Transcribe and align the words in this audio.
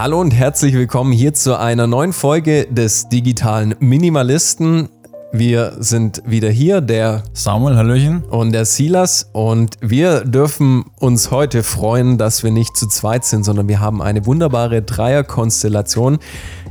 Hallo 0.00 0.18
und 0.18 0.30
herzlich 0.30 0.72
willkommen 0.72 1.12
hier 1.12 1.34
zu 1.34 1.58
einer 1.58 1.86
neuen 1.86 2.14
Folge 2.14 2.66
des 2.70 3.10
digitalen 3.10 3.74
Minimalisten. 3.80 4.88
Wir 5.30 5.74
sind 5.78 6.22
wieder 6.24 6.48
hier, 6.48 6.80
der 6.80 7.22
Samuel, 7.34 7.76
Hallöchen. 7.76 8.24
Und 8.24 8.52
der 8.52 8.64
Silas. 8.64 9.28
Und 9.34 9.76
wir 9.82 10.24
dürfen 10.24 10.86
uns 10.98 11.30
heute 11.30 11.62
freuen, 11.62 12.16
dass 12.16 12.42
wir 12.42 12.50
nicht 12.50 12.78
zu 12.78 12.88
zweit 12.88 13.26
sind, 13.26 13.44
sondern 13.44 13.68
wir 13.68 13.80
haben 13.80 14.00
eine 14.00 14.24
wunderbare 14.24 14.80
Dreierkonstellation. 14.80 16.18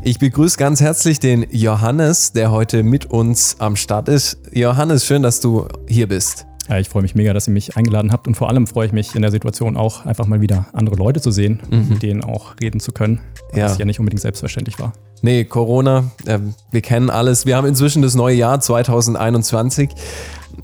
Ich 0.02 0.18
begrüße 0.18 0.58
ganz 0.58 0.82
herzlich 0.82 1.20
den 1.20 1.46
Johannes, 1.52 2.34
der 2.34 2.50
heute 2.50 2.82
mit 2.82 3.06
uns 3.06 3.58
am 3.60 3.76
Start 3.76 4.10
ist. 4.10 4.40
Johannes, 4.54 5.06
schön, 5.06 5.22
dass 5.22 5.40
du 5.40 5.68
hier 5.88 6.08
bist. 6.08 6.48
Ja, 6.70 6.78
ich 6.78 6.88
freue 6.88 7.02
mich 7.02 7.16
mega, 7.16 7.34
dass 7.34 7.48
ihr 7.48 7.54
mich 7.54 7.76
eingeladen 7.78 8.12
habt 8.12 8.28
und 8.28 8.36
vor 8.36 8.48
allem 8.48 8.68
freue 8.68 8.86
ich 8.86 8.94
mich 8.94 9.16
in 9.16 9.24
der 9.24 9.32
Situation 9.32 9.76
auch 9.76 10.06
einfach 10.06 10.28
mal 10.28 10.40
wieder 10.40 10.68
andere 10.74 10.96
Leute 10.96 11.20
zu 11.20 11.32
sehen, 11.32 11.62
mhm. 11.70 11.90
mit 11.90 12.04
denen 12.04 12.24
auch 12.24 12.54
reden 12.62 12.80
zu 12.80 12.92
können, 12.92 13.22
ja. 13.56 13.66
was 13.66 13.80
ja 13.80 13.86
nicht 13.86 14.00
unbedingt 14.00 14.22
selbstverständlich 14.22 14.78
war. 14.80 14.94
Nee, 15.22 15.46
Corona, 15.46 16.12
äh, 16.26 16.38
wir 16.72 16.82
kennen 16.82 17.10
alles. 17.10 17.48
Wir 17.48 17.58
haben 17.58 17.68
inzwischen 17.68 18.04
das 18.04 18.14
neue 18.14 18.36
Jahr 18.36 18.60
2021. 18.60 19.90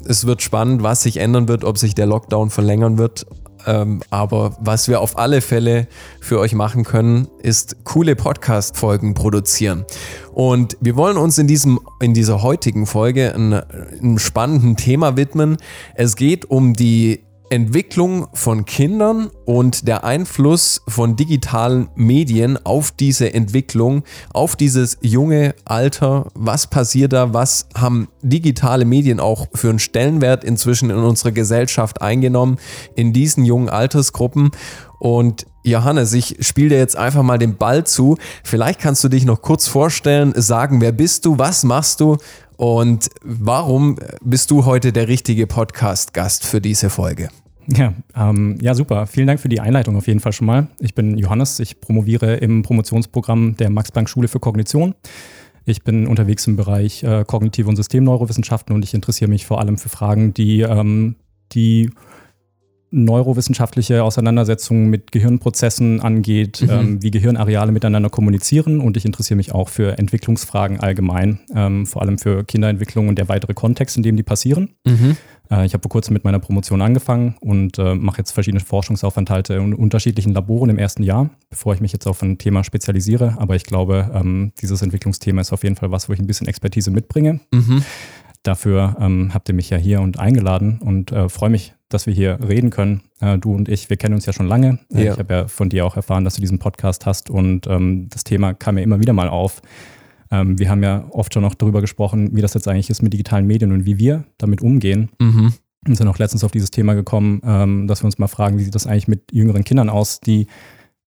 Es 0.08 0.28
wird 0.28 0.44
spannend, 0.44 0.84
was 0.84 1.02
sich 1.02 1.18
ändern 1.18 1.48
wird, 1.48 1.64
ob 1.64 1.80
sich 1.80 1.96
der 1.96 2.06
Lockdown 2.06 2.52
verlängern 2.52 3.00
wird 3.00 3.26
ähm, 3.66 4.02
aber 4.10 4.56
was 4.60 4.88
wir 4.88 5.02
auf 5.02 5.18
alle 5.18 5.42
Fälle 5.42 5.88
für 6.22 6.40
euch 6.40 6.54
machen 6.54 6.84
können, 6.84 7.28
ist 7.42 7.84
coole 7.84 8.16
Podcast-Folgen 8.16 9.14
produzieren. 9.14 9.86
Und 10.34 10.78
wir 10.82 10.96
wollen 10.96 11.18
uns 11.18 11.38
in, 11.38 11.48
diesem, 11.48 11.80
in 12.02 12.14
dieser 12.14 12.42
heutigen 12.42 12.86
Folge 12.86 13.34
einem 13.34 14.20
spannenden 14.20 14.78
Thema 14.78 15.18
widmen. 15.18 15.58
Es 15.96 16.16
geht 16.16 16.46
um 16.46 16.74
die 16.74 17.25
Entwicklung 17.50 18.28
von 18.34 18.66
Kindern 18.66 19.30
und 19.46 19.88
der 19.88 20.04
Einfluss 20.04 20.82
von 20.88 21.16
digitalen 21.16 21.90
Medien 21.96 22.58
auf 22.66 22.92
diese 22.92 23.34
Entwicklung, 23.34 24.04
auf 24.34 24.56
dieses 24.56 24.98
junge 25.02 25.56
Alter. 25.66 26.28
Was 26.34 26.68
passiert 26.68 27.14
da? 27.14 27.34
Was 27.34 27.68
haben 27.76 28.08
digitale 28.22 28.86
Medien 28.86 29.20
auch 29.20 29.48
für 29.54 29.70
einen 29.70 29.80
Stellenwert 29.80 30.44
inzwischen 30.44 30.90
in 30.90 30.98
unserer 30.98 31.32
Gesellschaft 31.32 32.02
eingenommen 32.02 32.58
in 32.96 33.14
diesen 33.14 33.46
jungen 33.46 33.70
Altersgruppen? 33.70 34.52
Und 35.00 35.46
Johannes, 35.64 36.14
ich 36.14 36.38
spiele 36.40 36.70
dir 36.70 36.78
jetzt 36.78 36.96
einfach 36.96 37.24
mal 37.24 37.38
den 37.38 37.58
Ball 37.58 37.86
zu. 37.86 38.18
Vielleicht 38.44 38.80
kannst 38.80 39.04
du 39.04 39.10
dich 39.10 39.26
noch 39.26 39.42
kurz 39.42 39.68
vorstellen, 39.68 40.34
sagen, 40.36 40.82
wer 40.82 40.92
bist 40.92 41.26
du, 41.26 41.38
was 41.38 41.64
machst 41.64 42.00
du 42.00 42.18
und 42.58 43.10
warum 43.24 43.98
bist 44.22 44.52
du 44.52 44.66
heute 44.66 44.94
der 44.94 45.08
richtige 45.08 45.48
Podcast-Gast 45.48 46.46
für 46.46 46.62
diese 46.62 46.90
Folge? 46.90 47.30
Ja, 47.68 47.94
ähm, 48.16 48.58
ja, 48.62 48.76
super. 48.76 49.08
Vielen 49.08 49.28
Dank 49.28 49.40
für 49.40 49.50
die 49.50 49.60
Einleitung 49.60 49.96
auf 49.96 50.08
jeden 50.08 50.20
Fall 50.20 50.34
schon 50.34 50.48
mal. 50.48 50.68
Ich 50.80 50.94
bin 50.94 51.18
Johannes, 51.18 51.60
ich 51.60 51.82
promoviere 51.82 52.36
im 52.36 52.62
Promotionsprogramm 52.62 53.58
der 53.58 53.70
Max-Planck-Schule 53.70 54.28
für 54.28 54.40
Kognition. 54.40 54.94
Ich 55.66 55.84
bin 55.84 56.06
unterwegs 56.06 56.46
im 56.46 56.56
Bereich 56.56 57.04
äh, 57.04 57.24
kognitive 57.26 57.68
und 57.68 57.76
Systemneurowissenschaften 57.76 58.76
und 58.76 58.84
ich 58.84 58.94
interessiere 58.94 59.30
mich 59.30 59.46
vor 59.48 59.60
allem 59.60 59.78
für 59.78 59.90
Fragen, 59.90 60.34
die 60.34 60.62
ähm, 60.62 61.16
die 61.54 61.90
neurowissenschaftliche 62.92 64.04
Auseinandersetzungen 64.04 64.90
mit 64.90 65.12
Gehirnprozessen 65.12 66.02
angeht, 66.02 66.62
mhm. 66.62 66.70
ähm, 66.70 67.04
wie 67.04 67.12
Gehirnareale 67.12 67.72
miteinander 67.72 68.10
kommunizieren. 68.10 68.80
Und 68.80 68.98
ich 68.98 69.06
interessiere 69.06 69.38
mich 69.38 69.54
auch 69.54 69.70
für 69.70 69.98
Entwicklungsfragen 69.98 70.80
allgemein, 70.80 71.40
ähm, 71.54 71.86
vor 71.86 72.02
allem 72.02 72.18
für 72.18 72.44
Kinderentwicklung 72.44 73.08
und 73.08 73.18
der 73.18 73.28
weitere 73.28 73.54
Kontext, 73.54 73.98
in 73.98 74.04
dem 74.04 74.16
die 74.16 74.24
passieren. 74.24 74.76
Mhm. 74.86 75.18
Äh, 75.50 75.66
ich 75.66 75.74
habe 75.74 75.82
vor 75.82 75.90
kurzem 75.90 76.14
mit 76.14 76.24
meiner 76.24 76.40
Promotion 76.40 76.82
angefangen 76.82 77.36
und 77.42 77.78
äh, 77.80 77.96
mache 77.96 78.20
jetzt 78.20 78.32
verschiedene 78.32 78.64
Forschungsaufenthalte 78.64 79.56
in 79.56 79.74
unterschiedlichen 79.74 80.34
Laboren 80.34 80.70
im 80.70 80.78
ersten 80.78 81.04
Jahr, 81.04 81.30
bevor 81.50 81.74
ich 81.74 81.82
mich 81.82 81.94
jetzt 81.94 82.08
auf 82.08 82.22
ein 82.22 82.38
Thema 82.38 82.64
spezialisiere. 82.64 83.36
Aber 83.38 83.56
ich 83.56 83.64
glaube, 83.64 84.12
ähm, 84.14 84.54
dieses 84.62 84.82
Entwicklungsthema 84.82 85.42
ist 85.42 85.54
auf 85.54 85.64
jeden 85.64 85.76
Fall 85.76 85.92
was, 85.92 86.10
wo 86.10 86.14
ich 86.14 86.20
ein 86.20 86.28
bisschen 86.28 86.48
Expertise 86.48 86.92
mitbringe. 86.92 87.40
Mhm. 87.54 87.84
Dafür 88.46 88.96
ähm, 89.00 89.34
habt 89.34 89.50
ihr 89.50 89.56
mich 89.56 89.72
ja 89.72 89.78
hier 89.78 90.02
und 90.02 90.20
eingeladen 90.20 90.78
und 90.80 91.12
äh, 91.12 91.30
freue 91.30 91.50
mich, 91.50 91.74
dass 91.90 92.06
wir 92.06 92.14
hier 92.14 92.38
reden 92.48 92.70
können. 92.70 93.02
Äh, 93.20 93.40
du 93.40 93.56
und 93.56 93.68
ich, 93.68 93.90
wir 93.90 93.98
kennen 93.98 94.14
uns 94.14 94.28
ja 94.28 94.34
schon 94.34 94.46
lange. 94.46 94.78
Äh, 94.94 95.06
ja. 95.06 95.14
Ich 95.14 95.20
habe 95.20 95.34
ja 95.34 95.48
von 95.48 95.70
dir 95.70 95.84
auch 95.84 95.96
erfahren, 95.96 96.24
dass 96.24 96.36
du 96.36 96.42
diesen 96.42 96.60
Podcast 96.60 97.08
hast 97.08 97.32
und 97.32 97.66
ähm, 97.66 98.08
das 98.10 98.24
Thema 98.24 98.54
kam 98.54 98.78
ja 98.78 98.84
immer 98.84 99.00
wieder 99.00 99.14
mal 99.14 99.30
auf. 99.30 99.64
Ähm, 100.30 100.60
wir 100.60 100.70
haben 100.70 100.84
ja 100.84 101.08
oft 101.10 101.34
schon 101.34 101.42
noch 101.42 101.56
darüber 101.56 101.82
gesprochen, 101.82 102.36
wie 102.36 102.42
das 102.42 102.54
jetzt 102.54 102.68
eigentlich 102.68 102.92
ist 102.92 103.02
mit 103.02 103.14
digitalen 103.14 103.48
Medien 103.48 103.72
und 103.72 103.86
wie 103.86 103.98
wir 103.98 104.26
damit 104.38 104.62
umgehen. 104.62 105.10
Mhm. 105.20 105.54
Und 105.88 105.96
sind 105.96 106.08
auch 106.08 106.20
letztens 106.20 106.44
auf 106.44 106.52
dieses 106.52 106.70
Thema 106.70 106.94
gekommen, 106.94 107.42
ähm, 107.44 107.88
dass 107.88 108.04
wir 108.04 108.06
uns 108.06 108.20
mal 108.20 108.28
fragen, 108.28 108.60
wie 108.60 108.64
sieht 108.64 108.76
das 108.76 108.86
eigentlich 108.86 109.08
mit 109.08 109.32
jüngeren 109.32 109.64
Kindern 109.64 109.90
aus, 109.90 110.20
die 110.20 110.46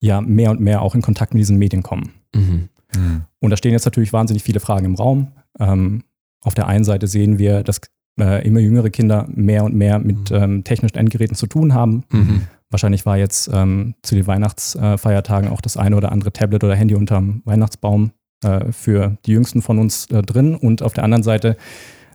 ja 0.01 0.21
mehr 0.21 0.51
und 0.51 0.61
mehr 0.61 0.83
auch 0.83 0.97
in 0.97 1.03
Kontakt 1.03 1.35
mit 1.35 1.41
diesen 1.41 1.57
Medien 1.57 1.85
kommen. 1.85 2.15
Mhm. 2.35 2.69
Mhm. 2.97 3.23
Und 3.39 3.51
da 3.51 3.57
stehen 3.57 3.73
jetzt 3.73 3.85
natürlich 3.85 4.13
wahnsinnig 4.13 4.43
viele 4.43 4.59
Fragen 4.59 4.87
im 4.87 4.97
Raum. 4.97 5.29
Ähm, 5.61 6.03
auf 6.43 6.55
der 6.55 6.67
einen 6.67 6.85
Seite 6.85 7.07
sehen 7.07 7.39
wir, 7.39 7.63
dass 7.63 7.81
äh, 8.21 8.47
immer 8.47 8.61
jüngere 8.61 8.91
Kinder 8.91 9.27
mehr 9.29 9.65
und 9.65 9.75
mehr 9.75 9.99
mit 9.99 10.31
mhm. 10.31 10.37
ähm, 10.37 10.65
technischen 10.65 10.97
Endgeräten 10.97 11.37
zu 11.37 11.47
tun 11.47 11.75
haben. 11.75 12.05
Mhm. 12.11 12.43
Wahrscheinlich 12.71 13.07
war 13.07 13.17
jetzt 13.17 13.49
ähm, 13.53 13.95
zu 14.03 14.15
den 14.15 14.27
Weihnachtsfeiertagen 14.27 15.51
auch 15.51 15.61
das 15.61 15.77
eine 15.77 15.97
oder 15.97 16.13
andere 16.13 16.33
Tablet 16.33 16.65
oder 16.65 16.77
Handy 16.77 16.95
unterm 16.95 17.43
Weihnachtsbaum 17.45 18.13
äh, 18.45 18.73
für 18.73 19.17
die 19.25 19.33
Jüngsten 19.33 19.63
von 19.63 19.79
uns 19.79 20.07
äh, 20.07 20.23
drin. 20.23 20.55
Und 20.55 20.83
auf 20.83 20.93
der 20.93 21.05
anderen 21.05 21.23
Seite 21.23 21.57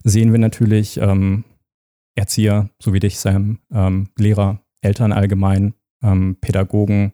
sehen 0.04 0.32
wir 0.32 0.40
natürlich 0.40 0.98
ähm, 0.98 1.44
Erzieher, 2.16 2.70
so 2.80 2.94
wie 2.94 3.00
dich, 3.00 3.20
Sam, 3.20 3.60
ähm, 3.74 4.10
Lehrer, 4.18 4.60
Eltern 4.82 5.12
allgemein, 5.12 5.74
ähm, 6.04 6.38
Pädagogen, 6.40 7.14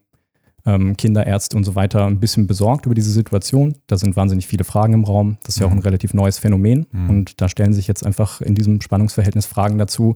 ähm, 0.70 0.98
Kinderärzte 0.98 1.58
und 1.58 1.64
so 1.64 1.76
weiter 1.76 2.06
ein 2.06 2.20
bisschen 2.20 2.48
besorgt 2.48 2.86
über 2.86 2.96
diese 2.96 3.12
Situation. 3.12 3.76
Da 3.88 3.98
sind 3.98 4.16
wahnsinnig 4.16 4.48
viele 4.48 4.64
Fragen 4.64 4.94
im 4.94 5.04
Raum. 5.04 5.38
Das 5.44 5.56
ist 5.56 5.62
ja 5.62 5.68
auch 5.68 5.72
ein 5.72 5.78
mhm. 5.78 5.84
relativ 5.84 6.14
neues 6.14 6.38
Phänomen. 6.38 6.86
Mhm. 6.92 7.10
Und 7.10 7.42
da 7.42 7.50
stellen 7.50 7.74
sich 7.74 7.88
jetzt 7.88 8.06
einfach 8.06 8.42
in 8.42 8.56
diesem 8.56 8.82
Spannungsverhältnis 8.82 9.46
Fragen 9.46 9.78
dazu. 9.78 10.16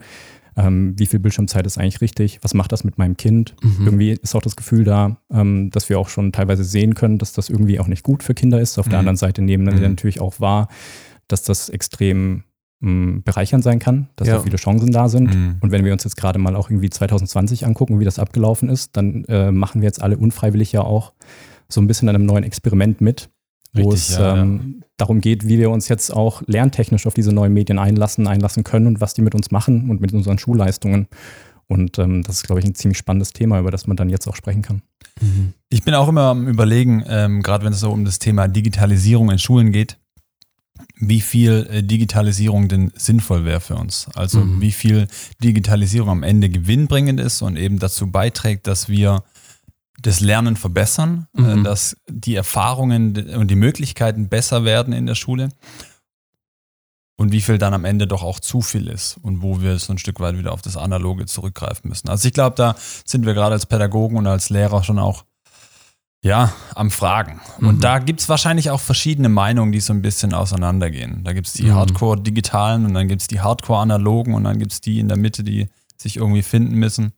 Ähm, 0.56 0.94
wie 0.98 1.08
viel 1.08 1.20
Bildschirmzeit 1.20 1.66
ist 1.66 1.80
eigentlich 1.80 2.02
richtig? 2.02 2.40
Was 2.44 2.54
macht 2.54 2.72
das 2.72 2.84
mit 2.84 3.00
meinem 3.00 3.18
Kind? 3.18 3.56
Mhm. 3.64 3.86
Irgendwie 3.86 4.12
ist 4.12 4.36
auch 4.36 4.42
das 4.42 4.56
Gefühl 4.56 4.84
da, 4.84 5.18
ähm, 5.32 5.72
dass 5.72 5.90
wir 5.90 5.98
auch 5.98 6.10
schon 6.10 6.32
teilweise 6.32 6.64
sehen 6.64 6.94
können, 6.94 7.18
dass 7.18 7.34
das 7.34 7.50
irgendwie 7.50 7.80
auch 7.80 7.88
nicht 7.88 8.04
gut 8.04 8.22
für 8.22 8.36
Kinder 8.36 8.62
ist. 8.62 8.78
Auf 8.78 8.86
mhm. 8.86 8.92
der 8.92 9.00
anderen 9.00 9.18
Seite 9.18 9.42
nehmen 9.42 9.66
wir 9.66 9.74
mhm. 9.74 9.82
natürlich 9.82 10.22
auch 10.22 10.40
wahr, 10.40 10.68
dass 11.28 11.44
das 11.44 11.70
extrem 11.70 12.44
bereichernd 12.84 13.64
sein 13.64 13.80
kann, 13.80 14.10
dass 14.18 14.28
ja. 14.28 14.36
da 14.36 14.42
viele 14.42 14.58
Chancen 14.58 14.92
da 14.92 15.08
sind. 15.08 15.34
Mhm. 15.34 15.56
Und 15.62 15.72
wenn 15.72 15.86
wir 15.86 15.94
uns 15.94 16.04
jetzt 16.04 16.18
gerade 16.18 16.38
mal 16.38 16.56
auch 16.56 16.70
irgendwie 16.70 16.90
2020 16.90 17.66
angucken, 17.66 18.00
wie 18.00 18.06
das 18.06 18.20
abgelaufen 18.20 18.68
ist, 18.68 18.98
dann 18.98 19.24
äh, 19.26 19.52
machen 19.52 19.82
wir 19.82 19.88
jetzt 19.88 20.02
alle 20.02 20.18
unfreiwillig 20.18 20.74
ja 20.74 20.82
auch 20.82 21.14
so 21.70 21.80
ein 21.80 21.88
bisschen 21.88 22.10
an 22.10 22.16
einem 22.16 22.26
neuen 22.26 22.44
Experiment 22.44 23.00
mit, 23.00 23.30
wo 23.74 23.90
Richtig, 23.90 24.10
es 24.10 24.18
ja, 24.18 24.36
ähm, 24.36 24.80
ja. 24.82 24.86
darum 24.98 25.22
geht, 25.22 25.48
wie 25.48 25.60
wir 25.60 25.70
uns 25.70 25.88
jetzt 25.88 26.12
auch 26.12 26.44
lerntechnisch 26.46 27.08
auf 27.08 27.14
diese 27.14 27.32
neuen 27.32 27.54
Medien 27.54 27.80
einlassen, 27.80 28.28
einlassen 28.28 28.66
können 28.66 28.88
und 28.88 29.00
was 29.00 29.14
die 29.14 29.22
mit 29.22 29.34
uns 29.34 29.50
machen 29.50 29.90
und 29.90 30.02
mit 30.02 30.12
unseren 30.12 30.38
Schulleistungen. 30.38 31.08
Und 31.68 31.98
ähm, 32.00 32.24
das 32.24 32.38
ist, 32.38 32.44
glaube 32.44 32.60
ich, 32.60 32.66
ein 32.66 32.76
ziemlich 32.76 32.98
spannendes 32.98 33.32
Thema, 33.32 33.60
über 33.60 33.72
das 33.72 33.88
man 33.88 33.96
dann 33.96 34.10
jetzt 34.10 34.28
auch 34.28 34.36
sprechen 34.36 34.62
kann. 34.62 34.82
Mhm. 35.22 35.54
Ich 35.70 35.84
bin 35.84 35.94
auch 35.94 36.10
immer 36.10 36.24
am 36.24 36.50
Überlegen, 36.50 37.04
ähm, 37.08 37.42
gerade 37.42 37.64
wenn 37.64 37.72
es 37.72 37.80
so 37.80 37.92
um 37.92 38.04
das 38.04 38.20
Thema 38.20 38.50
Digitalisierung 38.50 39.32
in 39.32 39.40
Schulen 39.40 39.72
geht, 39.72 39.98
wie 41.10 41.22
viel 41.22 41.68
äh, 41.70 41.84
Digitalisierung 41.84 42.68
denn 42.68 42.92
sinnvoll 42.96 43.46
wäre 43.46 43.62
für 43.62 43.76
uns. 43.76 44.08
Also 44.16 44.42
mhm. 44.42 44.62
wie 44.62 44.72
viel 44.72 45.08
Digitalisierung 45.44 46.10
am 46.10 46.24
Ende 46.24 46.50
gewinnbringend 46.50 47.20
ist 47.20 47.42
und 47.42 47.58
eben 47.58 47.80
dazu 47.80 48.12
beiträgt, 48.12 48.68
dass 48.68 48.90
wir 48.90 49.24
das 50.02 50.20
Lernen 50.20 50.56
verbessern, 50.56 51.28
äh, 51.38 51.42
mhm. 51.42 51.64
dass 51.64 51.98
die 52.10 52.36
Erfahrungen 52.36 53.36
und 53.36 53.50
die 53.50 53.56
Möglichkeiten 53.56 54.30
besser 54.30 54.66
werden 54.66 54.94
in 54.94 55.06
der 55.06 55.16
Schule 55.16 55.50
und 57.16 57.32
wie 57.32 57.42
viel 57.42 57.58
dann 57.58 57.74
am 57.74 57.86
Ende 57.86 58.08
doch 58.08 58.24
auch 58.24 58.40
zu 58.40 58.62
viel 58.62 58.88
ist 58.88 59.18
und 59.22 59.42
wo 59.42 59.62
wir 59.62 59.78
so 59.80 59.94
ein 59.94 59.98
Stück 59.98 60.20
weit 60.20 60.38
wieder 60.38 60.52
auf 60.52 60.62
das 60.62 60.78
Analoge 60.78 61.26
zurückgreifen 61.26 61.90
müssen. 61.90 62.10
Also 62.10 62.28
ich 62.28 62.34
glaube, 62.34 62.56
da 62.56 62.76
sind 63.06 63.26
wir 63.26 63.34
gerade 63.34 63.54
als 63.54 63.66
Pädagogen 63.66 64.18
und 64.18 64.28
als 64.28 64.50
Lehrer 64.50 64.84
schon 64.84 65.00
auch 65.00 65.24
ja, 66.24 66.54
am 66.74 66.90
Fragen. 66.90 67.42
Und 67.60 67.76
mhm. 67.76 67.80
da 67.82 68.00
gibt 68.00 68.22
es 68.22 68.30
wahrscheinlich 68.30 68.70
auch 68.70 68.80
verschiedene 68.80 69.28
Meinungen, 69.28 69.74
die 69.74 69.82
so 69.82 69.94
ein 69.94 70.02
bisschen 70.02 70.34
auseinandergehen. 70.34 71.24
Da 71.26 71.34
gibt 71.34 71.48
es 71.48 71.54
die 71.54 71.66
mhm. 71.66 71.76
Hardcore-Digitalen 71.76 72.86
und 72.86 72.94
dann 72.94 73.10
gibt 73.10 73.22
es 73.22 73.28
die 73.28 73.42
Hardcore-Analogen 73.42 74.34
und 74.34 74.46
dann 74.46 74.58
gibt 74.58 74.72
es 74.72 74.82
die 74.82 75.00
in 75.00 75.10
der 75.10 75.18
Mitte, 75.18 75.44
die 75.44 75.68
sich 75.98 76.16
irgendwie 76.18 76.42
finden 76.42 76.76
müssen. 76.76 77.12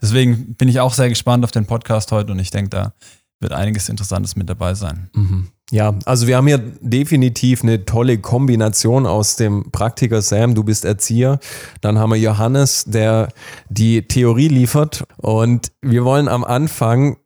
Deswegen 0.00 0.54
bin 0.54 0.68
ich 0.68 0.80
auch 0.80 0.94
sehr 0.94 1.10
gespannt 1.10 1.44
auf 1.44 1.50
den 1.50 1.66
Podcast 1.66 2.12
heute 2.12 2.32
und 2.32 2.38
ich 2.38 2.50
denke, 2.50 2.70
da 2.70 2.94
wird 3.40 3.52
einiges 3.52 3.90
Interessantes 3.90 4.36
mit 4.36 4.48
dabei 4.48 4.72
sein. 4.74 5.10
Mhm. 5.14 5.48
Ja, 5.70 5.94
also 6.06 6.26
wir 6.26 6.38
haben 6.38 6.46
hier 6.46 6.58
definitiv 6.80 7.62
eine 7.62 7.84
tolle 7.84 8.18
Kombination 8.18 9.06
aus 9.06 9.36
dem 9.36 9.70
Praktiker 9.70 10.22
Sam, 10.22 10.54
du 10.54 10.64
bist 10.64 10.86
Erzieher. 10.86 11.38
Dann 11.82 11.98
haben 11.98 12.10
wir 12.10 12.18
Johannes, 12.18 12.86
der 12.86 13.28
die 13.68 14.02
Theorie 14.02 14.48
liefert. 14.48 15.04
Und 15.18 15.70
wir 15.82 16.04
wollen 16.04 16.26
am 16.26 16.42
Anfang 16.42 17.18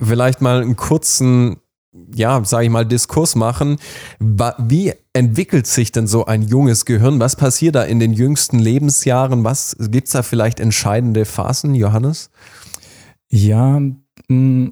vielleicht 0.00 0.40
mal 0.40 0.62
einen 0.62 0.76
kurzen, 0.76 1.56
ja, 2.14 2.42
sage 2.44 2.64
ich 2.64 2.70
mal, 2.70 2.86
Diskurs 2.86 3.34
machen. 3.34 3.78
Wie 4.18 4.92
entwickelt 5.12 5.66
sich 5.66 5.92
denn 5.92 6.06
so 6.06 6.26
ein 6.26 6.42
junges 6.42 6.84
Gehirn? 6.84 7.20
Was 7.20 7.36
passiert 7.36 7.74
da 7.74 7.82
in 7.82 7.98
den 7.98 8.12
jüngsten 8.12 8.58
Lebensjahren? 8.58 9.44
Was 9.44 9.76
gibt 9.78 10.06
es 10.06 10.12
da 10.12 10.22
vielleicht 10.22 10.60
entscheidende 10.60 11.24
Phasen, 11.24 11.74
Johannes? 11.74 12.30
Ja, 13.30 13.80
mm, 14.28 14.68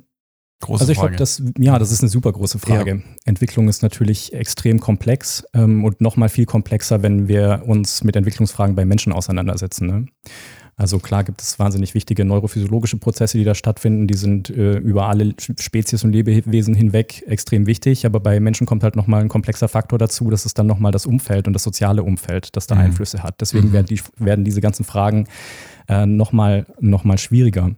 Große 0.60 0.82
also 0.82 0.92
ich 0.92 0.98
glaube, 0.98 1.16
das, 1.16 1.42
ja, 1.58 1.78
das 1.78 1.92
ist 1.92 2.00
eine 2.00 2.08
super 2.08 2.32
große 2.32 2.58
Frage. 2.58 2.90
Ja. 2.90 3.02
Entwicklung 3.26 3.68
ist 3.68 3.82
natürlich 3.82 4.32
extrem 4.32 4.80
komplex 4.80 5.44
ähm, 5.52 5.84
und 5.84 6.00
nochmal 6.00 6.30
viel 6.30 6.46
komplexer, 6.46 7.02
wenn 7.02 7.28
wir 7.28 7.64
uns 7.66 8.02
mit 8.04 8.16
Entwicklungsfragen 8.16 8.74
bei 8.74 8.86
Menschen 8.86 9.12
auseinandersetzen. 9.12 9.86
Ne? 9.86 10.06
Also 10.78 10.98
klar 10.98 11.24
gibt 11.24 11.40
es 11.40 11.58
wahnsinnig 11.58 11.94
wichtige 11.94 12.26
neurophysiologische 12.26 12.98
Prozesse, 12.98 13.38
die 13.38 13.44
da 13.44 13.54
stattfinden. 13.54 14.06
Die 14.06 14.16
sind 14.16 14.50
äh, 14.50 14.76
über 14.76 15.08
alle 15.08 15.34
Spezies 15.38 16.04
und 16.04 16.12
Lebewesen 16.12 16.74
hinweg 16.74 17.24
extrem 17.26 17.66
wichtig. 17.66 18.04
Aber 18.04 18.20
bei 18.20 18.38
Menschen 18.40 18.66
kommt 18.66 18.82
halt 18.82 18.94
nochmal 18.94 19.22
ein 19.22 19.28
komplexer 19.28 19.68
Faktor 19.68 19.98
dazu. 19.98 20.28
Das 20.28 20.44
ist 20.44 20.58
dann 20.58 20.66
nochmal 20.66 20.92
das 20.92 21.06
Umfeld 21.06 21.46
und 21.46 21.54
das 21.54 21.62
soziale 21.62 22.02
Umfeld, 22.02 22.54
das 22.56 22.66
da 22.66 22.74
mhm. 22.74 22.82
Einflüsse 22.82 23.22
hat. 23.22 23.40
Deswegen 23.40 23.68
mhm. 23.68 23.72
werden, 23.72 23.86
die, 23.86 24.00
werden 24.18 24.44
diese 24.44 24.60
ganzen 24.60 24.84
Fragen 24.84 25.28
äh, 25.88 26.04
nochmal 26.04 26.66
noch 26.78 27.04
mal 27.04 27.16
schwieriger. 27.16 27.70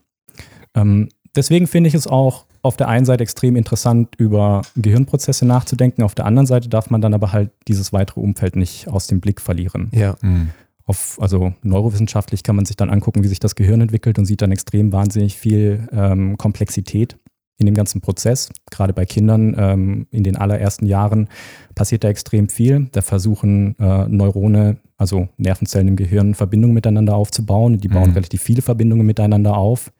Ähm, 0.74 1.08
deswegen 1.36 1.68
finde 1.68 1.88
ich 1.88 1.94
es 1.94 2.08
auch 2.08 2.46
auf 2.62 2.76
der 2.76 2.88
einen 2.88 3.06
Seite 3.06 3.22
extrem 3.22 3.54
interessant, 3.54 4.16
über 4.18 4.62
Gehirnprozesse 4.74 5.46
nachzudenken. 5.46 6.02
Auf 6.02 6.16
der 6.16 6.26
anderen 6.26 6.46
Seite 6.46 6.68
darf 6.68 6.90
man 6.90 7.00
dann 7.00 7.14
aber 7.14 7.32
halt 7.32 7.50
dieses 7.68 7.92
weitere 7.92 8.18
Umfeld 8.18 8.56
nicht 8.56 8.88
aus 8.88 9.06
dem 9.06 9.20
Blick 9.20 9.40
verlieren. 9.40 9.88
Ja. 9.92 10.16
Mhm. 10.20 10.50
Auf, 10.88 11.18
also 11.20 11.52
neurowissenschaftlich 11.62 12.42
kann 12.42 12.56
man 12.56 12.64
sich 12.64 12.74
dann 12.74 12.88
angucken, 12.88 13.22
wie 13.22 13.28
sich 13.28 13.40
das 13.40 13.54
Gehirn 13.54 13.82
entwickelt 13.82 14.18
und 14.18 14.24
sieht 14.24 14.40
dann 14.40 14.52
extrem 14.52 14.90
wahnsinnig 14.90 15.36
viel 15.36 15.86
ähm, 15.92 16.38
Komplexität 16.38 17.18
in 17.58 17.66
dem 17.66 17.74
ganzen 17.74 18.00
Prozess. 18.00 18.48
Gerade 18.70 18.94
bei 18.94 19.04
Kindern 19.04 19.54
ähm, 19.58 20.06
in 20.10 20.22
den 20.22 20.36
allerersten 20.36 20.86
Jahren 20.86 21.28
passiert 21.74 22.04
da 22.04 22.08
extrem 22.08 22.48
viel. 22.48 22.88
Da 22.92 23.02
versuchen 23.02 23.78
äh, 23.78 24.08
Neurone, 24.08 24.78
also 24.96 25.28
Nervenzellen 25.36 25.88
im 25.88 25.96
Gehirn, 25.96 26.34
Verbindungen 26.34 26.74
miteinander 26.74 27.16
aufzubauen. 27.16 27.78
Die 27.78 27.88
bauen 27.88 28.08
mhm. 28.08 28.14
relativ 28.14 28.42
viele 28.42 28.62
Verbindungen 28.62 29.04
miteinander 29.04 29.58
auf. 29.58 29.92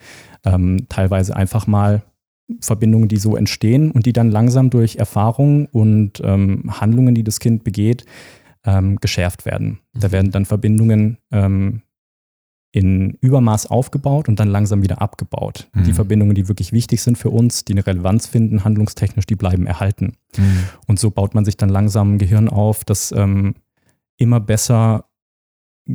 Ähm, 0.47 0.87
teilweise 0.89 1.37
einfach 1.37 1.67
mal 1.67 2.03
Verbindungen, 2.61 3.09
die 3.09 3.19
so 3.19 3.37
entstehen 3.37 3.91
und 3.91 4.07
die 4.07 4.15
dann 4.15 4.31
langsam 4.31 4.71
durch 4.71 4.97
Erfahrungen 4.97 5.67
und 5.67 6.23
ähm, 6.25 6.81
Handlungen, 6.81 7.15
die 7.15 7.25
das 7.25 7.41
Kind 7.41 7.63
begeht, 7.63 8.07
ähm, 8.65 8.97
geschärft 8.97 9.45
werden. 9.45 9.81
Mhm. 9.93 10.01
Da 10.01 10.13
werden 10.13 10.31
dann 10.31 10.45
Verbindungen 10.45 11.19
ähm, 11.31 11.83
in 12.71 13.17
Übermaß 13.21 13.67
aufgebaut 13.67 14.29
und 14.29 14.39
dann 14.41 14.49
langsam 14.49 14.83
wieder 14.83 15.01
abgebaut. 15.01 15.69
Mhm. 15.73 15.85
Die 15.85 15.93
Verbindungen, 15.93 16.35
die 16.35 16.49
wirklich 16.49 16.73
wichtig 16.73 17.03
sind 17.03 17.17
für 17.17 17.31
uns, 17.31 17.65
die 17.65 17.73
eine 17.73 17.87
Relevanz 17.87 18.27
finden, 18.27 18.65
handlungstechnisch, 18.65 19.27
die 19.27 19.37
bleiben 19.37 19.67
erhalten. 19.67 20.15
Mhm. 20.37 20.65
Und 20.87 20.99
so 20.99 21.11
baut 21.11 21.35
man 21.35 21.45
sich 21.45 21.57
dann 21.57 21.71
langsam 21.71 22.15
ein 22.15 22.19
Gehirn 22.19 22.49
auf, 22.49 22.85
das 22.85 23.13
ähm, 23.13 23.55
immer 24.17 24.41
besser 24.41 25.07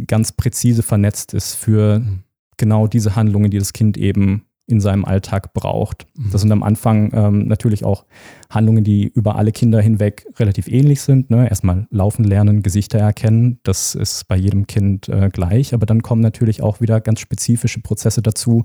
ganz 0.07 0.31
präzise 0.31 0.81
vernetzt 0.81 1.33
ist 1.33 1.53
für 1.55 1.99
mhm. 1.99 2.23
genau 2.57 2.87
diese 2.87 3.15
Handlungen, 3.15 3.51
die 3.51 3.59
das 3.59 3.73
Kind 3.73 3.97
eben 3.97 4.45
in 4.73 4.81
seinem 4.81 5.05
Alltag 5.05 5.53
braucht. 5.53 6.05
Mhm. 6.15 6.29
Das 6.31 6.41
sind 6.41 6.51
am 6.51 6.63
Anfang 6.63 7.11
ähm, 7.13 7.47
natürlich 7.47 7.85
auch 7.85 8.05
Handlungen, 8.49 8.83
die 8.83 9.07
über 9.07 9.35
alle 9.35 9.51
Kinder 9.51 9.81
hinweg 9.81 10.25
relativ 10.37 10.67
ähnlich 10.67 11.01
sind. 11.01 11.29
Ne? 11.29 11.47
Erstmal 11.49 11.87
laufen 11.89 12.25
lernen, 12.25 12.61
Gesichter 12.61 12.99
erkennen, 12.99 13.59
das 13.63 13.95
ist 13.95 14.27
bei 14.27 14.35
jedem 14.35 14.67
Kind 14.67 15.07
äh, 15.09 15.29
gleich, 15.31 15.73
aber 15.73 15.85
dann 15.85 16.01
kommen 16.01 16.21
natürlich 16.21 16.61
auch 16.61 16.81
wieder 16.81 16.99
ganz 16.99 17.19
spezifische 17.19 17.79
Prozesse 17.79 18.21
dazu, 18.21 18.63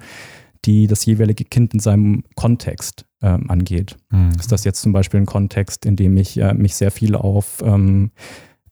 die 0.65 0.87
das 0.87 1.05
jeweilige 1.07 1.45
Kind 1.45 1.73
in 1.73 1.81
seinem 1.81 2.25
Kontext 2.35 3.07
ähm, 3.23 3.49
angeht. 3.51 3.97
Mhm. 4.11 4.31
Ist 4.39 4.53
das 4.53 4.65
jetzt 4.65 4.83
zum 4.83 4.93
Beispiel 4.93 5.21
ein 5.21 5.27
Kontext, 5.27 5.87
in 5.87 5.97
dem 5.97 6.17
ich 6.17 6.39
äh, 6.39 6.55
mich 6.55 6.75
sehr 6.75 6.91
viel 6.91 7.15
auf 7.15 7.63
ähm, 7.65 8.11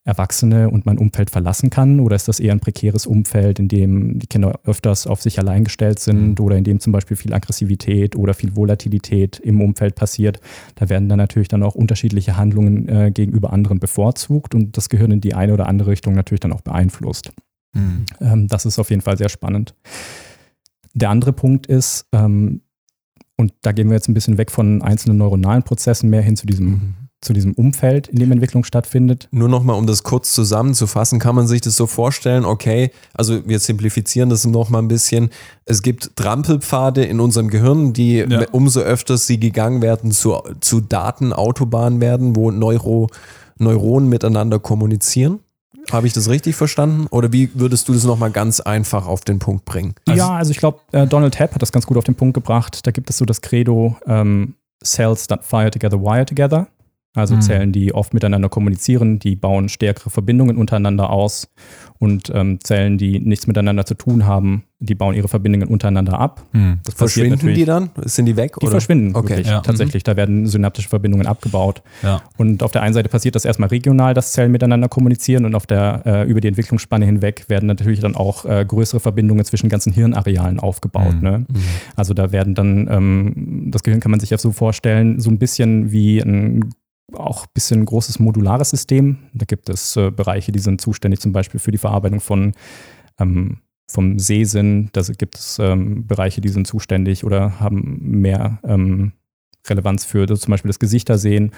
Erwachsene 0.06 0.70
und 0.70 0.86
mein 0.86 0.98
Umfeld 0.98 1.30
verlassen 1.30 1.68
kann? 1.68 1.98
Oder 1.98 2.14
ist 2.14 2.28
das 2.28 2.38
eher 2.38 2.52
ein 2.52 2.60
prekäres 2.60 3.06
Umfeld, 3.06 3.58
in 3.58 3.66
dem 3.66 4.20
die 4.20 4.28
Kinder 4.28 4.60
öfters 4.64 5.06
auf 5.06 5.20
sich 5.20 5.38
allein 5.40 5.64
gestellt 5.64 5.98
sind 5.98 6.38
mhm. 6.38 6.44
oder 6.44 6.56
in 6.56 6.64
dem 6.64 6.78
zum 6.78 6.92
Beispiel 6.92 7.16
viel 7.16 7.34
Aggressivität 7.34 8.14
oder 8.14 8.32
viel 8.32 8.54
Volatilität 8.54 9.40
im 9.40 9.60
Umfeld 9.60 9.96
passiert? 9.96 10.40
Da 10.76 10.88
werden 10.88 11.08
dann 11.08 11.18
natürlich 11.18 11.48
dann 11.48 11.64
auch 11.64 11.74
unterschiedliche 11.74 12.36
Handlungen 12.36 12.88
äh, 12.88 13.10
gegenüber 13.10 13.52
anderen 13.52 13.80
bevorzugt 13.80 14.54
und 14.54 14.76
das 14.76 14.88
Gehirn 14.88 15.10
in 15.10 15.20
die 15.20 15.34
eine 15.34 15.52
oder 15.52 15.66
andere 15.66 15.90
Richtung 15.90 16.14
natürlich 16.14 16.40
dann 16.40 16.52
auch 16.52 16.62
beeinflusst. 16.62 17.32
Mhm. 17.74 18.06
Ähm, 18.20 18.46
das 18.46 18.64
ist 18.64 18.78
auf 18.78 18.90
jeden 18.90 19.02
Fall 19.02 19.18
sehr 19.18 19.28
spannend. 19.28 19.74
Der 20.94 21.10
andere 21.10 21.32
Punkt 21.32 21.66
ist, 21.66 22.06
ähm, 22.12 22.60
und 23.36 23.52
da 23.62 23.72
gehen 23.72 23.88
wir 23.88 23.94
jetzt 23.94 24.08
ein 24.08 24.14
bisschen 24.14 24.38
weg 24.38 24.52
von 24.52 24.82
einzelnen 24.82 25.18
neuronalen 25.18 25.64
Prozessen 25.64 26.08
mehr 26.08 26.22
hin 26.22 26.36
zu 26.36 26.46
diesem 26.46 26.66
mhm 26.66 26.94
zu 27.20 27.32
diesem 27.32 27.54
Umfeld, 27.54 28.08
in 28.08 28.18
dem 28.18 28.30
Entwicklung 28.30 28.64
stattfindet. 28.64 29.28
Nur 29.30 29.48
nochmal, 29.48 29.76
um 29.76 29.86
das 29.86 30.02
kurz 30.02 30.32
zusammenzufassen, 30.32 31.18
kann 31.18 31.34
man 31.34 31.46
sich 31.46 31.60
das 31.60 31.76
so 31.76 31.86
vorstellen, 31.86 32.44
okay, 32.44 32.90
also 33.14 33.46
wir 33.48 33.58
simplifizieren 33.58 34.28
das 34.28 34.46
nochmal 34.46 34.82
ein 34.82 34.88
bisschen. 34.88 35.30
Es 35.64 35.82
gibt 35.82 36.14
Trampelpfade 36.16 37.04
in 37.04 37.20
unserem 37.20 37.48
Gehirn, 37.48 37.92
die 37.92 38.18
ja. 38.18 38.46
umso 38.52 38.80
öfters 38.80 39.26
sie 39.26 39.40
gegangen 39.40 39.82
werden, 39.82 40.12
zu, 40.12 40.36
zu 40.60 40.80
Datenautobahnen 40.80 42.00
werden, 42.00 42.36
wo 42.36 42.50
Neuro, 42.50 43.08
Neuronen 43.58 44.08
miteinander 44.08 44.58
kommunizieren. 44.58 45.40
Habe 45.90 46.06
ich 46.06 46.12
das 46.12 46.28
richtig 46.28 46.56
verstanden? 46.56 47.06
Oder 47.10 47.32
wie 47.32 47.50
würdest 47.54 47.88
du 47.88 47.92
das 47.92 48.04
nochmal 48.04 48.30
ganz 48.30 48.60
einfach 48.60 49.06
auf 49.06 49.22
den 49.22 49.38
Punkt 49.38 49.64
bringen? 49.64 49.94
Also 50.06 50.18
ja, 50.18 50.30
also 50.30 50.50
ich 50.50 50.58
glaube, 50.58 50.80
äh, 50.92 51.06
Donald 51.06 51.34
Tapp 51.34 51.54
hat 51.54 51.62
das 51.62 51.72
ganz 51.72 51.86
gut 51.86 51.96
auf 51.96 52.04
den 52.04 52.16
Punkt 52.16 52.34
gebracht. 52.34 52.86
Da 52.86 52.90
gibt 52.90 53.08
es 53.08 53.18
so 53.18 53.24
das 53.24 53.40
Credo, 53.40 53.96
ähm, 54.06 54.54
Cells 54.84 55.26
that 55.28 55.44
fire 55.44 55.70
together, 55.70 56.00
wire 56.00 56.26
together. 56.26 56.66
Also 57.16 57.36
mhm. 57.36 57.40
Zellen, 57.40 57.72
die 57.72 57.94
oft 57.94 58.14
miteinander 58.14 58.48
kommunizieren, 58.48 59.18
die 59.18 59.36
bauen 59.36 59.68
stärkere 59.68 60.10
Verbindungen 60.10 60.56
untereinander 60.56 61.10
aus 61.10 61.48
und 61.98 62.30
ähm, 62.34 62.58
Zellen, 62.62 62.98
die 62.98 63.20
nichts 63.20 63.46
miteinander 63.46 63.86
zu 63.86 63.94
tun 63.94 64.26
haben, 64.26 64.64
die 64.78 64.94
bauen 64.94 65.14
ihre 65.14 65.28
Verbindungen 65.28 65.68
untereinander 65.68 66.20
ab. 66.20 66.44
Mhm. 66.52 66.80
Das 66.84 66.94
verschwinden 66.94 67.54
die 67.54 67.64
dann? 67.64 67.90
Sind 68.04 68.26
die 68.26 68.36
weg? 68.36 68.56
Die 68.60 68.66
oder? 68.66 68.72
verschwinden 68.72 69.16
okay. 69.16 69.30
Wirklich, 69.30 69.46
ja. 69.46 69.60
tatsächlich. 69.60 70.02
Mhm. 70.02 70.04
Da 70.04 70.16
werden 70.16 70.46
synaptische 70.46 70.88
Verbindungen 70.88 71.26
abgebaut. 71.26 71.82
Ja. 72.02 72.20
Und 72.36 72.62
auf 72.62 72.72
der 72.72 72.82
einen 72.82 72.92
Seite 72.92 73.08
passiert 73.08 73.34
das 73.34 73.46
erstmal 73.46 73.70
regional, 73.70 74.12
dass 74.12 74.32
Zellen 74.32 74.52
miteinander 74.52 74.88
kommunizieren 74.88 75.46
und 75.46 75.54
auf 75.54 75.66
der 75.66 76.02
äh, 76.04 76.28
über 76.28 76.40
die 76.40 76.48
Entwicklungsspanne 76.48 77.06
hinweg 77.06 77.46
werden 77.48 77.66
natürlich 77.66 78.00
dann 78.00 78.14
auch 78.14 78.44
äh, 78.44 78.64
größere 78.66 79.00
Verbindungen 79.00 79.44
zwischen 79.46 79.70
ganzen 79.70 79.92
Hirnarealen 79.92 80.60
aufgebaut. 80.60 81.14
Mhm. 81.14 81.22
Ne? 81.22 81.38
Mhm. 81.38 81.46
Also 81.96 82.12
da 82.12 82.32
werden 82.32 82.54
dann, 82.54 82.88
ähm, 82.90 83.70
das 83.70 83.82
Gehirn 83.82 84.00
kann 84.00 84.10
man 84.10 84.20
sich 84.20 84.30
ja 84.30 84.38
so 84.38 84.52
vorstellen, 84.52 85.20
so 85.20 85.30
ein 85.30 85.38
bisschen 85.38 85.90
wie 85.90 86.20
ein 86.20 86.74
auch 87.12 87.44
ein 87.44 87.50
bisschen 87.54 87.80
ein 87.80 87.86
großes 87.86 88.18
modulares 88.18 88.70
System. 88.70 89.18
Da 89.32 89.44
gibt 89.44 89.68
es 89.68 89.96
äh, 89.96 90.10
Bereiche, 90.10 90.52
die 90.52 90.58
sind 90.58 90.80
zuständig 90.80 91.20
zum 91.20 91.32
Beispiel 91.32 91.60
für 91.60 91.70
die 91.70 91.78
Verarbeitung 91.78 92.20
von 92.20 92.52
ähm, 93.18 93.58
vom 93.88 94.18
Sehsinn. 94.18 94.90
Da 94.92 95.02
gibt 95.02 95.36
es 95.36 95.58
ähm, 95.60 96.06
Bereiche, 96.06 96.40
die 96.40 96.48
sind 96.48 96.66
zuständig 96.66 97.24
oder 97.24 97.60
haben 97.60 97.98
mehr 98.00 98.58
ähm, 98.64 99.12
Relevanz 99.68 100.04
für 100.04 100.26
zum 100.26 100.50
Beispiel 100.50 100.68
das 100.68 100.78
Gesichtersehen. 100.78 101.52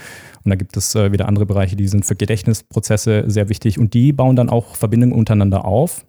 Und 0.45 0.51
da 0.51 0.55
gibt 0.57 0.77
es 0.77 0.95
äh, 0.95 1.13
wieder 1.13 1.27
andere 1.29 1.47
Bereiche, 1.47 1.77
die 1.77 1.89
sind 1.89 2.05
für 2.05 2.17
Gedächtnisprozesse 2.17 3.25
sehr 3.27 3.49
wichtig. 3.49 3.79
Und 3.79 3.95
die 3.95 4.13
bauen 4.13 4.37
dann 4.37 4.51
auch 4.51 4.77
Verbindungen 4.77 5.15
untereinander 5.15 5.65
auf. 5.65 6.05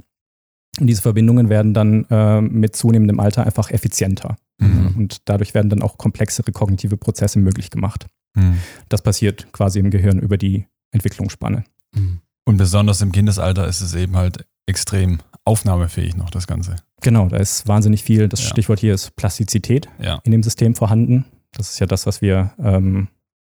Und 0.79 0.87
diese 0.87 1.01
Verbindungen 1.01 1.49
werden 1.49 1.73
dann 1.73 2.05
äh, 2.09 2.41
mit 2.41 2.75
zunehmendem 2.75 3.19
Alter 3.19 3.45
einfach 3.45 3.71
effizienter. 3.71 4.35
Mhm. 4.59 4.93
Und 4.97 5.29
dadurch 5.29 5.53
werden 5.53 5.69
dann 5.69 5.81
auch 5.81 5.97
komplexere 5.97 6.51
kognitive 6.51 6.97
Prozesse 6.97 7.39
möglich 7.39 7.69
gemacht. 7.69 8.07
Mhm. 8.35 8.57
Das 8.89 9.01
passiert 9.01 9.51
quasi 9.51 9.79
im 9.79 9.89
Gehirn 9.89 10.19
über 10.19 10.37
die 10.37 10.65
Entwicklungsspanne. 10.91 11.63
Mhm. 11.93 12.19
Und 12.45 12.57
besonders 12.57 13.01
im 13.01 13.11
Kindesalter 13.11 13.67
ist 13.67 13.81
es 13.81 13.93
eben 13.93 14.15
halt 14.15 14.45
extrem 14.65 15.19
aufnahmefähig 15.45 16.15
noch, 16.15 16.29
das 16.29 16.47
Ganze. 16.47 16.75
Genau, 17.01 17.27
da 17.27 17.37
ist 17.37 17.67
wahnsinnig 17.67 18.03
viel. 18.03 18.27
Das 18.27 18.43
ja. 18.43 18.49
Stichwort 18.49 18.79
hier 18.79 18.93
ist 18.93 19.15
Plastizität 19.15 19.87
ja. 19.99 20.19
in 20.23 20.31
dem 20.31 20.43
System 20.43 20.75
vorhanden. 20.75 21.25
Das 21.51 21.71
ist 21.71 21.79
ja 21.79 21.87
das, 21.87 22.05
was 22.05 22.21
wir, 22.21 22.53
ähm, 22.59 23.07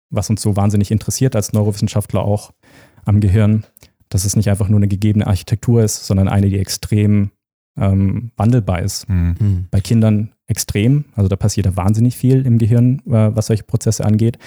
was 0.09 0.29
uns 0.29 0.41
so 0.41 0.55
wahnsinnig 0.55 0.91
interessiert 0.91 1.35
als 1.35 1.53
Neurowissenschaftler 1.53 2.21
auch 2.21 2.53
am 3.05 3.19
Gehirn, 3.19 3.65
dass 4.09 4.25
es 4.25 4.35
nicht 4.35 4.49
einfach 4.49 4.69
nur 4.69 4.79
eine 4.79 4.87
gegebene 4.87 5.27
Architektur 5.27 5.83
ist, 5.83 6.05
sondern 6.05 6.27
eine, 6.27 6.49
die 6.49 6.59
extrem 6.59 7.31
ähm, 7.77 8.31
wandelbar 8.35 8.81
ist. 8.81 9.09
Mhm. 9.09 9.67
Bei 9.71 9.81
Kindern 9.81 10.33
extrem, 10.47 11.05
also 11.15 11.27
da 11.27 11.35
passiert 11.35 11.65
da 11.65 11.75
wahnsinnig 11.75 12.15
viel 12.15 12.45
im 12.45 12.57
Gehirn, 12.57 12.99
äh, 13.05 13.35
was 13.35 13.47
solche 13.47 13.63
Prozesse 13.63 14.05
angeht. 14.05 14.37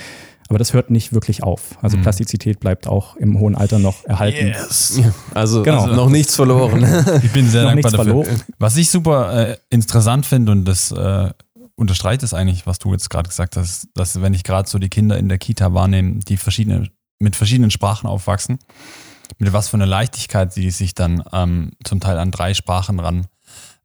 Aber 0.48 0.58
das 0.58 0.72
hört 0.72 0.90
nicht 0.90 1.12
wirklich 1.12 1.44
auf. 1.44 1.78
Also 1.80 1.96
mhm. 1.96 2.02
Plastizität 2.02 2.58
bleibt 2.58 2.88
auch 2.88 3.14
im 3.16 3.38
hohen 3.38 3.54
Alter 3.54 3.78
noch 3.78 4.04
erhalten. 4.04 4.48
Yes. 4.48 5.00
Also, 5.32 5.62
genau. 5.62 5.82
also 5.82 5.94
noch 5.94 6.10
nichts 6.10 6.34
verloren. 6.34 6.82
ich 7.22 7.30
bin 7.30 7.48
sehr 7.48 7.64
dankbar 7.64 7.92
dafür. 7.92 8.04
Verloren. 8.04 8.42
Was 8.58 8.76
ich 8.76 8.90
super 8.90 9.50
äh, 9.50 9.56
interessant 9.70 10.26
finde 10.26 10.50
und 10.50 10.64
das 10.64 10.90
äh, 10.90 11.30
unterstreicht 11.76 12.24
es 12.24 12.34
eigentlich, 12.34 12.66
was 12.66 12.80
du 12.80 12.92
jetzt 12.92 13.10
gerade 13.10 13.28
gesagt 13.28 13.56
hast, 13.56 13.88
dass 13.94 14.20
wenn 14.20 14.34
ich 14.34 14.42
gerade 14.42 14.68
so 14.68 14.80
die 14.80 14.88
Kinder 14.88 15.16
in 15.18 15.28
der 15.28 15.38
Kita 15.38 15.72
wahrnehme, 15.72 16.18
die 16.18 16.36
verschiedene, 16.36 16.88
mit 17.20 17.36
verschiedenen 17.36 17.70
Sprachen 17.70 18.08
aufwachsen, 18.08 18.58
mit 19.38 19.52
was 19.52 19.68
für 19.68 19.76
einer 19.76 19.86
Leichtigkeit 19.86 20.52
sie 20.52 20.70
sich 20.70 20.94
dann 20.94 21.22
ähm, 21.32 21.70
zum 21.84 22.00
Teil 22.00 22.18
an 22.18 22.32
drei 22.32 22.54
Sprachen 22.54 22.98
ran 22.98 23.26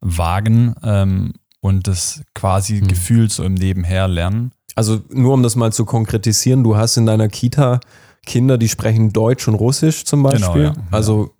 wagen 0.00 0.74
ähm, 0.82 1.32
und 1.60 1.86
das 1.86 2.22
quasi 2.34 2.80
hm. 2.80 2.88
gefühlt 2.88 3.32
so 3.32 3.44
im 3.44 3.54
Nebenher 3.54 4.08
lernen. 4.08 4.52
Also 4.74 5.00
nur 5.10 5.34
um 5.34 5.42
das 5.42 5.56
mal 5.56 5.72
zu 5.72 5.84
konkretisieren, 5.84 6.62
du 6.62 6.76
hast 6.76 6.96
in 6.96 7.06
deiner 7.06 7.28
Kita 7.28 7.80
Kinder, 8.26 8.58
die 8.58 8.68
sprechen 8.68 9.12
Deutsch 9.12 9.46
und 9.46 9.54
Russisch 9.54 10.04
zum 10.04 10.22
genau, 10.22 10.32
Beispiel. 10.32 10.62
Genau, 10.64 10.74
ja. 10.74 10.86
Also 10.90 11.34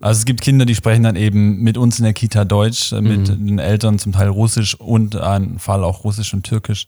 also 0.00 0.18
es 0.18 0.24
gibt 0.24 0.42
Kinder, 0.42 0.64
die 0.64 0.74
sprechen 0.74 1.02
dann 1.02 1.16
eben 1.16 1.60
mit 1.60 1.76
uns 1.76 1.98
in 1.98 2.04
der 2.04 2.12
Kita 2.12 2.44
Deutsch, 2.44 2.92
äh, 2.92 3.00
mit 3.00 3.28
mhm. 3.28 3.46
den 3.46 3.58
Eltern 3.58 3.98
zum 3.98 4.12
Teil 4.12 4.28
Russisch 4.28 4.74
und 4.74 5.16
ein 5.16 5.58
Fall 5.58 5.82
auch 5.82 6.04
Russisch 6.04 6.32
und 6.34 6.44
Türkisch. 6.44 6.86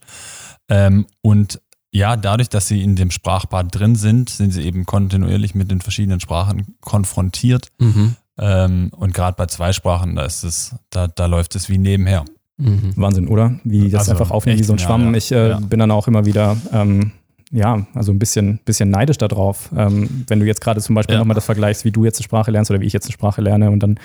Ähm, 0.69 1.07
und 1.21 1.61
ja, 1.93 2.15
dadurch, 2.15 2.47
dass 2.47 2.69
sie 2.69 2.81
in 2.81 2.95
dem 2.95 3.11
Sprachbad 3.11 3.75
drin 3.75 3.95
sind, 3.95 4.29
sind 4.29 4.51
sie 4.51 4.63
eben 4.63 4.85
kontinuierlich 4.85 5.55
mit 5.55 5.69
den 5.71 5.81
verschiedenen 5.81 6.21
Sprachen 6.21 6.77
konfrontiert. 6.79 7.67
Mhm. 7.79 8.15
Ähm, 8.37 8.91
und 8.95 9.13
gerade 9.13 9.35
bei 9.35 9.45
Zweisprachen, 9.45 10.15
da 10.15 10.23
ist 10.23 10.43
es, 10.43 10.75
da, 10.89 11.07
da 11.07 11.25
läuft 11.25 11.55
es 11.55 11.67
wie 11.67 11.77
nebenher. 11.77 12.23
Mhm. 12.61 12.93
Wahnsinn, 12.95 13.27
oder? 13.27 13.55
Wie 13.63 13.89
das 13.89 14.01
Also, 14.09 14.11
einfach 14.11 14.31
aufnimmt 14.31 14.59
wie 14.59 14.63
so 14.63 14.73
ein 14.73 14.79
Schwamm. 14.79 15.11
ja. 15.11 15.17
Ich 15.17 15.31
äh, 15.31 15.49
Ja. 15.49 15.59
bin 15.59 15.79
dann 15.79 15.91
auch 15.91 16.07
immer 16.07 16.25
wieder, 16.25 16.55
ähm, 16.71 17.11
ja, 17.51 17.85
also 17.93 18.11
ein 18.11 18.19
bisschen, 18.19 18.59
bisschen 18.63 18.89
neidisch 18.89 19.17
darauf. 19.17 19.69
Ähm, 19.75 20.23
wenn 20.27 20.39
du 20.39 20.45
jetzt 20.45 20.61
gerade 20.61 20.79
zum 20.79 20.95
Beispiel 20.95 21.15
Ja. 21.15 21.19
nochmal 21.19 21.35
das 21.35 21.45
vergleichst, 21.45 21.83
wie 21.85 21.91
du 21.91 22.05
jetzt 22.05 22.19
eine 22.19 22.23
Sprache 22.23 22.51
lernst 22.51 22.71
oder 22.71 22.79
wie 22.79 22.85
ich 22.85 22.93
jetzt 22.93 23.05
eine 23.07 23.13
Sprache 23.13 23.41
lerne 23.41 23.71
und 23.71 23.81
dann 23.83 23.99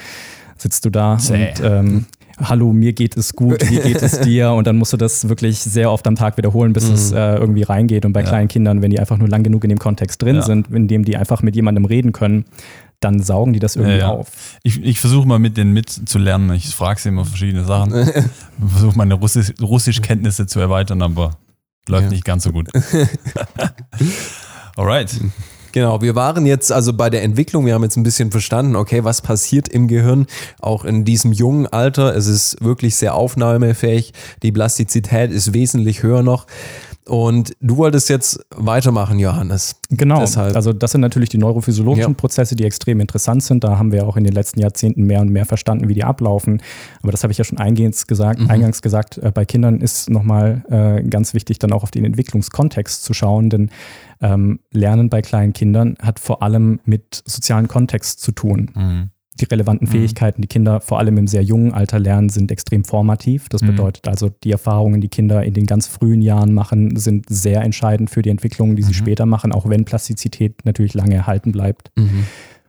sitzt 0.57 0.85
du 0.85 0.91
da 0.91 1.19
Zäh. 1.19 1.51
und 1.51 1.65
ähm, 1.65 2.07
Hallo, 2.39 2.71
mir 2.75 2.93
geht 2.93 3.17
es 3.17 3.35
gut, 3.35 3.63
wie 3.71 3.77
geht 3.79 4.03
es 4.03 4.21
dir? 4.21 4.51
Und 4.53 4.67
dann 4.67 4.77
musst 4.77 4.93
du 4.93 4.99
das 4.99 5.27
wirklich 5.31 5.59
sehr 5.59 5.91
oft 5.91 6.07
am 6.07 6.17
Tag 6.17 6.37
wiederholen, 6.37 6.75
bis 6.75 6.87
es 6.87 7.11
äh, 7.11 7.37
irgendwie 7.37 7.63
reingeht. 7.63 8.05
Und 8.05 8.13
bei 8.13 8.21
Ja. 8.21 8.27
kleinen 8.29 8.49
Kindern, 8.49 8.83
wenn 8.83 8.91
die 8.91 9.01
einfach 9.01 9.17
nur 9.17 9.27
lang 9.27 9.43
genug 9.43 9.65
in 9.65 9.71
dem 9.71 9.79
Kontext 9.79 10.21
drin 10.21 10.37
Ja. 10.37 10.43
sind, 10.43 10.69
in 10.71 10.87
dem 10.87 11.03
die 11.07 11.17
einfach 11.17 11.41
mit 11.43 11.57
jemandem 11.57 11.87
reden 11.87 12.13
können, 12.13 12.45
dann 13.01 13.23
saugen 13.23 13.53
die 13.53 13.59
das 13.59 13.77
irgendwie 13.77 13.95
Ja, 13.99 13.99
ja. 13.99 14.09
auf. 14.11 14.29
Ich, 14.63 14.83
ich 14.83 15.01
versuche 15.01 15.27
mal 15.29 15.39
mit 15.39 15.57
denen 15.57 15.73
mitzulernen. 15.73 16.53
Ich 16.55 16.75
frage 16.75 17.01
sie 17.01 17.09
immer 17.11 17.25
verschiedene 17.25 17.65
Sachen. 17.65 17.93
versuche 18.71 18.97
meine 18.97 19.15
Russisch, 19.15 19.53
Russischkenntnisse 19.61 20.47
zu 20.47 20.61
erweitern, 20.61 21.03
aber 21.03 21.37
läuft 21.89 22.05
Ja. 22.05 22.11
nicht 22.11 22.25
ganz 22.25 22.45
so 22.45 22.53
gut. 22.53 22.69
Alright. 24.77 25.15
Genau, 25.73 26.01
wir 26.01 26.15
waren 26.15 26.47
jetzt 26.47 26.73
also 26.73 26.95
bei 26.95 27.11
der 27.11 27.23
Entwicklung, 27.23 27.67
wir 27.67 27.75
haben 27.75 27.83
jetzt 27.83 27.99
ein 27.99 28.03
bisschen 28.03 28.31
verstanden, 28.31 28.77
okay, 28.77 29.05
was 29.05 29.21
passiert 29.21 29.69
im 29.69 29.89
Gehirn, 29.89 30.27
auch 30.59 30.87
in 30.87 31.05
diesem 31.05 31.33
jungen 31.33 31.67
Alter. 31.67 32.17
Es 32.17 32.27
ist 32.27 32.57
wirklich 32.65 32.97
sehr 32.97 33.15
aufnahmefähig, 33.15 34.15
die 34.43 34.53
Plastizität 34.53 35.31
ist 35.31 35.53
wesentlich 35.53 36.03
höher 36.03 36.23
noch. 36.23 36.47
Und 37.09 37.57
du 37.61 37.77
wolltest 37.77 38.09
jetzt 38.09 38.41
weitermachen, 38.51 39.21
Johannes. 39.21 39.77
Genau, 39.91 40.19
Deshalb. 40.19 40.57
also 40.57 40.73
das 40.73 40.91
sind 40.91 41.03
natürlich 41.03 41.29
die 41.29 41.39
neurophysiologischen 41.39 42.13
Ja. 42.13 42.17
Prozesse, 42.17 42.57
die 42.57 42.65
extrem 42.65 42.99
interessant 42.99 43.45
sind. 43.45 43.63
Da 43.63 43.79
haben 43.79 43.93
wir 43.93 44.07
auch 44.09 44.17
in 44.17 44.25
den 44.25 44.33
letzten 44.33 44.59
Jahrzehnten 44.61 45.05
mehr 45.05 45.21
und 45.21 45.29
mehr 45.31 45.45
verstanden, 45.47 45.89
wie 45.89 45.95
die 45.95 46.03
ablaufen. 46.03 46.61
Aber 47.03 47.13
das 47.13 47.23
habe 47.23 47.31
ich 47.31 47.39
ja 47.39 47.45
schon 47.45 47.59
eingehend 47.59 48.09
gesagt, 48.09 48.41
Mhm. 48.41 48.51
eingangs 48.51 48.83
gesagt, 48.83 49.19
äh, 49.19 49.31
bei 49.33 49.45
Kindern 49.45 49.81
ist 49.81 50.11
nochmal 50.11 50.65
äh, 50.69 51.03
ganz 51.09 51.33
wichtig, 51.33 51.61
dann 51.61 51.73
auch 51.73 51.85
auf 51.85 51.93
den 51.93 52.05
Entwicklungskontext 52.05 53.05
zu 53.05 53.15
schauen, 53.15 53.51
denn 53.51 53.71
ähm, 54.21 54.59
Lernen 54.73 55.09
bei 55.09 55.23
kleinen 55.23 55.53
Kindern 55.53 55.97
hat 56.03 56.19
vor 56.19 56.43
allem 56.43 56.81
mit 56.85 57.23
sozialen 57.25 57.69
Kontext 57.69 58.21
zu 58.21 58.33
tun. 58.33 58.71
Mhm. 58.75 59.11
Die 59.41 59.45
relevanten 59.45 59.87
Fähigkeiten, 59.87 60.41
die 60.43 60.49
Kinder 60.49 60.81
vor 60.81 60.99
allem 60.99 61.19
im 61.19 61.27
sehr 61.27 61.43
jungen 61.43 61.73
Alter 61.75 61.99
lernen, 61.99 62.29
sind 62.31 62.51
extrem 62.51 62.85
formativ. 62.85 63.49
Das 63.49 63.63
Mhm. 63.63 63.67
bedeutet 63.69 64.09
also, 64.09 64.31
die 64.45 64.51
Erfahrungen, 64.51 65.01
die 65.01 65.09
Kinder 65.09 65.45
in 65.45 65.53
den 65.55 65.67
ganz 65.67 65.87
frühen 65.87 66.23
Jahren 66.23 66.55
machen, 66.55 66.97
sind 66.97 67.27
sehr 67.29 67.63
entscheidend 67.63 68.09
für 68.11 68.23
die 68.23 68.31
Entwicklung, 68.31 68.77
die 68.77 68.83
sie 68.83 68.91
Mhm. 68.91 68.95
später 68.95 69.27
machen, 69.27 69.53
auch 69.53 69.69
wenn 69.69 69.85
Plastizität 69.85 70.65
natürlich 70.65 70.95
lange 70.95 71.15
erhalten 71.15 71.53
bleibt. 71.53 71.91
Mhm. 71.97 72.25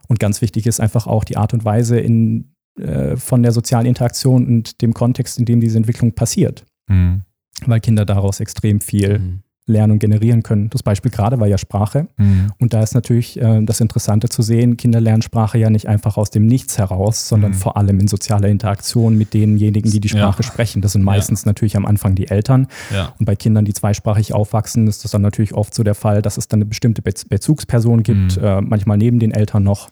Und 0.09 0.19
ganz 0.19 0.41
wichtig 0.41 0.67
ist 0.67 0.79
einfach 0.79 1.07
auch 1.07 1.23
die 1.23 1.37
Art 1.37 1.53
und 1.53 1.63
Weise 1.65 1.99
in, 1.99 2.51
äh, 2.79 3.15
von 3.17 3.43
der 3.43 3.51
sozialen 3.51 3.85
Interaktion 3.85 4.45
und 4.47 4.81
dem 4.81 4.93
Kontext, 4.93 5.39
in 5.39 5.45
dem 5.45 5.59
diese 5.61 5.77
Entwicklung 5.77 6.11
passiert, 6.13 6.65
Mhm. 6.89 7.21
weil 7.65 7.79
Kinder 7.79 8.05
daraus 8.05 8.39
extrem 8.39 8.81
viel 8.81 9.19
Mhm. 9.19 9.39
Lernen 9.67 9.91
und 9.93 9.99
generieren 9.99 10.43
können. 10.43 10.69
Das 10.69 10.81
Beispiel 10.81 11.11
gerade 11.11 11.39
war 11.39 11.47
ja 11.47 11.57
Sprache. 11.57 12.07
Mhm. 12.17 12.53
Und 12.57 12.73
da 12.73 12.81
ist 12.81 12.95
natürlich 12.95 13.39
äh, 13.41 13.61
das 13.63 13.81
Interessante 13.81 14.29
zu 14.29 14.41
sehen, 14.41 14.77
Kinder 14.77 15.01
lernen 15.01 15.21
Sprache 15.21 15.57
ja 15.57 15.69
nicht 15.69 15.87
einfach 15.87 16.17
aus 16.17 16.29
dem 16.29 16.45
Nichts 16.45 16.77
heraus, 16.77 17.27
sondern 17.27 17.51
Mhm. 17.51 17.55
vor 17.55 17.77
allem 17.77 17.99
in 17.99 18.07
sozialer 18.07 18.47
Interaktion 18.47 19.17
mit 19.17 19.33
denjenigen, 19.33 19.91
die 19.91 19.99
die 19.99 20.07
Ja. 20.07 20.17
Sprache 20.19 20.43
sprechen. 20.43 20.81
Das 20.81 20.93
sind 20.93 21.03
meistens 21.03 21.45
natürlich 21.45 21.75
am 21.77 21.85
Anfang 21.85 22.15
die 22.15 22.27
Eltern. 22.29 22.67
Ja. 22.93 23.13
Und 23.19 23.25
bei 23.25 23.35
Kindern, 23.35 23.65
die 23.65 23.73
zweisprachig 23.73 24.33
aufwachsen, 24.33 24.87
ist 24.87 25.03
das 25.03 25.11
dann 25.11 25.21
natürlich 25.21 25.53
oft 25.53 25.75
so 25.75 25.83
der 25.83 25.95
Fall, 25.95 26.21
dass 26.21 26.37
es 26.37 26.47
dann 26.47 26.59
eine 26.59 26.65
bestimmte 26.65 27.01
Bez 27.01 27.25
Bezugsperson 27.25 28.03
gibt, 28.03 28.37
Mhm. 28.37 28.43
äh, 28.43 28.61
manchmal 28.61 28.97
neben 28.97 29.19
den 29.19 29.31
Eltern 29.31 29.63
noch. 29.63 29.89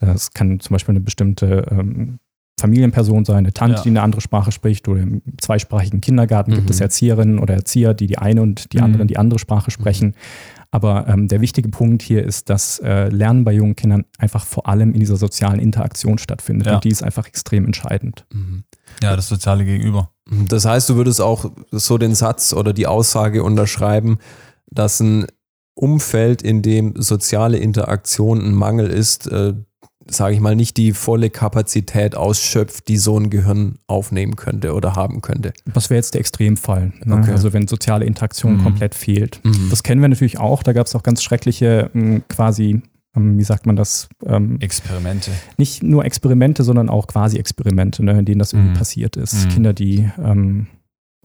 Äh, 0.00 0.06
Es 0.14 0.32
kann 0.32 0.58
zum 0.58 0.74
Beispiel 0.74 0.92
eine 0.94 1.00
bestimmte 1.00 1.64
ähm, 1.70 2.18
Familienperson 2.60 3.24
sein, 3.24 3.38
eine 3.38 3.52
Tante, 3.52 3.76
Ja. 3.78 3.82
die 3.82 3.88
eine 3.88 4.02
andere 4.02 4.20
Sprache 4.20 4.52
spricht, 4.52 4.86
oder 4.88 5.00
im 5.00 5.22
zweisprachigen 5.40 6.00
Kindergarten 6.00 6.52
gibt 6.52 6.64
Mhm. 6.66 6.70
es 6.70 6.80
Erzieherinnen 6.80 7.38
oder 7.38 7.54
Erzieher, 7.54 7.94
die 7.94 8.06
die 8.06 8.18
eine 8.18 8.42
und 8.42 8.72
die 8.72 8.78
Mhm. 8.78 8.84
anderen 8.84 9.08
die 9.08 9.16
andere 9.18 9.38
Sprache 9.38 9.70
sprechen. 9.70 10.14
Aber 10.70 11.06
ähm, 11.08 11.28
der 11.28 11.40
wichtige 11.42 11.68
Punkt 11.68 12.02
hier 12.02 12.24
ist, 12.24 12.48
dass 12.48 12.78
äh, 12.78 13.08
Lernen 13.08 13.44
bei 13.44 13.52
jungen 13.52 13.76
Kindern 13.76 14.04
einfach 14.18 14.46
vor 14.46 14.68
allem 14.68 14.94
in 14.94 15.00
dieser 15.00 15.16
sozialen 15.16 15.58
Interaktion 15.60 16.16
stattfindet. 16.18 16.66
Ja. 16.66 16.74
Und 16.76 16.84
die 16.84 16.88
ist 16.88 17.02
einfach 17.02 17.26
extrem 17.26 17.66
entscheidend. 17.66 18.24
Mhm. 18.32 18.64
ja, 19.02 19.16
das 19.16 19.28
soziale 19.28 19.64
Gegenüber. 19.64 20.10
Das 20.48 20.64
heißt, 20.64 20.88
du 20.88 20.96
würdest 20.96 21.20
auch 21.20 21.50
so 21.72 21.98
den 21.98 22.14
Satz 22.14 22.52
oder 22.52 22.72
die 22.72 22.86
Aussage 22.86 23.42
unterschreiben, 23.42 24.18
dass 24.70 25.00
ein 25.00 25.26
Umfeld, 25.74 26.42
in 26.42 26.62
dem 26.62 26.94
soziale 26.96 27.58
Interaktion 27.58 28.40
ein 28.40 28.54
Mangel 28.54 28.86
ist, 28.88 29.26
äh, 29.26 29.54
sage 30.08 30.34
ich 30.34 30.40
mal, 30.40 30.56
nicht 30.56 30.76
die 30.76 30.92
volle 30.92 31.30
Kapazität 31.30 32.14
ausschöpft, 32.14 32.88
die 32.88 32.96
so 32.96 33.18
ein 33.18 33.30
Gehirn 33.30 33.76
aufnehmen 33.86 34.36
könnte 34.36 34.74
oder 34.74 34.96
haben 34.96 35.22
könnte. 35.22 35.52
Das 35.72 35.90
wäre 35.90 35.98
jetzt 35.98 36.14
der 36.14 36.20
Extremfall. 36.20 36.92
Ne? 37.04 37.16
Okay. 37.16 37.30
Also 37.32 37.52
wenn 37.52 37.68
soziale 37.68 38.04
Interaktion 38.04 38.56
Mhm. 38.58 38.62
komplett 38.64 38.94
fehlt. 38.94 39.40
Mhm. 39.44 39.68
Das 39.70 39.82
kennen 39.82 40.00
wir 40.00 40.08
natürlich 40.08 40.38
auch. 40.38 40.62
Da 40.62 40.72
gab 40.72 40.86
es 40.86 40.94
auch 40.94 41.02
ganz 41.02 41.22
schreckliche 41.22 41.90
ähm, 41.94 42.22
quasi, 42.28 42.82
ähm, 43.16 43.38
wie 43.38 43.44
sagt 43.44 43.66
man 43.66 43.76
das, 43.76 44.08
ähm, 44.26 44.58
Experimente. 44.60 45.30
nicht 45.56 45.82
nur 45.82 46.04
Experimente, 46.04 46.64
sondern 46.64 46.88
auch 46.88 47.06
quasi 47.06 47.38
Experimente, 47.38 48.04
ne, 48.04 48.18
in 48.18 48.24
denen 48.24 48.38
das 48.38 48.52
irgendwie 48.52 48.70
Mhm. 48.72 48.78
passiert 48.78 49.16
ist. 49.16 49.44
Mhm. 49.44 49.48
Kinder, 49.50 49.72
die 49.72 50.10
ähm, 50.22 50.66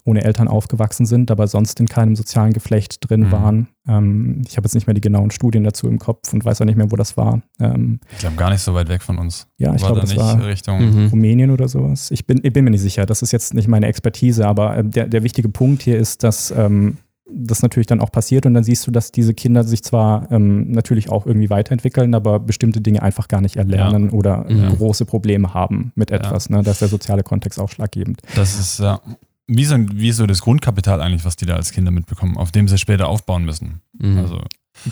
ohne 0.08 0.24
Eltern 0.24 0.48
aufgewachsen 0.48 1.06
sind, 1.06 1.30
aber 1.30 1.48
sonst 1.48 1.80
in 1.80 1.88
keinem 1.88 2.16
sozialen 2.16 2.54
Geflecht 2.54 2.98
drin 3.10 3.22
Mhm. 3.28 3.32
waren. 3.32 3.68
Ähm, 3.88 4.42
ich 4.48 4.58
habe 4.58 4.66
jetzt 4.66 4.74
nicht 4.74 4.88
mehr 4.88 4.94
die 4.94 5.02
genauen 5.02 5.30
Studien 5.32 5.64
dazu 5.64 5.88
im 5.88 6.00
Kopf 6.00 6.34
und 6.34 6.44
weiß 6.44 6.62
auch 6.62 6.66
nicht 6.66 6.78
mehr, 6.78 6.92
wo 6.92 6.96
das 6.96 7.18
war. 7.18 7.42
Ähm, 7.60 8.00
Ich 8.14 8.20
glaube, 8.20 8.36
gar 8.38 8.50
nicht 8.50 8.62
so 8.62 8.74
weit 8.74 8.90
weg 8.90 9.02
von 9.04 9.18
uns. 9.18 9.48
ja, 9.58 9.74
ich 9.76 9.78
glaube, 9.82 9.96
da 9.96 10.02
das 10.02 10.10
nicht 10.12 10.20
war 10.20 10.46
Richtung. 10.46 10.80
Mhm. 11.04 11.08
Rumänien 11.08 11.52
oder 11.52 11.68
sowas. 11.68 12.10
Ich 12.12 12.26
bin, 12.26 12.40
ich 12.44 12.54
bin 12.54 12.64
mir 12.64 12.72
nicht 12.72 12.82
sicher. 12.82 13.06
Das 13.06 13.22
ist 13.22 13.32
jetzt 13.32 13.54
nicht 13.54 13.68
meine 13.68 13.86
Expertise, 13.88 14.48
aber 14.48 14.78
äh, 14.78 14.84
der, 14.84 15.08
der 15.08 15.24
wichtige 15.24 15.50
Punkt 15.50 15.82
hier 15.84 15.98
ist, 15.98 16.24
dass 16.24 16.52
ähm, 16.52 16.98
das 17.30 17.62
natürlich 17.62 17.88
dann 17.88 18.00
auch 18.00 18.10
passiert 18.10 18.46
und 18.46 18.54
dann 18.54 18.64
siehst 18.64 18.88
du, 18.88 18.92
dass 18.92 19.12
diese 19.12 19.34
Kinder 19.34 19.66
sich 19.66 19.84
zwar 19.84 20.32
ähm, 20.32 20.72
natürlich 20.72 21.10
auch 21.10 21.26
irgendwie 21.26 21.50
weiterentwickeln, 21.50 22.16
aber 22.16 22.40
bestimmte 22.40 22.80
Dinge 22.80 23.02
einfach 23.04 23.28
gar 23.28 23.42
nicht 23.42 23.58
erlernen 23.58 24.12
oder 24.12 24.46
Ja. 24.50 24.70
große 24.70 25.04
Probleme 25.06 25.54
haben 25.54 25.92
mit 25.96 26.10
etwas. 26.12 26.50
Ne? 26.50 26.64
Da 26.64 26.72
ist 26.72 26.80
der 26.80 26.88
soziale 26.88 27.24
Kontext 27.24 27.60
ausschlaggebend. 27.60 28.22
Das 28.36 28.58
ist 28.58 28.80
ja 28.80 29.02
wie 29.48 29.66
so, 29.66 29.76
ein- 29.76 29.90
wie 29.94 30.12
so 30.12 30.26
das 30.26 30.42
Grundkapital 30.42 31.02
eigentlich, 31.02 31.24
was 31.26 31.36
die 31.38 31.46
da 31.46 31.56
als 31.56 31.72
Kinder 31.72 31.92
mitbekommen, 31.92 32.38
auf 32.38 32.52
dem 32.52 32.68
sie 32.68 32.78
später 32.78 33.08
aufbauen 33.08 33.46
müssen. 33.46 33.82
Mhm. 33.98 34.18
Also 34.20 34.42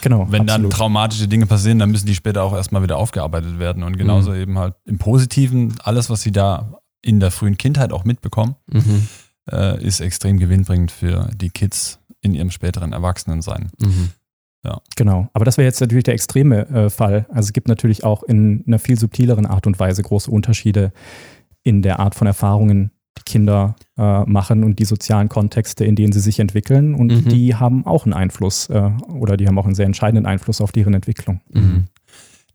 Genau. 0.01 0.25
wenn 0.31 0.47
dann 0.47 0.61
absolut. 0.61 0.73
traumatische 0.73 1.27
Dinge 1.27 1.45
passieren, 1.45 1.77
dann 1.79 1.91
müssen 1.91 2.07
die 2.07 2.15
später 2.15 2.41
auch 2.43 2.53
erstmal 2.53 2.81
wieder 2.81 2.97
aufgearbeitet 2.97 3.59
werden. 3.59 3.83
Und 3.83 3.97
genauso 3.97 4.31
Mhm. 4.31 4.37
eben 4.37 4.57
halt 4.59 4.75
im 4.85 4.97
Positiven, 4.97 5.75
alles, 5.83 6.09
was 6.09 6.21
sie 6.21 6.31
da 6.31 6.79
in 7.01 7.19
der 7.19 7.29
frühen 7.31 7.57
Kindheit 7.57 7.91
auch 7.93 8.03
mitbekommen, 8.05 8.55
Mhm. 8.71 9.07
äh, 9.51 9.83
ist 9.83 9.99
extrem 9.99 10.39
gewinnbringend 10.39 10.91
für 10.91 11.29
die 11.35 11.49
Kids 11.49 11.99
in 12.21 12.33
ihrem 12.33 12.49
späteren 12.49 12.93
Erwachsenensein. 12.93 13.69
Mhm. 13.79 14.09
Genau, 14.95 15.29
aber 15.33 15.45
das 15.45 15.57
wäre 15.57 15.67
jetzt 15.67 15.79
natürlich 15.79 16.05
der 16.05 16.15
extreme 16.15 16.67
äh, 16.69 16.89
Fall. 16.89 17.27
Also 17.29 17.47
es 17.49 17.53
gibt 17.53 17.67
natürlich 17.67 18.03
auch 18.03 18.23
in 18.23 18.63
einer 18.65 18.79
viel 18.79 18.97
subtileren 18.97 19.45
Art 19.45 19.67
und 19.67 19.77
Weise 19.79 20.01
große 20.01 20.31
Unterschiede 20.31 20.91
in 21.61 21.83
der 21.83 21.99
Art 21.99 22.15
von 22.15 22.25
Erfahrungen, 22.25 22.89
die 23.17 23.23
Kinder 23.23 23.75
äh, 23.97 24.23
machen 24.25 24.63
und 24.63 24.79
die 24.79 24.85
sozialen 24.85 25.29
Kontexte, 25.29 25.85
in 25.85 25.95
denen 25.95 26.13
sie 26.13 26.19
sich 26.19 26.39
entwickeln. 26.39 26.95
Und 26.95 27.07
Mhm. 27.11 27.29
die 27.29 27.55
haben 27.55 27.85
auch 27.85 28.05
einen 28.05 28.13
Einfluss 28.13 28.69
äh, 28.69 28.89
oder 29.09 29.37
die 29.37 29.47
haben 29.47 29.57
auch 29.57 29.65
einen 29.65 29.75
sehr 29.75 29.85
entscheidenden 29.85 30.25
Einfluss 30.25 30.61
auf 30.61 30.71
deren 30.71 30.93
Entwicklung. 30.93 31.41
Mhm. 31.51 31.85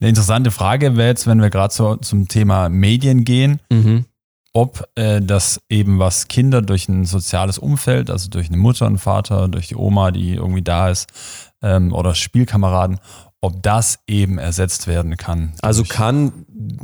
Eine 0.01 0.09
interessante 0.09 0.51
Frage 0.51 0.97
wäre 0.97 1.09
jetzt, 1.09 1.27
wenn 1.27 1.41
wir 1.43 1.51
gerade 1.51 1.73
so 1.75 1.97
zum 1.97 2.27
Thema 2.29 2.69
Medien 2.69 3.25
gehen, 3.25 3.61
Mhm. 3.71 4.05
ob 4.53 4.89
äh, 4.97 5.21
das 5.21 5.61
eben 5.69 5.99
was 5.99 6.27
Kinder 6.29 6.63
durch 6.63 6.89
ein 6.89 7.05
soziales 7.05 7.59
Umfeld, 7.59 8.11
also 8.11 8.29
durch 8.31 8.49
eine 8.49 8.57
Mutter, 8.57 8.87
einen 8.87 8.99
Vater, 8.99 9.49
durch 9.49 9.69
die 9.69 9.77
Oma, 9.77 10.11
die 10.11 10.35
irgendwie 10.35 10.63
da 10.63 10.89
ist, 10.91 11.07
ähm, 11.63 11.93
oder 11.93 12.15
Spielkameraden, 12.15 12.99
ob 13.43 13.63
das 13.63 14.01
eben 14.07 14.37
ersetzt 14.39 14.87
werden 14.87 15.17
kann. 15.17 15.53
Also 15.63 15.83
kann 15.85 16.33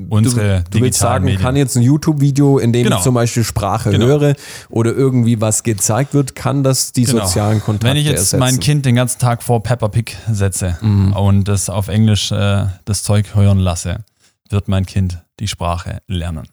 Unsere 0.08 0.64
du, 0.70 0.78
du 0.78 0.84
willst 0.84 0.98
sagen, 1.00 1.26
Medien. 1.26 1.42
kann 1.42 1.54
jetzt 1.54 1.76
ein 1.76 1.82
YouTube-Video, 1.82 2.58
in 2.58 2.72
dem 2.72 2.84
Genau. 2.84 2.96
ich 2.96 3.02
zum 3.02 3.14
Beispiel 3.14 3.44
Sprache 3.44 3.90
Genau. 3.90 4.06
höre 4.06 4.34
oder 4.70 4.92
irgendwie 4.94 5.38
was 5.40 5.62
gezeigt 5.64 6.14
wird, 6.14 6.34
kann 6.34 6.62
das 6.62 6.92
die 6.92 7.04
Genau. 7.04 7.26
sozialen 7.26 7.60
Kontakte 7.60 7.88
Wenn 7.88 7.96
ich 7.98 8.06
jetzt 8.06 8.18
ersetzen? 8.32 8.38
mein 8.38 8.58
Kind 8.58 8.86
den 8.86 8.94
ganzen 8.94 9.18
Tag 9.18 9.42
vor 9.42 9.62
Peppa 9.62 9.88
Pig 9.88 10.16
setze 10.30 10.78
Mhm. 10.80 11.12
und 11.12 11.44
das 11.48 11.68
auf 11.68 11.88
Englisch 11.88 12.32
äh, 12.32 12.66
das 12.86 13.02
Zeug 13.02 13.34
hören 13.34 13.58
lasse, 13.58 14.04
wird 14.48 14.66
mein 14.68 14.86
Kind 14.86 15.22
die 15.40 15.48
Sprache 15.48 16.00
lernen. 16.06 16.48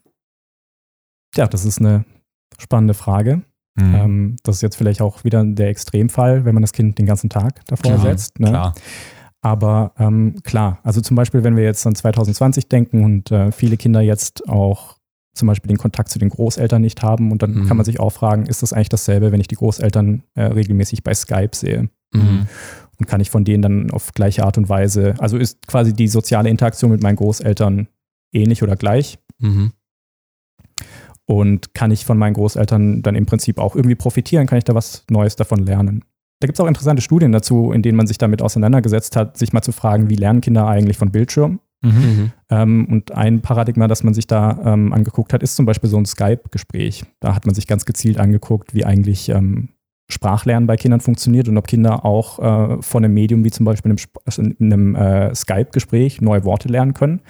Ja, 1.36 1.48
das 1.48 1.63
ist 1.65 1.79
eine 1.79 2.03
spannende 2.60 2.93
Frage. 2.93 3.41
Mhm. 3.75 3.95
Ähm, 3.95 4.36
das 4.43 4.57
ist 4.57 4.62
jetzt 4.62 4.75
vielleicht 4.75 5.01
auch 5.01 5.24
wieder 5.24 5.43
der 5.45 5.69
Extremfall, 5.69 6.45
wenn 6.45 6.53
man 6.53 6.62
das 6.62 6.74
Kind 6.74 6.98
den 7.00 7.05
ganzen 7.05 7.29
Tag 7.29 7.65
davor 7.67 7.93
Klar, 7.93 8.01
setzt. 8.03 8.39
Ne? 8.39 8.50
Klar. 8.50 8.75
Aber 9.44 9.92
ähm, 10.00 10.36
klar, 10.44 10.80
also 10.84 11.02
zum 11.02 11.16
Beispiel, 11.16 11.44
wenn 11.44 11.58
wir 11.58 11.64
jetzt 11.64 11.86
an 11.86 11.94
2020 11.94 12.70
denken 12.70 13.04
und 13.04 13.30
äh, 13.30 13.52
viele 13.52 13.76
Kinder 13.78 14.00
jetzt 14.02 14.48
auch 14.48 14.98
zum 15.36 15.48
Beispiel 15.48 15.68
den 15.68 15.78
Kontakt 15.78 16.10
zu 16.10 16.18
den 16.18 16.30
Großeltern 16.30 16.82
nicht 16.82 17.04
haben. 17.04 17.32
Und 17.32 17.42
dann 17.44 17.54
Mhm. 17.54 17.68
kann 17.68 17.76
man 17.76 17.86
sich 17.86 18.00
auch 18.00 18.12
fragen, 18.12 18.46
ist 18.46 18.64
das 18.64 18.72
eigentlich 18.72 18.90
dasselbe, 18.90 19.32
wenn 19.32 19.42
ich 19.42 19.48
die 19.48 19.56
Großeltern 19.56 20.24
äh, 20.36 20.44
regelmäßig 20.44 21.04
bei 21.04 21.14
Skype 21.14 21.50
sehe? 21.54 21.90
Mhm. 22.14 22.48
Und 23.00 23.06
kann 23.08 23.20
ich 23.20 23.30
von 23.32 23.44
denen 23.44 23.62
dann 23.64 23.92
auf 23.92 24.14
gleiche 24.14 24.46
Art 24.46 24.58
und 24.58 24.70
Weise, 24.70 25.16
also 25.18 25.38
ist 25.38 25.68
quasi 25.68 25.92
die 25.94 26.08
soziale 26.08 26.50
Interaktion 26.50 26.92
mit 26.92 27.02
meinen 27.04 27.16
Großeltern 27.18 27.88
ähnlich 28.32 28.64
oder 28.64 28.76
gleich? 28.78 29.18
Mhm. 29.40 29.74
Und 31.26 31.74
kann 31.74 31.92
ich 31.92 32.06
von 32.06 32.18
meinen 32.18 32.34
Großeltern 32.34 33.02
dann 33.02 33.16
im 33.16 33.26
Prinzip 33.26 33.58
auch 33.58 33.76
irgendwie 33.76 33.96
profitieren? 33.96 34.46
Kann 34.46 34.58
ich 34.58 34.64
da 34.66 34.76
was 34.76 35.04
Neues 35.10 35.36
davon 35.36 35.66
lernen? 35.66 36.06
Da 36.44 36.48
gibt 36.48 36.60
es 36.60 36.60
auch 36.60 36.68
interessante 36.68 37.02
Studien 37.02 37.32
dazu, 37.32 37.72
in 37.72 37.82
denen 37.82 37.96
man 37.96 38.06
sich 38.06 38.18
damit 38.18 38.42
auseinandergesetzt 38.42 39.16
hat, 39.16 39.38
sich 39.38 39.54
mal 39.54 39.62
zu 39.62 39.72
fragen, 39.72 40.10
wie 40.10 40.16
lernen 40.16 40.42
Kinder 40.42 40.68
eigentlich 40.68 40.98
von 40.98 41.10
Bildschirm? 41.10 41.62
Mhm. 41.82 42.34
Ähm, 42.50 42.86
und 42.92 43.14
ein 43.14 43.42
Paradigma, 43.42 43.88
das 43.88 44.04
man 44.04 44.14
sich 44.14 44.28
da 44.28 44.60
ähm, 44.66 44.92
angeguckt 44.92 45.32
hat, 45.32 45.42
ist 45.42 45.56
zum 45.56 45.66
Beispiel 45.66 45.90
so 45.90 45.96
ein 45.96 46.06
Skype-Gespräch. 46.06 47.06
Da 47.22 47.34
hat 47.34 47.46
man 47.46 47.56
sich 47.56 47.66
ganz 47.66 47.86
gezielt 47.86 48.18
angeguckt, 48.18 48.74
wie 48.74 48.84
eigentlich 48.84 49.30
ähm, 49.30 49.70
Sprachlernen 50.13 50.67
bei 50.67 50.77
Kindern 50.77 51.01
funktioniert 51.01 51.48
und 51.50 51.58
ob 51.58 51.67
Kinder 51.67 52.05
auch 52.05 52.39
äh, 52.39 52.82
von 52.82 53.03
einem 53.03 53.13
Medium 53.13 53.43
wie 53.43 53.51
zum 53.51 53.65
Beispiel 53.65 53.91
einem, 53.91 54.00
also 54.25 54.41
in 54.41 54.55
einem 54.60 54.96
äh, 54.96 55.36
Skype-Gespräch 55.36 56.22
neue 56.22 56.46
Worte 56.46 56.70
lernen 56.70 56.93
können. 56.93 57.22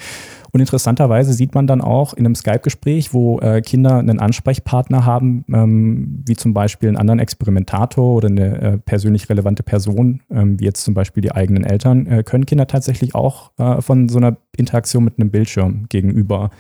Und 0.52 0.60
interessanterweise 0.60 1.34
sieht 1.34 1.56
man 1.56 1.66
dann 1.66 1.82
auch 1.82 2.14
in 2.14 2.26
einem 2.26 2.36
Skype-Gespräch, 2.36 3.12
wo 3.14 3.40
äh, 3.40 3.62
Kinder 3.62 3.98
einen 3.98 4.20
Ansprechpartner 4.20 5.04
haben, 5.04 5.46
ähm, 5.52 6.24
wie 6.28 6.36
zum 6.36 6.54
Beispiel 6.54 6.90
einen 6.90 6.98
anderen 6.98 7.20
Experimentator 7.20 8.14
oder 8.14 8.28
eine 8.28 8.62
äh, 8.62 8.78
persönlich 8.78 9.30
relevante 9.30 9.64
Person, 9.64 10.22
ähm, 10.30 10.60
wie 10.60 10.66
jetzt 10.66 10.84
zum 10.84 10.94
Beispiel 10.94 11.22
die 11.22 11.32
eigenen 11.32 11.64
Eltern, 11.64 12.06
äh, 12.06 12.24
können 12.24 12.46
Kinder 12.46 12.68
tatsächlich 12.68 13.16
auch 13.16 13.52
äh, 13.58 13.82
von 13.82 14.10
so 14.10 14.20
einer 14.20 14.38
Interaktion 14.56 15.04
mit 15.04 15.18
einem 15.18 15.32
Bildschirm 15.32 15.88
gegenüber 15.90 16.52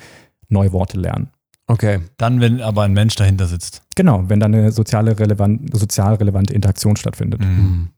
neue 0.49 0.73
Worte 0.73 0.99
lernen. 0.99 1.29
Okay. 1.67 2.01
Dann, 2.17 2.41
wenn 2.41 2.61
aber 2.61 2.83
ein 2.83 2.93
Mensch 2.93 3.15
dahinter 3.15 3.47
sitzt. 3.47 3.83
Genau, 3.95 4.23
wenn 4.27 4.39
da 4.39 4.47
eine 4.47 4.71
soziale 4.71 5.17
relevant, 5.17 5.75
sozial 5.75 6.15
relevante 6.15 6.53
Interaktion 6.53 6.95
stattfindet. 6.95 7.41
Mhm. 7.41 7.89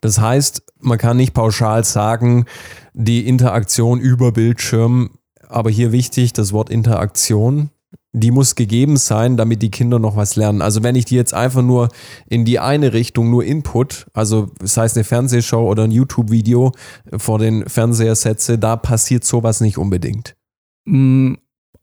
Das 0.00 0.20
heißt, 0.20 0.62
man 0.80 0.98
kann 0.98 1.16
nicht 1.16 1.34
pauschal 1.34 1.84
sagen, 1.84 2.44
die 2.92 3.26
Interaktion 3.26 4.00
über 4.00 4.32
Bildschirm, 4.32 5.10
aber 5.48 5.70
hier 5.70 5.92
wichtig, 5.92 6.32
das 6.32 6.52
Wort 6.52 6.68
Interaktion, 6.68 7.70
die 8.12 8.30
muss 8.30 8.54
gegeben 8.54 8.96
sein, 8.96 9.36
damit 9.36 9.62
die 9.62 9.70
Kinder 9.70 9.98
noch 9.98 10.16
was 10.16 10.36
lernen. 10.36 10.62
Also 10.62 10.82
wenn 10.82 10.94
ich 10.94 11.04
die 11.04 11.16
jetzt 11.16 11.32
einfach 11.32 11.62
nur 11.62 11.88
in 12.28 12.44
die 12.44 12.58
eine 12.58 12.92
Richtung 12.92 13.30
nur 13.30 13.44
Input, 13.44 14.06
also 14.12 14.50
sei 14.62 14.84
es 14.84 14.94
eine 14.94 15.04
Fernsehshow 15.04 15.68
oder 15.68 15.84
ein 15.84 15.90
YouTube-Video 15.90 16.72
vor 17.16 17.38
den 17.38 17.68
Fernseher 17.68 18.14
setze, 18.14 18.58
da 18.58 18.76
passiert 18.76 19.24
sowas 19.24 19.60
nicht 19.60 19.78
unbedingt. 19.78 20.36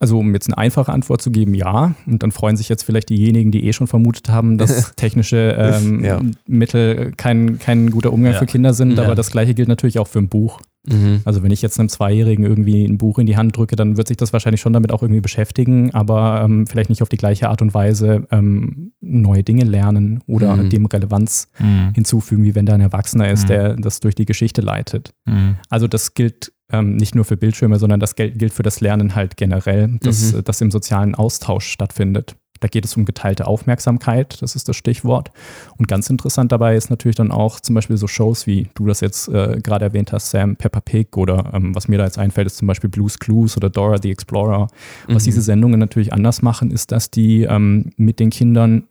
Also 0.02 0.18
um 0.18 0.34
jetzt 0.34 0.48
eine 0.50 0.58
einfache 0.58 0.92
Antwort 0.92 1.22
zu 1.22 1.30
geben, 1.30 1.54
ja. 1.54 1.94
Und 2.08 2.24
dann 2.24 2.32
freuen 2.32 2.58
sich 2.58 2.68
jetzt 2.70 2.82
vielleicht 2.84 3.10
diejenigen, 3.10 3.52
die 3.52 3.66
eh 3.68 3.72
schon 3.74 3.86
vermutet 3.86 4.30
haben, 4.30 4.58
dass 4.58 4.96
technische 4.96 5.56
ähm, 5.58 6.04
Ja. 6.04 6.20
Mittel 6.48 7.12
kein, 7.16 7.60
kein 7.60 7.92
guter 7.92 8.12
Umgang 8.12 8.34
Ja. 8.34 8.40
für 8.40 8.48
Kinder 8.48 8.74
sind. 8.74 8.98
Ja. 8.98 9.04
Aber 9.06 9.14
das 9.16 9.30
gleiche 9.32 9.54
gilt 9.54 9.68
natürlich 9.68 10.00
auch 10.00 10.08
für 10.08 10.18
ein 10.20 10.28
Buch. 10.28 10.60
Mhm. 10.88 11.22
Also 11.26 11.44
wenn 11.44 11.52
ich 11.52 11.62
jetzt 11.62 11.80
einem 11.80 11.90
Zweijährigen 11.90 12.44
irgendwie 12.44 12.84
ein 12.84 12.98
Buch 12.98 13.20
in 13.20 13.28
die 13.28 13.38
Hand 13.38 13.56
drücke, 13.56 13.76
dann 13.76 13.98
wird 13.98 14.08
sich 14.08 14.18
das 14.18 14.34
wahrscheinlich 14.34 14.60
schon 14.62 14.74
damit 14.74 14.92
auch 14.92 15.04
irgendwie 15.04 15.22
beschäftigen, 15.22 15.94
aber 15.94 16.42
ähm, 16.44 16.66
vielleicht 16.66 16.90
nicht 16.90 17.04
auf 17.04 17.10
die 17.10 17.18
gleiche 17.18 17.50
Art 17.50 17.62
und 17.62 17.76
Weise 17.76 18.26
ähm, 18.32 18.94
neue 19.00 19.44
Dinge 19.44 19.64
lernen 19.66 20.24
oder 20.26 20.56
Mhm. 20.56 20.72
dem 20.72 20.86
Relevanz 20.88 21.50
Mhm. 21.60 21.92
hinzufügen, 21.94 22.44
wie 22.44 22.56
wenn 22.56 22.66
da 22.66 22.74
ein 22.74 22.82
Erwachsener 22.82 23.30
ist, 23.30 23.44
Mhm. 23.44 23.48
der 23.50 23.76
das 23.76 24.00
durch 24.00 24.16
die 24.16 24.26
Geschichte 24.26 24.62
leitet. 24.62 25.14
Mhm. 25.28 25.58
Also 25.70 25.88
das 25.88 26.16
gilt 26.16 26.52
ähm, 26.72 26.96
nicht 26.96 27.16
nur 27.16 27.26
für 27.26 27.38
Bildschirme, 27.38 27.80
sondern 27.80 28.00
das 28.00 28.16
gilt 28.16 28.54
für 28.54 28.64
das 28.64 28.82
Lernen 28.82 29.16
halt 29.16 29.38
generell, 29.38 29.98
dass 30.02 30.34
Mhm. 30.34 30.44
das 30.44 30.62
im 30.62 30.72
sozialen 30.72 31.16
Austausch 31.16 31.68
stattfindet. 31.68 32.36
Da 32.60 32.68
geht 32.68 32.86
es 32.86 32.96
um 32.96 33.06
geteilte 33.06 33.48
Aufmerksamkeit, 33.48 34.40
das 34.44 34.56
ist 34.56 34.70
das 34.70 34.76
Stichwort. 34.76 35.32
Und 35.78 35.88
ganz 35.88 36.08
interessant 36.12 36.52
dabei 36.52 36.76
ist 36.76 36.92
natürlich 36.92 37.16
dann 37.16 37.32
auch 37.32 37.60
zum 37.60 37.74
Beispiel 37.74 37.98
so 37.98 38.06
Shows, 38.06 38.46
wie 38.46 38.70
du 38.76 38.86
das 38.86 39.00
jetzt 39.02 39.30
äh, 39.30 39.60
gerade 39.64 39.86
erwähnt 39.86 40.12
hast, 40.12 40.30
Sam, 40.30 40.56
Peppa 40.58 40.80
Pig 40.80 41.18
oder 41.18 41.50
ähm, 41.56 41.74
was 41.74 41.88
mir 41.88 41.98
da 41.98 42.04
jetzt 42.06 42.20
einfällt, 42.20 42.46
ist 42.46 42.58
zum 42.58 42.68
Beispiel 42.68 42.92
Blues 42.92 43.18
Clues 43.18 43.58
oder 43.58 43.72
Dora 43.72 43.98
the 44.00 44.12
Explorer. 44.12 44.68
Was 45.08 45.24
Mhm. 45.24 45.26
diese 45.26 45.42
Sendungen 45.42 45.80
natürlich 45.80 46.14
anders 46.14 46.44
machen, 46.44 46.70
ist, 46.70 46.92
dass 46.92 47.10
die 47.10 47.44
ähm, 47.44 47.94
mit 47.98 48.20
den 48.20 48.30
Kindern 48.30 48.84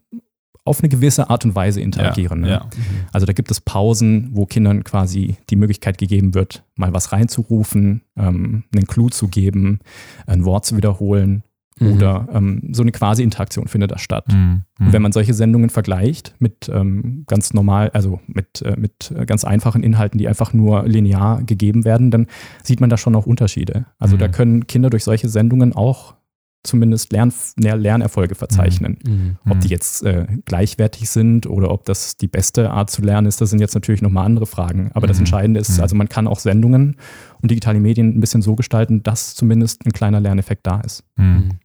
auf 0.70 0.80
eine 0.80 0.88
gewisse 0.88 1.28
Art 1.28 1.44
und 1.44 1.54
Weise 1.54 1.80
interagieren. 1.80 2.40
Ja, 2.44 2.46
ne? 2.46 2.52
ja. 2.52 2.66
Also 3.12 3.26
da 3.26 3.32
gibt 3.34 3.50
es 3.50 3.60
Pausen, 3.60 4.30
wo 4.32 4.46
Kindern 4.46 4.82
quasi 4.84 5.36
die 5.50 5.56
Möglichkeit 5.56 5.98
gegeben 5.98 6.34
wird, 6.34 6.64
mal 6.76 6.92
was 6.94 7.12
reinzurufen, 7.12 8.02
ähm, 8.16 8.64
einen 8.74 8.86
Clou 8.86 9.08
zu 9.10 9.28
geben, 9.28 9.80
ein 10.26 10.44
Wort 10.44 10.64
zu 10.64 10.76
wiederholen 10.76 11.42
Mhm. 11.82 11.92
oder 11.94 12.28
ähm, 12.34 12.68
so 12.72 12.82
eine 12.82 12.92
quasi 12.92 13.22
Interaktion 13.22 13.66
findet 13.66 13.90
da 13.90 13.96
statt. 13.98 14.26
Mhm. 14.30 14.62
Und 14.78 14.92
wenn 14.92 15.00
man 15.00 15.12
solche 15.12 15.32
Sendungen 15.32 15.70
vergleicht 15.70 16.34
mit 16.38 16.70
ähm, 16.72 17.24
ganz 17.26 17.54
normal, 17.54 17.88
also 17.94 18.20
mit, 18.26 18.60
äh, 18.62 18.76
mit 18.78 19.14
ganz 19.26 19.44
einfachen 19.44 19.82
Inhalten, 19.82 20.18
die 20.18 20.28
einfach 20.28 20.52
nur 20.52 20.86
linear 20.86 21.42
gegeben 21.42 21.86
werden, 21.86 22.10
dann 22.10 22.26
sieht 22.62 22.80
man 22.82 22.90
da 22.90 22.98
schon 22.98 23.16
auch 23.16 23.24
Unterschiede. 23.26 23.86
Also 23.98 24.18
da 24.18 24.28
Mhm. 24.28 24.32
können 24.32 24.66
Kinder 24.66 24.90
durch 24.90 25.04
solche 25.04 25.30
Sendungen 25.30 25.72
auch 25.72 26.16
zumindest 26.62 27.12
Lern 27.12 27.32
Lernerfolge 27.56 28.34
verzeichnen. 28.34 28.98
Mhm. 29.04 29.36
Ob 29.50 29.60
die 29.60 29.68
jetzt 29.68 30.02
äh, 30.02 30.26
gleichwertig 30.44 31.08
sind 31.08 31.46
oder 31.46 31.70
ob 31.70 31.84
das 31.86 32.16
die 32.16 32.28
beste 32.28 32.70
Art 32.70 32.90
zu 32.90 33.00
lernen 33.02 33.26
ist, 33.26 33.40
das 33.40 33.50
sind 33.50 33.60
jetzt 33.60 33.74
natürlich 33.74 34.02
nochmal 34.02 34.26
andere 34.26 34.46
Fragen. 34.46 34.90
Aber 34.94 35.06
das 35.06 35.16
Mhm. 35.16 35.22
Entscheidende 35.22 35.60
ist, 35.60 35.76
Mhm. 35.76 35.82
also 35.82 35.96
man 35.96 36.08
kann 36.08 36.26
auch 36.26 36.38
Sendungen 36.38 36.96
und 37.40 37.50
digitale 37.50 37.80
Medien 37.80 38.16
ein 38.16 38.20
bisschen 38.20 38.42
so 38.42 38.56
gestalten, 38.56 39.02
dass 39.02 39.34
zumindest 39.34 39.86
ein 39.86 39.92
kleiner 39.92 40.20
Lerneffekt 40.20 40.66
da 40.66 40.80
ist. 40.80 41.02
Mhm. 41.16 41.58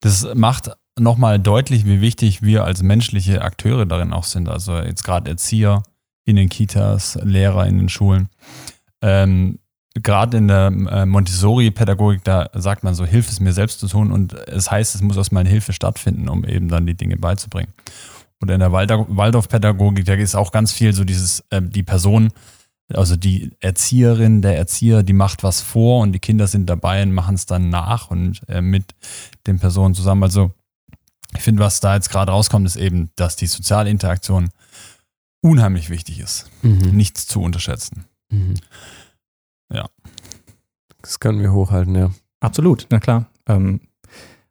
Das 0.00 0.26
macht 0.34 0.70
nochmal 0.98 1.38
deutlich, 1.38 1.86
wie 1.86 2.00
wichtig 2.00 2.42
wir 2.42 2.64
als 2.64 2.82
menschliche 2.82 3.42
Akteure 3.42 3.86
darin 3.86 4.12
auch 4.12 4.24
sind. 4.24 4.48
Also 4.48 4.76
jetzt 4.78 5.04
gerade 5.04 5.30
Erzieher 5.30 5.82
in 6.24 6.36
den 6.36 6.48
Kitas, 6.50 7.18
Lehrer 7.22 7.66
in 7.66 7.78
den 7.78 7.88
Schulen. 7.88 8.28
Ähm, 9.00 9.58
gerade 9.94 10.36
in 10.36 10.48
der 10.48 10.66
äh, 10.66 11.06
Montessori-Pädagogik, 11.06 12.24
da 12.24 12.50
sagt 12.54 12.84
man 12.84 12.94
so, 12.94 13.04
Hilfe 13.04 13.30
es 13.30 13.40
mir 13.40 13.52
selbst 13.52 13.80
zu 13.80 13.88
tun 13.88 14.12
und 14.12 14.32
es 14.32 14.70
heißt, 14.70 14.94
es 14.94 15.02
muss 15.02 15.18
aus 15.18 15.32
meiner 15.32 15.50
Hilfe 15.50 15.72
stattfinden, 15.72 16.28
um 16.28 16.44
eben 16.44 16.68
dann 16.68 16.86
die 16.86 16.94
Dinge 16.94 17.16
beizubringen. 17.16 17.72
Oder 18.40 18.54
in 18.54 18.60
der 18.60 18.70
Waldorf- 18.70 19.08
Waldorf-Pädagogik, 19.08 20.04
da 20.04 20.14
ist 20.14 20.36
auch 20.36 20.52
ganz 20.52 20.72
viel 20.72 20.92
so 20.92 21.04
dieses, 21.04 21.44
ähm, 21.50 21.70
die 21.70 21.82
Person, 21.82 22.30
also 22.94 23.16
die 23.16 23.50
Erzieherin, 23.60 24.42
der 24.42 24.56
Erzieher, 24.56 25.02
die 25.02 25.12
macht 25.12 25.42
was 25.42 25.60
vor 25.60 26.00
und 26.02 26.12
die 26.12 26.20
Kinder 26.20 26.46
sind 26.46 26.70
dabei 26.70 27.02
und 27.02 27.12
machen 27.12 27.34
es 27.34 27.46
dann 27.46 27.68
nach 27.68 28.10
und 28.10 28.40
äh, 28.48 28.60
mit 28.60 28.94
den 29.46 29.58
Personen 29.58 29.94
zusammen. 29.94 30.22
Also 30.22 30.52
ich 31.36 31.42
finde, 31.42 31.62
was 31.62 31.80
da 31.80 31.94
jetzt 31.94 32.10
gerade 32.10 32.32
rauskommt, 32.32 32.66
ist 32.66 32.76
eben, 32.76 33.10
dass 33.16 33.36
die 33.36 33.46
soziale 33.46 33.90
Interaktion 33.90 34.50
unheimlich 35.40 35.90
wichtig 35.90 36.20
ist. 36.20 36.48
Mhm. 36.62 36.96
Nichts 36.96 37.26
zu 37.26 37.42
unterschätzen. 37.42 38.06
Mhm. 38.30 38.54
Ja. 39.72 39.86
Das 41.02 41.20
können 41.20 41.40
wir 41.40 41.52
hochhalten, 41.52 41.94
ja. 41.94 42.10
Absolut, 42.40 42.86
na 42.90 43.00
klar. 43.00 43.26
Ähm, 43.46 43.80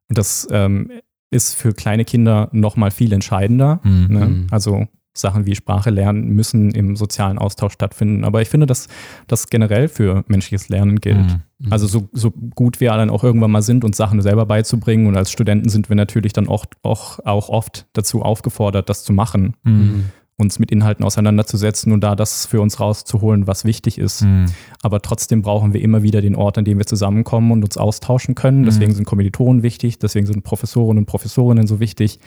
und 0.10 0.18
das 0.18 0.48
ähm, 0.52 0.92
ist 1.30 1.56
für 1.56 1.74
kleine 1.74 2.06
Kinder 2.06 2.50
nochmal 2.52 2.92
viel 2.92 3.14
entscheidender. 3.14 3.80
Mhm. 3.84 4.08
Ne? 4.10 4.26
Mhm. 4.26 4.48
Also 4.52 4.88
Sachen 5.14 5.46
wie 5.46 5.56
Sprache 5.56 5.90
lernen 5.90 6.30
müssen 6.30 6.72
im 6.72 6.96
sozialen 6.96 7.38
Austausch 7.38 7.74
stattfinden. 7.74 8.24
Aber 8.24 8.42
ich 8.42 8.50
finde, 8.50 8.68
dass 8.68 8.88
das 9.28 9.48
generell 9.48 9.88
für 9.88 10.24
menschliches 10.28 10.70
Lernen 10.70 11.00
gilt. 11.00 11.40
Mhm. 11.60 11.72
Also 11.72 11.88
so, 11.88 12.08
so 12.14 12.32
gut 12.32 12.80
wir 12.80 12.92
dann 12.92 13.10
auch 13.10 13.24
irgendwann 13.24 13.52
mal 13.52 13.64
sind, 13.64 13.84
uns 13.84 13.98
Sachen 13.98 14.22
selber 14.22 14.46
beizubringen. 14.46 15.08
Und 15.08 15.18
als 15.18 15.32
Studenten 15.32 15.70
sind 15.70 15.90
wir 15.90 15.96
natürlich 15.96 16.34
dann 16.34 16.48
auch, 16.48 16.66
auch, 16.84 17.20
auch 17.26 17.50
oft 17.50 17.88
dazu 17.94 18.22
aufgefordert, 18.22 18.90
das 18.90 19.04
zu 19.04 19.14
machen, 19.14 19.56
Mhm. 19.64 20.06
Uns 20.40 20.60
mit 20.60 20.72
Inhalten 20.72 21.04
auseinanderzusetzen 21.04 21.92
und 21.92 22.02
da 22.02 22.16
das 22.16 22.46
für 22.46 22.62
uns 22.62 22.80
rauszuholen, 22.80 23.48
was 23.48 23.66
wichtig 23.66 23.98
ist. 23.98 24.22
Mhm. 24.22 24.46
Aber 24.84 25.02
trotzdem 25.02 25.42
brauchen 25.42 25.74
wir 25.74 25.82
immer 25.82 26.04
wieder 26.04 26.22
den 26.22 26.36
Ort, 26.36 26.60
an 26.60 26.66
dem 26.66 26.78
wir 26.78 26.86
zusammenkommen 26.86 27.52
und 27.52 27.64
uns 27.64 27.76
austauschen 27.76 28.36
können. 28.36 28.62
Mhm. 28.62 28.66
Deswegen 28.66 28.94
sind 28.94 29.06
Kommilitonen 29.06 29.64
wichtig, 29.64 29.98
deswegen 29.98 30.28
sind 30.28 30.44
Professoren 30.44 31.00
und 31.00 31.08
Professorinnen 31.08 31.66
so 31.66 31.80
wichtig, 31.80 32.20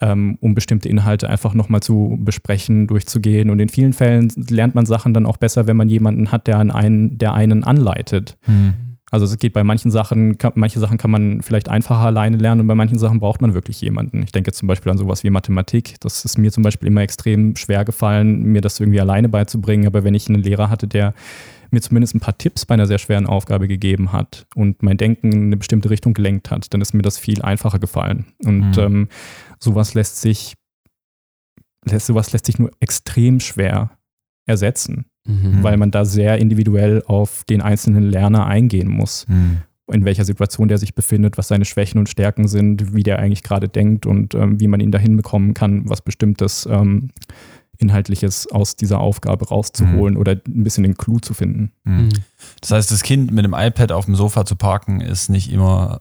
ähm, 0.00 0.38
um 0.40 0.56
bestimmte 0.56 0.88
Inhalte 0.88 1.30
einfach 1.30 1.54
nochmal 1.54 1.82
zu 1.82 2.18
besprechen, 2.20 2.88
durchzugehen. 2.88 3.48
Und 3.48 3.60
in 3.60 3.68
vielen 3.68 3.92
Fällen 3.92 4.32
lernt 4.48 4.74
man 4.74 4.84
Sachen 4.84 5.14
dann 5.14 5.24
auch 5.24 5.36
besser, 5.36 5.68
wenn 5.68 5.76
man 5.76 5.88
jemanden 5.88 6.32
hat, 6.32 6.48
der 6.48 6.58
einen, 6.58 7.16
der 7.18 7.32
einen 7.32 7.62
anleitet. 7.62 8.38
Mhm. 8.48 8.91
Also 9.12 9.26
es 9.26 9.38
geht 9.38 9.52
bei 9.52 9.62
manchen 9.62 9.90
Sachen, 9.90 10.38
kann, 10.38 10.52
manche 10.54 10.80
Sachen 10.80 10.96
kann 10.96 11.10
man 11.10 11.42
vielleicht 11.42 11.68
einfacher 11.68 12.06
alleine 12.06 12.38
lernen 12.38 12.62
und 12.62 12.66
bei 12.66 12.74
manchen 12.74 12.98
Sachen 12.98 13.20
braucht 13.20 13.42
man 13.42 13.52
wirklich 13.52 13.78
jemanden. 13.82 14.22
Ich 14.22 14.32
denke 14.32 14.52
zum 14.52 14.66
Beispiel 14.68 14.90
an 14.90 14.96
sowas 14.96 15.22
wie 15.22 15.28
Mathematik. 15.28 15.96
Das 16.00 16.24
ist 16.24 16.38
mir 16.38 16.50
zum 16.50 16.62
Beispiel 16.62 16.88
immer 16.88 17.02
extrem 17.02 17.54
schwer 17.54 17.84
gefallen, 17.84 18.42
mir 18.42 18.62
das 18.62 18.80
irgendwie 18.80 19.02
alleine 19.02 19.28
beizubringen. 19.28 19.86
Aber 19.86 20.02
wenn 20.02 20.14
ich 20.14 20.30
einen 20.30 20.42
Lehrer 20.42 20.70
hatte, 20.70 20.88
der 20.88 21.12
mir 21.70 21.82
zumindest 21.82 22.14
ein 22.14 22.20
paar 22.20 22.38
Tipps 22.38 22.64
bei 22.64 22.72
einer 22.72 22.86
sehr 22.86 22.98
schweren 22.98 23.26
Aufgabe 23.26 23.68
gegeben 23.68 24.12
hat 24.12 24.46
und 24.54 24.82
mein 24.82 24.96
Denken 24.96 25.30
in 25.30 25.42
eine 25.44 25.56
bestimmte 25.58 25.90
Richtung 25.90 26.14
gelenkt 26.14 26.50
hat, 26.50 26.72
dann 26.72 26.80
ist 26.80 26.94
mir 26.94 27.02
das 27.02 27.18
viel 27.18 27.42
einfacher 27.42 27.78
gefallen. 27.78 28.24
Und 28.42 28.70
Mhm. 28.76 28.78
ähm, 28.78 29.08
sowas 29.58 29.92
lässt 29.92 30.22
sich, 30.22 30.54
lässt, 31.84 32.06
sowas 32.06 32.32
lässt 32.32 32.46
sich 32.46 32.58
nur 32.58 32.70
extrem 32.80 33.40
schwer 33.40 33.90
ersetzen 34.46 35.04
Mhm. 35.24 35.62
weil 35.62 35.76
man 35.76 35.90
da 35.90 36.04
sehr 36.04 36.38
individuell 36.38 37.02
auf 37.06 37.44
den 37.44 37.60
einzelnen 37.60 38.04
Lerner 38.04 38.46
eingehen 38.46 38.88
muss. 38.88 39.26
Mhm. 39.28 39.58
in 39.92 40.04
welcher 40.04 40.24
Situation 40.24 40.68
der 40.68 40.78
sich 40.78 40.94
befindet, 40.94 41.36
was 41.36 41.48
seine 41.48 41.64
Schwächen 41.64 41.98
und 41.98 42.08
Stärken 42.08 42.48
sind, 42.48 42.94
wie 42.94 43.02
der 43.02 43.18
eigentlich 43.18 43.42
gerade 43.42 43.68
denkt 43.68 44.06
und 44.06 44.34
ähm, 44.34 44.58
wie 44.58 44.68
man 44.68 44.80
ihn 44.80 44.90
dahin 44.90 45.16
bekommen 45.16 45.54
kann, 45.54 45.88
was 45.88 46.00
bestimmtes 46.00 46.66
ähm, 46.70 47.10
Inhaltliches 47.82 48.50
aus 48.50 48.76
dieser 48.76 49.00
Aufgabe 49.00 49.48
rauszuholen 49.48 50.14
mhm. 50.14 50.20
oder 50.20 50.32
ein 50.32 50.64
bisschen 50.64 50.84
den 50.84 50.96
Clou 50.96 51.18
zu 51.18 51.34
finden. 51.34 51.72
Mhm. 51.84 51.94
mhm. 51.94 52.10
Das 52.60 52.70
heißt, 52.70 52.90
das 52.90 53.02
Kind 53.02 53.32
mit 53.32 53.44
dem 53.44 53.54
iPad 53.54 53.92
auf 53.92 54.06
dem 54.06 54.14
Sofa 54.14 54.46
zu 54.46 54.56
parken, 54.56 55.00
ist 55.00 55.28
nicht 55.28 55.52
immer 55.52 56.00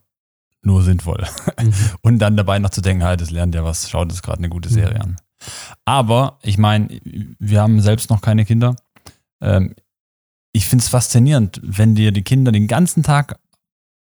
nur 0.64 0.84
sinnvoll. 0.84 1.26
Mhm. 1.60 1.74
Und 2.02 2.20
dann 2.20 2.38
dabei 2.38 2.60
noch 2.60 2.70
zu 2.70 2.82
denken, 2.82 3.04
halt, 3.04 3.20
das 3.20 3.32
lernt 3.32 3.56
ja 3.56 3.64
was, 3.64 3.90
schaut 3.90 4.12
es 4.12 4.22
gerade 4.22 4.40
eine 4.40 4.50
gute 4.50 4.70
Serie 4.70 4.96
mhm. 4.96 5.02
an. 5.02 5.16
Aber 5.86 6.38
ich 6.44 6.58
meine, 6.58 6.88
wir 7.40 7.62
haben 7.62 7.82
selbst 7.82 8.10
noch 8.10 8.22
keine 8.22 8.46
Kinder. 8.46 8.76
Ähm, 9.42 9.76
ich 10.54 10.68
finde 10.68 10.84
es 10.84 10.90
faszinierend, 10.90 11.60
wenn 11.64 11.96
dir 11.96 12.12
die 12.12 12.24
Kinder 12.24 12.52
den 12.52 12.68
ganzen 12.68 13.04
Tag 13.04 13.40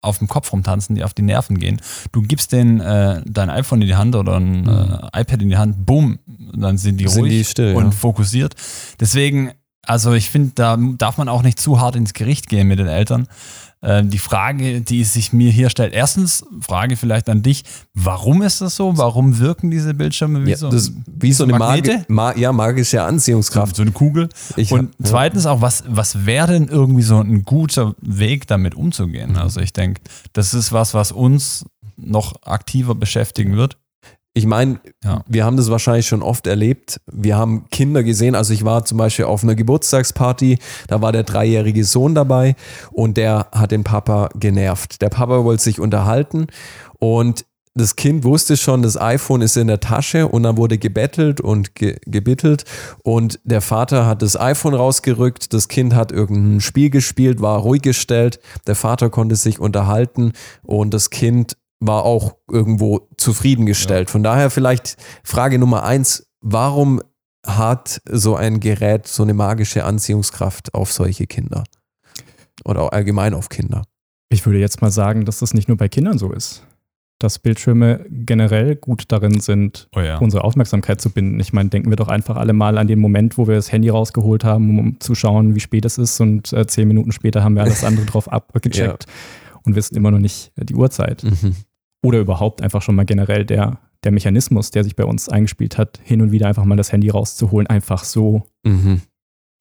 auf 0.04 0.18
dem 0.18 0.28
Kopf 0.28 0.52
rumtanzen, 0.52 0.96
die 0.96 1.04
auf 1.04 1.14
die 1.14 1.22
Nerven 1.22 1.58
gehen. 1.58 1.82
Du 2.12 2.22
gibst 2.22 2.52
denen 2.52 2.82
äh, 2.82 3.22
dein 3.26 3.50
iPhone 3.50 3.82
in 3.82 3.88
die 3.88 3.96
Hand 3.96 4.16
oder 4.16 4.38
ein 4.38 4.68
äh, 4.68 5.22
iPad 5.22 5.42
in 5.42 5.50
die 5.50 5.58
Hand, 5.58 5.86
boom, 5.86 6.20
dann 6.54 6.78
sind 6.78 6.98
die 6.98 7.08
sind 7.08 7.22
ruhig 7.22 7.32
die 7.32 7.44
still, 7.46 7.76
und 7.76 7.86
ja. 7.86 7.92
fokussiert. 7.92 8.56
Deswegen, 9.00 9.54
also 9.86 10.14
ich 10.14 10.30
finde, 10.30 10.52
da 10.56 10.78
darf 10.98 11.18
man 11.18 11.30
auch 11.30 11.42
nicht 11.42 11.60
zu 11.60 11.80
hart 11.80 11.96
ins 11.96 12.14
Gericht 12.14 12.50
gehen 12.50 12.68
mit 12.68 12.80
den 12.80 12.88
Eltern. 12.88 13.28
Ähm, 13.86 14.10
die 14.10 14.18
Frage, 14.18 14.80
die 14.80 15.04
sich 15.04 15.34
mir 15.34 15.52
hier 15.52 15.70
stellt, 15.70 15.94
erstens, 15.94 16.46
Frage 16.62 16.96
vielleicht 16.96 17.30
an 17.30 17.44
dich, 17.44 17.64
warum 17.94 18.42
ist 18.42 18.62
das 18.62 18.78
so? 18.78 18.98
Warum 18.98 19.40
wirken 19.40 19.70
diese 19.72 19.94
Bildschirme 19.94 20.46
wie 20.46 20.52
ja, 20.52 20.58
so, 20.58 20.70
das, 20.70 20.94
wie 21.06 21.34
so 21.34 21.44
eine 21.44 21.58
Magi 21.58 22.00
ma 22.08 22.34
ja, 22.36 22.54
magische 22.54 23.04
Anziehungskraft? 23.04 23.76
So, 23.76 23.82
eine 23.82 23.92
Kugel. 23.92 24.30
Ich 24.56 24.72
Und 24.72 24.94
hab, 25.00 25.08
zweitens 25.08 25.46
auch, 25.46 25.60
was, 25.60 25.84
was 25.86 26.26
wäre 26.26 26.54
denn 26.54 26.70
irgendwie 26.70 27.02
so 27.02 27.20
ein 27.20 27.44
guter 27.44 27.94
Weg, 28.00 28.48
damit 28.48 28.74
umzugehen? 28.74 29.32
Mhm. 29.32 29.38
Also 29.40 29.60
ich 29.60 29.74
denke, 29.74 30.02
das 30.32 30.54
ist 30.54 30.72
was, 30.72 30.94
was 30.94 31.12
uns 31.12 31.66
noch 31.98 32.34
aktiver 32.44 32.96
beschäftigen 32.96 33.58
wird. 33.58 33.78
Ich 34.36 34.48
meine, 34.48 34.80
ja. 35.04 35.24
wir 35.28 35.46
haben 35.46 35.58
das 35.58 35.70
wahrscheinlich 35.70 36.08
schon 36.08 36.24
oft 36.24 36.48
erlebt. 36.48 37.00
Wir 37.12 37.38
haben 37.38 37.66
Kinder 37.70 38.02
gesehen. 38.02 38.34
Also 38.34 38.54
ich 38.54 38.66
war 38.66 38.84
zum 38.84 38.98
Beispiel 38.98 39.26
auf 39.26 39.44
einer 39.44 39.54
Geburtstagsparty, 39.54 40.58
da 40.88 41.02
war 41.02 41.12
der 41.12 41.24
dreijährige 41.24 41.86
Sohn 41.86 42.16
dabei 42.16 42.56
und 42.92 43.18
der 43.18 43.48
hat 43.52 43.72
den 43.72 43.84
Papa 43.84 44.30
genervt. 44.34 45.02
Der 45.04 45.10
Papa 45.10 45.44
wollte 45.44 45.62
sich 45.62 45.80
unterhalten 45.80 46.48
und 46.98 47.46
das 47.76 47.96
Kind 47.96 48.24
wusste 48.24 48.56
schon, 48.56 48.84
das 48.84 49.00
iPhone 49.00 49.42
ist 49.42 49.58
in 49.58 49.68
der 49.68 49.80
Tasche 49.80 50.28
und 50.28 50.44
dann 50.44 50.58
wurde 50.58 50.78
gebettelt 50.78 51.42
und 51.42 51.74
ge 51.74 51.98
gebittelt 52.06 52.66
und 53.04 53.40
der 53.46 53.62
Vater 53.62 54.06
hat 54.06 54.22
das 54.22 54.40
iPhone 54.40 54.76
rausgerückt, 54.76 55.54
das 55.54 55.68
Kind 55.68 55.96
hat 55.96 56.12
irgendein 56.12 56.62
Spiel 56.62 56.92
gespielt, 56.92 57.42
war 57.42 57.60
ruhig 57.60 57.82
gestellt, 57.82 58.40
der 58.68 58.76
Vater 58.76 59.10
konnte 59.10 59.36
sich 59.36 59.60
unterhalten 59.60 60.34
und 60.62 60.94
das 60.94 61.10
Kind 61.10 61.58
war 61.88 62.04
auch 62.04 62.38
irgendwo 62.50 63.08
zufriedengestellt. 63.18 64.08
Ja. 64.08 64.12
Von 64.12 64.24
daher 64.24 64.50
vielleicht 64.50 64.98
Frage 65.24 65.60
Nummer 65.60 65.84
eins, 65.84 66.28
warum 66.42 67.02
hat 67.46 68.02
so 68.10 68.36
ein 68.36 68.60
Gerät 68.60 69.08
so 69.08 69.24
eine 69.24 69.34
magische 69.34 69.84
Anziehungskraft 69.84 70.74
auf 70.74 70.92
solche 70.92 71.28
Kinder? 71.28 71.64
Oder 72.64 72.84
auch 72.84 72.92
allgemein 72.92 73.34
auf 73.34 73.50
Kinder? 73.50 73.84
Ich 74.30 74.46
würde 74.46 74.60
jetzt 74.60 74.82
mal 74.82 74.92
sagen, 74.92 75.26
dass 75.26 75.40
das 75.40 75.54
nicht 75.54 75.68
nur 75.68 75.78
bei 75.78 75.90
Kindern 75.90 76.18
so 76.18 76.32
ist. 76.32 76.66
Dass 77.20 77.40
Bildschirme 77.40 78.06
generell 78.10 78.76
gut 78.76 79.06
darin 79.10 79.40
sind, 79.40 79.90
oh 79.96 80.00
ja. 80.00 80.18
unsere 80.18 80.44
Aufmerksamkeit 80.44 81.02
zu 81.02 81.10
binden. 81.10 81.40
Ich 81.40 81.54
meine, 81.54 81.70
denken 81.70 81.90
wir 81.90 81.96
doch 81.98 82.08
einfach 82.08 82.38
alle 82.38 82.54
mal 82.54 82.78
an 82.78 82.88
den 82.88 83.00
Moment, 83.00 83.38
wo 83.38 83.48
wir 83.48 83.56
das 83.56 83.72
Handy 83.72 83.90
rausgeholt 83.90 84.44
haben, 84.44 84.80
um 84.80 85.00
zu 85.00 85.14
schauen, 85.14 85.56
wie 85.56 85.60
spät 85.60 85.86
es 85.86 85.98
ist. 85.98 86.20
Und 86.22 86.54
äh, 86.54 86.66
zehn 86.66 86.88
Minuten 86.88 87.12
später 87.12 87.44
haben 87.44 87.56
wir 87.56 87.64
alles 87.64 87.84
andere 87.84 88.06
drauf 88.06 88.28
abgecheckt 88.32 89.06
ja. 89.06 89.60
und 89.64 89.76
wissen 89.76 89.96
immer 89.96 90.12
noch 90.12 90.20
nicht 90.20 90.54
äh, 90.56 90.66
die 90.66 90.76
Uhrzeit. 90.76 91.24
Mhm 91.24 91.56
oder 92.04 92.20
überhaupt 92.20 92.62
einfach 92.62 92.82
schon 92.82 92.96
mal 92.96 93.06
generell 93.06 93.46
der, 93.46 93.80
der 94.04 94.12
Mechanismus, 94.12 94.70
der 94.70 94.84
sich 94.84 94.96
bei 94.96 95.06
uns 95.06 95.30
eingespielt 95.30 95.78
hat, 95.78 96.00
hin 96.04 96.22
und 96.22 96.32
wieder 96.32 96.48
einfach 96.48 96.66
mal 96.66 96.76
das 96.76 96.92
Handy 96.92 97.10
rauszuholen, 97.10 97.66
einfach 97.68 98.04
so, 98.04 98.44
mhm. 98.64 99.02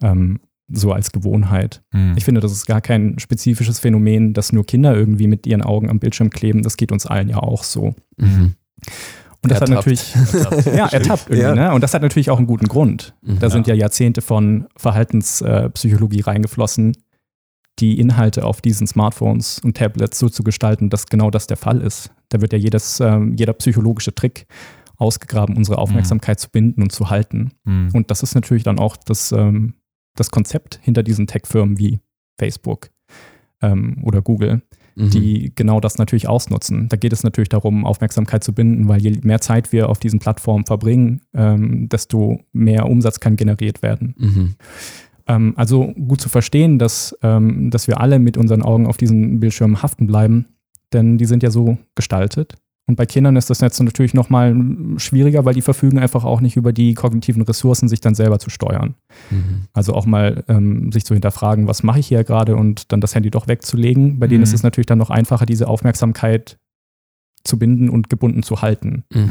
ähm, 0.02 0.40
so 0.68 0.92
als 0.92 1.12
Gewohnheit. 1.12 1.82
Mhm. 1.92 2.14
Ich 2.16 2.24
finde, 2.24 2.40
das 2.40 2.52
ist 2.52 2.66
gar 2.66 2.80
kein 2.80 3.18
spezifisches 3.18 3.78
Phänomen, 3.78 4.34
dass 4.34 4.52
nur 4.52 4.66
Kinder 4.66 4.94
irgendwie 4.94 5.28
mit 5.28 5.46
ihren 5.46 5.62
Augen 5.62 5.88
am 5.88 6.00
Bildschirm 6.00 6.30
kleben. 6.30 6.62
Das 6.62 6.76
geht 6.76 6.92
uns 6.92 7.06
allen 7.06 7.28
ja 7.28 7.36
auch 7.38 7.62
so. 7.62 7.94
Mhm. 8.16 8.56
Und 9.44 9.50
das 9.50 9.60
ertappt. 9.60 9.70
hat 9.70 9.76
natürlich, 9.76 10.14
ertappt. 10.34 10.66
ja, 10.66 10.86
ertappt 10.88 11.30
irgendwie, 11.30 11.42
ja. 11.42 11.54
ne? 11.54 11.74
Und 11.74 11.82
das 11.82 11.94
hat 11.94 12.02
natürlich 12.02 12.30
auch 12.30 12.38
einen 12.38 12.46
guten 12.46 12.66
Grund. 12.66 13.14
Mhm. 13.22 13.38
Da 13.38 13.50
sind 13.50 13.66
ja 13.66 13.74
Jahrzehnte 13.74 14.20
von 14.20 14.66
Verhaltenspsychologie 14.76 16.20
reingeflossen, 16.20 16.96
die 17.78 17.98
Inhalte 17.98 18.44
auf 18.44 18.60
diesen 18.60 18.86
Smartphones 18.86 19.58
und 19.60 19.76
Tablets 19.76 20.18
so 20.18 20.28
zu 20.28 20.42
gestalten, 20.44 20.90
dass 20.90 21.06
genau 21.06 21.30
das 21.30 21.46
der 21.46 21.56
Fall 21.56 21.80
ist. 21.80 22.10
Da 22.32 22.40
wird 22.40 22.52
ja 22.52 22.58
jedes, 22.58 23.00
äh, 23.00 23.20
jeder 23.36 23.52
psychologische 23.54 24.14
Trick 24.14 24.46
ausgegraben, 24.96 25.56
unsere 25.56 25.78
Aufmerksamkeit 25.78 26.38
mhm. 26.38 26.40
zu 26.40 26.50
binden 26.50 26.82
und 26.82 26.92
zu 26.92 27.10
halten. 27.10 27.52
Mhm. 27.64 27.90
Und 27.92 28.10
das 28.10 28.22
ist 28.22 28.34
natürlich 28.34 28.62
dann 28.62 28.78
auch 28.78 28.96
das, 28.96 29.32
ähm, 29.32 29.74
das 30.16 30.30
Konzept 30.30 30.78
hinter 30.82 31.02
diesen 31.02 31.26
Tech-Firmen 31.26 31.78
wie 31.78 32.00
Facebook 32.38 32.90
ähm, 33.60 34.02
oder 34.04 34.22
Google, 34.22 34.62
mhm. 34.94 35.10
die 35.10 35.52
genau 35.54 35.80
das 35.80 35.98
natürlich 35.98 36.28
ausnutzen. 36.28 36.88
Da 36.88 36.96
geht 36.96 37.12
es 37.12 37.24
natürlich 37.24 37.48
darum, 37.48 37.84
Aufmerksamkeit 37.84 38.44
zu 38.44 38.52
binden, 38.52 38.88
weil 38.88 39.00
je 39.02 39.18
mehr 39.22 39.40
Zeit 39.40 39.72
wir 39.72 39.88
auf 39.88 39.98
diesen 39.98 40.20
Plattformen 40.20 40.66
verbringen, 40.66 41.22
ähm, 41.34 41.88
desto 41.88 42.40
mehr 42.52 42.86
Umsatz 42.86 43.20
kann 43.20 43.36
generiert 43.36 43.82
werden. 43.82 44.14
Mhm. 44.18 44.54
Ähm, 45.26 45.54
also 45.56 45.92
gut 45.94 46.20
zu 46.20 46.28
verstehen, 46.28 46.78
dass, 46.78 47.16
ähm, 47.22 47.70
dass 47.70 47.88
wir 47.88 48.00
alle 48.00 48.18
mit 48.18 48.36
unseren 48.36 48.62
Augen 48.62 48.86
auf 48.86 48.96
diesen 48.96 49.40
Bildschirmen 49.40 49.82
haften 49.82 50.06
bleiben, 50.06 50.46
denn 50.94 51.18
die 51.18 51.24
sind 51.24 51.42
ja 51.42 51.50
so 51.50 51.78
gestaltet. 51.94 52.54
Und 52.88 52.96
bei 52.96 53.06
Kindern 53.06 53.36
ist 53.36 53.48
das 53.48 53.60
jetzt 53.60 53.80
natürlich 53.80 54.12
nochmal 54.12 54.56
schwieriger, 54.96 55.44
weil 55.44 55.54
die 55.54 55.62
verfügen 55.62 55.98
einfach 55.98 56.24
auch 56.24 56.40
nicht 56.40 56.56
über 56.56 56.72
die 56.72 56.94
kognitiven 56.94 57.42
Ressourcen, 57.42 57.88
sich 57.88 58.00
dann 58.00 58.16
selber 58.16 58.40
zu 58.40 58.50
steuern. 58.50 58.96
Mhm. 59.30 59.68
Also 59.72 59.94
auch 59.94 60.04
mal 60.04 60.44
ähm, 60.48 60.90
sich 60.90 61.04
zu 61.04 61.14
hinterfragen, 61.14 61.68
was 61.68 61.84
mache 61.84 62.00
ich 62.00 62.08
hier 62.08 62.24
gerade 62.24 62.56
und 62.56 62.90
dann 62.90 63.00
das 63.00 63.14
Handy 63.14 63.30
doch 63.30 63.46
wegzulegen. 63.46 64.18
Bei 64.18 64.26
mhm. 64.26 64.30
denen 64.30 64.42
ist 64.42 64.52
es 64.52 64.64
natürlich 64.64 64.86
dann 64.86 64.98
noch 64.98 65.10
einfacher, 65.10 65.46
diese 65.46 65.68
Aufmerksamkeit 65.68 66.58
zu 67.44 67.58
binden 67.58 67.88
und 67.88 68.10
gebunden 68.10 68.42
zu 68.42 68.62
halten. 68.62 69.04
Mhm. 69.14 69.30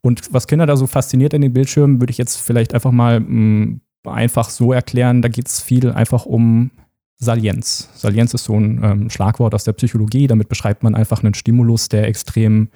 Und 0.00 0.32
was 0.32 0.46
Kinder 0.46 0.66
da 0.66 0.76
so 0.76 0.86
fasziniert 0.86 1.34
in 1.34 1.42
den 1.42 1.52
Bildschirmen, 1.52 2.00
würde 2.00 2.12
ich 2.12 2.18
jetzt 2.18 2.36
vielleicht 2.36 2.74
einfach 2.74 2.92
mal 2.92 3.18
mh, 3.18 3.26
mm, 3.28 3.80
einfach 4.06 4.50
so 4.50 4.72
erklären, 4.72 5.20
da 5.20 5.28
geht 5.28 5.48
es 5.48 5.60
viel 5.60 5.90
einfach 5.90 6.24
um 6.24 6.70
Salienz. 7.18 7.88
Salienz 7.94 8.32
ist 8.34 8.44
so 8.44 8.54
ein 8.54 8.82
ähm, 8.82 9.10
Schlagwort 9.10 9.54
aus 9.54 9.64
der 9.64 9.72
Psychologie. 9.72 10.26
Damit 10.26 10.48
beschreibt 10.48 10.82
man 10.82 10.94
einfach 10.94 11.22
einen 11.22 11.34
Stimulus, 11.34 11.88
der 11.88 12.06
extrem 12.06 12.68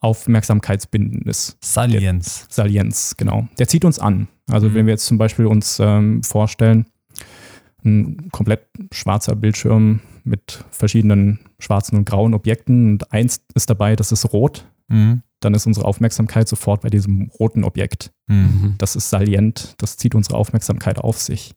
aufmerksamkeitsbindend 0.00 1.26
ist. 1.26 1.56
Salienz. 1.60 2.46
Der, 2.46 2.54
Salienz, 2.54 3.14
genau. 3.16 3.48
Der 3.58 3.66
zieht 3.66 3.84
uns 3.84 3.98
an. 3.98 4.28
Also 4.48 4.68
mhm. 4.68 4.74
wenn 4.74 4.86
wir 4.86 4.92
jetzt 4.92 5.06
zum 5.06 5.18
Beispiel 5.18 5.46
uns 5.46 5.78
ähm, 5.80 6.22
vorstellen, 6.22 6.86
ein 7.84 8.28
komplett 8.30 8.66
schwarzer 8.92 9.34
Bildschirm 9.34 10.00
mit 10.24 10.64
verschiedenen 10.70 11.40
schwarzen 11.58 11.96
und 11.96 12.04
grauen 12.04 12.34
Objekten 12.34 12.92
und 12.92 13.12
eins 13.12 13.40
ist 13.54 13.70
dabei, 13.70 13.96
das 13.96 14.12
ist 14.12 14.32
rot. 14.32 14.66
Mhm 14.88 15.22
dann 15.40 15.54
ist 15.54 15.66
unsere 15.66 15.86
Aufmerksamkeit 15.86 16.48
sofort 16.48 16.82
bei 16.82 16.90
diesem 16.90 17.30
roten 17.38 17.64
Objekt. 17.64 18.12
Mhm. 18.26 18.74
Das 18.78 18.96
ist 18.96 19.10
salient, 19.10 19.74
das 19.78 19.96
zieht 19.96 20.14
unsere 20.14 20.36
Aufmerksamkeit 20.36 20.98
auf 20.98 21.18
sich. 21.18 21.54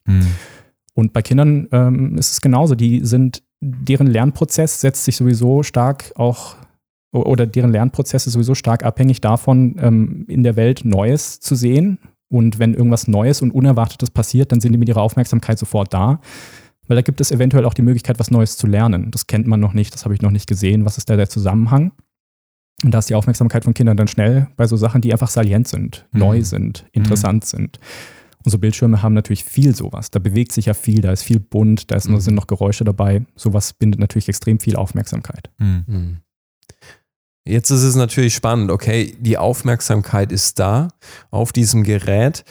Und 0.93 1.13
bei 1.13 1.21
Kindern 1.21 1.67
ähm, 1.71 2.17
ist 2.17 2.31
es 2.31 2.41
genauso. 2.41 2.75
Die 2.75 3.05
sind, 3.05 3.43
deren 3.61 4.07
Lernprozess 4.07 4.81
setzt 4.81 5.05
sich 5.05 5.15
sowieso 5.15 5.63
stark 5.63 6.11
auch 6.15 6.55
oder 7.13 7.45
deren 7.45 7.71
Lernprozess 7.71 8.25
ist 8.25 8.33
sowieso 8.33 8.55
stark 8.55 8.85
abhängig 8.85 9.19
davon, 9.19 9.75
ähm, 9.79 10.25
in 10.29 10.43
der 10.43 10.55
Welt 10.55 10.85
Neues 10.85 11.39
zu 11.39 11.55
sehen. 11.55 11.99
Und 12.29 12.59
wenn 12.59 12.73
irgendwas 12.73 13.09
Neues 13.09 13.41
und 13.41 13.51
Unerwartetes 13.51 14.11
passiert, 14.11 14.51
dann 14.51 14.61
sind 14.61 14.71
die 14.71 14.77
mit 14.77 14.87
ihrer 14.87 15.01
Aufmerksamkeit 15.01 15.59
sofort 15.59 15.93
da. 15.93 16.21
Weil 16.87 16.95
da 16.95 17.01
gibt 17.01 17.19
es 17.19 17.31
eventuell 17.31 17.65
auch 17.65 17.73
die 17.73 17.81
Möglichkeit, 17.81 18.19
was 18.19 18.31
Neues 18.31 18.55
zu 18.55 18.67
lernen. 18.67 19.11
Das 19.11 19.27
kennt 19.27 19.47
man 19.47 19.59
noch 19.59 19.73
nicht, 19.73 19.93
das 19.93 20.05
habe 20.05 20.13
ich 20.13 20.21
noch 20.21 20.31
nicht 20.31 20.47
gesehen. 20.47 20.85
Was 20.85 20.97
ist 20.97 21.09
da 21.09 21.17
der 21.17 21.29
Zusammenhang? 21.29 21.91
Und 22.83 22.91
da 22.93 22.99
ist 22.99 23.09
die 23.09 23.15
Aufmerksamkeit 23.15 23.65
von 23.65 23.73
Kindern 23.73 23.97
dann 23.97 24.07
schnell 24.07 24.47
bei 24.55 24.65
so 24.65 24.77
Sachen, 24.77 25.01
die 25.01 25.11
einfach 25.11 25.29
salient 25.29 25.67
sind, 25.67 26.07
mhm. 26.11 26.19
neu 26.19 26.41
sind, 26.43 26.85
interessant 26.93 27.43
mhm. 27.43 27.47
sind. 27.47 27.79
Unsere 28.43 28.59
Bildschirme 28.59 29.01
haben 29.01 29.13
natürlich 29.13 29.43
viel 29.43 29.75
sowas. 29.75 30.11
Da 30.11 30.19
bewegt 30.19 30.51
sich 30.51 30.65
ja 30.65 30.73
viel, 30.73 31.01
da 31.01 31.11
ist 31.11 31.23
viel 31.23 31.39
bunt, 31.39 31.91
da 31.91 31.95
ist, 31.95 32.09
mhm. 32.09 32.19
sind 32.19 32.35
noch 32.35 32.47
Geräusche 32.47 32.83
dabei. 32.83 33.25
Sowas 33.35 33.73
bindet 33.73 33.99
natürlich 33.99 34.29
extrem 34.29 34.59
viel 34.59 34.75
Aufmerksamkeit. 34.75 35.49
Mhm. 35.57 35.83
Mhm. 35.87 36.17
Jetzt 37.45 37.71
ist 37.71 37.83
es 37.83 37.95
natürlich 37.95 38.35
spannend, 38.35 38.69
okay, 38.69 39.15
die 39.19 39.37
Aufmerksamkeit 39.37 40.31
ist 40.31 40.59
da 40.59 40.89
auf 41.31 41.51
diesem 41.51 41.83
Gerät. 41.83 42.43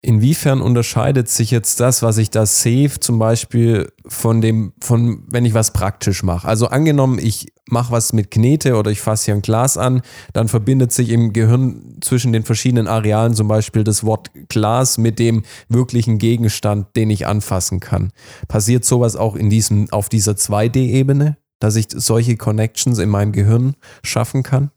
Inwiefern 0.00 0.60
unterscheidet 0.60 1.28
sich 1.28 1.50
jetzt 1.50 1.80
das, 1.80 2.02
was 2.02 2.18
ich 2.18 2.30
da 2.30 2.46
sehe, 2.46 2.88
zum 2.88 3.18
Beispiel 3.18 3.90
von 4.06 4.40
dem, 4.40 4.72
von 4.80 5.24
wenn 5.28 5.44
ich 5.44 5.54
was 5.54 5.72
praktisch 5.72 6.22
mache? 6.22 6.46
Also 6.46 6.68
angenommen, 6.68 7.18
ich 7.18 7.52
mache 7.66 7.90
was 7.90 8.12
mit 8.12 8.30
Knete 8.30 8.76
oder 8.76 8.92
ich 8.92 9.00
fasse 9.00 9.26
hier 9.26 9.34
ein 9.34 9.42
Glas 9.42 9.76
an, 9.76 10.02
dann 10.32 10.46
verbindet 10.46 10.92
sich 10.92 11.10
im 11.10 11.32
Gehirn 11.32 11.96
zwischen 12.00 12.32
den 12.32 12.44
verschiedenen 12.44 12.86
Arealen 12.86 13.34
zum 13.34 13.48
Beispiel 13.48 13.82
das 13.82 14.04
Wort 14.04 14.30
Glas 14.48 14.98
mit 14.98 15.18
dem 15.18 15.42
wirklichen 15.68 16.18
Gegenstand, 16.18 16.94
den 16.94 17.10
ich 17.10 17.26
anfassen 17.26 17.80
kann. 17.80 18.12
Passiert 18.46 18.84
sowas 18.84 19.16
auch 19.16 19.34
in 19.34 19.50
diesem, 19.50 19.90
auf 19.90 20.08
dieser 20.08 20.32
2D-Ebene, 20.32 21.38
dass 21.58 21.74
ich 21.74 21.86
solche 21.90 22.36
Connections 22.36 23.00
in 23.00 23.08
meinem 23.08 23.32
Gehirn 23.32 23.74
schaffen 24.04 24.44
kann? 24.44 24.70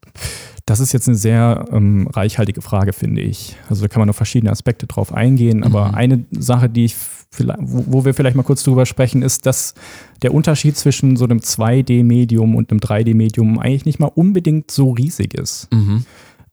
Das 0.65 0.79
ist 0.79 0.93
jetzt 0.93 1.07
eine 1.07 1.17
sehr 1.17 1.65
ähm, 1.71 2.07
reichhaltige 2.07 2.61
Frage, 2.61 2.93
finde 2.93 3.21
ich. 3.21 3.57
Also 3.69 3.81
da 3.81 3.87
kann 3.87 4.01
man 4.01 4.09
auf 4.09 4.15
verschiedene 4.15 4.51
Aspekte 4.51 4.87
drauf 4.87 5.13
eingehen. 5.13 5.63
Aber 5.63 5.89
mhm. 5.89 5.95
eine 5.95 6.25
Sache, 6.31 6.69
die 6.69 6.85
ich 6.85 6.95
wo, 7.37 7.85
wo 7.87 8.05
wir 8.05 8.13
vielleicht 8.13 8.35
mal 8.35 8.43
kurz 8.43 8.63
drüber 8.63 8.85
sprechen, 8.85 9.21
ist, 9.21 9.45
dass 9.45 9.73
der 10.21 10.33
Unterschied 10.33 10.77
zwischen 10.77 11.15
so 11.15 11.25
einem 11.25 11.39
2D-Medium 11.39 12.55
und 12.55 12.71
einem 12.71 12.79
3D-Medium 12.79 13.59
eigentlich 13.59 13.85
nicht 13.85 13.99
mal 13.99 14.11
unbedingt 14.13 14.69
so 14.69 14.91
riesig 14.91 15.33
ist. 15.33 15.69
Mhm. 15.73 16.05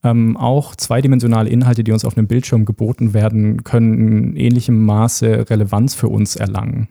Ähm, 0.05 0.37
auch 0.37 0.77
zweidimensionale 0.77 1.51
Inhalte, 1.51 1.83
die 1.83 1.91
uns 1.91 2.05
auf 2.05 2.17
einem 2.17 2.29
Bildschirm 2.29 2.65
geboten 2.65 3.13
werden, 3.15 3.65
können 3.65 4.35
in 4.35 4.37
ähnlichem 4.37 4.85
Maße 4.85 5.51
Relevanz 5.51 5.95
für 5.95 6.09
uns 6.09 6.37
erlangen. 6.37 6.89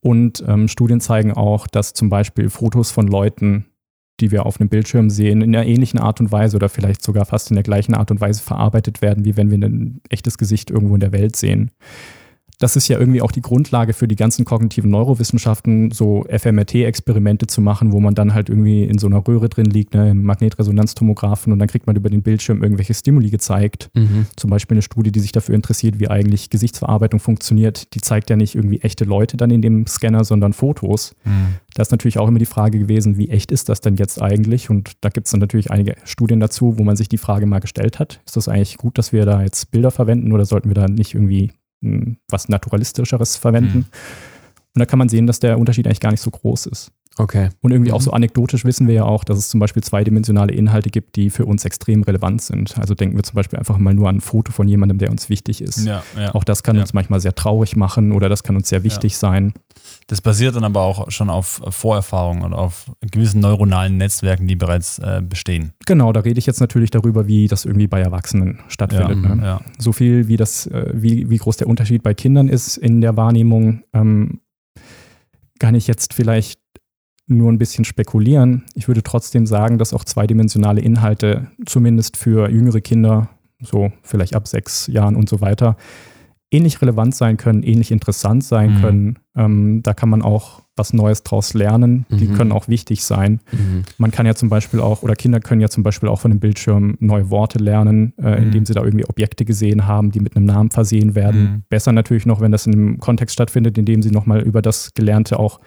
Und 0.00 0.44
ähm, 0.46 0.68
Studien 0.68 1.00
zeigen 1.00 1.32
auch, 1.32 1.66
dass 1.66 1.94
zum 1.94 2.10
Beispiel 2.10 2.50
Fotos 2.50 2.90
von 2.90 3.06
Leuten 3.06 3.66
die 4.20 4.30
wir 4.30 4.46
auf 4.46 4.60
einem 4.60 4.68
Bildschirm 4.68 5.10
sehen, 5.10 5.42
in 5.42 5.54
einer 5.54 5.66
ähnlichen 5.66 5.98
Art 5.98 6.20
und 6.20 6.32
Weise 6.32 6.56
oder 6.56 6.68
vielleicht 6.68 7.02
sogar 7.02 7.24
fast 7.24 7.50
in 7.50 7.56
der 7.56 7.64
gleichen 7.64 7.94
Art 7.94 8.10
und 8.10 8.20
Weise 8.20 8.42
verarbeitet 8.42 9.02
werden, 9.02 9.24
wie 9.24 9.36
wenn 9.36 9.50
wir 9.50 9.58
ein 9.58 10.00
echtes 10.08 10.38
Gesicht 10.38 10.70
irgendwo 10.70 10.94
in 10.94 11.00
der 11.00 11.12
Welt 11.12 11.36
sehen 11.36 11.70
das 12.60 12.76
ist 12.76 12.88
ja 12.88 12.98
irgendwie 12.98 13.22
auch 13.22 13.32
die 13.32 13.40
Grundlage 13.40 13.94
für 13.94 14.06
die 14.06 14.16
ganzen 14.16 14.44
kognitiven 14.44 14.90
Neurowissenschaften, 14.90 15.90
so 15.92 16.24
FMRT-Experimente 16.28 17.46
zu 17.46 17.62
machen, 17.62 17.90
wo 17.90 18.00
man 18.00 18.14
dann 18.14 18.34
halt 18.34 18.50
irgendwie 18.50 18.84
in 18.84 18.98
so 18.98 19.06
einer 19.06 19.26
Röhre 19.26 19.48
drin 19.48 19.64
liegt, 19.64 19.94
ne, 19.94 20.10
im 20.10 20.22
Magnetresonanztomographen 20.24 21.54
und 21.54 21.58
dann 21.58 21.68
kriegt 21.68 21.86
man 21.86 21.96
über 21.96 22.10
den 22.10 22.22
Bildschirm 22.22 22.62
irgendwelche 22.62 22.92
Stimuli 22.92 23.30
gezeigt. 23.30 23.90
Mhm. 23.94 24.26
Zum 24.36 24.50
Beispiel 24.50 24.74
eine 24.74 24.82
Studie, 24.82 25.10
die 25.10 25.20
sich 25.20 25.32
dafür 25.32 25.54
interessiert, 25.54 26.00
wie 26.00 26.08
eigentlich 26.08 26.50
Gesichtsverarbeitung 26.50 27.18
funktioniert. 27.18 27.94
Die 27.94 28.02
zeigt 28.02 28.28
ja 28.28 28.36
nicht 28.36 28.54
irgendwie 28.54 28.82
echte 28.82 29.04
Leute 29.04 29.38
dann 29.38 29.50
in 29.50 29.62
dem 29.62 29.86
Scanner, 29.86 30.24
sondern 30.24 30.52
Fotos. 30.52 31.16
Mhm. 31.24 31.54
Da 31.74 31.80
ist 31.80 31.92
natürlich 31.92 32.18
auch 32.18 32.28
immer 32.28 32.38
die 32.38 32.46
Frage 32.46 32.78
gewesen, 32.78 33.16
wie 33.16 33.30
echt 33.30 33.52
ist 33.52 33.70
das 33.70 33.80
denn 33.80 33.96
jetzt 33.96 34.20
eigentlich? 34.20 34.68
Und 34.68 34.92
da 35.00 35.08
gibt 35.08 35.28
es 35.28 35.30
dann 35.30 35.40
natürlich 35.40 35.70
einige 35.70 35.94
Studien 36.04 36.40
dazu, 36.40 36.78
wo 36.78 36.84
man 36.84 36.96
sich 36.96 37.08
die 37.08 37.16
Frage 37.16 37.46
mal 37.46 37.60
gestellt 37.60 37.98
hat. 37.98 38.20
Ist 38.26 38.36
das 38.36 38.48
eigentlich 38.48 38.76
gut, 38.76 38.98
dass 38.98 39.14
wir 39.14 39.24
da 39.24 39.42
jetzt 39.42 39.70
Bilder 39.70 39.90
verwenden 39.90 40.32
oder 40.32 40.44
sollten 40.44 40.68
wir 40.68 40.74
da 40.74 40.86
nicht 40.86 41.14
irgendwie 41.14 41.52
was 42.28 42.48
Naturalistischeres 42.48 43.36
verwenden. 43.36 43.78
Mhm. 43.78 43.84
Und 44.74 44.78
da 44.78 44.86
kann 44.86 44.98
man 44.98 45.08
sehen, 45.08 45.26
dass 45.26 45.40
der 45.40 45.58
Unterschied 45.58 45.86
eigentlich 45.86 46.00
gar 46.00 46.12
nicht 46.12 46.20
so 46.20 46.30
groß 46.30 46.66
ist. 46.66 46.92
Okay. 47.16 47.50
Und 47.60 47.72
irgendwie 47.72 47.90
mhm. 47.90 47.96
auch 47.96 48.00
so 48.00 48.12
anekdotisch 48.12 48.64
wissen 48.64 48.86
wir 48.86 48.94
ja 48.94 49.04
auch, 49.04 49.24
dass 49.24 49.36
es 49.36 49.48
zum 49.48 49.60
Beispiel 49.60 49.82
zweidimensionale 49.82 50.52
Inhalte 50.52 50.90
gibt, 50.90 51.16
die 51.16 51.30
für 51.30 51.44
uns 51.44 51.64
extrem 51.64 52.02
relevant 52.02 52.40
sind. 52.40 52.78
Also 52.78 52.94
denken 52.94 53.16
wir 53.16 53.22
zum 53.24 53.34
Beispiel 53.34 53.58
einfach 53.58 53.78
mal 53.78 53.94
nur 53.94 54.08
an 54.08 54.16
ein 54.16 54.20
Foto 54.20 54.52
von 54.52 54.68
jemandem, 54.68 54.98
der 54.98 55.10
uns 55.10 55.28
wichtig 55.28 55.60
ist. 55.60 55.84
Ja, 55.84 56.02
ja, 56.16 56.34
auch 56.34 56.44
das 56.44 56.62
kann 56.62 56.76
ja. 56.76 56.82
uns 56.82 56.92
manchmal 56.92 57.20
sehr 57.20 57.34
traurig 57.34 57.76
machen 57.76 58.12
oder 58.12 58.28
das 58.28 58.42
kann 58.42 58.56
uns 58.56 58.68
sehr 58.68 58.84
wichtig 58.84 59.16
sein. 59.16 59.52
Das 60.06 60.20
basiert 60.20 60.56
dann 60.56 60.64
aber 60.64 60.82
auch 60.82 61.10
schon 61.10 61.30
auf 61.30 61.60
Vorerfahrungen 61.68 62.42
und 62.42 62.54
auf 62.54 62.90
gewissen 63.00 63.40
neuronalen 63.40 63.96
Netzwerken, 63.96 64.46
die 64.46 64.56
bereits 64.56 64.98
äh, 64.98 65.22
bestehen. 65.22 65.72
Genau, 65.86 66.12
da 66.12 66.20
rede 66.20 66.38
ich 66.38 66.46
jetzt 66.46 66.60
natürlich 66.60 66.90
darüber, 66.90 67.26
wie 67.26 67.48
das 67.48 67.64
irgendwie 67.64 67.86
bei 67.86 68.00
Erwachsenen 68.00 68.60
stattfindet. 68.68 69.22
Ne? 69.22 69.60
So 69.78 69.92
viel 69.92 70.28
wie 70.28 70.36
das, 70.36 70.66
äh, 70.66 70.90
wie, 70.94 71.28
wie 71.28 71.36
groß 71.36 71.56
der 71.58 71.66
Unterschied 71.66 72.02
bei 72.02 72.14
Kindern 72.14 72.48
ist 72.48 72.76
in 72.76 73.00
der 73.00 73.16
Wahrnehmung, 73.16 73.82
ähm, 73.92 74.40
kann 75.58 75.74
ich 75.74 75.86
jetzt 75.86 76.14
vielleicht 76.14 76.58
nur 77.30 77.50
ein 77.50 77.58
bisschen 77.58 77.84
spekulieren. 77.84 78.64
Ich 78.74 78.88
würde 78.88 79.02
trotzdem 79.02 79.46
sagen, 79.46 79.78
dass 79.78 79.94
auch 79.94 80.04
zweidimensionale 80.04 80.80
Inhalte 80.80 81.48
zumindest 81.66 82.16
für 82.16 82.50
jüngere 82.50 82.80
Kinder, 82.80 83.30
so 83.60 83.92
vielleicht 84.02 84.34
ab 84.34 84.48
sechs 84.48 84.86
Jahren 84.86 85.16
und 85.16 85.28
so 85.28 85.40
weiter, 85.40 85.76
ähnlich 86.50 86.82
relevant 86.82 87.14
sein 87.14 87.36
können, 87.36 87.62
ähnlich 87.62 87.92
interessant 87.92 88.44
sein 88.44 88.74
mhm. 88.74 88.80
können. 88.80 89.18
Ähm, 89.36 89.82
da 89.82 89.94
kann 89.94 90.08
man 90.08 90.22
auch 90.22 90.62
was 90.80 90.92
Neues 90.92 91.22
draus 91.22 91.54
lernen. 91.54 92.06
Die 92.10 92.26
mhm. 92.26 92.34
können 92.34 92.52
auch 92.52 92.66
wichtig 92.66 93.04
sein. 93.04 93.40
Mhm. 93.52 93.82
Man 93.98 94.10
kann 94.10 94.26
ja 94.26 94.34
zum 94.34 94.48
Beispiel 94.48 94.80
auch, 94.80 95.02
oder 95.02 95.14
Kinder 95.14 95.38
können 95.38 95.60
ja 95.60 95.68
zum 95.68 95.82
Beispiel 95.82 96.08
auch 96.08 96.20
von 96.20 96.30
dem 96.30 96.40
Bildschirm 96.40 96.96
neue 97.00 97.30
Worte 97.30 97.58
lernen, 97.58 98.14
äh, 98.18 98.36
mhm. 98.36 98.44
indem 98.44 98.66
sie 98.66 98.72
da 98.72 98.82
irgendwie 98.82 99.04
Objekte 99.04 99.44
gesehen 99.44 99.86
haben, 99.86 100.10
die 100.10 100.20
mit 100.20 100.34
einem 100.34 100.46
Namen 100.46 100.70
versehen 100.70 101.14
werden. 101.14 101.42
Mhm. 101.42 101.62
Besser 101.68 101.92
natürlich 101.92 102.26
noch, 102.26 102.40
wenn 102.40 102.50
das 102.50 102.66
in 102.66 102.72
einem 102.72 102.98
Kontext 102.98 103.34
stattfindet, 103.34 103.78
in 103.78 103.84
dem 103.84 104.02
sie 104.02 104.10
nochmal 104.10 104.40
über 104.40 104.62
das 104.62 104.92
Gelernte 104.94 105.38
auch 105.38 105.60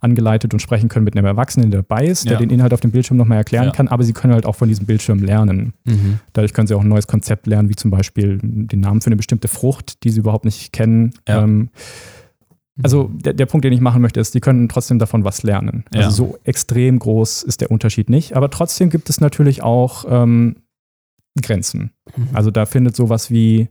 angeleitet 0.00 0.52
und 0.52 0.60
sprechen 0.60 0.88
können 0.88 1.04
mit 1.04 1.16
einem 1.16 1.26
Erwachsenen, 1.26 1.70
der 1.70 1.82
dabei 1.82 2.06
ist, 2.06 2.24
der 2.24 2.32
ja. 2.32 2.38
den 2.38 2.50
Inhalt 2.50 2.74
auf 2.74 2.80
dem 2.80 2.90
Bildschirm 2.90 3.16
nochmal 3.16 3.38
erklären 3.38 3.66
ja. 3.66 3.70
kann, 3.70 3.88
aber 3.88 4.02
sie 4.02 4.12
können 4.12 4.32
halt 4.32 4.46
auch 4.46 4.56
von 4.56 4.68
diesem 4.68 4.84
Bildschirm 4.84 5.20
lernen. 5.20 5.74
Mhm. 5.84 6.18
Dadurch 6.32 6.52
können 6.52 6.66
sie 6.66 6.74
auch 6.74 6.82
ein 6.82 6.88
neues 6.88 7.06
Konzept 7.06 7.46
lernen, 7.46 7.68
wie 7.68 7.76
zum 7.76 7.90
Beispiel 7.90 8.38
den 8.42 8.80
Namen 8.80 9.00
für 9.00 9.06
eine 9.06 9.16
bestimmte 9.16 9.46
Frucht, 9.46 10.02
die 10.02 10.10
sie 10.10 10.20
überhaupt 10.20 10.44
nicht 10.44 10.72
kennen. 10.72 11.12
Ja. 11.28 11.44
Ähm, 11.44 11.70
also 12.82 13.10
der, 13.12 13.34
der, 13.34 13.46
Punkt, 13.46 13.64
den 13.64 13.72
ich 13.72 13.80
machen 13.80 14.00
möchte, 14.00 14.20
ist, 14.20 14.34
die 14.34 14.40
können 14.40 14.68
trotzdem 14.68 14.98
davon 14.98 15.24
was 15.24 15.42
lernen. 15.42 15.84
Also 15.94 16.10
so 16.10 16.38
extrem 16.44 16.98
groß 16.98 17.42
ist 17.42 17.60
der 17.60 17.70
Unterschied 17.70 18.08
nicht, 18.08 18.34
aber 18.34 18.50
trotzdem 18.50 18.88
gibt 18.88 19.10
es 19.10 19.20
natürlich 19.20 19.62
auch 19.62 20.04
ähm, 20.08 20.56
Grenzen. 21.40 21.92
Mhm. 22.16 22.28
Also 22.32 22.50
da 22.50 22.64
findet 22.66 22.96
sowas 22.96 23.30
wie 23.30 23.68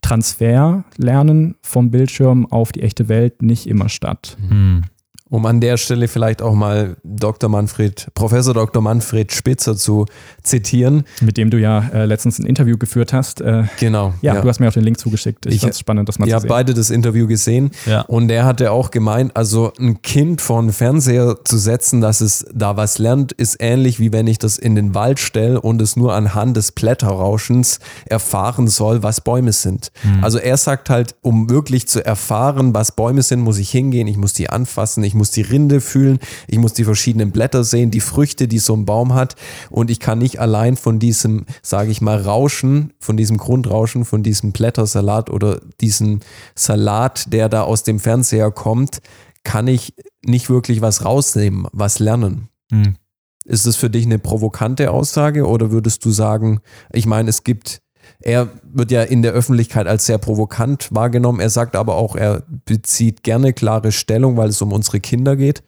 Transferlernen 0.00 1.56
vom 1.62 1.90
Bildschirm 1.90 2.46
auf 2.46 2.72
die 2.72 2.82
echte 2.82 3.08
Welt 3.08 3.42
nicht 3.42 3.66
immer 3.66 3.88
statt. 3.88 4.36
Mhm 4.48 4.84
um 5.30 5.46
an 5.46 5.60
der 5.60 5.76
Stelle 5.76 6.08
vielleicht 6.08 6.42
auch 6.42 6.54
mal 6.54 6.96
Dr. 7.04 7.48
Manfred, 7.48 8.08
Professor 8.14 8.52
Dr. 8.52 8.82
Manfred 8.82 9.32
Spitzer 9.32 9.76
zu 9.76 10.06
zitieren. 10.42 11.04
Mit 11.20 11.36
dem 11.36 11.50
du 11.50 11.58
ja 11.58 11.88
äh, 11.94 12.04
letztens 12.04 12.40
ein 12.40 12.46
Interview 12.46 12.76
geführt 12.76 13.12
hast. 13.12 13.40
Äh, 13.40 13.64
genau. 13.78 14.12
Ja, 14.22 14.34
ja, 14.34 14.40
du 14.40 14.48
hast 14.48 14.58
mir 14.58 14.68
auch 14.68 14.72
den 14.72 14.82
Link 14.82 14.98
zugeschickt. 14.98 15.46
Ich, 15.46 15.54
ich 15.54 15.60
fand 15.60 15.72
es 15.72 15.78
spannend, 15.78 16.08
das 16.08 16.18
mal 16.18 16.26
zu 16.26 16.30
sehen. 16.30 16.42
Ja, 16.42 16.48
beide 16.48 16.74
das 16.74 16.90
Interview 16.90 17.28
gesehen. 17.28 17.70
Ja. 17.86 18.02
Und 18.02 18.30
er 18.30 18.44
hatte 18.44 18.72
auch 18.72 18.90
gemeint, 18.90 19.36
also 19.36 19.72
ein 19.78 20.02
Kind 20.02 20.40
vor 20.40 20.58
einen 20.58 20.72
Fernseher 20.72 21.36
zu 21.44 21.58
setzen, 21.58 22.00
dass 22.00 22.20
es 22.20 22.44
da 22.52 22.76
was 22.76 22.98
lernt, 22.98 23.30
ist 23.32 23.56
ähnlich 23.60 24.00
wie 24.00 24.12
wenn 24.12 24.26
ich 24.26 24.38
das 24.38 24.58
in 24.58 24.74
den 24.74 24.94
Wald 24.94 25.20
stelle 25.20 25.60
und 25.60 25.80
es 25.80 25.96
nur 25.96 26.12
anhand 26.12 26.56
des 26.56 26.72
Blätterrauschens 26.72 27.78
erfahren 28.06 28.66
soll, 28.66 29.04
was 29.04 29.20
Bäume 29.20 29.52
sind. 29.52 29.92
Mhm. 30.02 30.24
Also 30.24 30.38
er 30.38 30.56
sagt 30.56 30.90
halt, 30.90 31.14
um 31.22 31.48
wirklich 31.48 31.86
zu 31.86 32.04
erfahren, 32.04 32.74
was 32.74 32.92
Bäume 32.92 33.22
sind, 33.22 33.40
muss 33.40 33.58
ich 33.58 33.70
hingehen, 33.70 34.08
ich 34.08 34.16
muss 34.16 34.32
die 34.32 34.50
anfassen, 34.50 35.04
ich 35.04 35.14
muss 35.14 35.19
die 35.28 35.42
Rinde 35.42 35.82
fühlen, 35.82 36.18
ich 36.48 36.56
muss 36.56 36.72
die 36.72 36.84
verschiedenen 36.84 37.32
Blätter 37.32 37.64
sehen, 37.64 37.90
die 37.90 38.00
Früchte, 38.00 38.48
die 38.48 38.58
so 38.58 38.74
ein 38.74 38.86
Baum 38.86 39.12
hat 39.12 39.36
und 39.68 39.90
ich 39.90 40.00
kann 40.00 40.18
nicht 40.18 40.40
allein 40.40 40.78
von 40.78 40.98
diesem, 40.98 41.44
sage 41.62 41.90
ich 41.90 42.00
mal, 42.00 42.18
Rauschen, 42.18 42.94
von 42.98 43.18
diesem 43.18 43.36
Grundrauschen, 43.36 44.06
von 44.06 44.22
diesem 44.22 44.52
Blättersalat 44.52 45.28
oder 45.28 45.60
diesem 45.82 46.20
Salat, 46.54 47.30
der 47.32 47.50
da 47.50 47.64
aus 47.64 47.82
dem 47.82 48.00
Fernseher 48.00 48.50
kommt, 48.50 49.02
kann 49.44 49.68
ich 49.68 49.94
nicht 50.24 50.48
wirklich 50.48 50.80
was 50.80 51.04
rausnehmen, 51.04 51.66
was 51.72 51.98
lernen. 51.98 52.48
Hm. 52.70 52.96
Ist 53.44 53.66
das 53.66 53.76
für 53.76 53.90
dich 53.90 54.06
eine 54.06 54.18
provokante 54.18 54.90
Aussage 54.90 55.46
oder 55.46 55.70
würdest 55.70 56.04
du 56.04 56.10
sagen, 56.10 56.60
ich 56.92 57.06
meine, 57.06 57.30
es 57.30 57.42
gibt 57.42 57.80
er 58.20 58.48
wird 58.62 58.90
ja 58.90 59.02
in 59.02 59.22
der 59.22 59.32
Öffentlichkeit 59.32 59.86
als 59.86 60.06
sehr 60.06 60.18
provokant 60.18 60.88
wahrgenommen. 60.92 61.40
Er 61.40 61.50
sagt 61.50 61.76
aber 61.76 61.94
auch, 61.96 62.16
er 62.16 62.42
bezieht 62.64 63.22
gerne 63.22 63.52
klare 63.52 63.92
Stellung, 63.92 64.36
weil 64.36 64.48
es 64.48 64.60
um 64.60 64.72
unsere 64.72 65.00
Kinder 65.00 65.36
geht. 65.36 65.62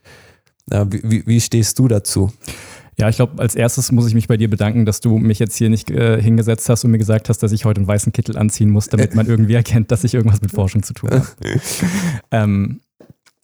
Wie, 0.70 1.26
wie 1.26 1.40
stehst 1.40 1.78
du 1.78 1.88
dazu? 1.88 2.30
Ja, 2.98 3.08
ich 3.08 3.16
glaube, 3.16 3.40
als 3.40 3.54
erstes 3.54 3.90
muss 3.90 4.06
ich 4.06 4.14
mich 4.14 4.28
bei 4.28 4.36
dir 4.36 4.50
bedanken, 4.50 4.84
dass 4.84 5.00
du 5.00 5.16
mich 5.16 5.38
jetzt 5.38 5.56
hier 5.56 5.70
nicht 5.70 5.90
äh, 5.90 6.20
hingesetzt 6.20 6.68
hast 6.68 6.84
und 6.84 6.90
mir 6.90 6.98
gesagt 6.98 7.28
hast, 7.28 7.42
dass 7.42 7.52
ich 7.52 7.64
heute 7.64 7.80
einen 7.80 7.88
weißen 7.88 8.12
Kittel 8.12 8.36
anziehen 8.36 8.70
muss, 8.70 8.88
damit 8.88 9.14
man 9.14 9.26
irgendwie 9.28 9.54
erkennt, 9.54 9.90
dass 9.90 10.04
ich 10.04 10.14
irgendwas 10.14 10.42
mit 10.42 10.52
Forschung 10.52 10.82
zu 10.82 10.92
tun 10.92 11.10
habe. 11.10 11.26
ähm, 12.30 12.80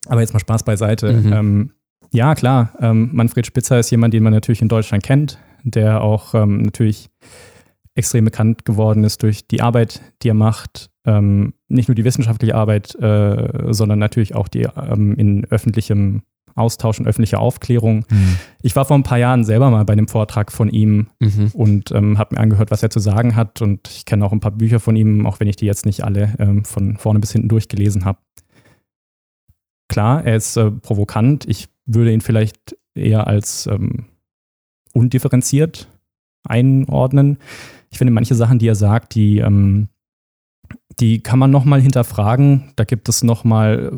aber 0.06 0.20
jetzt 0.20 0.32
mal 0.32 0.40
Spaß 0.40 0.64
beiseite. 0.64 1.12
Mhm. 1.12 1.32
Ähm, 1.32 1.70
ja, 2.12 2.34
klar, 2.34 2.72
ähm, 2.80 3.10
Manfred 3.12 3.46
Spitzer 3.46 3.78
ist 3.78 3.90
jemand, 3.90 4.14
den 4.14 4.22
man 4.22 4.32
natürlich 4.32 4.62
in 4.62 4.68
Deutschland 4.68 5.02
kennt, 5.02 5.38
der 5.64 6.02
auch 6.02 6.34
ähm, 6.34 6.62
natürlich 6.62 7.10
extrem 7.98 8.24
bekannt 8.24 8.64
geworden 8.64 9.04
ist 9.04 9.22
durch 9.22 9.46
die 9.48 9.60
Arbeit, 9.60 10.00
die 10.22 10.30
er 10.30 10.34
macht. 10.34 10.90
Ähm, 11.04 11.54
nicht 11.68 11.88
nur 11.88 11.96
die 11.96 12.04
wissenschaftliche 12.04 12.54
Arbeit, 12.54 12.94
äh, 12.94 13.72
sondern 13.72 13.98
natürlich 13.98 14.34
auch 14.34 14.48
die 14.48 14.68
ähm, 14.76 15.14
in 15.16 15.44
öffentlichem 15.46 16.22
Austausch 16.54 16.98
und 16.98 17.06
öffentlicher 17.06 17.40
Aufklärung. 17.40 18.04
Mhm. 18.10 18.36
Ich 18.62 18.74
war 18.76 18.84
vor 18.84 18.96
ein 18.96 19.02
paar 19.02 19.18
Jahren 19.18 19.44
selber 19.44 19.70
mal 19.70 19.84
bei 19.84 19.92
einem 19.92 20.08
Vortrag 20.08 20.52
von 20.52 20.70
ihm 20.70 21.08
mhm. 21.20 21.50
und 21.52 21.92
ähm, 21.92 22.18
habe 22.18 22.34
mir 22.34 22.40
angehört, 22.40 22.70
was 22.70 22.82
er 22.82 22.90
zu 22.90 23.00
sagen 23.00 23.36
hat. 23.36 23.62
Und 23.62 23.88
ich 23.88 24.04
kenne 24.04 24.24
auch 24.24 24.32
ein 24.32 24.40
paar 24.40 24.52
Bücher 24.52 24.80
von 24.80 24.96
ihm, 24.96 25.26
auch 25.26 25.40
wenn 25.40 25.48
ich 25.48 25.56
die 25.56 25.66
jetzt 25.66 25.86
nicht 25.86 26.04
alle 26.04 26.34
ähm, 26.38 26.64
von 26.64 26.96
vorne 26.96 27.20
bis 27.20 27.32
hinten 27.32 27.48
durchgelesen 27.48 28.04
habe. 28.04 28.18
Klar, 29.88 30.24
er 30.24 30.36
ist 30.36 30.56
äh, 30.56 30.70
provokant. 30.70 31.48
Ich 31.48 31.68
würde 31.86 32.12
ihn 32.12 32.20
vielleicht 32.20 32.76
eher 32.94 33.26
als 33.26 33.66
ähm, 33.66 34.06
undifferenziert 34.92 35.88
einordnen 36.46 37.38
ich 37.90 37.98
finde 37.98 38.12
manche 38.12 38.34
Sachen, 38.34 38.58
die 38.58 38.68
er 38.68 38.74
sagt, 38.74 39.14
die, 39.14 39.38
ähm, 39.38 39.88
die 41.00 41.20
kann 41.20 41.38
man 41.38 41.50
nochmal 41.50 41.80
hinterfragen. 41.80 42.72
Da 42.76 42.84
gibt 42.84 43.08
es 43.08 43.22
nochmal 43.22 43.92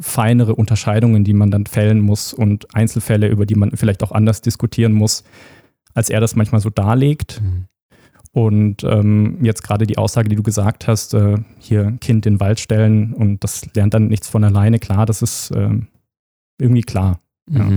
feinere 0.00 0.54
Unterscheidungen, 0.54 1.24
die 1.24 1.32
man 1.32 1.50
dann 1.50 1.66
fällen 1.66 2.00
muss 2.00 2.32
und 2.32 2.74
Einzelfälle, 2.74 3.28
über 3.28 3.46
die 3.46 3.54
man 3.54 3.76
vielleicht 3.76 4.02
auch 4.02 4.12
anders 4.12 4.40
diskutieren 4.40 4.92
muss, 4.92 5.24
als 5.94 6.10
er 6.10 6.20
das 6.20 6.36
manchmal 6.36 6.60
so 6.60 6.70
darlegt. 6.70 7.40
Mhm. 7.42 7.66
Und 8.34 8.82
ähm, 8.84 9.38
jetzt 9.42 9.62
gerade 9.62 9.86
die 9.86 9.98
Aussage, 9.98 10.30
die 10.30 10.36
du 10.36 10.42
gesagt 10.42 10.88
hast, 10.88 11.12
äh, 11.12 11.36
hier 11.58 11.92
Kind 12.00 12.24
in 12.24 12.34
den 12.34 12.40
Wald 12.40 12.60
stellen 12.60 13.12
und 13.12 13.44
das 13.44 13.66
lernt 13.74 13.92
dann 13.92 14.08
nichts 14.08 14.28
von 14.28 14.42
alleine, 14.42 14.78
klar, 14.78 15.04
das 15.04 15.20
ist 15.20 15.50
äh, 15.50 15.78
irgendwie 16.58 16.82
klar. 16.82 17.20
Mhm. 17.46 17.58
Ja. 17.58 17.68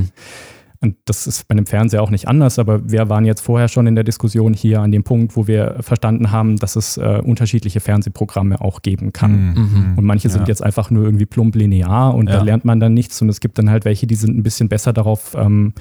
Und 0.81 0.95
das 1.05 1.27
ist 1.27 1.47
bei 1.47 1.53
einem 1.53 1.65
Fernseher 1.65 2.01
auch 2.01 2.09
nicht 2.09 2.27
anders, 2.27 2.59
aber 2.59 2.89
wir 2.89 3.09
waren 3.09 3.25
jetzt 3.25 3.41
vorher 3.41 3.67
schon 3.67 3.87
in 3.87 3.95
der 3.95 4.03
Diskussion 4.03 4.53
hier 4.53 4.81
an 4.81 4.91
dem 4.91 5.03
Punkt, 5.03 5.35
wo 5.35 5.47
wir 5.47 5.77
verstanden 5.79 6.31
haben, 6.31 6.57
dass 6.57 6.75
es 6.75 6.97
äh, 6.97 7.21
unterschiedliche 7.23 7.79
Fernsehprogramme 7.79 8.61
auch 8.61 8.81
geben 8.81 9.13
kann. 9.13 9.31
Mhm. 9.31 9.55
mhm. 9.55 9.97
Und 9.97 10.05
manche 10.05 10.27
ja. 10.27 10.33
sind 10.33 10.47
jetzt 10.47 10.63
einfach 10.63 10.91
nur 10.91 11.05
irgendwie 11.05 11.25
plump 11.25 11.55
linear 11.55 12.13
und 12.13 12.29
ja. 12.29 12.37
da 12.37 12.43
lernt 12.43 12.65
man 12.65 12.79
dann 12.79 12.93
nichts. 12.93 13.21
Und 13.21 13.29
es 13.29 13.39
gibt 13.39 13.57
dann 13.57 13.69
halt 13.69 13.85
welche, 13.85 14.07
die 14.07 14.15
sind 14.15 14.37
ein 14.37 14.43
bisschen 14.43 14.69
besser 14.69 14.93
darauf 14.93 15.35
ähm, 15.37 15.73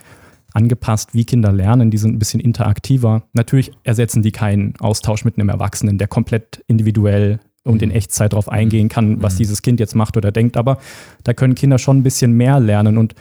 angepasst, 0.54 1.14
wie 1.14 1.24
Kinder 1.24 1.52
lernen, 1.52 1.90
die 1.90 1.98
sind 1.98 2.14
ein 2.14 2.18
bisschen 2.18 2.40
interaktiver. 2.40 3.24
Natürlich 3.33 3.72
ersetzen 3.83 4.22
die 4.22 4.33
keinen 4.33 4.74
Austausch 4.78 5.24
mit 5.24 5.37
einem 5.37 5.48
Erwachsenen, 5.48 5.98
der 5.98 6.07
komplett 6.07 6.64
individuell 6.68 7.40
und 7.64 7.83
in 7.83 7.88
mhm. 7.88 7.96
Echtzeit 7.96 8.33
darauf 8.33 8.48
eingehen 8.48 8.88
kann, 8.88 9.22
was 9.22 9.35
mhm. 9.35 9.38
dieses 9.38 9.62
Kind 9.62 9.80
jetzt 9.80 9.94
macht 9.94 10.16
oder 10.16 10.30
denkt. 10.30 10.57
Aber 10.57 10.78
da 11.24 11.35
können 11.35 11.54
Kinder 11.54 11.78
schon 11.78 11.98
ein 11.98 12.02
bisschen 12.02 12.33
mehr 12.33 12.61
lernen. 12.61 12.98
Und 12.98 13.14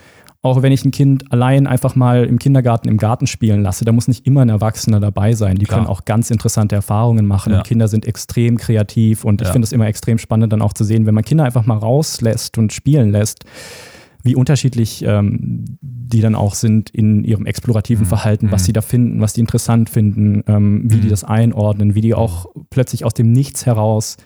auch 0.44 0.60
wenn 0.60 0.72
ich 0.72 0.84
ein 0.84 0.90
Kind 0.90 1.32
allein 1.32 1.66
einfach 1.66 1.96
mal 1.96 2.24
im 2.24 2.38
Kindergarten 2.38 2.86
im 2.86 2.98
Garten 2.98 3.26
spielen 3.26 3.62
lasse, 3.62 3.86
da 3.86 3.92
muss 3.92 4.08
nicht 4.08 4.26
immer 4.26 4.42
ein 4.42 4.50
Erwachsener 4.50 5.00
dabei 5.00 5.32
sein. 5.32 5.56
Die 5.56 5.64
Klar. 5.64 5.78
können 5.78 5.88
auch 5.88 6.04
ganz 6.04 6.30
interessante 6.30 6.74
Erfahrungen 6.74 7.24
machen. 7.24 7.52
Ja. 7.52 7.58
Und 7.58 7.64
Kinder 7.64 7.88
sind 7.88 8.04
extrem 8.04 8.58
kreativ. 8.58 9.24
Und 9.24 9.40
ja. 9.40 9.46
ich 9.46 9.52
finde 9.52 9.64
es 9.64 9.72
immer 9.72 9.86
extrem 9.86 10.18
spannend, 10.18 10.52
dann 10.52 10.60
auch 10.60 10.74
zu 10.74 10.84
sehen, 10.84 11.06
wenn 11.06 11.14
man 11.14 11.24
Kinder 11.24 11.44
einfach 11.44 11.64
mal 11.64 11.78
rauslässt 11.78 12.58
und 12.58 12.74
spielen 12.74 13.10
lässt, 13.10 13.46
wie 14.22 14.36
unterschiedlich 14.36 15.02
ähm, 15.06 15.64
die 15.80 16.20
dann 16.20 16.34
auch 16.34 16.54
sind 16.54 16.90
in 16.90 17.24
ihrem 17.24 17.46
explorativen 17.46 18.04
mhm. 18.04 18.08
Verhalten, 18.08 18.52
was 18.52 18.62
mhm. 18.62 18.66
sie 18.66 18.72
da 18.74 18.82
finden, 18.82 19.20
was 19.22 19.32
die 19.32 19.40
interessant 19.40 19.88
finden, 19.88 20.44
ähm, 20.46 20.82
wie 20.84 20.96
mhm. 20.96 21.00
die 21.00 21.08
das 21.08 21.24
einordnen, 21.24 21.94
wie 21.94 22.02
die 22.02 22.12
auch 22.12 22.46
plötzlich 22.68 23.06
aus 23.06 23.14
dem 23.14 23.32
Nichts 23.32 23.64
heraus 23.64 24.18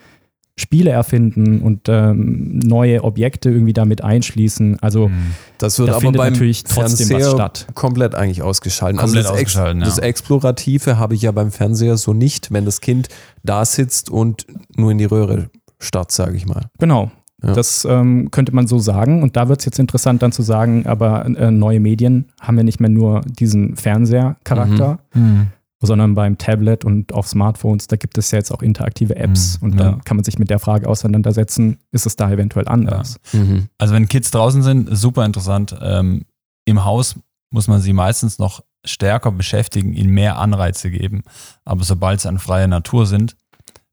Spiele 0.59 0.91
erfinden 0.91 1.61
und 1.61 1.89
ähm, 1.89 2.59
neue 2.59 3.05
Objekte 3.05 3.51
irgendwie 3.51 3.73
damit 3.73 4.03
einschließen. 4.03 4.79
Also 4.81 5.09
mhm. 5.09 5.35
das 5.59 5.79
wird 5.79 5.91
da 5.91 5.97
aber 5.97 6.13
beim 6.13 6.33
natürlich 6.33 6.65
trotzdem 6.65 7.07
Fernseher 7.07 7.27
was 7.27 7.33
statt. 7.33 7.67
komplett 7.75 8.15
eigentlich 8.15 8.43
ausgeschalten. 8.43 8.99
Also 8.99 9.15
komplett 9.15 9.27
also 9.27 9.35
das, 9.35 9.43
ausgeschalten, 9.43 9.83
Ex 9.83 9.89
ja. 9.89 9.95
das 9.95 9.99
Explorative 9.99 10.99
habe 10.99 11.15
ich 11.15 11.23
ja 11.23 11.33
beim 11.33 11.51
Fernseher 11.51 11.97
so 11.97 12.13
nicht, 12.13 12.53
wenn 12.53 12.65
das 12.65 12.81
Kind 12.81 13.09
da 13.43 13.65
sitzt 13.65 14.11
und 14.11 14.47
nur 14.77 14.91
in 14.91 14.99
die 14.99 15.05
Röhre 15.05 15.51
starrt, 15.79 16.13
sage 16.13 16.37
ich 16.37 16.47
mal. 16.47 16.67
Genau. 16.79 17.11
Ja. 17.43 17.53
Das 17.53 17.87
ähm, 17.89 18.31
könnte 18.33 18.53
man 18.55 18.67
so 18.67 18.79
sagen. 18.79 19.23
Und 19.23 19.37
da 19.37 19.49
wird 19.49 19.61
es 19.61 19.65
jetzt 19.65 19.79
interessant 19.79 20.23
dann 20.23 20.33
zu 20.33 20.43
sagen, 20.43 20.87
aber 20.87 21.25
äh, 21.25 21.51
neue 21.51 21.79
Medien 21.79 22.31
haben 22.41 22.57
ja 22.57 22.65
nicht 22.65 22.81
mehr 22.81 22.91
nur 22.91 23.21
diesen 23.21 23.77
Fernsehercharakter, 23.77 24.99
mhm. 25.15 25.23
Mhm. 25.23 25.47
Sondern 25.81 26.15
beim 26.15 26.39
Tablet 26.39 26.85
und 26.85 27.13
auf 27.13 27.29
Smartphones, 27.29 27.87
da 27.87 27.97
gibt 27.97 28.19
es 28.19 28.31
ja 28.31 28.39
jetzt 28.39 28.51
auch 28.51 28.63
interaktive 28.63 29.17
Apps. 29.17 29.61
Mhm. 29.61 29.65
Und 29.65 29.77
dann 29.79 29.93
ja. 29.95 30.01
kann 30.05 30.17
man 30.17 30.25
sich 30.25 30.39
mit 30.39 30.51
der 30.51 30.59
Frage 30.59 30.89
auseinandersetzen, 30.89 31.79
ist 31.93 32.07
es 32.07 32.17
da 32.17 32.31
eventuell 32.31 32.67
anders? 32.67 33.21
Ja. 33.33 33.41
Mhm. 33.41 33.69
Also 33.79 33.95
wenn 33.95 34.09
Kids 34.09 34.31
draußen 34.31 34.63
sind, 34.63 34.89
super 34.97 35.25
interessant. 35.25 35.77
Ähm, 35.81 36.25
Im 36.65 36.85
Haus 36.85 37.17
muss 37.51 37.69
man 37.69 37.81
sie 37.81 37.93
meistens 37.93 38.39
noch 38.39 38.63
stärker 38.85 39.33
beschäftigen, 39.33 39.93
ihnen 39.93 40.11
mehr 40.11 40.39
Anreize 40.39 40.91
geben. 40.91 41.23
Aber 41.65 41.85
sobald 41.85 42.21
sie 42.21 42.29
an 42.29 42.39
freier 42.39 42.69
Natur 42.69 43.07
sind, 43.07 43.37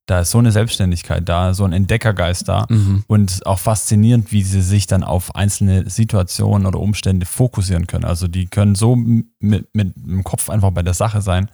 da 0.05 0.19
ist 0.19 0.31
so 0.31 0.37
eine 0.37 0.51
Selbstständigkeit 0.51 1.27
da, 1.27 1.53
so 1.53 1.63
ein 1.63 1.73
Entdeckergeist 1.73 2.47
da 2.47 2.67
mhm. 2.69 3.03
und 3.07 3.45
auch 3.45 3.59
faszinierend, 3.59 4.31
wie 4.31 4.43
sie 4.43 4.61
sich 4.61 4.85
dann 4.85 5.03
auf 5.03 5.35
einzelne 5.35 5.89
Situationen 5.89 6.67
oder 6.67 6.79
Umstände 6.79 7.25
fokussieren 7.25 7.87
können. 7.87 8.05
Also 8.05 8.27
die 8.27 8.45
können 8.45 8.75
so 8.75 8.95
mit, 8.95 9.27
mit 9.39 9.95
dem 9.95 10.23
Kopf 10.23 10.49
einfach 10.49 10.71
bei 10.71 10.83
der 10.83 10.93
Sache 10.93 11.21
sein. 11.21 11.49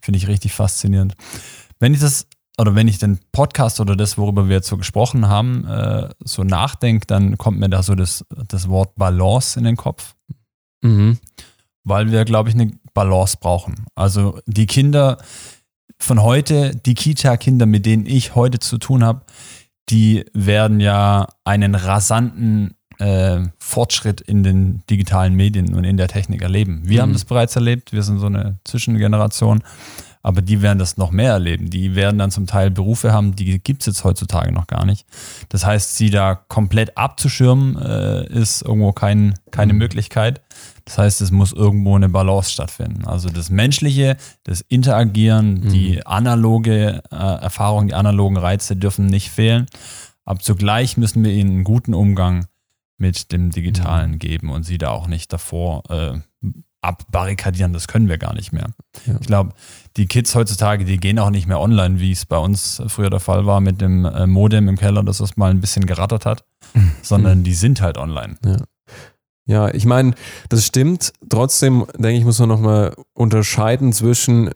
Finde 0.00 0.18
ich 0.18 0.28
richtig 0.28 0.52
faszinierend. 0.52 1.14
Wenn 1.80 1.94
ich 1.94 2.00
das 2.00 2.28
oder 2.58 2.74
wenn 2.74 2.88
ich 2.88 2.98
den 2.98 3.18
Podcast 3.32 3.80
oder 3.80 3.96
das, 3.96 4.16
worüber 4.16 4.48
wir 4.48 4.56
jetzt 4.56 4.68
so 4.68 4.78
gesprochen 4.78 5.28
haben, 5.28 5.66
äh, 5.66 6.08
so 6.24 6.42
nachdenke, 6.42 7.06
dann 7.06 7.36
kommt 7.36 7.58
mir 7.58 7.68
da 7.68 7.82
so 7.82 7.94
das, 7.94 8.24
das 8.48 8.68
Wort 8.68 8.94
Balance 8.96 9.58
in 9.58 9.64
den 9.64 9.76
Kopf. 9.76 10.14
Mhm. 10.82 11.18
Weil 11.84 12.10
wir, 12.10 12.24
glaube 12.24 12.48
ich, 12.48 12.54
eine 12.54 12.72
Balance 12.94 13.36
brauchen. 13.38 13.86
Also 13.94 14.40
die 14.46 14.66
Kinder, 14.66 15.18
von 15.98 16.22
heute, 16.22 16.74
die 16.74 16.94
Kita-Kinder, 16.94 17.66
mit 17.66 17.86
denen 17.86 18.06
ich 18.06 18.34
heute 18.34 18.58
zu 18.58 18.78
tun 18.78 19.04
habe, 19.04 19.22
die 19.88 20.24
werden 20.32 20.80
ja 20.80 21.28
einen 21.44 21.74
rasanten 21.74 22.74
äh, 22.98 23.40
Fortschritt 23.58 24.20
in 24.20 24.42
den 24.42 24.82
digitalen 24.90 25.34
Medien 25.34 25.74
und 25.74 25.84
in 25.84 25.96
der 25.96 26.08
Technik 26.08 26.42
erleben. 26.42 26.82
Wir 26.84 26.98
mhm. 26.98 27.02
haben 27.02 27.12
das 27.12 27.24
bereits 27.24 27.56
erlebt, 27.56 27.92
wir 27.92 28.02
sind 28.02 28.18
so 28.18 28.26
eine 28.26 28.58
Zwischengeneration, 28.64 29.62
aber 30.22 30.42
die 30.42 30.60
werden 30.60 30.78
das 30.78 30.96
noch 30.96 31.12
mehr 31.12 31.32
erleben. 31.32 31.70
Die 31.70 31.94
werden 31.94 32.18
dann 32.18 32.32
zum 32.32 32.46
Teil 32.46 32.70
Berufe 32.70 33.12
haben, 33.12 33.36
die 33.36 33.60
gibt 33.60 33.82
es 33.82 33.86
jetzt 33.86 34.02
heutzutage 34.02 34.52
noch 34.52 34.66
gar 34.66 34.84
nicht. 34.84 35.06
Das 35.50 35.64
heißt, 35.64 35.96
sie 35.96 36.10
da 36.10 36.34
komplett 36.34 36.96
abzuschirmen, 36.98 37.76
äh, 37.76 38.26
ist 38.26 38.62
irgendwo 38.62 38.92
kein, 38.92 39.34
keine 39.52 39.72
mhm. 39.72 39.78
Möglichkeit. 39.78 40.40
Das 40.86 40.98
heißt, 40.98 41.20
es 41.20 41.32
muss 41.32 41.52
irgendwo 41.52 41.96
eine 41.96 42.08
Balance 42.08 42.52
stattfinden. 42.52 43.06
Also 43.06 43.28
das 43.28 43.50
Menschliche, 43.50 44.16
das 44.44 44.60
Interagieren, 44.60 45.54
mhm. 45.54 45.68
die 45.68 46.06
analoge 46.06 47.02
äh, 47.10 47.16
Erfahrung, 47.16 47.88
die 47.88 47.94
analogen 47.94 48.36
Reize 48.36 48.76
dürfen 48.76 49.06
nicht 49.06 49.30
fehlen. 49.30 49.66
Aber 50.24 50.38
zugleich 50.38 50.96
müssen 50.96 51.24
wir 51.24 51.32
ihnen 51.32 51.50
einen 51.50 51.64
guten 51.64 51.92
Umgang 51.92 52.46
mit 52.98 53.32
dem 53.32 53.50
Digitalen 53.50 54.12
mhm. 54.12 54.18
geben 54.20 54.50
und 54.50 54.62
sie 54.62 54.78
da 54.78 54.90
auch 54.90 55.08
nicht 55.08 55.32
davor 55.32 55.82
äh, 55.90 56.20
abbarrikadieren. 56.82 57.72
Das 57.72 57.88
können 57.88 58.08
wir 58.08 58.16
gar 58.16 58.32
nicht 58.32 58.52
mehr. 58.52 58.68
Ja. 59.06 59.16
Ich 59.20 59.26
glaube, 59.26 59.54
die 59.96 60.06
Kids 60.06 60.36
heutzutage, 60.36 60.84
die 60.84 60.98
gehen 60.98 61.18
auch 61.18 61.30
nicht 61.30 61.48
mehr 61.48 61.58
online, 61.58 61.98
wie 61.98 62.12
es 62.12 62.26
bei 62.26 62.38
uns 62.38 62.80
früher 62.86 63.10
der 63.10 63.20
Fall 63.20 63.44
war 63.44 63.60
mit 63.60 63.80
dem 63.80 64.04
äh, 64.04 64.28
Modem 64.28 64.68
im 64.68 64.76
Keller, 64.76 65.02
das 65.02 65.18
es 65.18 65.36
mal 65.36 65.50
ein 65.50 65.60
bisschen 65.60 65.84
gerattert 65.84 66.26
hat, 66.26 66.44
sondern 67.02 67.42
die 67.42 67.54
sind 67.54 67.80
halt 67.80 67.98
online. 67.98 68.36
Ja. 68.44 68.58
Ja, 69.46 69.72
ich 69.72 69.86
meine, 69.86 70.14
das 70.48 70.66
stimmt. 70.66 71.12
Trotzdem, 71.28 71.86
denke 71.96 72.18
ich, 72.18 72.24
muss 72.24 72.38
man 72.40 72.48
nochmal 72.48 72.94
unterscheiden 73.14 73.92
zwischen, 73.92 74.50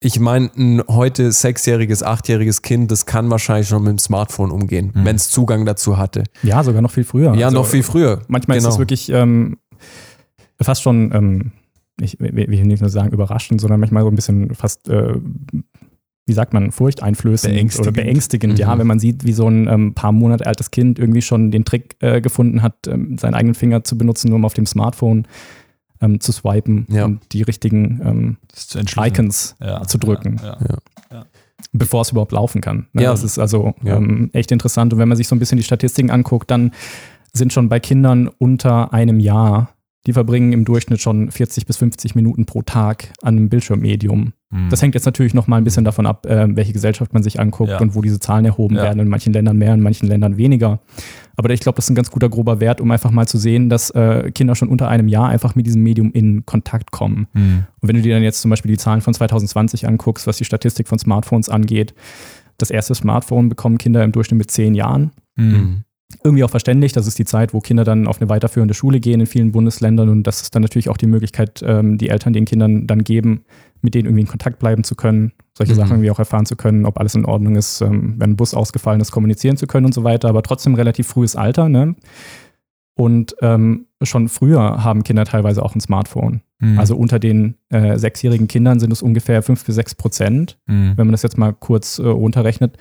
ich 0.00 0.18
meine, 0.18 0.50
ein 0.56 0.82
heute 0.88 1.30
sechsjähriges, 1.30 2.02
achtjähriges 2.02 2.62
Kind, 2.62 2.90
das 2.90 3.04
kann 3.04 3.30
wahrscheinlich 3.30 3.68
schon 3.68 3.82
mit 3.82 3.90
dem 3.90 3.98
Smartphone 3.98 4.50
umgehen, 4.50 4.92
mhm. 4.94 5.04
wenn 5.04 5.16
es 5.16 5.28
Zugang 5.28 5.66
dazu 5.66 5.98
hatte. 5.98 6.24
Ja, 6.42 6.64
sogar 6.64 6.80
noch 6.80 6.90
viel 6.90 7.04
früher. 7.04 7.34
Ja, 7.34 7.46
also, 7.46 7.58
noch 7.58 7.66
viel 7.66 7.82
früher. 7.82 8.22
Manchmal 8.28 8.56
genau. 8.56 8.68
ist 8.68 8.74
es 8.74 8.78
wirklich 8.78 9.10
ähm, 9.10 9.58
fast 10.60 10.82
schon, 10.82 11.12
ähm, 11.14 11.52
ich 12.00 12.18
will 12.18 12.64
nicht 12.64 12.80
nur 12.80 12.90
sagen 12.90 13.10
überraschend, 13.10 13.60
sondern 13.60 13.80
manchmal 13.80 14.02
so 14.02 14.08
ein 14.08 14.14
bisschen 14.14 14.54
fast 14.54 14.88
äh, 14.88 15.14
wie 16.26 16.32
sagt 16.32 16.52
man, 16.52 16.70
furchteinflößend 16.70 17.52
beängstigend. 17.52 17.88
oder 17.88 18.02
beängstigend, 18.02 18.52
mhm. 18.54 18.58
ja, 18.58 18.78
wenn 18.78 18.86
man 18.86 19.00
sieht, 19.00 19.24
wie 19.24 19.32
so 19.32 19.48
ein 19.48 19.66
ähm, 19.68 19.94
paar 19.94 20.12
Monate 20.12 20.46
altes 20.46 20.70
Kind 20.70 20.98
irgendwie 20.98 21.22
schon 21.22 21.50
den 21.50 21.64
Trick 21.64 21.96
äh, 22.00 22.20
gefunden 22.20 22.62
hat, 22.62 22.86
ähm, 22.86 23.18
seinen 23.18 23.34
eigenen 23.34 23.54
Finger 23.54 23.84
zu 23.84 23.98
benutzen, 23.98 24.28
nur 24.28 24.36
um 24.36 24.44
auf 24.44 24.54
dem 24.54 24.66
Smartphone 24.66 25.26
ähm, 26.00 26.20
zu 26.20 26.32
swipen 26.32 26.86
ja. 26.90 27.04
und 27.04 27.20
die 27.32 27.42
richtigen 27.42 28.00
ähm, 28.04 28.36
Icons 28.96 29.56
ja. 29.60 29.82
zu 29.82 29.98
drücken. 29.98 30.40
Ja. 30.42 30.58
Bevor 31.72 32.02
es 32.02 32.10
überhaupt 32.10 32.32
laufen 32.32 32.60
kann. 32.60 32.88
Ne? 32.92 33.02
Das 33.02 33.22
ist 33.22 33.38
also 33.38 33.74
ähm, 33.84 34.30
echt 34.32 34.50
interessant. 34.50 34.92
Und 34.92 34.98
wenn 34.98 35.08
man 35.08 35.16
sich 35.16 35.28
so 35.28 35.36
ein 35.36 35.38
bisschen 35.38 35.58
die 35.58 35.64
Statistiken 35.64 36.10
anguckt, 36.10 36.50
dann 36.50 36.72
sind 37.32 37.52
schon 37.52 37.68
bei 37.68 37.80
Kindern 37.80 38.28
unter 38.38 38.92
einem 38.92 39.20
Jahr 39.20 39.72
die 40.06 40.12
verbringen 40.12 40.52
im 40.52 40.64
Durchschnitt 40.64 41.00
schon 41.00 41.30
40 41.30 41.66
bis 41.66 41.76
50 41.76 42.14
Minuten 42.14 42.46
pro 42.46 42.62
Tag 42.62 43.12
an 43.22 43.36
einem 43.36 43.48
Bildschirmmedium. 43.48 44.32
Mhm. 44.52 44.68
Das 44.68 44.82
hängt 44.82 44.94
jetzt 44.94 45.06
natürlich 45.06 45.34
noch 45.34 45.46
mal 45.46 45.56
ein 45.56 45.64
bisschen 45.64 45.84
davon 45.84 46.06
ab, 46.06 46.26
äh, 46.26 46.46
welche 46.54 46.72
Gesellschaft 46.72 47.12
man 47.14 47.22
sich 47.22 47.40
anguckt 47.40 47.70
ja. 47.70 47.80
und 47.80 47.94
wo 47.94 48.02
diese 48.02 48.20
Zahlen 48.20 48.44
erhoben 48.44 48.76
ja. 48.76 48.82
werden. 48.82 49.00
In 49.00 49.08
manchen 49.08 49.32
Ländern 49.32 49.56
mehr, 49.56 49.74
in 49.74 49.80
manchen 49.80 50.08
Ländern 50.08 50.36
weniger. 50.36 50.80
Aber 51.36 51.50
ich 51.50 51.60
glaube, 51.60 51.76
das 51.76 51.86
ist 51.86 51.90
ein 51.90 51.94
ganz 51.94 52.10
guter 52.10 52.28
grober 52.28 52.60
Wert, 52.60 52.80
um 52.80 52.90
einfach 52.90 53.10
mal 53.10 53.26
zu 53.26 53.38
sehen, 53.38 53.70
dass 53.70 53.90
äh, 53.90 54.30
Kinder 54.30 54.54
schon 54.54 54.68
unter 54.68 54.88
einem 54.88 55.08
Jahr 55.08 55.28
einfach 55.28 55.54
mit 55.54 55.66
diesem 55.66 55.82
Medium 55.82 56.12
in 56.12 56.44
Kontakt 56.44 56.90
kommen. 56.90 57.26
Mhm. 57.32 57.64
Und 57.80 57.88
wenn 57.88 57.96
du 57.96 58.02
dir 58.02 58.14
dann 58.14 58.22
jetzt 58.22 58.42
zum 58.42 58.50
Beispiel 58.50 58.70
die 58.70 58.78
Zahlen 58.78 59.00
von 59.00 59.14
2020 59.14 59.88
anguckst, 59.88 60.26
was 60.26 60.36
die 60.36 60.44
Statistik 60.44 60.86
von 60.86 60.98
Smartphones 60.98 61.48
angeht, 61.48 61.94
das 62.58 62.70
erste 62.70 62.94
Smartphone 62.94 63.48
bekommen 63.48 63.78
Kinder 63.78 64.04
im 64.04 64.12
Durchschnitt 64.12 64.38
mit 64.38 64.50
zehn 64.50 64.74
Jahren. 64.74 65.12
Mhm 65.36 65.84
irgendwie 66.24 66.44
auch 66.44 66.50
verständlich. 66.50 66.92
Das 66.92 67.06
ist 67.06 67.18
die 67.18 67.24
Zeit, 67.24 67.54
wo 67.54 67.60
Kinder 67.60 67.84
dann 67.84 68.06
auf 68.06 68.20
eine 68.20 68.28
weiterführende 68.28 68.74
Schule 68.74 69.00
gehen 69.00 69.20
in 69.20 69.26
vielen 69.26 69.52
Bundesländern 69.52 70.08
und 70.08 70.24
das 70.24 70.42
ist 70.42 70.54
dann 70.54 70.62
natürlich 70.62 70.88
auch 70.88 70.96
die 70.96 71.06
Möglichkeit, 71.06 71.62
ähm, 71.66 71.98
die 71.98 72.08
Eltern 72.08 72.32
den 72.32 72.44
Kindern 72.44 72.86
dann 72.86 73.04
geben, 73.04 73.44
mit 73.82 73.94
denen 73.94 74.06
irgendwie 74.06 74.22
in 74.22 74.28
Kontakt 74.28 74.58
bleiben 74.58 74.84
zu 74.84 74.94
können, 74.94 75.32
solche 75.56 75.72
mhm. 75.72 75.76
Sachen 75.76 75.90
irgendwie 75.92 76.10
auch 76.10 76.18
erfahren 76.18 76.46
zu 76.46 76.56
können, 76.56 76.86
ob 76.86 76.98
alles 76.98 77.14
in 77.14 77.24
Ordnung 77.24 77.56
ist, 77.56 77.80
ähm, 77.80 78.14
wenn 78.18 78.30
ein 78.30 78.36
Bus 78.36 78.54
ausgefallen 78.54 79.00
ist, 79.00 79.10
kommunizieren 79.10 79.56
zu 79.56 79.66
können 79.66 79.86
und 79.86 79.94
so 79.94 80.04
weiter, 80.04 80.28
aber 80.28 80.42
trotzdem 80.42 80.74
relativ 80.74 81.08
frühes 81.08 81.36
Alter. 81.36 81.68
Ne? 81.68 81.94
Und 82.94 83.34
ähm, 83.42 83.86
schon 84.02 84.28
früher 84.28 84.84
haben 84.84 85.02
Kinder 85.02 85.24
teilweise 85.24 85.62
auch 85.62 85.74
ein 85.74 85.80
Smartphone. 85.80 86.42
Mhm. 86.58 86.78
Also 86.78 86.96
unter 86.96 87.18
den 87.18 87.56
äh, 87.68 87.98
sechsjährigen 87.98 88.48
Kindern 88.48 88.80
sind 88.80 88.92
es 88.92 89.02
ungefähr 89.02 89.42
fünf 89.42 89.64
bis 89.64 89.74
sechs 89.74 89.94
Prozent, 89.94 90.58
mhm. 90.66 90.92
wenn 90.96 91.06
man 91.06 91.12
das 91.12 91.22
jetzt 91.22 91.38
mal 91.38 91.52
kurz 91.52 91.98
äh, 91.98 92.06
runterrechnet 92.06 92.78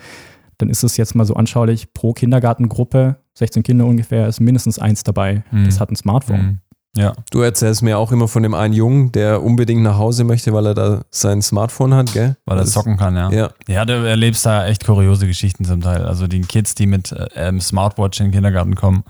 dann 0.62 0.70
ist 0.70 0.84
es 0.84 0.98
jetzt 0.98 1.16
mal 1.16 1.26
so 1.26 1.34
anschaulich, 1.34 1.94
pro 1.94 2.14
Kindergartengruppe, 2.14 3.18
16 3.34 3.64
Kinder 3.64 3.86
ungefähr, 3.86 4.28
ist 4.28 4.40
mindestens 4.40 4.80
eins 4.80 5.04
dabei. 5.04 5.44
Mhm. 5.52 5.66
Das 5.66 5.80
hat 5.80 5.92
ein 5.92 5.96
Smartphone. 5.96 6.62
Ja. 6.96 7.14
Du 7.32 7.40
erzählst 7.42 7.84
mir 7.84 7.98
auch 7.98 8.12
immer 8.12 8.28
von 8.28 8.44
dem 8.44 8.54
einen 8.54 8.74
Jungen, 8.74 9.12
der 9.14 9.42
unbedingt 9.44 9.82
nach 9.82 9.98
Hause 9.98 10.26
möchte, 10.26 10.52
weil 10.52 10.66
er 10.66 10.74
da 10.74 11.02
sein 11.10 11.42
Smartphone 11.42 11.94
hat, 11.94 12.12
gell? 12.12 12.36
Weil 12.46 12.58
er 12.58 12.64
Das- 12.66 12.74
zocken 12.74 12.98
kann, 12.98 13.16
ja. 13.16 13.32
Ja. 13.32 13.50
Ja, 13.68 13.86
du 13.86 13.94
erlebst 14.06 14.46
da 14.46 14.68
echt 14.68 14.86
kuriose 14.86 15.26
Geschichten 15.26 15.64
zum 15.64 15.80
Teil. 15.82 16.04
Also 16.06 16.28
die 16.28 16.42
Kids, 16.42 16.76
die 16.76 16.88
mit 16.88 17.14
äh, 17.14 17.28
ähm, 17.36 17.62
Smartwatch 17.62 18.20
in 18.20 18.26
den 18.28 18.32
Kindergarten 18.34 18.76
kommen 18.76 19.06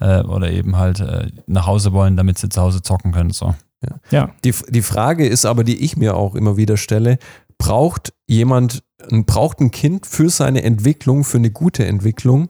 äh, 0.00 0.20
oder 0.22 0.50
eben 0.50 0.76
halt 0.76 1.00
äh, 1.00 1.28
nach 1.46 1.66
Hause 1.66 1.92
wollen, 1.94 2.16
damit 2.18 2.36
sie 2.38 2.50
zu 2.50 2.60
Hause 2.60 2.82
zocken 2.82 3.12
können. 3.12 3.30
So. 3.30 3.54
Ja, 4.10 4.30
Die, 4.44 4.54
die 4.70 4.82
Frage 4.82 5.26
ist 5.26 5.44
aber, 5.46 5.62
die 5.64 5.82
ich 5.84 5.96
mir 5.96 6.16
auch 6.16 6.34
immer 6.34 6.56
wieder 6.58 6.76
stelle, 6.78 7.18
braucht 7.58 8.12
jemand, 8.26 8.82
braucht 9.10 9.60
ein 9.60 9.70
Kind 9.70 10.06
für 10.06 10.28
seine 10.30 10.62
Entwicklung, 10.62 11.22
für 11.24 11.36
eine 11.38 11.50
gute 11.50 11.84
Entwicklung, 11.86 12.48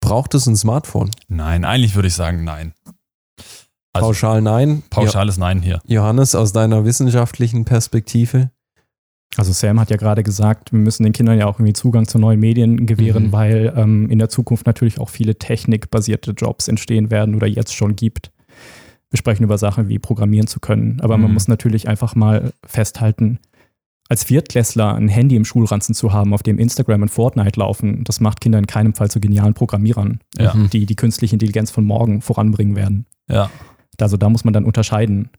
braucht 0.00 0.34
es 0.34 0.46
ein 0.46 0.56
Smartphone? 0.56 1.10
Nein, 1.28 1.64
eigentlich 1.64 1.94
würde 1.94 2.08
ich 2.08 2.14
sagen 2.14 2.44
nein. 2.44 2.74
Also 3.98 4.06
Pauschal 4.08 4.42
nein. 4.42 4.82
pauschales 4.90 5.38
Nein 5.38 5.60
hier. 5.62 5.80
Jo- 5.86 5.96
Johannes, 6.02 6.34
aus 6.34 6.52
deiner 6.52 6.84
wissenschaftlichen 6.84 7.64
Perspektive? 7.64 8.50
Also 9.36 9.52
Sam 9.52 9.78
hat 9.78 9.90
ja 9.90 9.96
gerade 9.96 10.22
gesagt, 10.22 10.72
wir 10.72 10.78
müssen 10.80 11.02
den 11.04 11.12
Kindern 11.12 11.38
ja 11.38 11.46
auch 11.46 11.58
irgendwie 11.58 11.74
Zugang 11.74 12.08
zu 12.08 12.18
neuen 12.18 12.40
Medien 12.40 12.86
gewähren, 12.86 13.26
Mhm. 13.26 13.32
weil 13.32 13.72
ähm, 13.76 14.10
in 14.10 14.18
der 14.18 14.30
Zukunft 14.30 14.66
natürlich 14.66 14.98
auch 14.98 15.10
viele 15.10 15.36
technikbasierte 15.36 16.30
Jobs 16.32 16.66
entstehen 16.66 17.10
werden 17.10 17.34
oder 17.34 17.46
jetzt 17.46 17.74
schon 17.74 17.94
gibt. 17.94 18.32
Wir 19.10 19.18
sprechen 19.18 19.44
über 19.44 19.58
Sachen 19.58 19.88
wie 19.88 19.98
programmieren 19.98 20.46
zu 20.46 20.60
können, 20.60 21.00
aber 21.02 21.18
man 21.18 21.28
Mhm. 21.30 21.34
muss 21.34 21.48
natürlich 21.48 21.88
einfach 21.88 22.14
mal 22.14 22.52
festhalten, 22.66 23.38
als 24.10 24.24
Viertklässler 24.24 24.94
ein 24.94 25.08
Handy 25.08 25.36
im 25.36 25.44
Schulranzen 25.44 25.94
zu 25.94 26.14
haben, 26.14 26.32
auf 26.32 26.42
dem 26.42 26.58
Instagram 26.58 27.02
und 27.02 27.08
Fortnite 27.10 27.60
laufen, 27.60 28.04
das 28.04 28.20
macht 28.20 28.40
Kinder 28.40 28.58
in 28.58 28.66
keinem 28.66 28.94
Fall 28.94 29.10
zu 29.10 29.20
genialen 29.20 29.52
Programmierern, 29.52 30.20
Ja. 30.38 30.54
Die 30.72 30.86
die 30.86 30.96
künstliche 30.96 31.34
Intelligenz 31.36 31.70
von 31.70 31.84
morgen 31.84 32.22
voranbringen 32.22 32.74
werden. 32.76 33.04
Ja. 33.30 33.50
Also 34.00 34.16
da 34.16 34.28
muss 34.28 34.44
man 34.44 34.54
dann 34.54 34.64
unterscheiden. 34.64 35.30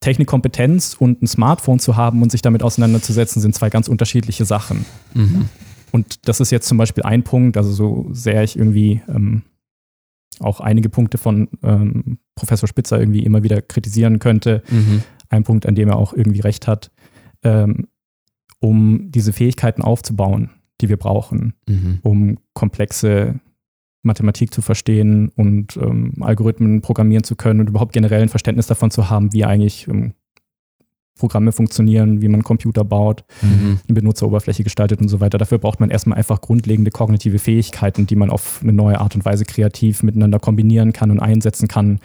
Technikkompetenz 0.00 0.94
und 0.98 1.22
ein 1.22 1.26
Smartphone 1.26 1.78
zu 1.78 1.96
haben 1.96 2.22
und 2.22 2.30
sich 2.30 2.42
damit 2.42 2.62
auseinanderzusetzen, 2.62 3.40
sind 3.40 3.54
zwei 3.54 3.70
ganz 3.70 3.88
unterschiedliche 3.88 4.44
Sachen. 4.44 4.84
Mhm. 5.14 5.48
Und 5.92 6.28
das 6.28 6.40
ist 6.40 6.50
jetzt 6.50 6.68
zum 6.68 6.76
Beispiel 6.78 7.02
ein 7.04 7.22
Punkt, 7.24 7.56
also 7.56 7.72
so 7.72 8.06
sehr 8.12 8.42
ich 8.44 8.58
irgendwie 8.58 9.00
ähm, 9.08 9.42
auch 10.40 10.60
einige 10.60 10.90
Punkte 10.90 11.16
von 11.16 11.48
ähm, 11.62 12.18
Professor 12.34 12.68
Spitzer 12.68 12.98
irgendwie 13.00 13.24
immer 13.24 13.42
wieder 13.42 13.62
kritisieren 13.62 14.18
könnte, 14.18 14.62
Mhm. 14.70 15.02
ein 15.30 15.44
Punkt, 15.44 15.64
an 15.66 15.74
dem 15.74 15.88
er 15.88 15.96
auch 15.96 16.12
irgendwie 16.12 16.40
recht 16.40 16.66
hat, 16.66 16.90
ähm, 17.42 17.86
um 18.60 19.10
diese 19.10 19.32
Fähigkeiten 19.32 19.80
aufzubauen, 19.82 20.50
die 20.82 20.88
wir 20.90 20.98
brauchen, 20.98 21.54
Mhm. 21.66 21.98
um 22.02 22.38
komplexe 22.52 23.40
Mathematik 24.06 24.52
zu 24.54 24.62
verstehen 24.62 25.28
und 25.36 25.76
ähm, 25.76 26.14
Algorithmen 26.20 26.80
programmieren 26.80 27.24
zu 27.24 27.36
können 27.36 27.60
und 27.60 27.68
überhaupt 27.68 27.92
generell 27.92 28.22
ein 28.22 28.28
Verständnis 28.28 28.66
davon 28.66 28.90
zu 28.90 29.10
haben, 29.10 29.32
wie 29.32 29.44
eigentlich 29.44 29.86
ähm, 29.88 30.14
Programme 31.18 31.50
funktionieren, 31.52 32.20
wie 32.20 32.28
man 32.28 32.42
Computer 32.44 32.84
baut, 32.84 33.24
Mhm. 33.40 33.80
eine 33.88 33.94
Benutzeroberfläche 33.94 34.64
gestaltet 34.64 35.00
und 35.00 35.08
so 35.08 35.20
weiter. 35.20 35.38
Dafür 35.38 35.56
braucht 35.58 35.80
man 35.80 35.88
erstmal 35.90 36.18
einfach 36.18 36.42
grundlegende 36.42 36.90
kognitive 36.90 37.38
Fähigkeiten, 37.38 38.06
die 38.06 38.16
man 38.16 38.28
auf 38.30 38.60
eine 38.62 38.74
neue 38.74 39.00
Art 39.00 39.14
und 39.14 39.24
Weise 39.24 39.44
kreativ 39.46 40.02
miteinander 40.02 40.38
kombinieren 40.38 40.92
kann 40.92 41.10
und 41.10 41.20
einsetzen 41.20 41.68
kann. 41.68 42.00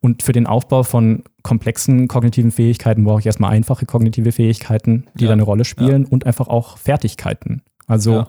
Und 0.00 0.22
für 0.24 0.32
den 0.32 0.46
Aufbau 0.46 0.82
von 0.82 1.22
komplexen 1.42 2.08
kognitiven 2.08 2.50
Fähigkeiten 2.50 3.04
brauche 3.04 3.20
ich 3.20 3.26
erstmal 3.26 3.50
einfache 3.50 3.86
kognitive 3.86 4.32
Fähigkeiten, 4.32 5.04
die 5.14 5.24
Ja. 5.24 5.28
da 5.28 5.32
eine 5.34 5.42
Rolle 5.44 5.64
spielen 5.64 6.04
und 6.04 6.26
einfach 6.26 6.48
auch 6.48 6.78
Fertigkeiten. 6.78 7.62
Also 7.86 8.12
Ja. 8.12 8.28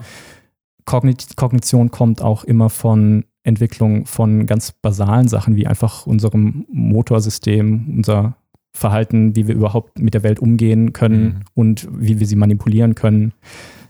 Kognit 0.89 1.35
Kognition 1.35 1.91
kommt 1.91 2.19
auch 2.23 2.43
immer 2.43 2.69
von 2.71 3.23
Entwicklung 3.43 4.07
von 4.07 4.47
ganz 4.47 4.71
basalen 4.71 5.27
Sachen 5.27 5.55
wie 5.55 5.67
einfach 5.67 6.07
unserem 6.07 6.65
Motorsystem, 6.71 7.93
unser 7.97 8.35
Verhalten, 8.73 9.35
wie 9.35 9.47
wir 9.47 9.53
überhaupt 9.53 9.99
mit 9.99 10.15
der 10.15 10.23
Welt 10.23 10.39
umgehen 10.39 10.91
können 10.93 11.23
Mhm. 11.23 11.33
und 11.53 11.87
wie 11.91 12.19
wir 12.19 12.25
sie 12.25 12.35
manipulieren 12.35 12.95
können. 12.95 13.33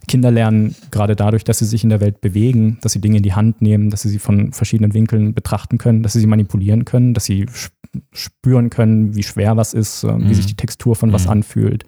Kinder 0.09 0.29
lernen 0.31 0.75
gerade 0.91 1.15
dadurch, 1.15 1.45
dass 1.45 1.59
sie 1.59 1.65
sich 1.65 1.83
in 1.85 1.89
der 1.89 2.01
Welt 2.01 2.19
bewegen, 2.19 2.79
dass 2.81 2.91
sie 2.93 2.99
Dinge 3.01 3.17
in 3.17 3.23
die 3.23 3.33
Hand 3.33 3.61
nehmen, 3.61 3.89
dass 3.91 4.01
sie 4.01 4.09
sie 4.09 4.19
von 4.19 4.51
verschiedenen 4.51 4.93
Winkeln 4.93 5.33
betrachten 5.33 5.77
können, 5.77 6.03
dass 6.03 6.13
sie 6.13 6.19
sie 6.19 6.27
manipulieren 6.27 6.83
können, 6.83 7.13
dass 7.13 7.25
sie 7.25 7.43
sp- 7.47 7.71
spüren 8.11 8.69
können, 8.69 9.15
wie 9.15 9.23
schwer 9.23 9.55
was 9.57 9.73
ist, 9.73 10.03
äh, 10.03 10.11
Mhm. 10.11 10.29
wie 10.29 10.33
sich 10.33 10.47
die 10.47 10.55
Textur 10.55 10.95
von 10.97 11.13
was 11.13 11.25
Mhm. 11.25 11.31
anfühlt, 11.31 11.85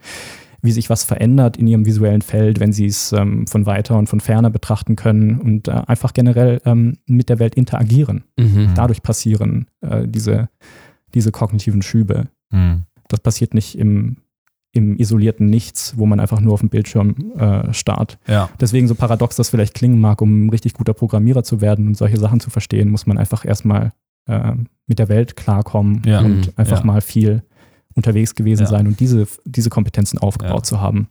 wie 0.62 0.72
sich 0.72 0.90
was 0.90 1.04
verändert 1.04 1.58
in 1.58 1.68
ihrem 1.68 1.86
visuellen 1.86 2.22
Feld, 2.22 2.60
wenn 2.60 2.72
sie 2.74 2.86
es 2.86 3.12
ähm, 3.14 3.48
von 3.48 3.66
weiter 3.66 3.98
und 3.98 4.08
von 4.08 4.20
ferner 4.20 4.50
betrachten 4.50 4.96
können 4.96 5.40
und 5.40 5.68
äh, 5.68 5.72
einfach 5.88 6.14
generell 6.14 6.62
ähm, 6.66 6.98
mit 7.08 7.30
der 7.30 7.40
Welt 7.40 7.56
interagieren. 7.56 8.24
Mhm. 8.38 8.70
Dadurch 8.76 9.02
passieren 9.02 9.68
äh, 9.82 10.08
diese, 10.08 10.50
diese 11.14 11.32
kognitiven 11.32 11.82
Schübe. 11.82 12.28
Mhm. 12.52 12.84
Das 13.08 13.20
passiert 13.22 13.54
nicht 13.54 13.78
im, 13.78 14.18
im 14.72 14.96
isolierten 14.98 15.48
Nichts, 15.50 15.98
wo 15.98 16.06
man 16.06 16.20
einfach 16.20 16.40
nur 16.40 16.54
auf 16.54 16.60
dem 16.62 16.70
Bildschirm 16.70 17.34
äh, 17.38 17.74
starrt. 17.74 18.20
Ja. 18.28 18.50
Deswegen, 18.60 18.88
so 18.88 18.96
paradox 18.96 19.36
das 19.36 19.50
vielleicht 19.50 19.74
klingen 19.74 20.00
mag, 20.00 20.22
um 20.22 20.46
ein 20.46 20.50
richtig 20.50 20.74
guter 20.76 20.94
Programmierer 20.94 21.44
zu 21.44 21.60
werden 21.60 21.88
und 21.88 21.98
solche 21.98 22.18
Sachen 22.18 22.40
zu 22.40 22.50
verstehen, 22.50 22.90
muss 22.90 23.06
man 23.08 23.18
einfach 23.18 23.44
erstmal 23.46 23.92
äh, 24.28 24.54
mit 24.88 25.00
der 25.00 25.10
Welt 25.10 25.36
klarkommen 25.36 26.04
Ja. 26.06 26.20
und 26.20 26.48
Mhm. 26.48 26.54
einfach 26.56 26.80
Ja. 26.82 26.86
mal 26.86 27.02
viel 27.02 27.42
unterwegs 27.96 28.36
gewesen 28.36 28.64
Ja. 28.64 28.70
sein 28.70 28.88
und 28.88 29.00
diese, 29.00 29.28
diese 29.46 29.70
Kompetenzen 29.70 30.18
aufgebaut 30.20 30.60
Ja. 30.60 30.64
zu 30.64 30.82
haben. 30.82 31.08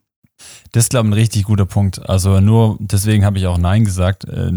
Das 0.73 0.85
ist, 0.85 0.91
glaube 0.91 1.07
ich, 1.09 1.11
ein 1.11 1.19
richtig 1.19 1.45
guter 1.45 1.67
Punkt. 1.67 2.09
Also 2.09 2.41
nur 2.41 2.79
deswegen 2.81 3.25
habe 3.27 3.37
ich 3.39 3.47
auch 3.47 3.59
Nein 3.59 3.85
gesagt. 3.85 4.25
Äh, 4.25 4.53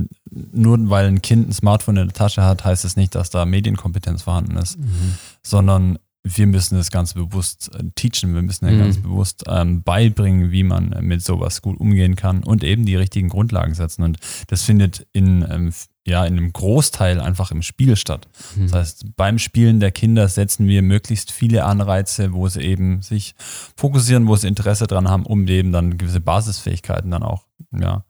Nur 0.52 0.90
weil 0.90 1.08
ein 1.08 1.22
Kind 1.22 1.50
ein 1.50 1.54
Smartphone 1.54 1.98
in 1.98 2.08
der 2.08 2.14
Tasche 2.16 2.42
hat, 2.44 2.64
heißt 2.66 2.86
es 2.86 2.96
nicht, 2.96 3.14
dass 3.16 3.30
da 3.30 3.46
Medienkompetenz 3.46 4.24
vorhanden 4.24 4.56
ist, 4.58 4.80
Mhm. 4.80 5.16
sondern 5.44 6.00
wir 6.24 6.48
müssen 6.48 6.76
das 6.78 6.90
ganz 6.90 7.14
bewusst 7.14 7.70
äh, 7.76 7.84
teachen. 7.96 8.34
Wir 8.34 8.42
müssen 8.42 8.66
ja 8.66 8.72
Mhm. 8.72 8.80
ganz 8.80 8.98
bewusst 8.98 9.44
ähm, 9.48 9.84
beibringen, 9.84 10.52
wie 10.52 10.64
man 10.64 10.94
äh, 10.94 11.02
mit 11.02 11.22
sowas 11.22 11.62
gut 11.62 11.78
umgehen 11.80 12.16
kann 12.16 12.44
und 12.46 12.64
eben 12.64 12.86
die 12.86 12.96
richtigen 12.96 13.28
Grundlagen 13.30 13.74
setzen. 13.76 14.04
Und 14.04 14.18
das 14.48 14.64
findet 14.64 15.06
in, 15.12 15.46
ähm, 15.50 15.74
ja, 16.06 16.26
in 16.26 16.34
einem 16.34 16.52
Großteil 16.52 17.20
einfach 17.22 17.52
im 17.52 17.62
Spiel 17.62 17.96
statt. 17.96 18.28
Mhm. 18.56 18.64
Das 18.64 18.74
heißt, 18.74 19.16
beim 19.16 19.40
Spielen 19.40 19.80
der 19.80 19.92
Kinder 19.92 20.28
setzen 20.28 20.68
wir 20.68 20.82
möglichst 20.82 21.32
viele 21.32 21.64
Anreize, 21.64 22.34
wo 22.34 22.48
sie 22.48 22.62
eben 22.62 23.02
sich 23.02 23.36
fokussieren, 23.76 24.28
wo 24.28 24.36
sie 24.36 24.48
Interesse 24.48 24.88
dran 24.88 25.10
haben, 25.10 25.26
um 25.26 25.48
eben 25.48 25.72
dann 25.72 25.98
gewisse 25.98 26.20
Basisfähigkeiten 26.20 27.10
dann 27.10 27.24
auch, 27.24 27.46
ja, 27.72 28.04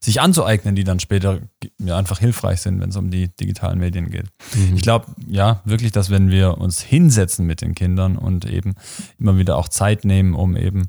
sich 0.00 0.20
anzueignen, 0.20 0.74
die 0.74 0.84
dann 0.84 1.00
später 1.00 1.40
ja, 1.78 1.98
einfach 1.98 2.18
hilfreich 2.18 2.62
sind, 2.62 2.80
wenn 2.80 2.90
es 2.90 2.96
um 2.96 3.10
die 3.10 3.28
digitalen 3.28 3.78
Medien 3.78 4.10
geht. 4.10 4.26
Mhm. 4.54 4.76
Ich 4.76 4.82
glaube, 4.82 5.06
ja, 5.28 5.60
wirklich, 5.64 5.92
dass 5.92 6.10
wenn 6.10 6.30
wir 6.30 6.58
uns 6.58 6.80
hinsetzen 6.80 7.46
mit 7.46 7.60
den 7.60 7.74
Kindern 7.74 8.16
und 8.16 8.44
eben 8.46 8.74
immer 9.18 9.38
wieder 9.38 9.56
auch 9.56 9.68
Zeit 9.68 10.04
nehmen, 10.04 10.34
um 10.34 10.56
eben 10.56 10.88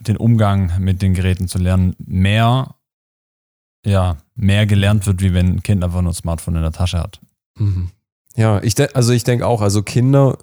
den 0.00 0.16
Umgang 0.16 0.72
mit 0.78 1.02
den 1.02 1.14
Geräten 1.14 1.46
zu 1.46 1.58
lernen, 1.58 1.94
mehr, 1.98 2.74
ja, 3.84 4.16
mehr 4.34 4.66
gelernt 4.66 5.06
wird, 5.06 5.22
wie 5.22 5.32
wenn 5.34 5.46
ein 5.56 5.62
Kind 5.62 5.82
einfach 5.84 6.02
nur 6.02 6.12
ein 6.12 6.14
Smartphone 6.14 6.56
in 6.56 6.62
der 6.62 6.72
Tasche 6.72 6.98
hat. 6.98 7.20
Mhm. 7.58 7.90
Ja, 8.36 8.62
ich 8.62 8.74
de 8.74 8.88
also 8.94 9.12
ich 9.12 9.24
denke 9.24 9.46
auch, 9.46 9.60
also 9.60 9.82
Kinder, 9.82 10.38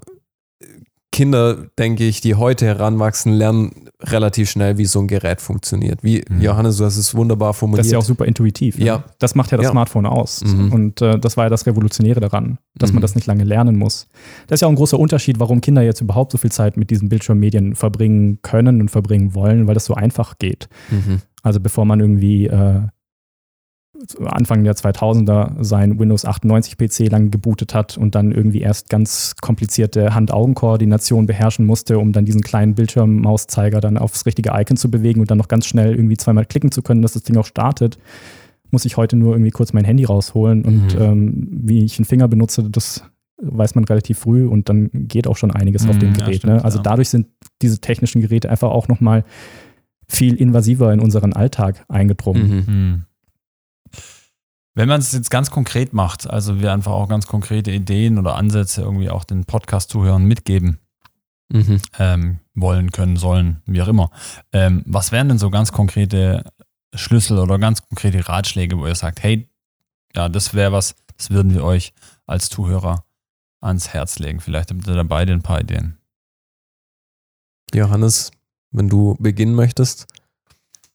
Kinder, 1.11 1.67
denke 1.79 2.03
ich, 2.03 2.21
die 2.21 2.35
heute 2.35 2.65
heranwachsen, 2.65 3.33
lernen 3.33 3.89
relativ 4.03 4.51
schnell, 4.51 4.77
wie 4.77 4.85
so 4.85 4.99
ein 4.99 5.07
Gerät 5.07 5.41
funktioniert. 5.41 6.03
Wie, 6.03 6.23
Mhm. 6.29 6.41
Johannes, 6.41 6.77
du 6.77 6.85
hast 6.85 6.97
es 6.97 7.15
wunderbar 7.15 7.53
formuliert. 7.55 7.79
Das 7.79 7.87
ist 7.87 7.93
ja 7.93 7.97
auch 7.97 8.03
super 8.03 8.25
intuitiv. 8.25 8.77
ne? 8.77 8.85
Ja. 8.85 9.03
Das 9.17 9.33
macht 9.33 9.49
ja 9.51 9.57
das 9.57 9.63
Ja. 9.65 9.71
Smartphone 9.71 10.05
aus. 10.05 10.43
Mhm. 10.43 10.71
Und 10.71 11.01
äh, 11.01 11.17
das 11.17 11.35
war 11.37 11.45
ja 11.45 11.49
das 11.49 11.65
Revolutionäre 11.65 12.19
daran, 12.19 12.59
dass 12.75 12.91
man 12.91 12.99
Mhm. 12.99 13.01
das 13.01 13.15
nicht 13.15 13.25
lange 13.25 13.45
lernen 13.45 13.77
muss. 13.77 14.07
Das 14.47 14.57
ist 14.57 14.61
ja 14.61 14.67
auch 14.67 14.71
ein 14.71 14.75
großer 14.75 14.99
Unterschied, 14.99 15.39
warum 15.39 15.61
Kinder 15.61 15.81
jetzt 15.81 16.01
überhaupt 16.01 16.33
so 16.33 16.37
viel 16.37 16.51
Zeit 16.51 16.77
mit 16.77 16.91
diesen 16.91 17.09
Bildschirmmedien 17.09 17.73
verbringen 17.75 18.39
können 18.43 18.81
und 18.81 18.89
verbringen 18.91 19.33
wollen, 19.33 19.65
weil 19.65 19.73
das 19.73 19.85
so 19.85 19.95
einfach 19.95 20.37
geht. 20.37 20.67
Mhm. 20.91 21.21
Also 21.41 21.59
bevor 21.59 21.85
man 21.85 21.99
irgendwie 21.99 22.45
äh, 22.47 22.81
Anfang 24.25 24.63
der 24.63 24.75
2000er 24.75 25.63
sein 25.63 25.99
Windows 25.99 26.23
98 26.25 26.77
PC 26.77 27.09
lang 27.11 27.31
gebootet 27.31 27.73
hat 27.73 27.97
und 27.97 28.15
dann 28.15 28.31
irgendwie 28.31 28.61
erst 28.61 28.89
ganz 28.89 29.35
komplizierte 29.41 30.13
Hand-Augen-Koordination 30.13 31.25
beherrschen 31.25 31.65
musste, 31.65 31.97
um 31.99 32.11
dann 32.11 32.25
diesen 32.25 32.41
kleinen 32.41 32.75
Bildschirmmauszeiger 32.75 33.81
dann 33.81 33.97
aufs 33.97 34.25
richtige 34.25 34.51
Icon 34.53 34.77
zu 34.77 34.91
bewegen 34.91 35.19
und 35.21 35.31
dann 35.31 35.37
noch 35.37 35.47
ganz 35.47 35.65
schnell 35.65 35.95
irgendwie 35.95 36.17
zweimal 36.17 36.45
klicken 36.45 36.71
zu 36.71 36.81
können, 36.81 37.01
dass 37.01 37.13
das 37.13 37.23
Ding 37.23 37.37
auch 37.37 37.45
startet, 37.45 37.97
muss 38.71 38.85
ich 38.85 38.97
heute 38.97 39.15
nur 39.15 39.33
irgendwie 39.33 39.51
kurz 39.51 39.73
mein 39.73 39.85
Handy 39.85 40.03
rausholen 40.05 40.63
und 40.63 40.93
Mhm. 40.95 41.01
ähm, 41.01 41.47
wie 41.51 41.83
ich 41.85 41.97
einen 41.97 42.05
Finger 42.05 42.27
benutze, 42.27 42.69
das 42.69 43.03
weiß 43.41 43.75
man 43.75 43.83
relativ 43.85 44.19
früh 44.19 44.45
und 44.47 44.67
dann 44.67 44.89
geht 44.93 45.27
auch 45.27 45.37
schon 45.37 45.51
einiges 45.51 45.87
auf 45.87 45.95
Mhm, 45.95 45.99
dem 45.99 46.09
ja, 46.13 46.15
Gerät. 46.25 46.35
stimmt, 46.37 46.53
ne? 46.55 46.65
Also 46.65 46.77
ja. 46.79 46.83
dadurch 46.83 47.09
sind 47.09 47.27
diese 47.61 47.79
technischen 47.79 48.21
Geräte 48.21 48.49
einfach 48.49 48.69
auch 48.71 48.87
nochmal 48.87 49.23
viel 50.07 50.35
invasiver 50.35 50.91
in 50.93 50.99
unseren 50.99 51.33
Alltag 51.33 51.85
eingedrungen. 51.87 52.65
Mhm. 52.67 53.03
Wenn 54.73 54.89
man 54.89 54.99
es 54.99 55.11
jetzt 55.11 55.31
ganz 55.31 55.49
konkret 55.49 55.93
macht, 55.93 56.29
also 56.29 56.59
wir 56.59 56.71
einfach 56.71 56.91
auch 56.91 57.09
ganz 57.09 57.25
konkrete 57.25 57.71
Ideen 57.71 58.19
oder 58.19 58.35
Ansätze 58.35 58.81
irgendwie 58.81 59.09
auch 59.09 59.23
den 59.23 59.45
Podcast-Zuhörern 59.45 60.23
mitgeben 60.25 60.79
Mhm. 61.49 61.81
ähm, 61.97 62.39
wollen, 62.55 62.91
können, 62.91 63.15
sollen, 63.15 63.61
wie 63.65 63.81
auch 63.81 63.87
immer. 63.87 64.11
Ähm, 64.51 64.83
was 64.85 65.11
wären 65.11 65.29
denn 65.29 65.37
so 65.37 65.49
ganz 65.49 65.71
konkrete 65.71 66.43
Schlüssel 66.93 67.39
oder 67.39 67.57
ganz 67.57 67.81
konkrete 67.87 68.27
Ratschläge, 68.27 68.77
wo 68.77 68.85
ihr 68.85 68.95
sagt, 68.95 69.23
hey, 69.23 69.49
ja, 70.15 70.29
das 70.29 70.53
wäre 70.53 70.71
was, 70.71 70.95
das 71.15 71.29
würden 71.29 71.53
wir 71.53 71.63
euch 71.63 71.93
als 72.25 72.49
Zuhörer 72.49 73.05
ans 73.61 73.89
Herz 73.89 74.19
legen. 74.19 74.39
Vielleicht 74.41 74.71
habt 74.71 74.87
ihr 74.87 74.95
dabei 74.95 75.21
ein 75.21 75.41
paar 75.41 75.61
Ideen. 75.61 75.97
Johannes, 77.73 78.31
wenn 78.71 78.89
du 78.89 79.15
beginnen 79.19 79.55
möchtest. 79.55 80.07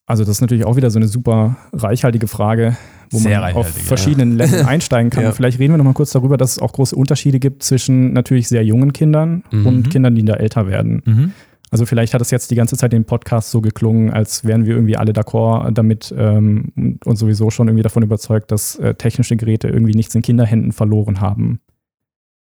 Also 0.07 0.25
das 0.25 0.37
ist 0.37 0.41
natürlich 0.41 0.65
auch 0.65 0.77
wieder 0.77 0.91
so 0.91 0.99
eine 0.99 1.07
super 1.09 1.57
reichhaltige 1.73 2.27
Frage, 2.27 2.77
wo 3.11 3.19
Sehr 3.19 3.41
man 3.41 3.55
auf 3.55 3.69
verschiedenen 3.69 4.37
Leveln 4.37 4.67
einsteigen 4.67 5.11
kann. 5.11 5.25
Ja. 5.25 5.33
Vielleicht 5.33 5.59
reden 5.59 5.73
wir 5.73 5.79
noch 5.79 5.85
mal 5.85 5.93
kurz 5.95 6.11
darüber, 6.11 6.37
dass 6.37 6.53
es 6.53 6.59
auch 6.59 6.73
große 6.73 6.97
Unterschiede 6.97 7.39
gibt 7.39 7.63
zwischen 7.63 8.13
natürlich 8.13 8.49
sehr 8.49 8.65
jungen 8.65 8.93
Kindern 8.93 9.45
Mhm. 9.51 9.67
und 9.67 9.91
Kindern, 9.91 10.15
die 10.15 10.25
da 10.25 10.35
älter 10.35 10.67
werden. 10.67 11.03
Mhm. 11.05 11.33
Also 11.71 11.87
vielleicht 11.87 12.13
hat 12.13 12.21
es 12.21 12.31
jetzt 12.31 12.51
die 12.51 12.55
ganze 12.55 12.77
Zeit 12.77 12.93
im 12.93 13.05
Podcast 13.07 13.51
so 13.51 13.63
geklungen, 13.63 14.11
als 14.11 14.45
wären 14.45 14.67
wir 14.67 14.75
irgendwie 14.75 14.97
alle 14.99 15.13
d'accord 15.13 15.71
damit 15.73 16.13
ähm, 16.19 16.99
und 17.05 17.17
sowieso 17.17 17.49
schon 17.51 17.69
irgendwie 17.69 17.83
davon 17.83 18.03
überzeugt, 18.03 18.51
dass 18.51 18.77
äh, 18.77 18.95
technische 18.95 19.37
Geräte 19.37 19.69
irgendwie 19.69 19.95
nichts 19.95 20.15
in 20.15 20.21
Kinderhänden 20.21 20.73
verloren 20.73 21.21
haben. 21.23 21.61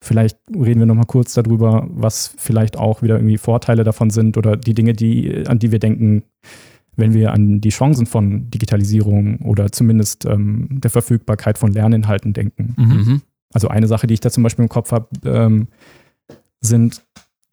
Vielleicht 0.04 0.39
reden 0.52 0.80
wir 0.80 0.88
noch 0.88 0.95
mal 0.95 1.04
kurz 1.06 1.34
darüber, 1.36 1.86
was 1.91 2.34
vielleicht 2.38 2.78
auch 2.78 3.04
wieder 3.04 3.18
irgendwie 3.18 3.38
Vorteile 3.38 3.84
davon 3.84 4.10
sind 4.10 4.38
oder 4.38 4.58
die 4.58 4.74
Dinge, 4.74 4.93
die, 4.93 5.43
an 5.45 5.60
die 5.60 5.72
wir 5.72 5.78
denken, 5.78 6.24
wenn 6.96 7.14
wir 7.14 7.32
an 7.32 7.62
die 7.62 7.70
Chancen 7.70 8.06
von 8.06 8.50
Digitalisierung 8.52 9.39
oder 9.39 9.72
zumindest 9.72 10.26
ähm, 10.26 10.68
der 10.70 10.92
Verfügbarkeit 10.92 11.58
von 11.58 11.72
Lerninhalten 11.72 12.34
denken. 12.34 12.76
Mhm. 12.78 13.22
Also 13.54 13.68
eine 13.68 13.88
Sache, 13.88 14.08
die 14.08 14.14
ich 14.14 14.20
da 14.20 14.30
zum 14.30 14.44
Beispiel 14.44 14.64
im 14.64 14.70
Kopf 14.70 14.92
habe, 14.92 15.08
ähm, 15.26 15.68
sind 16.62 17.04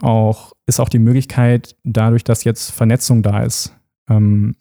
auch, 0.01 0.53
ist 0.67 0.81
auch 0.81 0.89
die 0.89 0.99
Möglichkeit, 0.99 1.77
dadurch, 1.85 2.25
dass 2.25 2.45
jetzt 2.45 2.71
Vernetzung 2.71 3.23
da 3.23 3.43
ist, 3.43 3.75
ähm, 4.09 4.55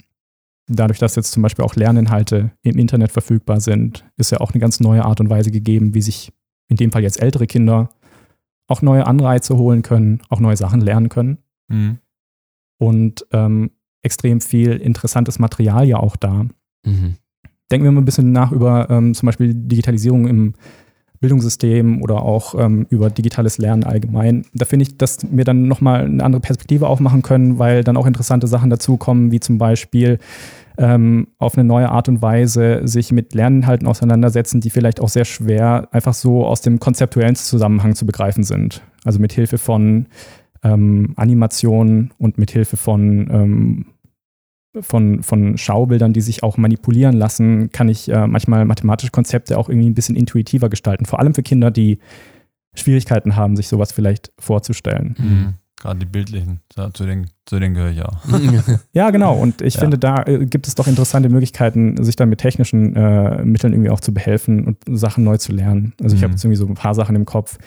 dadurch, 0.68 1.00
dass 1.00 1.16
jetzt 1.16 1.32
zum 1.32 1.44
Beispiel 1.44 1.64
auch 1.64 1.76
Lerninhalte 1.76 2.52
im 2.64 2.78
Internet 2.78 3.12
verfügbar 3.12 3.62
sind, 3.62 4.06
ist 4.18 4.32
ja 4.32 4.40
auch 4.40 4.52
eine 4.52 4.60
ganz 4.60 4.80
neue 4.80 5.06
Art 5.06 5.20
und 5.20 5.30
Weise 5.30 5.52
gegeben, 5.52 5.94
wie 5.94 6.02
sich 6.02 6.32
in 6.70 6.78
dem 6.78 6.92
Fall 6.92 7.04
jetzt 7.04 7.22
ältere 7.22 7.48
Kinder 7.48 7.90
auch 8.68 8.82
neue 8.82 9.06
Anreize 9.08 9.58
holen 9.58 9.82
können, 9.82 10.22
auch 10.30 10.40
neue 10.40 10.58
Sachen 10.58 10.82
lernen 10.82 11.10
können 11.10 11.38
Mhm. 11.70 11.98
und 12.80 13.26
ähm, 13.32 13.72
extrem 14.08 14.42
viel 14.42 14.72
interessantes 14.72 15.38
Material 15.38 15.86
ja 15.86 15.98
auch 15.98 16.16
da. 16.16 16.46
Mhm. 16.86 17.16
denken 17.70 17.84
wir 17.84 17.92
mal 17.92 18.02
ein 18.02 18.06
bisschen 18.06 18.32
nach 18.32 18.52
über 18.54 18.90
ähm, 18.90 19.14
zum 19.14 19.26
Beispiel 19.26 19.54
Digitalisierung 19.54 20.28
im 20.28 20.54
Bildungssystem 21.20 22.02
oder 22.02 22.22
auch 22.22 22.56
ähm, 22.58 22.86
über 22.90 23.10
digitales 23.10 23.58
Lernen 23.58 23.84
allgemein. 23.84 24.46
Da 24.54 24.66
finde 24.66 24.84
ich, 24.84 24.98
dass 24.98 25.20
wir 25.30 25.44
dann 25.44 25.68
nochmal 25.68 26.06
eine 26.06 26.24
andere 26.24 26.42
Perspektive 26.42 26.88
aufmachen 26.88 27.22
können, 27.22 27.60
weil 27.60 27.84
dann 27.84 27.98
auch 27.98 28.06
interessante 28.06 28.48
Sachen 28.48 28.70
dazukommen, 28.70 29.32
wie 29.32 29.40
zum 29.40 29.58
Beispiel 29.58 30.20
ähm, 30.78 31.28
auf 31.40 31.58
eine 31.58 31.68
neue 31.68 31.90
Art 31.90 32.08
und 32.08 32.22
Weise 32.22 32.82
sich 32.88 33.12
mit 33.12 33.34
Lerninhalten 33.34 33.88
auseinandersetzen, 33.88 34.62
die 34.62 34.70
vielleicht 34.70 35.02
auch 35.02 35.10
sehr 35.10 35.26
schwer 35.26 35.88
einfach 35.92 36.14
so 36.14 36.46
aus 36.46 36.62
dem 36.62 36.80
konzeptuellen 36.80 37.36
Zusammenhang 37.36 37.96
zu 37.96 38.06
begreifen 38.06 38.44
sind. 38.44 38.84
Also 39.04 39.20
mit 39.20 39.34
Hilfe 39.34 39.58
von 39.58 40.06
ähm, 40.64 41.14
Animationen 41.16 42.12
und 42.20 42.38
mit 42.38 42.52
Hilfe 42.52 42.78
von 42.78 43.28
ähm, 43.32 43.86
von, 44.82 45.24
von 45.24 45.58
Schaubildern, 45.58 46.14
die 46.14 46.22
sich 46.22 46.44
auch 46.44 46.58
manipulieren 46.58 47.16
lassen, 47.16 47.72
kann 47.72 47.90
ich 47.90 48.10
äh, 48.10 48.28
manchmal 48.28 48.66
mathematische 48.66 49.12
Konzepte 49.12 49.58
auch 49.58 49.70
irgendwie 49.70 49.90
ein 49.90 49.96
bisschen 49.96 50.16
intuitiver 50.16 50.70
gestalten. 50.70 51.06
Vor 51.06 51.20
allem 51.20 51.34
für 51.34 51.44
Kinder, 51.44 51.72
die 51.72 52.00
Schwierigkeiten 52.76 53.36
haben, 53.36 53.56
sich 53.56 53.68
sowas 53.68 53.92
vielleicht 53.92 54.32
vorzustellen. 54.40 55.16
Mhm. 55.18 55.54
Gerade 55.80 56.00
die 56.00 56.06
bildlichen, 56.08 56.62
ja, 56.76 56.92
zu 56.92 57.06
denen, 57.06 57.30
zu 57.46 57.60
denen 57.60 57.76
gehöre 57.76 57.92
ich 57.92 58.02
auch. 58.02 58.18
Ja, 58.94 59.12
genau. 59.12 59.38
Und 59.38 59.62
ich 59.62 59.76
Ja. 59.76 59.82
finde, 59.82 59.98
da 60.00 60.24
äh, 60.24 60.46
gibt 60.46 60.68
es 60.68 60.74
doch 60.76 60.88
interessante 60.88 61.30
Möglichkeiten, 61.30 62.04
sich 62.04 62.16
dann 62.16 62.30
mit 62.30 62.40
technischen 62.40 62.96
äh, 62.96 63.44
Mitteln 63.46 63.74
irgendwie 63.74 63.92
auch 63.92 64.00
zu 64.00 64.12
behelfen 64.14 64.66
und 64.66 64.78
Sachen 64.90 65.24
neu 65.24 65.38
zu 65.38 65.52
lernen. 65.54 65.94
Also 66.02 66.16
ich 66.16 66.22
Mhm. 66.22 66.26
habe 66.26 66.34
jetzt 66.34 66.44
irgendwie 66.44 66.58
so 66.58 66.66
ein 66.68 66.74
paar 66.74 66.96
Sachen 66.96 67.16
im 67.16 67.26
Kopf. 67.26 67.58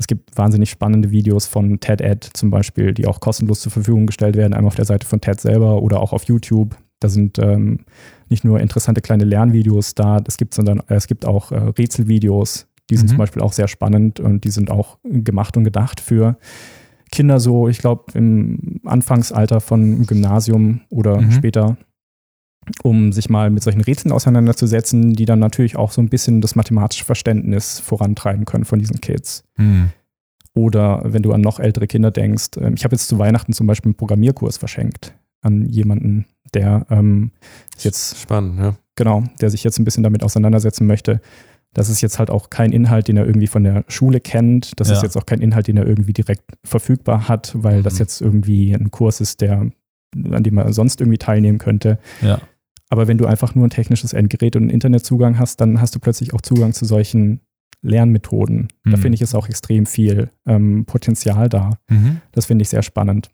Es 0.00 0.06
gibt 0.06 0.36
wahnsinnig 0.38 0.70
spannende 0.70 1.10
Videos 1.10 1.46
von 1.46 1.78
TED-Ed 1.78 2.24
zum 2.32 2.50
Beispiel, 2.50 2.94
die 2.94 3.06
auch 3.06 3.20
kostenlos 3.20 3.60
zur 3.60 3.70
Verfügung 3.70 4.06
gestellt 4.06 4.34
werden, 4.34 4.54
einmal 4.54 4.68
auf 4.68 4.74
der 4.74 4.86
Seite 4.86 5.06
von 5.06 5.20
TED 5.20 5.38
selber 5.38 5.82
oder 5.82 6.00
auch 6.00 6.14
auf 6.14 6.24
YouTube. 6.24 6.74
Da 7.00 7.10
sind 7.10 7.38
ähm, 7.38 7.80
nicht 8.30 8.42
nur 8.42 8.60
interessante 8.60 9.02
kleine 9.02 9.24
Lernvideos 9.24 9.94
da, 9.94 10.18
es 10.26 10.38
gibt, 10.38 10.54
sondern 10.54 10.78
äh, 10.88 10.94
es 10.94 11.06
gibt 11.06 11.26
auch 11.26 11.52
äh, 11.52 11.56
Rätselvideos, 11.58 12.66
die 12.88 12.96
sind 12.96 13.06
Mhm. 13.06 13.10
zum 13.10 13.18
Beispiel 13.18 13.42
auch 13.42 13.52
sehr 13.52 13.68
spannend 13.68 14.20
und 14.20 14.44
die 14.44 14.50
sind 14.50 14.70
auch 14.70 14.96
gemacht 15.04 15.58
und 15.58 15.64
gedacht 15.64 16.00
für 16.00 16.38
Kinder 17.12 17.38
so, 17.38 17.68
ich 17.68 17.78
glaube, 17.78 18.04
im 18.14 18.80
Anfangsalter 18.86 19.60
von 19.60 20.06
Gymnasium 20.06 20.80
oder 20.88 21.20
Mhm. 21.20 21.30
später, 21.32 21.76
um 22.82 23.12
sich 23.12 23.28
mal 23.30 23.50
mit 23.50 23.62
solchen 23.62 23.80
Rätseln 23.80 24.12
auseinanderzusetzen, 24.12 25.12
die 25.14 25.24
dann 25.24 25.38
natürlich 25.38 25.76
auch 25.76 25.90
so 25.92 26.00
ein 26.00 26.08
bisschen 26.08 26.40
das 26.40 26.54
mathematische 26.56 27.04
Verständnis 27.04 27.78
vorantreiben 27.80 28.44
können 28.44 28.64
von 28.64 28.78
diesen 28.78 29.00
Kids. 29.00 29.44
Mhm. 29.56 29.90
Oder 30.54 31.02
wenn 31.04 31.22
du 31.22 31.32
an 31.32 31.40
noch 31.40 31.60
ältere 31.60 31.86
Kinder 31.86 32.10
denkst, 32.10 32.50
ähm, 32.60 32.74
ich 32.74 32.84
habe 32.84 32.94
jetzt 32.94 33.08
zu 33.08 33.18
Weihnachten 33.18 33.52
zum 33.52 33.66
Beispiel 33.66 33.90
einen 33.90 33.96
Programmierkurs 33.96 34.56
verschenkt 34.56 35.14
an 35.42 35.66
jemanden, 35.66 36.26
der 36.54 36.86
ähm, 36.90 37.30
ist 37.76 37.84
jetzt 37.84 38.18
Spannend, 38.20 38.58
ja. 38.58 38.74
genau, 38.96 39.22
der 39.40 39.50
sich 39.50 39.62
jetzt 39.64 39.78
ein 39.78 39.84
bisschen 39.84 40.02
damit 40.02 40.22
auseinandersetzen 40.24 40.86
möchte. 40.86 41.20
Das 41.72 41.88
ist 41.88 42.00
jetzt 42.00 42.18
halt 42.18 42.30
auch 42.30 42.50
kein 42.50 42.72
Inhalt, 42.72 43.06
den 43.06 43.16
er 43.16 43.24
irgendwie 43.26 43.46
von 43.46 43.62
der 43.62 43.84
Schule 43.86 44.18
kennt. 44.20 44.72
Das 44.80 44.88
Ja. 44.88 44.96
ist 44.96 45.02
jetzt 45.04 45.16
auch 45.16 45.24
kein 45.24 45.40
Inhalt, 45.40 45.68
den 45.68 45.76
er 45.76 45.86
irgendwie 45.86 46.12
direkt 46.12 46.42
verfügbar 46.64 47.28
hat, 47.28 47.52
weil 47.54 47.84
das 47.84 47.94
Mhm. 47.94 47.98
jetzt 48.00 48.20
irgendwie 48.20 48.74
ein 48.74 48.90
Kurs 48.90 49.20
ist, 49.20 49.40
der, 49.40 49.70
an 50.32 50.42
dem 50.42 50.58
er 50.58 50.72
sonst 50.72 51.00
irgendwie 51.00 51.18
teilnehmen 51.18 51.58
könnte. 51.58 52.00
Ja. 52.22 52.40
Aber 52.90 53.08
wenn 53.08 53.16
du 53.18 53.26
einfach 53.26 53.54
nur 53.54 53.66
ein 53.66 53.70
technisches 53.70 54.12
Endgerät 54.12 54.56
und 54.56 54.62
einen 54.64 54.70
Internetzugang 54.70 55.38
hast, 55.38 55.60
dann 55.60 55.80
hast 55.80 55.94
du 55.94 56.00
plötzlich 56.00 56.34
auch 56.34 56.40
Zugang 56.42 56.72
zu 56.74 56.84
solchen 56.84 57.40
Lernmethoden. 57.82 58.68
Da 58.84 58.90
Mhm. 58.96 59.00
finde 59.00 59.14
ich 59.16 59.22
ist 59.22 59.34
auch 59.34 59.48
extrem 59.48 59.86
viel 59.86 60.30
ähm, 60.46 60.84
Potenzial 60.84 61.48
da. 61.48 61.78
Mhm. 61.88 62.20
Das 62.32 62.46
finde 62.46 62.62
ich 62.62 62.68
sehr 62.68 62.82
spannend. 62.82 63.30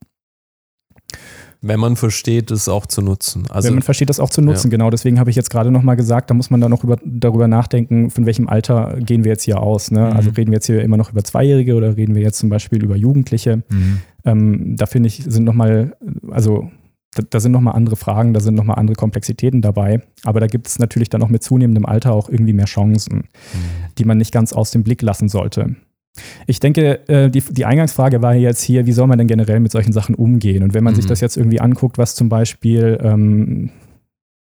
Wenn 1.63 1.81
man 1.81 1.97
versteht, 1.97 2.51
es 2.51 2.69
auch 2.69 2.87
zu 2.87 3.01
nutzen. 3.01 3.45
Also, 3.51 3.69
Wenn 3.69 3.77
man 3.77 3.83
versteht, 3.83 4.11
das 4.11 4.21
auch 4.21 4.29
zu 4.31 4.43
nutzen, 4.43 4.71
genau. 4.71 4.91
Deswegen 4.91 5.19
habe 5.19 5.31
ich 5.31 5.37
jetzt 5.37 5.51
gerade 5.51 5.71
nochmal 5.71 5.97
gesagt, 5.97 6.31
da 6.31 6.35
muss 6.35 6.51
man 6.51 6.61
dann 6.61 6.71
noch 6.71 6.85
über, 6.85 6.97
darüber 7.05 7.49
nachdenken, 7.49 8.11
von 8.11 8.27
welchem 8.27 8.47
Alter 8.47 8.99
gehen 9.01 9.25
wir 9.25 9.33
jetzt 9.33 9.43
hier 9.45 9.61
aus. 9.61 9.91
Ne? 9.91 10.01
Mhm. 10.01 10.17
Also 10.17 10.31
reden 10.31 10.51
wir 10.51 10.57
jetzt 10.57 10.67
hier 10.67 10.83
immer 10.83 10.97
noch 10.99 11.11
über 11.11 11.25
Zweijährige 11.25 11.75
oder 11.75 11.97
reden 11.97 12.15
wir 12.15 12.23
jetzt 12.23 12.39
zum 12.39 12.51
Beispiel 12.51 12.85
über 12.85 12.95
Jugendliche? 12.95 13.63
Mhm. 13.71 13.99
Ähm, 14.25 14.77
da 14.77 14.87
finde 14.87 15.07
ich, 15.09 15.25
sind 15.27 15.45
nochmal, 15.45 15.97
also 16.31 16.71
da, 17.17 17.23
da 17.29 17.41
sind 17.41 17.53
nochmal 17.53 17.75
andere 17.75 17.97
Fragen, 17.97 18.33
da 18.35 18.41
sind 18.41 18.55
nochmal 18.55 18.79
andere 18.79 18.95
Komplexitäten 18.95 19.63
dabei. 19.63 20.03
Aber 20.25 20.39
da 20.41 20.47
gibt 20.47 20.69
es 20.69 20.79
natürlich 20.79 21.09
dann 21.09 21.23
auch 21.23 21.29
mit 21.29 21.43
zunehmendem 21.43 21.87
Alter 21.87 22.13
auch 22.13 22.29
irgendwie 22.29 22.53
mehr 22.53 22.67
Chancen, 22.67 23.25
die 23.99 24.05
man 24.05 24.19
nicht 24.19 24.33
ganz 24.33 24.53
aus 24.53 24.71
dem 24.71 24.85
Blick 24.85 25.03
lassen 25.03 25.29
sollte. 25.29 25.77
Ich 26.47 26.61
denke, 26.61 27.07
äh, 27.09 27.29
die, 27.31 27.41
die 27.43 27.65
Eingangsfrage 27.65 28.23
war 28.23 28.35
jetzt 28.35 28.63
hier, 28.63 28.87
wie 28.87 28.93
soll 28.93 29.07
man 29.07 29.19
denn 29.19 29.27
generell 29.27 29.61
mit 29.61 29.73
solchen 29.73 29.93
Sachen 29.93 30.15
umgehen? 30.15 30.63
Und 30.63 30.73
wenn 30.75 30.85
man 30.85 30.95
sich 30.95 31.05
Mhm. 31.05 31.09
das 31.11 31.21
jetzt 31.21 31.37
irgendwie 31.37 31.61
anguckt, 31.61 31.99
was 31.99 32.15
zum 32.15 32.29
Beispiel 32.29 32.99
ähm, 33.03 33.71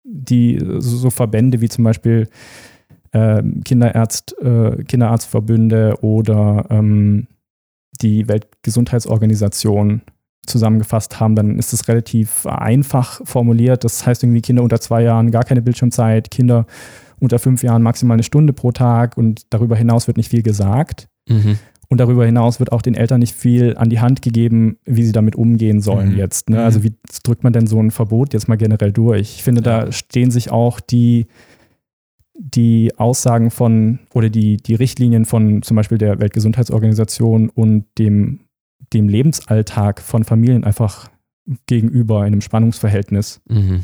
die 0.04 0.60
so, 0.80 1.10
Verbände 1.10 1.62
wie 1.62 1.70
zum 1.70 1.84
Beispiel 1.84 2.28
ähm, 3.14 3.64
Kinderärzt, 3.64 4.36
äh, 4.42 4.84
Kinderarztverbünde 4.84 5.98
oder 6.02 6.66
ähm, 6.70 7.28
die 8.02 8.28
Weltgesundheitsorganisation 8.28 10.02
zusammengefasst 10.48 11.20
haben, 11.20 11.36
dann 11.36 11.58
ist 11.58 11.74
es 11.74 11.88
relativ 11.88 12.46
einfach 12.46 13.22
formuliert. 13.26 13.84
Das 13.84 14.06
heißt 14.06 14.24
irgendwie 14.24 14.42
Kinder 14.42 14.64
unter 14.64 14.80
zwei 14.80 15.04
Jahren 15.04 15.32
gar 15.32 15.44
keine 15.44 15.62
Bildschirmzeit, 15.62 16.32
Kinder 16.32 16.66
unter 17.20 17.40
fünf 17.40 17.64
Jahren 17.64 17.82
maximal 17.82 18.16
eine 18.16 18.24
Stunde 18.24 18.54
pro 18.54 18.72
Tag 18.72 19.18
und 19.18 19.44
darüber 19.52 19.76
hinaus 19.76 20.08
wird 20.08 20.18
nicht 20.18 20.30
viel 20.30 20.44
gesagt. 20.44 21.08
Mhm. 21.30 21.58
Und 21.88 22.00
darüber 22.00 22.26
hinaus 22.26 22.60
wird 22.60 22.72
auch 22.72 22.82
den 22.82 22.96
Eltern 22.96 23.20
nicht 23.20 23.36
viel 23.36 23.78
an 23.78 23.90
die 23.90 24.00
Hand 24.00 24.22
gegeben, 24.22 24.78
wie 24.86 25.04
sie 25.04 25.12
damit 25.12 25.36
umgehen 25.36 25.82
sollen 25.82 26.12
Mhm. 26.14 26.18
jetzt. 26.18 26.50
Ne? 26.50 26.58
Mhm. 26.58 26.64
Also 26.64 26.84
wie 26.84 26.94
drückt 27.24 27.44
man 27.44 27.54
denn 27.54 27.68
so 27.68 27.80
ein 27.80 27.92
Verbot 27.92 28.34
jetzt 28.34 28.48
mal 28.48 28.56
generell 28.58 28.92
durch? 28.92 29.36
Ich 29.36 29.44
finde, 29.44 29.62
da 29.62 29.92
stehen 29.92 30.32
sich 30.32 30.52
auch 30.52 30.80
die, 30.80 31.28
die 32.38 32.92
Aussagen 32.98 33.50
von 33.52 34.00
oder 34.14 34.30
die, 34.30 34.58
die 34.58 34.76
Richtlinien 34.76 35.26
von 35.26 35.62
zum 35.62 35.76
Beispiel 35.78 35.98
der 35.98 36.20
Weltgesundheitsorganisation 36.20 37.50
und 37.50 37.86
dem, 37.98 38.42
dem 38.94 39.08
Lebensalltag 39.10 40.02
von 40.02 40.24
Familien 40.24 40.64
einfach 40.64 41.10
gegenüber 41.68 42.20
in 42.22 42.34
einem 42.34 42.42
Spannungsverhältnis. 42.42 43.42
Mhm. 43.48 43.82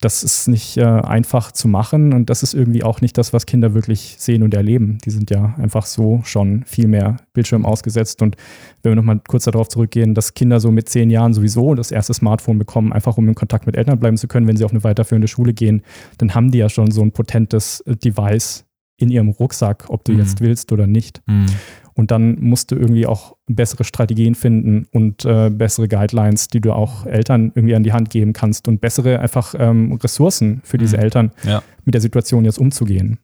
Das 0.00 0.22
ist 0.22 0.46
nicht 0.46 0.76
äh, 0.76 0.84
einfach 0.84 1.50
zu 1.50 1.66
machen 1.66 2.12
und 2.12 2.30
das 2.30 2.44
ist 2.44 2.54
irgendwie 2.54 2.84
auch 2.84 3.00
nicht 3.00 3.18
das, 3.18 3.32
was 3.32 3.46
Kinder 3.46 3.74
wirklich 3.74 4.14
sehen 4.20 4.44
und 4.44 4.54
erleben. 4.54 4.98
Die 5.04 5.10
sind 5.10 5.28
ja 5.28 5.56
einfach 5.58 5.86
so 5.86 6.20
schon 6.22 6.62
viel 6.66 6.86
mehr 6.86 7.16
Bildschirm 7.32 7.66
ausgesetzt. 7.66 8.22
Und 8.22 8.36
wenn 8.84 8.92
wir 8.92 8.96
nochmal 8.96 9.20
kurz 9.26 9.44
darauf 9.46 9.66
zurückgehen, 9.68 10.14
dass 10.14 10.34
Kinder 10.34 10.60
so 10.60 10.70
mit 10.70 10.88
zehn 10.88 11.10
Jahren 11.10 11.34
sowieso 11.34 11.74
das 11.74 11.90
erste 11.90 12.14
Smartphone 12.14 12.58
bekommen, 12.60 12.92
einfach 12.92 13.16
um 13.18 13.28
in 13.28 13.34
Kontakt 13.34 13.66
mit 13.66 13.76
Eltern 13.76 13.98
bleiben 13.98 14.16
zu 14.16 14.28
können, 14.28 14.46
wenn 14.46 14.56
sie 14.56 14.64
auf 14.64 14.70
eine 14.70 14.84
weiterführende 14.84 15.26
Schule 15.26 15.52
gehen, 15.52 15.82
dann 16.18 16.32
haben 16.32 16.52
die 16.52 16.58
ja 16.58 16.68
schon 16.68 16.92
so 16.92 17.02
ein 17.02 17.10
potentes 17.10 17.80
äh, 17.80 17.96
Device 17.96 18.66
in 18.98 19.10
ihrem 19.10 19.30
Rucksack, 19.30 19.86
ob 19.88 20.04
du 20.04 20.12
Mhm. 20.12 20.18
jetzt 20.20 20.40
willst 20.40 20.70
oder 20.70 20.86
nicht. 20.86 21.22
Mhm. 21.26 21.46
Und 21.98 22.12
dann 22.12 22.38
musst 22.40 22.70
du 22.70 22.76
irgendwie 22.76 23.06
auch 23.06 23.34
bessere 23.48 23.82
Strategien 23.82 24.36
finden 24.36 24.86
und 24.92 25.24
äh, 25.24 25.50
bessere 25.50 25.88
Guidelines, 25.88 26.46
die 26.46 26.60
du 26.60 26.72
auch 26.72 27.06
Eltern 27.06 27.50
irgendwie 27.56 27.74
an 27.74 27.82
die 27.82 27.92
Hand 27.92 28.10
geben 28.10 28.32
kannst 28.32 28.68
und 28.68 28.80
bessere 28.80 29.18
einfach 29.18 29.56
ähm, 29.58 29.92
Ressourcen 29.94 30.60
für 30.62 30.78
diese 30.78 30.96
Mhm. 30.96 31.02
Eltern, 31.02 31.30
Ja. 31.44 31.60
mit 31.84 31.94
der 31.94 32.00
Situation 32.00 32.44
jetzt 32.44 32.58
umzugehen. 32.60 33.18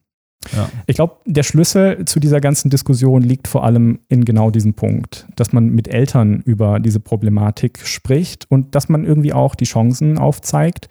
Ja. 0.56 0.68
Ich 0.86 0.96
glaube, 0.96 1.14
der 1.24 1.44
Schlüssel 1.44 2.04
zu 2.04 2.18
dieser 2.18 2.40
ganzen 2.40 2.68
Diskussion 2.68 3.22
liegt 3.22 3.46
vor 3.46 3.62
allem 3.64 4.00
in 4.08 4.24
genau 4.24 4.50
diesem 4.50 4.74
Punkt, 4.74 5.26
dass 5.36 5.52
man 5.52 5.68
mit 5.70 5.86
Eltern 5.86 6.42
über 6.44 6.80
diese 6.80 6.98
Problematik 6.98 7.78
spricht 7.86 8.50
und 8.50 8.74
dass 8.74 8.88
man 8.88 9.04
irgendwie 9.04 9.32
auch 9.32 9.54
die 9.54 9.64
Chancen 9.66 10.18
aufzeigt 10.18 10.88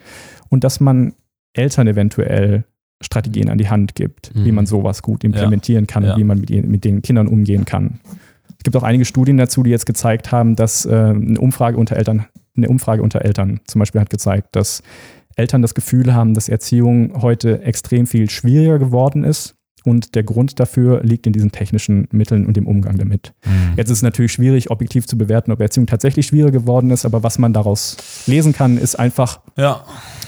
und 0.47 0.63
dass 0.63 0.79
man 0.79 1.13
Eltern 1.51 1.87
eventuell 1.87 2.63
Strategien 3.03 3.49
an 3.49 3.57
die 3.57 3.69
Hand 3.69 3.95
gibt, 3.95 4.31
wie 4.33 4.49
Mhm. 4.49 4.55
man 4.55 4.65
sowas 4.65 5.01
gut 5.01 5.23
implementieren 5.23 5.87
kann 5.87 6.03
Ja. 6.03 6.13
und 6.13 6.19
wie 6.19 6.23
man 6.23 6.39
mit, 6.39 6.49
mit 6.67 6.83
den 6.85 7.01
Kindern 7.01 7.27
umgehen 7.27 7.65
kann. 7.65 7.99
Es 8.57 8.63
gibt 8.63 8.75
auch 8.75 8.83
einige 8.83 9.05
Studien 9.05 9.37
dazu, 9.37 9.61
die 9.63 9.69
jetzt 9.71 9.85
gezeigt 9.85 10.31
haben, 10.31 10.55
dass 10.55 10.85
äh, 10.85 10.89
eine 10.93 11.39
Umfrage 11.39 11.77
unter 11.77 11.97
Eltern, 11.97 12.25
eine 12.55 12.69
Umfrage 12.69 13.01
unter 13.03 13.23
Eltern 13.23 13.59
zum 13.67 13.79
Beispiel 13.79 13.99
hat 14.01 14.09
gezeigt, 14.09 14.55
dass 14.55 14.81
Eltern 15.35 15.61
das 15.61 15.73
Gefühl 15.73 16.13
haben, 16.13 16.33
dass 16.33 16.47
Erziehung 16.47 17.21
heute 17.21 17.61
extrem 17.63 18.05
viel 18.07 18.29
schwieriger 18.29 18.79
geworden 18.79 19.23
ist. 19.23 19.55
Und 19.85 20.15
der 20.15 20.23
Grund 20.23 20.59
dafür 20.59 21.03
liegt 21.03 21.27
in 21.27 21.33
diesen 21.33 21.51
technischen 21.51 22.07
Mitteln 22.11 22.45
und 22.45 22.55
dem 22.55 22.67
Umgang 22.67 22.97
damit. 22.97 23.33
Mhm. 23.45 23.73
Jetzt 23.75 23.89
ist 23.89 23.97
es 23.97 24.01
natürlich 24.03 24.31
schwierig, 24.31 24.71
objektiv 24.71 25.07
zu 25.07 25.17
bewerten, 25.17 25.51
ob 25.51 25.59
Erziehung 25.59 25.87
tatsächlich 25.87 26.25
schwieriger 26.27 26.51
geworden 26.51 26.89
ist, 26.91 27.05
aber 27.05 27.21
was 27.23 27.37
man 27.37 27.51
daraus 27.53 27.97
lesen 28.25 28.53
kann, 28.53 28.77
ist 28.77 28.95
einfach, 28.97 29.41
Ja. 29.57 29.83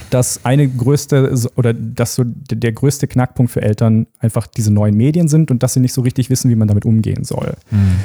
dass 0.10 0.44
eine 0.44 0.68
größte 0.68 1.34
oder 1.56 1.74
dass 1.74 2.16
so 2.16 2.24
der 2.26 2.72
größte 2.74 3.08
Knackpunkt 3.08 3.52
für 3.52 3.62
Eltern 3.62 4.08
einfach 4.20 4.48
diese 4.48 4.72
neuen 4.74 4.96
Medien 4.96 5.28
sind 5.30 5.52
und 5.52 5.64
dass 5.64 5.74
sie 5.74 5.80
nicht 5.80 5.94
so 5.94 6.02
richtig 6.02 6.30
wissen, 6.30 6.50
wie 6.52 6.56
man 6.56 6.68
damit 6.68 6.84
umgehen 6.86 7.24
soll. 7.24 7.54
Mhm. 7.72 7.96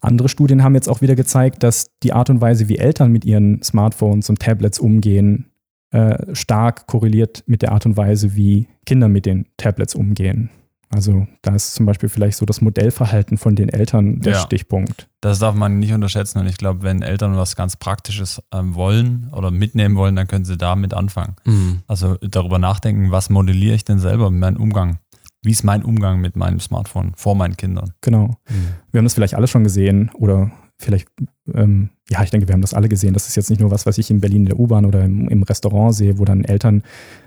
Andere 0.00 0.28
Studien 0.28 0.62
haben 0.62 0.74
jetzt 0.74 0.88
auch 0.88 1.00
wieder 1.00 1.16
gezeigt, 1.16 1.62
dass 1.62 1.86
die 2.02 2.12
Art 2.12 2.30
und 2.30 2.40
Weise, 2.40 2.68
wie 2.68 2.78
Eltern 2.78 3.10
mit 3.10 3.24
ihren 3.24 3.62
Smartphones 3.62 4.28
und 4.30 4.38
Tablets 4.40 4.78
umgehen, 4.78 5.46
äh, 5.90 6.34
stark 6.34 6.86
korreliert 6.86 7.44
mit 7.46 7.62
der 7.62 7.72
Art 7.72 7.86
und 7.86 7.96
Weise, 7.96 8.34
wie 8.36 8.68
Kinder 8.86 9.08
mit 9.08 9.26
den 9.26 9.46
Tablets 9.56 9.94
umgehen. 9.94 10.50
Also 10.90 11.26
da 11.42 11.54
ist 11.54 11.74
zum 11.74 11.84
Beispiel 11.84 12.08
vielleicht 12.08 12.38
so 12.38 12.46
das 12.46 12.62
Modellverhalten 12.62 13.36
von 13.36 13.54
den 13.54 13.68
Eltern 13.68 14.20
der 14.20 14.32
Ja. 14.34 14.38
Stichpunkt. 14.38 15.08
Das 15.20 15.38
darf 15.38 15.54
man 15.54 15.78
nicht 15.78 15.92
unterschätzen. 15.92 16.38
Und 16.38 16.46
ich 16.46 16.56
glaube, 16.56 16.82
wenn 16.82 17.02
Eltern 17.02 17.36
was 17.36 17.56
ganz 17.56 17.76
Praktisches 17.76 18.42
ähm, 18.54 18.74
wollen 18.74 19.30
oder 19.34 19.50
mitnehmen 19.50 19.96
wollen, 19.96 20.16
dann 20.16 20.26
können 20.26 20.46
sie 20.46 20.56
damit 20.56 20.94
anfangen. 20.94 21.36
Mhm. 21.44 21.80
Also 21.86 22.16
darüber 22.22 22.58
nachdenken, 22.58 23.10
was 23.10 23.28
modelliere 23.28 23.74
ich 23.74 23.84
denn 23.84 23.98
selber 23.98 24.30
mit 24.30 24.40
meinem 24.40 24.56
Umgang? 24.56 24.98
Wie 25.42 25.50
ist 25.50 25.62
mein 25.62 25.84
Umgang 25.84 26.20
mit 26.20 26.36
meinem 26.36 26.58
Smartphone 26.58 27.12
vor 27.16 27.34
meinen 27.34 27.56
Kindern? 27.56 27.92
Genau. 28.00 28.38
Wir 28.90 28.98
haben 28.98 29.04
das 29.04 29.14
vielleicht 29.14 29.34
alle 29.34 29.46
schon 29.46 29.64
gesehen 29.64 30.10
oder 30.14 30.50
vielleicht, 30.80 31.08
ähm, 31.54 31.90
ja, 32.08 32.22
ich 32.22 32.30
denke, 32.30 32.48
wir 32.48 32.52
haben 32.54 32.60
das 32.62 32.74
alle 32.74 32.88
gesehen. 32.88 33.14
Das 33.14 33.26
ist 33.28 33.36
jetzt 33.36 33.50
nicht 33.50 33.60
nur 33.60 33.70
was, 33.70 33.84
was 33.86 33.98
ich 33.98 34.10
in 34.10 34.20
Berlin 34.20 34.42
in 34.42 34.46
der 34.46 34.58
U-Bahn 34.60 34.84
oder 34.84 35.04
im, 35.04 35.28
im 35.28 35.42
Restaurant 35.42 35.94
sehe, 35.94 36.18
wo 36.18 36.24
dann 36.24 36.44
Eltern 36.44 36.82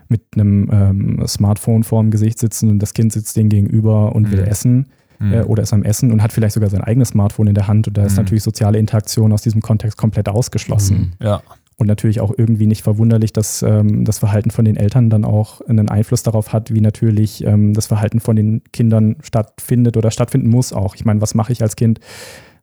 mit 0.07 0.21
einem 0.35 0.69
ähm, 0.71 1.27
Smartphone 1.27 1.83
vor 1.83 2.01
dem 2.01 2.11
Gesicht 2.11 2.39
sitzen 2.39 2.69
und 2.69 2.79
das 2.79 2.93
Kind 2.93 3.11
sitzt 3.13 3.35
denen 3.37 3.49
gegenüber 3.49 4.15
und 4.15 4.31
will 4.31 4.41
Mhm. 4.41 4.47
essen 4.47 4.85
Mhm. 5.19 5.33
äh, 5.33 5.41
oder 5.43 5.63
ist 5.63 5.73
am 5.73 5.83
Essen 5.83 6.11
und 6.11 6.23
hat 6.23 6.33
vielleicht 6.33 6.53
sogar 6.55 6.69
sein 6.69 6.81
eigenes 6.81 7.09
Smartphone 7.09 7.47
in 7.47 7.53
der 7.55 7.67
Hand 7.67 7.87
und 7.87 7.97
da 7.97 8.05
ist 8.05 8.13
Mhm. 8.13 8.17
natürlich 8.23 8.43
soziale 8.43 8.79
Interaktion 8.79 9.31
aus 9.33 9.41
diesem 9.43 9.61
Kontext 9.61 9.97
komplett 9.97 10.27
ausgeschlossen. 10.29 11.13
ja, 11.21 11.41
Und 11.77 11.87
natürlich 11.87 12.21
auch 12.21 12.33
irgendwie 12.37 12.67
nicht 12.67 12.83
verwunderlich, 12.83 13.33
dass 13.33 13.61
ähm, 13.63 14.05
das 14.05 14.19
Verhalten 14.19 14.51
von 14.51 14.65
den 14.65 14.75
Eltern 14.77 15.09
dann 15.09 15.25
auch 15.25 15.61
einen 15.61 15.89
Einfluss 15.89 16.23
darauf 16.23 16.53
hat, 16.53 16.73
wie 16.73 16.81
natürlich 16.81 17.43
ähm, 17.45 17.73
das 17.73 17.87
Verhalten 17.87 18.19
von 18.19 18.35
den 18.35 18.61
Kindern 18.71 19.15
stattfindet 19.21 19.97
oder 19.97 20.09
stattfinden 20.11 20.49
muss 20.49 20.73
auch. 20.73 20.95
Ich 20.95 21.05
meine, 21.05 21.21
was 21.21 21.33
mache 21.35 21.51
ich 21.51 21.61
als 21.61 21.75
Kind, 21.75 21.99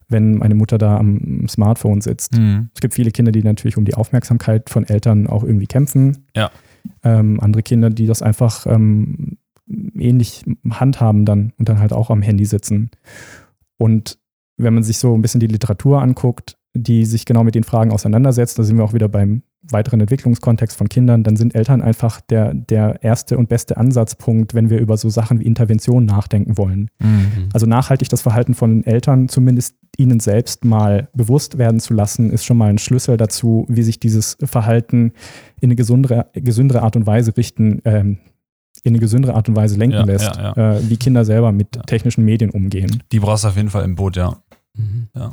wenn 0.09 0.37
meine 0.37 0.55
Mutter 0.55 0.79
da 0.79 0.97
am 0.97 1.47
Smartphone 1.49 2.01
sitzt? 2.01 2.37
Mhm. 2.37 2.71
Es 2.75 2.81
gibt 2.81 2.95
viele 2.95 3.11
Kinder, 3.11 3.33
die 3.33 3.43
natürlich 3.43 3.77
um 3.77 3.85
die 3.85 3.95
Aufmerksamkeit 3.95 4.71
von 4.71 4.85
Eltern 4.85 5.27
auch 5.27 5.45
irgendwie 5.45 5.67
kämpfen. 5.67 6.27
Ja. 6.35 6.51
Ähm, 7.03 7.41
andere 7.41 7.63
Kinder, 7.63 7.91
die 7.91 8.07
das 8.07 8.23
einfach 8.23 8.67
ähm, 8.67 9.39
ähnlich 9.95 10.45
handhaben 10.71 11.25
dann 11.25 11.53
und 11.59 11.69
dann 11.69 11.79
halt 11.79 11.93
auch 11.93 12.11
am 12.11 12.23
Handy 12.23 12.45
sitzen. 12.45 12.91
Und 13.77 14.19
wenn 14.57 14.75
man 14.75 14.83
sich 14.83 14.99
so 14.99 15.15
ein 15.15 15.23
bisschen 15.23 15.41
die 15.41 15.47
Literatur 15.47 16.03
anguckt, 16.03 16.57
die 16.75 17.05
sich 17.05 17.25
genau 17.25 17.45
mit 17.45 17.55
den 17.55 17.65
Fragen 17.65 17.93
auseinandersetzt, 17.93 18.59
da 18.59 18.63
sind 18.63 18.77
wir 18.77 18.85
auch 18.85 18.93
wieder 18.93 19.09
beim 19.09 19.43
weiteren 19.63 20.01
Entwicklungskontext 20.01 20.77
von 20.77 20.89
Kindern, 20.89 21.25
dann 21.25 21.37
sind 21.37 21.55
Eltern 21.55 21.83
einfach 21.83 22.21
der, 22.21 22.55
der 22.55 23.03
erste 23.03 23.37
und 23.37 23.49
beste 23.49 23.77
Ansatzpunkt, 23.77 24.55
wenn 24.55 24.71
wir 24.71 24.79
über 24.79 24.97
so 24.97 25.09
Sachen 25.09 25.41
wie 25.41 25.45
Intervention 25.45 26.05
nachdenken 26.05 26.57
wollen. 26.57 26.91
Mhm. 27.01 27.49
Also 27.53 27.67
nachhaltig 27.67 28.09
das 28.09 28.23
Verhalten 28.23 28.55
von 28.55 28.85
Eltern 28.85 29.29
zumindest 29.29 29.77
ihnen 29.97 30.21
selbst 30.21 30.65
mal 30.65 31.09
bewusst 31.15 31.59
werden 31.59 31.81
zu 31.81 31.95
lassen, 31.95 32.31
ist 32.31 32.45
schon 32.45 32.57
mal 32.59 32.69
ein 32.71 32.79
Schlüssel 32.79 33.17
dazu, 33.17 33.65
wie 33.69 33.83
sich 33.83 33.99
dieses 33.99 34.37
Verhalten 34.43 35.13
in 35.61 35.69
eine 35.69 35.77
gesundere, 35.77 36.27
gesündere 36.35 36.83
Art 36.83 36.97
und 36.97 37.07
Weise 37.07 37.37
richten, 37.37 37.81
ähm, 37.85 38.19
in 38.85 38.93
eine 38.93 38.99
gesündere 39.01 39.35
Art 39.35 39.49
und 39.49 39.57
Weise 39.57 39.77
lenken 39.77 39.97
Ja, 39.97 40.05
lässt, 40.05 40.37
ja, 40.37 40.77
Äh, 40.77 40.89
wie 40.89 40.97
Kinder 40.97 41.25
selber 41.25 41.51
mit 41.53 41.75
Ja. 41.77 41.83
technischen 41.83 42.25
Medien 42.25 42.51
umgehen. 42.51 43.03
Die 43.11 43.19
brauchst 43.19 43.45
du 43.45 43.49
auf 43.49 43.57
jeden 43.57 43.71
Fall 43.71 43.85
im 43.85 43.97
Boot, 43.97 44.17
ja. 44.17 44.41
Mhm. 44.77 45.09
Ja. 45.17 45.31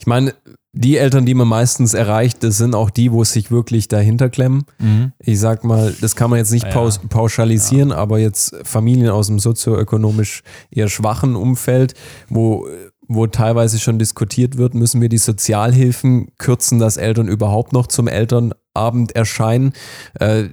Ich 0.00 0.06
meine, 0.08 0.34
die 0.72 0.96
Eltern, 0.96 1.24
die 1.26 1.34
man 1.34 1.46
meistens 1.46 1.94
erreicht, 1.94 2.42
das 2.42 2.56
sind 2.58 2.74
auch 2.74 2.90
die, 2.90 3.12
wo 3.12 3.22
es 3.22 3.32
sich 3.32 3.52
wirklich 3.52 3.86
dahinter 3.86 4.30
klemmen. 4.30 4.64
Mhm. 4.80 5.12
Ich 5.20 5.38
sag 5.38 5.62
mal, 5.62 5.94
das 6.00 6.16
kann 6.16 6.28
man 6.30 6.38
jetzt 6.40 6.50
nicht 6.50 6.64
Ja. 6.66 6.72
paus 6.72 6.98
pauschalisieren, 7.08 7.92
aber 7.92 8.18
jetzt 8.18 8.56
Familien 8.64 9.10
aus 9.10 9.28
dem 9.28 9.38
sozioökonomisch 9.38 10.42
eher 10.72 10.88
schwachen 10.88 11.36
Umfeld, 11.36 11.94
wo, 12.28 12.66
wo 13.14 13.26
teilweise 13.26 13.78
schon 13.78 13.98
diskutiert 13.98 14.56
wird, 14.56 14.74
müssen 14.74 15.00
wir 15.00 15.08
die 15.08 15.18
Sozialhilfen 15.18 16.32
kürzen, 16.38 16.78
dass 16.78 16.96
Eltern 16.96 17.28
überhaupt 17.28 17.72
noch 17.72 17.86
zum 17.86 18.08
Elternabend 18.08 19.14
erscheinen. 19.14 19.72
Äh, 20.18 20.44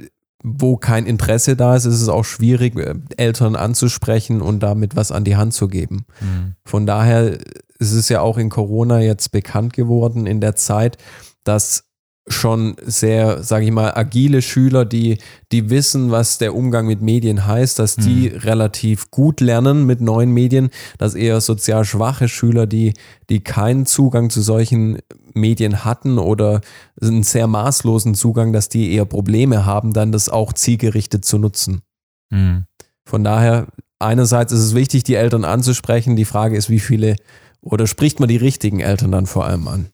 wo 0.41 0.77
kein 0.77 1.05
Interesse 1.05 1.57
da 1.57 1.75
ist, 1.75 1.85
ist 1.85 2.01
es 2.01 2.07
auch 2.07 2.23
schwierig, 2.23 2.77
äh, 2.77 2.95
Eltern 3.17 3.55
anzusprechen 3.55 4.41
und 4.41 4.61
damit 4.61 4.95
was 4.95 5.11
an 5.11 5.25
die 5.25 5.35
Hand 5.35 5.53
zu 5.53 5.67
geben. 5.67 6.05
Mhm. 6.21 6.55
Von 6.63 6.85
daher 6.85 7.37
ist 7.77 7.93
es 7.93 8.09
ja 8.09 8.21
auch 8.21 8.37
in 8.37 8.49
Corona 8.49 9.01
jetzt 9.01 9.31
bekannt 9.31 9.73
geworden 9.73 10.27
in 10.27 10.39
der 10.39 10.55
Zeit, 10.55 10.97
dass 11.43 11.88
schon 12.29 12.75
sehr, 12.85 13.43
sage 13.43 13.65
ich 13.65 13.71
mal, 13.71 13.93
agile 13.95 14.41
Schüler, 14.41 14.85
die, 14.85 15.17
die 15.51 15.69
wissen, 15.69 16.11
was 16.11 16.37
der 16.37 16.55
Umgang 16.55 16.85
mit 16.85 17.01
Medien 17.01 17.45
heißt, 17.45 17.79
dass 17.79 17.95
die 17.95 18.27
relativ 18.27 19.11
gut 19.11 19.41
lernen 19.41 19.85
mit 19.85 19.99
neuen 19.99 20.31
Medien, 20.31 20.69
dass 20.97 21.15
eher 21.15 21.41
sozial 21.41 21.85
schwache 21.85 22.27
Schüler, 22.27 22.67
die, 22.67 22.93
die 23.29 23.41
keinen 23.41 23.85
Zugang 23.85 24.29
zu 24.29 24.41
solchen 24.41 24.99
Medien 25.33 25.83
hatten 25.85 26.19
oder 26.19 26.61
einen 27.01 27.23
sehr 27.23 27.47
maßlosen 27.47 28.15
Zugang, 28.15 28.53
dass 28.53 28.69
die 28.69 28.93
eher 28.93 29.05
Probleme 29.05 29.65
haben, 29.65 29.93
dann 29.93 30.11
das 30.11 30.29
auch 30.29 30.53
zielgerichtet 30.53 31.25
zu 31.25 31.37
nutzen. 31.37 31.81
Mhm. 32.29 32.65
Von 33.05 33.23
daher, 33.23 33.67
einerseits 33.97 34.53
ist 34.53 34.61
es 34.61 34.75
wichtig, 34.75 35.03
die 35.03 35.15
Eltern 35.15 35.45
anzusprechen. 35.45 36.15
Die 36.15 36.25
Frage 36.25 36.55
ist, 36.55 36.69
wie 36.69 36.79
viele 36.79 37.15
oder 37.61 37.87
spricht 37.87 38.19
man 38.19 38.29
die 38.29 38.37
richtigen 38.37 38.79
Eltern 38.79 39.11
dann 39.11 39.25
vor 39.25 39.45
allem 39.45 39.67
an? 39.67 39.87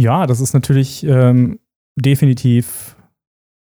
Ja, 0.00 0.26
das 0.26 0.40
ist 0.40 0.54
natürlich 0.54 1.04
ähm, 1.04 1.58
definitiv, 1.94 2.96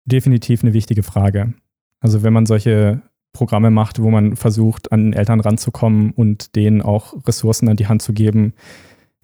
definitiv 0.05 0.63
eine 0.63 0.73
wichtige 0.73 1.03
Frage. 1.03 1.55
Also 2.01 2.23
wenn 2.23 2.33
man 2.33 2.47
solche 2.47 3.03
Programme 3.33 3.71
macht, 3.73 4.01
wo 4.01 4.09
man 4.11 4.37
versucht, 4.37 4.93
an 4.93 5.13
Eltern 5.13 5.41
ranzukommen 5.41 6.13
und 6.13 6.55
denen 6.55 6.81
auch 6.81 7.15
Ressourcen 7.27 7.69
an 7.69 7.77
die 7.77 7.89
Hand 7.89 8.03
zu 8.03 8.13
geben, 8.13 8.53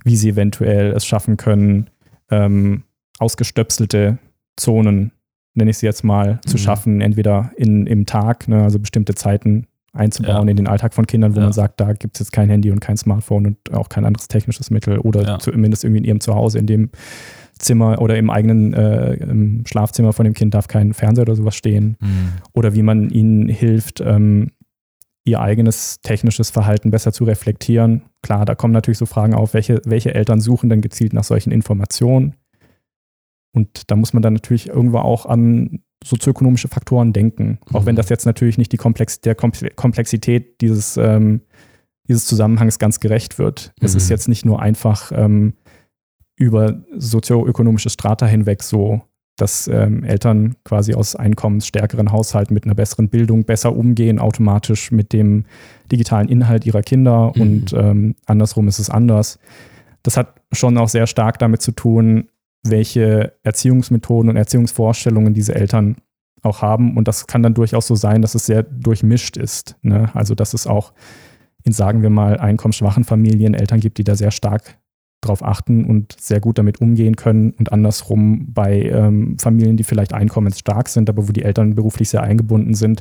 wie 0.05 0.17
sie 0.17 0.31
eventuell 0.31 0.91
es 0.93 1.07
schaffen 1.07 1.37
können, 1.37 1.89
ähm, 2.31 2.83
ausgestöpselte 3.21 4.19
Zonen, 4.57 5.13
nenne 5.55 5.71
ich 5.71 5.79
sie 5.79 5.87
jetzt 5.87 6.03
mal, 6.03 6.41
zu 6.45 6.57
Mhm. 6.57 6.61
schaffen, 6.61 7.01
entweder 7.01 7.53
in, 7.57 7.87
im 7.87 8.07
Tag, 8.07 8.49
ne, 8.49 8.65
also 8.65 8.81
bestimmte 8.81 9.15
Zeiten 9.15 9.69
einzubauen 9.95 10.47
Ja. 10.47 10.51
in 10.51 10.57
den 10.57 10.67
Alltag 10.67 10.93
von 10.95 11.07
Kindern, 11.07 11.35
wo 11.35 11.39
Ja. 11.39 11.45
man 11.45 11.53
sagt, 11.53 11.81
da 11.81 11.93
gibt 11.93 12.17
es 12.17 12.21
jetzt 12.21 12.33
kein 12.33 12.49
Handy 12.51 12.71
und 12.71 12.81
kein 12.81 12.97
Smartphone 12.97 13.47
und 13.47 13.73
auch 13.73 13.89
kein 13.89 14.05
anderes 14.05 14.29
technisches 14.29 14.71
Mittel 14.71 14.99
oder 14.99 15.23
Ja. 15.23 15.39
zumindest 15.39 15.85
irgendwie 15.85 15.99
in 16.01 16.05
ihrem 16.05 16.21
Zuhause, 16.21 16.59
in 16.59 16.67
dem 16.67 16.91
Zimmer 17.59 18.03
oder 18.03 18.17
im 18.19 18.31
eigenen 18.31 18.75
äh, 18.75 19.15
im 19.15 19.65
Schlafzimmer 19.67 20.13
von 20.13 20.25
dem 20.25 20.35
Kind 20.35 20.55
darf 20.55 20.67
kein 20.67 20.93
Fernseher 20.93 21.23
oder 21.23 21.37
sowas 21.37 21.55
stehen. 21.55 21.97
Mhm. 22.01 22.29
Oder 22.53 22.75
wie 22.75 22.83
man 22.83 23.11
ihnen 23.11 23.49
hilft, 23.49 24.01
ähm, 24.01 24.51
ihr 25.25 25.41
eigenes 25.41 26.01
technisches 26.03 26.51
Verhalten 26.51 26.91
besser 26.91 27.13
zu 27.13 27.25
reflektieren. 27.25 28.03
Klar, 28.23 28.45
da 28.45 28.55
kommen 28.55 28.73
natürlich 28.75 28.99
so 28.99 29.07
Fragen 29.07 29.33
auf, 29.35 29.55
welche, 29.55 29.81
welche 29.87 30.15
Eltern 30.15 30.41
suchen 30.41 30.69
dann 30.69 30.81
gezielt 30.83 31.13
nach 31.15 31.25
solchen 31.25 31.51
Informationen. 31.53 32.35
Und 33.55 33.91
da 33.91 33.97
muss 33.97 34.13
man 34.13 34.23
dann 34.23 34.35
natürlich 34.35 34.69
irgendwo 34.69 34.99
auch 34.99 35.25
an 35.27 35.79
sozioökonomische 36.05 36.69
Faktoren 36.69 37.13
denken. 37.13 37.59
Auch 37.73 37.83
Mhm. 37.83 37.87
wenn 37.87 37.97
das 37.97 38.09
jetzt 38.09 38.27
natürlich 38.27 38.59
nicht 38.59 38.73
die 38.73 38.77
Komplex 38.77 39.21
der 39.21 39.35
Komple- 39.37 39.75
Komplexität 39.75 40.61
dieses, 40.61 40.97
ähm, 40.97 41.41
dieses 42.09 42.27
Zusammenhangs 42.27 42.79
ganz 42.79 43.01
gerecht 43.01 43.39
wird. 43.39 43.73
Es 43.81 43.93
Mhm. 43.93 43.97
ist 43.99 44.11
jetzt 44.11 44.29
nicht 44.29 44.45
nur 44.45 44.61
einfach 44.61 45.11
ähm, 45.15 45.55
über 46.37 46.83
sozioökonomische 46.97 47.91
Strata 47.91 48.27
hinweg 48.27 48.63
so 48.63 49.03
dass 49.37 49.67
ähm, 49.67 50.05
Eltern 50.05 50.55
quasi 50.63 50.95
aus 50.95 51.17
einkommensstärkeren 51.17 52.13
Haushalten 52.13 52.55
mit 52.55 52.67
einer 52.67 52.77
besseren 52.77 53.09
Bildung 53.09 53.43
besser 53.45 53.75
umgehen, 53.75 54.21
automatisch 54.21 54.93
mit 54.93 55.13
dem 55.13 55.45
digitalen 55.91 56.29
Inhalt 56.29 56.65
ihrer 56.67 56.83
Kinder 56.83 57.33
mhm. 57.35 57.43
und 57.43 57.73
ähm, 57.73 58.15
andersrum 58.27 58.69
ist 58.69 58.79
es 58.79 58.91
anders. 58.91 59.41
Das 60.05 60.17
hat 60.17 60.41
schon 60.53 60.79
auch 60.79 60.89
sehr 60.89 61.09
stark 61.09 61.41
damit 61.41 61.63
zu 61.63 61.73
tun, 61.73 62.29
welche 62.65 63.35
Erziehungsmethoden 63.43 64.31
und 64.31 64.37
Erziehungsvorstellungen 64.37 65.35
diese 65.35 65.55
Eltern 65.55 65.97
auch 66.43 66.63
haben. 66.63 66.97
Und 66.97 67.09
das 67.09 67.27
kann 67.27 67.43
dann 67.43 67.55
durchaus 67.55 67.87
so 67.87 67.95
sein, 67.95 68.23
dass 68.23 68.35
es 68.35 68.47
sehr 68.47 68.63
durchmischt 68.63 69.37
ist. 69.37 69.77
Ne? 69.83 70.11
Also, 70.15 70.35
dass 70.35 70.55
es 70.55 70.67
auch 70.67 70.93
in, 71.63 71.73
sagen 71.73 72.03
wir 72.03 72.11
mal, 72.11 72.39
einkommensschwachen 72.39 73.05
Familien 73.05 73.55
Eltern 73.55 73.81
gibt, 73.81 73.99
die 73.99 74.05
da 74.05 74.15
sehr 74.15 74.31
stark 74.31 74.79
drauf 75.23 75.43
achten 75.43 75.87
und 75.87 76.15
sehr 76.21 76.41
gut 76.41 76.59
damit 76.59 76.81
umgehen 76.81 77.17
können 77.17 77.53
und 77.53 77.73
andersrum 77.73 78.53
bei 78.53 78.83
ähm, 78.83 79.39
Familien, 79.39 79.79
die 79.79 79.85
vielleicht 79.85 80.13
einkommensstark 80.13 80.89
sind, 80.89 81.09
aber 81.09 81.27
wo 81.29 81.33
die 81.33 81.43
Eltern 81.43 81.75
beruflich 81.75 82.11
sehr 82.11 82.23
eingebunden 82.23 82.75
sind, 82.75 83.01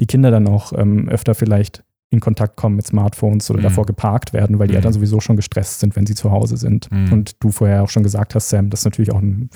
die 0.00 0.06
Kinder 0.06 0.30
dann 0.30 0.48
auch 0.48 0.72
ähm, 0.72 1.08
öfter 1.08 1.34
vielleicht 1.34 1.84
in 2.10 2.20
Kontakt 2.20 2.56
kommen 2.56 2.76
mit 2.76 2.86
Smartphones 2.86 3.50
oder 3.50 3.60
mhm. 3.60 3.64
davor 3.64 3.86
geparkt 3.86 4.32
werden, 4.32 4.58
weil 4.58 4.66
die 4.66 4.72
mhm. 4.72 4.78
Eltern 4.78 4.92
sowieso 4.94 5.20
schon 5.20 5.36
gestresst 5.36 5.80
sind, 5.80 5.94
wenn 5.94 6.06
sie 6.06 6.14
zu 6.14 6.30
Hause 6.30 6.56
sind. 6.56 6.90
Mhm. 6.90 7.12
Und 7.12 7.36
du 7.40 7.50
vorher 7.50 7.82
auch 7.82 7.90
schon 7.90 8.02
gesagt 8.02 8.34
hast, 8.34 8.48
Sam, 8.48 8.70
das 8.70 8.80
ist 8.80 8.84
natürlich 8.86 9.12
auch 9.12 9.20
ein 9.20 9.50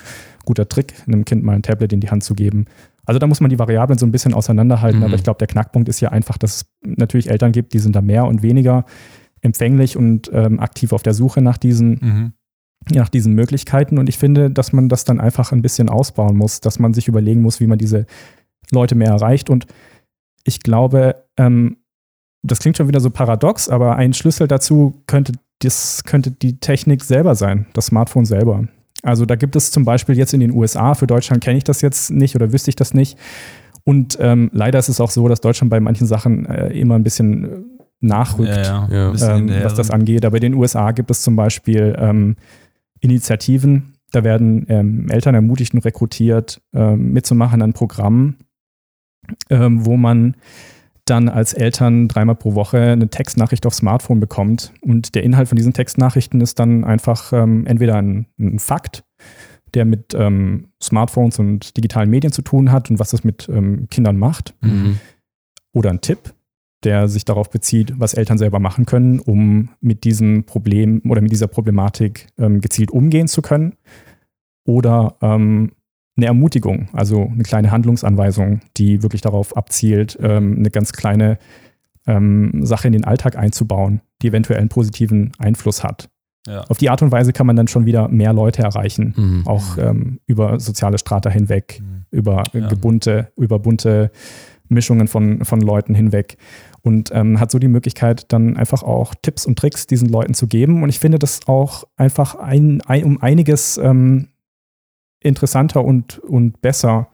guter 0.45 0.69
Trick, 0.69 0.95
einem 1.07 1.25
Kind 1.25 1.43
mal 1.45 1.55
ein 1.55 1.63
Tablet 1.63 1.93
in 1.93 2.01
die 2.01 2.11
Hand 2.11 2.25
zu 2.25 2.35
geben. 2.35 2.67
Also 3.05 3.19
da 3.19 3.27
muss 3.27 3.41
man 3.41 3.51
die 3.51 3.59
Variablen 3.59 3.99
so 3.99 4.07
ein 4.07 4.13
bisschen 4.13 4.35
auseinanderhalten, 4.35 5.01
aber 5.01 5.09
mhm. 5.09 5.15
ich 5.15 5.25
glaube, 5.25 5.39
der 5.39 5.49
Knackpunkt 5.49 5.89
ist 5.89 6.01
ja 6.01 6.11
einfach, 6.11 6.39
dass 6.39 6.57
es 6.57 6.67
natürlich 6.83 7.31
Eltern 7.31 7.53
gibt, 7.53 7.73
die 7.73 7.79
sind 7.79 7.97
da 7.97 8.03
mehr 8.03 8.27
und 8.27 8.43
weniger 8.43 8.85
empfänglich 9.41 9.97
und 9.97 10.31
ähm, 10.33 10.61
aktiv 10.61 10.93
auf 10.93 11.03
der 11.03 11.15
Suche 11.15 11.43
nach 11.43 11.57
diesen, 11.57 11.91
mhm. 12.01 12.33
nach 12.95 13.09
diesen 13.09 13.35
Möglichkeiten. 13.35 13.99
Und 13.99 14.09
ich 14.09 14.19
finde, 14.19 14.51
dass 14.51 14.73
man 14.73 14.89
das 14.89 15.05
dann 15.05 15.21
einfach 15.21 15.53
ein 15.53 15.63
bisschen 15.63 15.89
ausbauen 15.89 16.37
muss, 16.37 16.61
dass 16.61 16.79
man 16.79 16.95
sich 16.95 17.09
überlegen 17.09 17.43
muss, 17.43 17.61
wie 17.61 17.67
man 17.67 17.79
diese 17.79 18.07
Leute 18.71 18.95
mehr 18.95 19.11
erreicht. 19.11 19.51
Und 19.51 19.67
ich 20.45 20.61
glaube, 20.61 21.25
ähm, 21.37 21.79
das 22.43 22.59
klingt 22.59 22.77
schon 22.77 22.89
wieder 22.89 23.01
so 23.01 23.11
paradox, 23.11 23.69
aber 23.69 23.97
ein 23.97 24.13
Schlüssel 24.13 24.49
dazu 24.49 25.03
könnte, 25.07 25.33
das 25.61 26.05
könnte 26.05 26.31
die 26.31 26.59
Technik 26.59 27.05
selber 27.05 27.35
sein, 27.35 27.67
das 27.73 27.87
Smartphone 27.87 28.25
selber. 28.25 28.65
Also 29.03 29.27
da 29.27 29.37
gibt 29.37 29.57
es 29.57 29.71
zum 29.71 29.85
Beispiel 29.85 30.17
jetzt 30.17 30.35
in 30.35 30.41
den 30.41 30.53
USA, 30.53 30.95
für 30.95 31.07
Deutschland 31.07 31.43
kenne 31.43 31.59
ich 31.59 31.65
das 31.65 31.81
jetzt 31.81 32.11
nicht 32.11 32.37
oder 32.37 32.53
wüsste 32.53 32.71
ich 32.71 32.77
das 32.77 32.95
nicht. 32.95 33.19
Und 33.85 34.17
ähm, 34.21 34.51
leider 34.53 34.79
ist 34.79 34.89
es 34.89 35.01
auch 35.01 35.11
so, 35.11 35.27
dass 35.27 35.41
Deutschland 35.41 35.71
bei 35.71 35.81
manchen 35.81 36.07
Sachen 36.07 36.47
äh, 36.47 36.69
immer 36.69 36.95
ein 36.95 37.03
bisschen 37.03 37.45
äh, 37.45 37.63
nachrückt, 38.01 38.49
ja, 38.49 38.89
ja. 38.89 39.13
Ja. 39.13 39.37
Ähm, 39.37 39.51
was 39.63 39.75
das 39.75 39.91
angeht. 39.91 40.25
Aber 40.25 40.37
in 40.37 40.43
den 40.43 40.55
USA 40.55 40.93
gibt 40.93 41.11
es 41.11 41.23
zum 41.23 41.35
Beispiel 41.35 41.97
ähm, 41.99 42.37
Initiativen, 43.01 43.95
da 44.13 44.23
werden 44.23 44.67
ähm, 44.69 45.09
Eltern 45.09 45.35
ermutigt 45.35 45.75
und 45.75 45.85
rekrutiert, 45.85 46.61
ähm, 46.73 47.13
mitzumachen 47.13 47.63
an 47.63 47.73
Programmen, 47.73 48.37
ähm, 49.51 49.85
wo 49.85 49.97
man 49.97 50.37
dann 51.13 51.29
als 51.29 51.53
Eltern 51.53 52.09
dreimal 52.09 52.37
pro 52.37 52.55
Woche 52.55 52.81
eine 52.81 53.09
Textnachricht 53.09 53.67
aufs 53.67 53.77
Smartphone 53.77 54.19
bekommt. 54.19 54.73
Und 54.81 55.15
der 55.15 55.23
Inhalt 55.23 55.47
von 55.47 55.57
diesen 55.57 55.75
Textnachrichten 55.75 56.41
ist 56.41 56.59
dann 56.59 56.85
einfach 56.85 57.35
ähm, 57.35 57.67
entweder 57.67 57.97
ein, 57.97 58.27
ein, 58.39 58.59
Fakt, 58.59 59.05
der 59.75 59.85
mit 59.85 60.15
ähm, 60.15 60.69
Smartphones 60.83 61.39
und 61.39 61.77
digitalen 61.77 62.09
Medien 62.09 62.33
zu 62.33 62.41
tun 62.41 62.73
hat 62.73 62.91
und 62.91 62.99
was 62.99 63.11
das 63.11 63.25
mit 63.25 63.47
ähm, 63.51 63.89
Kindern 63.91 64.17
macht. 64.17 64.55
Mhm. 64.63 64.99
Oder 65.75 65.91
ein 65.91 66.01
Tipp, 66.01 66.33
der 66.83 67.09
sich 67.09 67.27
darauf 67.27 67.51
bezieht, 67.51 67.93
was 67.99 68.15
Eltern 68.15 68.39
selber 68.39 68.59
machen 68.59 68.87
können, 68.87 69.21
um 69.21 69.69
mit 69.81 70.05
diesem 70.05 70.45
Problem 70.45 71.03
oder 71.07 71.21
mit 71.21 71.31
dieser 71.31 71.47
Problematik 71.47 72.29
ähm, 72.39 72.63
gezielt 72.63 72.91
umgehen 72.91 73.29
zu 73.29 73.43
können. 73.43 73.75
Oder 74.65 75.17
ähm, 75.21 75.73
eine 76.17 76.27
Ermutigung, 76.27 76.89
also 76.93 77.29
eine 77.33 77.43
kleine 77.43 77.71
Handlungsanweisung, 77.71 78.61
die 78.77 79.03
wirklich 79.03 79.23
darauf 79.23 79.57
abzielt, 79.57 80.19
ähm, 80.21 80.57
eine 80.59 80.71
ganz 80.71 80.93
kleine 80.93 81.39
ähm, 82.07 82.65
Sache 82.65 82.89
in 82.89 82.93
den 82.93 83.05
Alltag 83.05 83.37
einzubauen, 83.37 84.03
die 84.21 84.29
eventuell 84.29 84.59
einen 84.59 84.69
positiven 84.69 85.33
Einfluss 85.39 85.83
hat. 85.83 86.11
Ja. 86.47 86.63
Auf 86.63 86.79
die 86.79 86.91
Art 86.91 87.03
und 87.03 87.13
Weise 87.13 87.33
kann 87.33 87.47
man 87.47 87.57
dann 87.57 87.69
schon 87.69 87.87
wieder 87.87 88.09
mehr 88.09 88.33
Leute 88.33 88.63
erreichen, 88.63 89.15
mhm. 89.17 89.47
auch 89.47 89.79
ähm, 89.79 90.19
über 90.27 90.59
soziale 90.59 90.99
Strata 90.99 91.31
hinweg, 91.31 91.81
mhm. 91.81 92.05
über 92.11 92.43
ja. 92.53 92.69
gebunte, 92.69 93.33
über 93.37 93.59
bunte 93.59 94.11
Mischungen 94.69 95.07
von, 95.07 95.45
von 95.45 95.61
Leuten 95.61 95.95
hinweg 95.95 96.37
und 96.81 97.11
ähm, 97.13 97.39
hat 97.39 97.51
so 97.51 97.59
die 97.59 97.69
Möglichkeit, 97.69 98.33
dann 98.33 98.57
einfach 98.57 98.83
auch 98.83 99.15
Tipps 99.23 99.47
und 99.47 99.57
Tricks 99.59 99.87
diesen 99.87 100.09
Leuten 100.09 100.35
zu 100.35 100.49
geben. 100.49 100.83
Und 100.83 100.89
ich 100.89 100.99
finde 100.99 101.19
das 101.19 101.41
auch 101.47 101.85
einfach 101.97 102.35
ein, 102.35 102.81
ein 102.83 103.05
um 103.05 103.23
einiges 103.23 103.79
ähm, 103.79 104.29
interessanter 105.23 105.85
und, 105.85 106.19
und 106.21 106.61
besser 106.61 107.09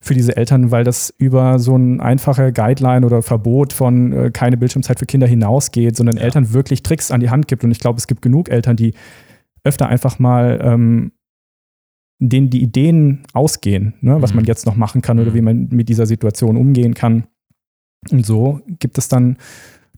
für 0.00 0.14
diese 0.14 0.36
Eltern, 0.36 0.70
weil 0.70 0.84
das 0.84 1.12
über 1.18 1.58
so 1.58 1.76
ein 1.76 2.00
einfache 2.00 2.52
Guideline 2.52 3.04
oder 3.04 3.22
Verbot 3.22 3.72
von 3.72 4.12
äh, 4.12 4.30
keine 4.30 4.56
Bildschirmzeit 4.56 4.98
für 4.98 5.06
Kinder 5.06 5.26
hinausgeht, 5.26 5.96
sondern 5.96 6.16
ja. 6.16 6.22
Eltern 6.22 6.52
wirklich 6.52 6.82
Tricks 6.82 7.10
an 7.10 7.20
die 7.20 7.30
Hand 7.30 7.48
gibt. 7.48 7.64
Und 7.64 7.70
ich 7.70 7.80
glaube, 7.80 7.98
es 7.98 8.06
gibt 8.06 8.22
genug 8.22 8.48
Eltern, 8.48 8.76
die 8.76 8.94
öfter 9.64 9.88
einfach 9.88 10.18
mal 10.18 10.60
ähm, 10.62 11.12
denen 12.18 12.50
die 12.50 12.62
Ideen 12.62 13.24
ausgehen, 13.32 13.94
ne, 14.00 14.22
was 14.22 14.30
mhm. 14.30 14.36
man 14.36 14.44
jetzt 14.46 14.64
noch 14.64 14.76
machen 14.76 15.02
kann 15.02 15.18
oder 15.18 15.30
mhm. 15.30 15.34
wie 15.34 15.42
man 15.42 15.68
mit 15.70 15.88
dieser 15.88 16.06
Situation 16.06 16.56
umgehen 16.56 16.94
kann. 16.94 17.24
Und 18.10 18.24
so 18.24 18.60
gibt 18.78 18.98
es 18.98 19.08
dann 19.08 19.36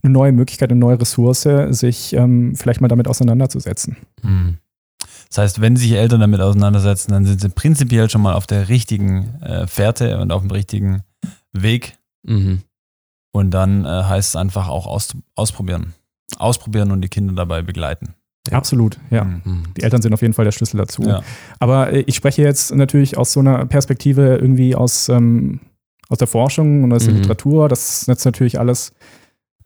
eine 0.02 0.12
neue 0.12 0.32
Möglichkeit, 0.32 0.70
eine 0.70 0.80
neue 0.80 1.00
Ressource, 1.00 1.46
sich 1.70 2.14
ähm, 2.14 2.54
vielleicht 2.54 2.80
mal 2.80 2.88
damit 2.88 3.08
auseinanderzusetzen. 3.08 3.96
Mhm. 4.22 4.58
Das 5.28 5.38
heißt, 5.38 5.60
wenn 5.60 5.76
sich 5.76 5.92
Eltern 5.92 6.20
damit 6.20 6.40
auseinandersetzen, 6.40 7.12
dann 7.12 7.26
sind 7.26 7.40
sie 7.40 7.48
prinzipiell 7.50 8.08
schon 8.08 8.22
mal 8.22 8.34
auf 8.34 8.46
der 8.46 8.68
richtigen 8.68 9.40
äh, 9.42 9.66
Fährte 9.66 10.18
und 10.20 10.32
auf 10.32 10.42
dem 10.42 10.50
richtigen 10.50 11.02
Weg. 11.52 11.98
Mhm. 12.22 12.62
Und 13.32 13.50
dann 13.50 13.84
äh, 13.84 13.88
heißt 13.88 14.30
es 14.30 14.36
einfach 14.36 14.68
auch 14.68 14.86
aus, 14.86 15.14
ausprobieren. 15.34 15.94
Ausprobieren 16.38 16.90
und 16.92 17.02
die 17.02 17.08
Kinder 17.08 17.34
dabei 17.34 17.62
begleiten. 17.62 18.14
Ja. 18.50 18.56
Absolut, 18.56 18.98
ja. 19.10 19.24
Mhm. 19.24 19.64
Die 19.76 19.82
Eltern 19.82 20.00
sind 20.00 20.14
auf 20.14 20.22
jeden 20.22 20.32
Fall 20.32 20.46
der 20.46 20.52
Schlüssel 20.52 20.78
dazu. 20.78 21.02
Ja. 21.02 21.22
Aber 21.58 21.92
äh, 21.92 22.00
ich 22.06 22.16
spreche 22.16 22.42
jetzt 22.42 22.74
natürlich 22.74 23.18
aus 23.18 23.32
so 23.32 23.40
einer 23.40 23.66
Perspektive 23.66 24.36
irgendwie 24.36 24.74
aus, 24.74 25.08
ähm, 25.10 25.60
aus 26.08 26.18
der 26.18 26.26
Forschung 26.26 26.84
und 26.84 26.92
aus 26.92 27.04
der 27.04 27.12
mhm. 27.12 27.20
Literatur. 27.20 27.68
Das 27.68 28.00
ist 28.00 28.08
jetzt 28.08 28.24
natürlich 28.24 28.58
alles 28.58 28.92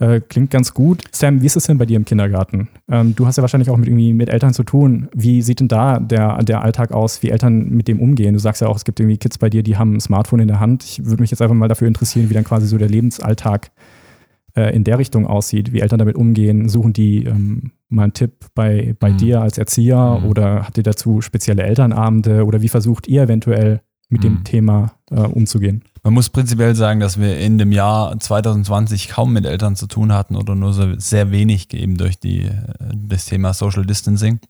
äh, 0.03 0.20
klingt 0.20 0.50
ganz 0.50 0.74
gut. 0.74 1.05
Sam, 1.12 1.42
wie 1.42 1.46
ist 1.46 1.57
es 1.57 1.64
denn 1.64 1.78
bei 1.78 1.86
dir 1.86 1.96
im 1.96 2.05
Kindergarten? 2.05 2.68
Ähm, 2.90 3.14
du 3.14 3.24
hast 3.24 3.36
ja 3.36 3.42
wahrscheinlich 3.42 3.70
auch 3.70 3.76
mit, 3.76 3.86
irgendwie 3.86 4.12
mit 4.12 4.28
Eltern 4.28 4.53
zu 4.53 4.64
tun. 4.64 5.09
Wie 5.14 5.42
sieht 5.42 5.61
denn 5.61 5.68
da 5.68 6.00
der, 6.00 6.42
der 6.42 6.62
Alltag 6.62 6.90
aus, 6.90 7.22
wie 7.22 7.30
Eltern 7.30 7.68
mit 7.68 7.86
dem 7.86 8.00
umgehen? 8.00 8.34
Du 8.34 8.40
sagst 8.40 8.61
ja 8.61 8.66
auch, 8.66 8.74
es 8.74 8.84
gibt 8.84 8.98
irgendwie 8.98 9.18
Kids 9.18 9.38
bei 9.38 9.48
dir, 9.48 9.62
die 9.62 9.76
haben 9.76 9.94
ein 9.94 10.00
Smartphone 10.00 10.40
in 10.40 10.48
der 10.48 10.59
Hand. 10.59 10.82
Ich 10.82 11.05
würde 11.05 11.22
mich 11.22 11.30
jetzt 11.30 11.40
einfach 11.40 11.55
mal 11.55 11.68
dafür 11.68 11.86
interessieren, 11.86 12.28
wie 12.28 12.34
dann 12.34 12.42
quasi 12.42 12.66
so 12.66 12.78
der 12.78 12.88
Lebensalltag 12.88 13.70
äh, 14.57 14.74
in 14.74 14.82
der 14.82 14.98
Richtung 14.98 15.24
aussieht, 15.24 15.72
wie 15.72 15.80
Eltern 15.80 16.00
damit 16.00 16.16
umgehen. 16.16 16.68
Suchen 16.68 16.92
die 16.92 17.24
ähm, 17.24 17.70
mal 17.88 18.05
einen 18.05 18.12
Tipp 18.12 18.32
bei, 18.57 18.96
bei 18.98 19.11
mhm. 19.11 19.18
dir 19.18 19.40
als 19.40 19.57
Erzieher 19.57 20.18
mhm. 20.20 20.28
oder 20.28 20.64
habt 20.64 20.78
ihr 20.78 20.82
dazu 20.82 21.20
spezielle 21.20 21.62
Elternabende 21.62 22.44
oder 22.44 22.61
wie 22.61 22.68
versucht 22.68 23.07
ihr 23.07 23.22
eventuell 23.22 23.82
mit 24.12 24.24
dem 24.24 24.34
mhm. 24.34 24.44
Thema 24.44 24.92
äh, 25.10 25.20
umzugehen? 25.20 25.82
Man 26.02 26.14
muss 26.14 26.28
prinzipiell 26.28 26.74
sagen, 26.74 27.00
dass 27.00 27.18
wir 27.18 27.38
in 27.38 27.58
dem 27.58 27.72
Jahr 27.72 28.18
2020 28.18 29.08
kaum 29.08 29.32
mit 29.32 29.46
Eltern 29.46 29.76
zu 29.76 29.86
tun 29.86 30.12
hatten 30.12 30.36
oder 30.36 30.54
nur 30.54 30.72
so 30.72 30.98
sehr 30.98 31.30
wenig 31.30 31.72
eben 31.74 31.96
durch 31.96 32.18
die, 32.18 32.42
äh, 32.42 32.52
das 32.94 33.26
Thema 33.26 33.54
Social 33.54 33.86
Distancing. 33.86 34.40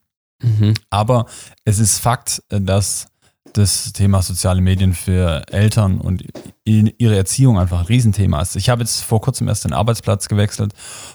Mhm. 0.43 0.75
Aber 0.91 1.27
es 1.65 1.79
ist 1.79 1.99
Fakt, 1.99 2.43
dass 2.49 3.07
das 3.53 3.93
Thema 3.93 4.23
soziale 4.23 4.61
Medien 4.61 4.95
für 4.95 5.43
Eltern 5.51 6.01
und 6.01 6.25
ihre 6.65 7.17
Erziehung 7.17 7.59
einfach 7.59 7.81
ein 7.81 7.87
Riesenthema 7.87 8.41
ist. 8.41 8.57
Ich 8.57 8.69
habe 8.69 8.83
jetzt 8.83 9.03
vor 9.03 9.21
kurzem 9.21 9.49
erst 9.49 9.65
den 9.65 9.73
Arbeitsplatz 9.73 10.29
gewechselt 10.29 10.73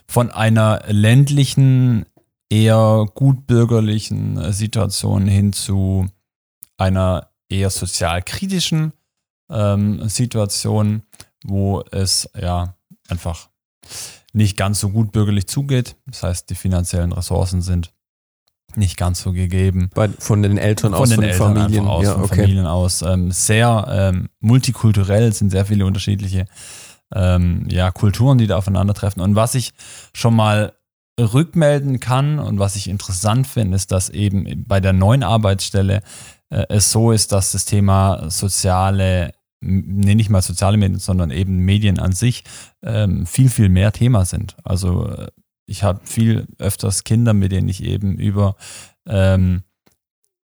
von 0.07 0.29
einer 0.29 0.83
ländlichen, 0.87 2.05
eher 2.49 3.05
gutbürgerlichen 3.13 4.51
Situation 4.53 5.27
hin 5.27 5.51
zu 5.51 6.07
einer 6.77 7.29
eher 7.49 7.69
sozial 7.69 8.21
kritischen 8.21 8.93
ähm, 9.49 10.07
Situationen, 10.09 11.03
wo 11.43 11.83
es 11.91 12.29
ja 12.39 12.75
einfach 13.07 13.49
nicht 14.33 14.57
ganz 14.57 14.79
so 14.79 14.89
gut 14.89 15.11
bürgerlich 15.11 15.47
zugeht. 15.47 15.95
Das 16.05 16.23
heißt, 16.23 16.49
die 16.49 16.55
finanziellen 16.55 17.11
Ressourcen 17.11 17.61
sind 17.61 17.93
nicht 18.75 18.97
ganz 18.97 19.21
so 19.21 19.31
gegeben. 19.31 19.89
Bei, 19.95 20.09
von 20.09 20.43
den 20.43 20.57
Eltern 20.57 20.91
von 20.91 21.01
aus, 21.01 21.09
den 21.09 21.15
von 21.15 21.23
den 21.23 21.31
Eltern 21.31 21.55
Familien 21.55 21.87
aus, 21.87 22.03
ja, 22.03 22.13
von 22.13 22.23
okay. 22.23 22.41
Familien 22.41 22.67
aus. 22.67 23.01
Ähm, 23.01 23.31
sehr 23.31 23.87
ähm, 23.89 24.29
multikulturell 24.39 25.33
sind 25.33 25.49
sehr 25.49 25.65
viele 25.65 25.85
unterschiedliche 25.85 26.45
ähm, 27.13 27.65
ja, 27.69 27.91
Kulturen, 27.91 28.37
die 28.37 28.47
da 28.47 28.57
aufeinandertreffen. 28.57 29.21
Und 29.21 29.35
was 29.35 29.55
ich 29.55 29.73
schon 30.13 30.35
mal 30.35 30.73
rückmelden 31.19 31.99
kann 31.99 32.37
und 32.37 32.59
was 32.59 32.75
ich 32.75 32.87
interessant 32.87 33.47
finde, 33.47 33.75
ist, 33.75 33.91
dass 33.91 34.09
eben 34.09 34.65
bei 34.67 34.79
der 34.79 34.93
neuen 34.93 35.23
Arbeitsstelle 35.23 36.03
es 36.49 36.91
so 36.91 37.11
ist, 37.11 37.31
dass 37.31 37.51
das 37.51 37.65
Thema 37.65 38.29
soziale 38.29 39.33
nee, 39.59 40.15
nicht 40.15 40.29
mal 40.29 40.41
soziale 40.41 40.77
Medien, 40.77 40.99
sondern 40.99 41.31
eben 41.31 41.57
Medien 41.57 41.99
an 41.99 42.11
sich 42.11 42.43
ähm, 42.83 43.25
viel, 43.25 43.49
viel 43.49 43.69
mehr 43.69 43.91
Thema 43.91 44.25
sind. 44.25 44.55
Also 44.63 45.07
äh, 45.07 45.27
ich 45.65 45.83
habe 45.83 45.99
viel 46.03 46.47
öfters 46.59 47.03
Kinder, 47.03 47.33
mit 47.33 47.51
denen 47.51 47.67
ich 47.69 47.83
eben 47.83 48.17
über 48.17 48.55
ähm, 49.05 49.63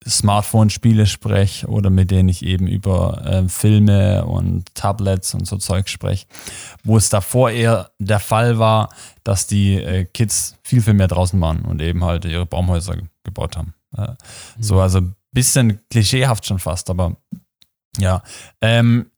Smartphone-Spiele 0.05 1.05
spreche 1.05 1.67
oder 1.67 1.89
mit 1.89 2.11
denen 2.11 2.27
ich 2.27 2.43
eben 2.43 2.67
über 2.67 3.25
äh, 3.25 3.47
Filme 3.47 4.25
und 4.25 4.75
Tablets 4.75 5.33
und 5.33 5.47
so 5.47 5.57
Zeug 5.57 5.87
spreche, 5.87 6.25
wo 6.83 6.97
es 6.97 7.09
davor 7.09 7.51
eher 7.51 7.91
der 7.99 8.19
Fall 8.19 8.59
war, 8.59 8.89
dass 9.23 9.47
die 9.47 9.75
äh, 9.75 10.03
Kids 10.05 10.57
viel, 10.63 10.81
viel 10.81 10.93
mehr 10.93 11.07
draußen 11.07 11.39
waren 11.39 11.61
und 11.61 11.81
eben 11.81 12.03
halt 12.03 12.25
ihre 12.25 12.45
Baumhäuser 12.45 12.97
gebaut 13.23 13.55
haben. 13.55 13.73
Äh, 13.95 14.09
mhm. 14.09 14.15
So, 14.59 14.81
also 14.81 15.01
bisschen 15.33 15.81
klischeehaft 15.89 16.45
schon 16.45 16.59
fast, 16.59 16.89
aber 16.89 17.17
ja. 17.97 18.23
Ähm, 18.61 19.11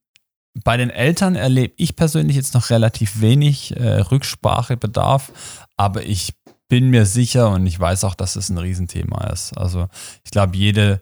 bei 0.63 0.77
den 0.77 0.89
Eltern 0.89 1.35
erlebe 1.35 1.73
ich 1.77 1.95
persönlich 1.95 2.37
jetzt 2.37 2.53
noch 2.53 2.69
relativ 2.69 3.19
wenig 3.19 3.75
äh, 3.75 3.99
Rücksprachebedarf, 3.99 5.31
aber 5.75 6.03
ich 6.05 6.33
bin 6.67 6.89
mir 6.89 7.05
sicher 7.05 7.51
und 7.51 7.65
ich 7.67 7.79
weiß 7.79 8.05
auch, 8.05 8.15
dass 8.15 8.35
es 8.35 8.49
ein 8.49 8.57
Riesenthema 8.57 9.27
ist. 9.27 9.55
Also 9.57 9.87
ich 10.23 10.31
glaube, 10.31 10.57
jede, 10.57 11.01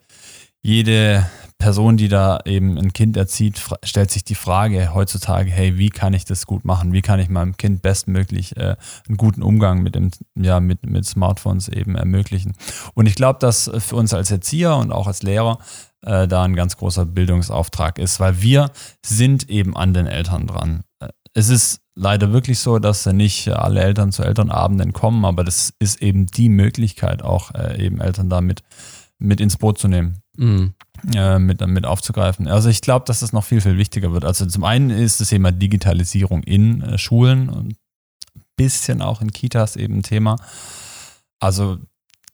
jede 0.63 1.29
Person, 1.59 1.97
die 1.97 2.07
da 2.07 2.39
eben 2.45 2.77
ein 2.77 2.91
Kind 2.93 3.15
erzieht, 3.15 3.61
stellt 3.83 4.11
sich 4.11 4.23
die 4.23 4.35
Frage 4.35 4.93
heutzutage, 4.93 5.49
hey, 5.49 5.77
wie 5.77 5.89
kann 5.89 6.13
ich 6.13 6.25
das 6.25 6.45
gut 6.45 6.65
machen? 6.65 6.91
Wie 6.91 7.01
kann 7.01 7.19
ich 7.19 7.29
meinem 7.29 7.55
Kind 7.55 7.81
bestmöglich 7.81 8.57
äh, 8.57 8.75
einen 9.07 9.17
guten 9.17 9.43
Umgang 9.43 9.83
mit 9.83 9.95
dem, 9.95 10.11
ja, 10.35 10.59
mit, 10.59 10.85
mit 10.85 11.05
Smartphones 11.05 11.67
eben 11.67 11.95
ermöglichen? 11.95 12.53
Und 12.95 13.05
ich 13.05 13.15
glaube, 13.15 13.39
dass 13.39 13.71
für 13.77 13.95
uns 13.95 14.13
als 14.13 14.31
Erzieher 14.31 14.75
und 14.75 14.91
auch 14.91 15.07
als 15.07 15.21
Lehrer 15.21 15.59
äh, 16.01 16.27
da 16.27 16.43
ein 16.43 16.55
ganz 16.55 16.77
großer 16.77 17.05
Bildungsauftrag 17.05 17.99
ist, 17.99 18.19
weil 18.19 18.41
wir 18.41 18.71
sind 19.05 19.49
eben 19.49 19.75
an 19.75 19.93
den 19.93 20.07
Eltern 20.07 20.47
dran. 20.47 20.83
Äh, 20.99 21.09
es 21.33 21.49
ist 21.49 21.81
leider 21.95 22.33
wirklich 22.33 22.59
so, 22.59 22.79
dass 22.79 23.05
nicht 23.05 23.49
alle 23.49 23.81
Eltern 23.81 24.11
zu 24.11 24.23
Elternabenden 24.23 24.93
kommen, 24.93 25.23
aber 25.25 25.43
das 25.43 25.73
ist 25.79 26.01
eben 26.01 26.25
die 26.25 26.49
Möglichkeit, 26.49 27.21
auch 27.21 27.53
äh, 27.53 27.85
eben 27.85 28.01
Eltern 28.01 28.29
damit 28.29 28.63
mit 29.17 29.39
ins 29.39 29.57
Boot 29.57 29.77
zu 29.77 29.87
nehmen. 29.87 30.22
Mhm. 30.37 30.73
Äh, 31.13 31.37
mit, 31.39 31.65
mit 31.67 31.85
aufzugreifen. 31.85 32.47
Also 32.47 32.69
ich 32.69 32.81
glaube, 32.81 33.05
dass 33.05 33.19
das 33.19 33.33
noch 33.33 33.43
viel, 33.43 33.61
viel 33.61 33.77
wichtiger 33.77 34.13
wird. 34.13 34.23
Also 34.23 34.45
zum 34.45 34.63
einen 34.63 34.89
ist 34.89 35.19
das 35.19 35.29
Thema 35.29 35.51
Digitalisierung 35.51 36.43
in 36.43 36.81
äh, 36.81 36.97
Schulen 36.97 37.49
und 37.49 37.73
ein 38.35 38.43
bisschen 38.55 39.01
auch 39.01 39.21
in 39.21 39.31
Kitas 39.31 39.75
eben 39.75 39.97
ein 39.97 40.03
Thema. 40.03 40.37
Also 41.39 41.77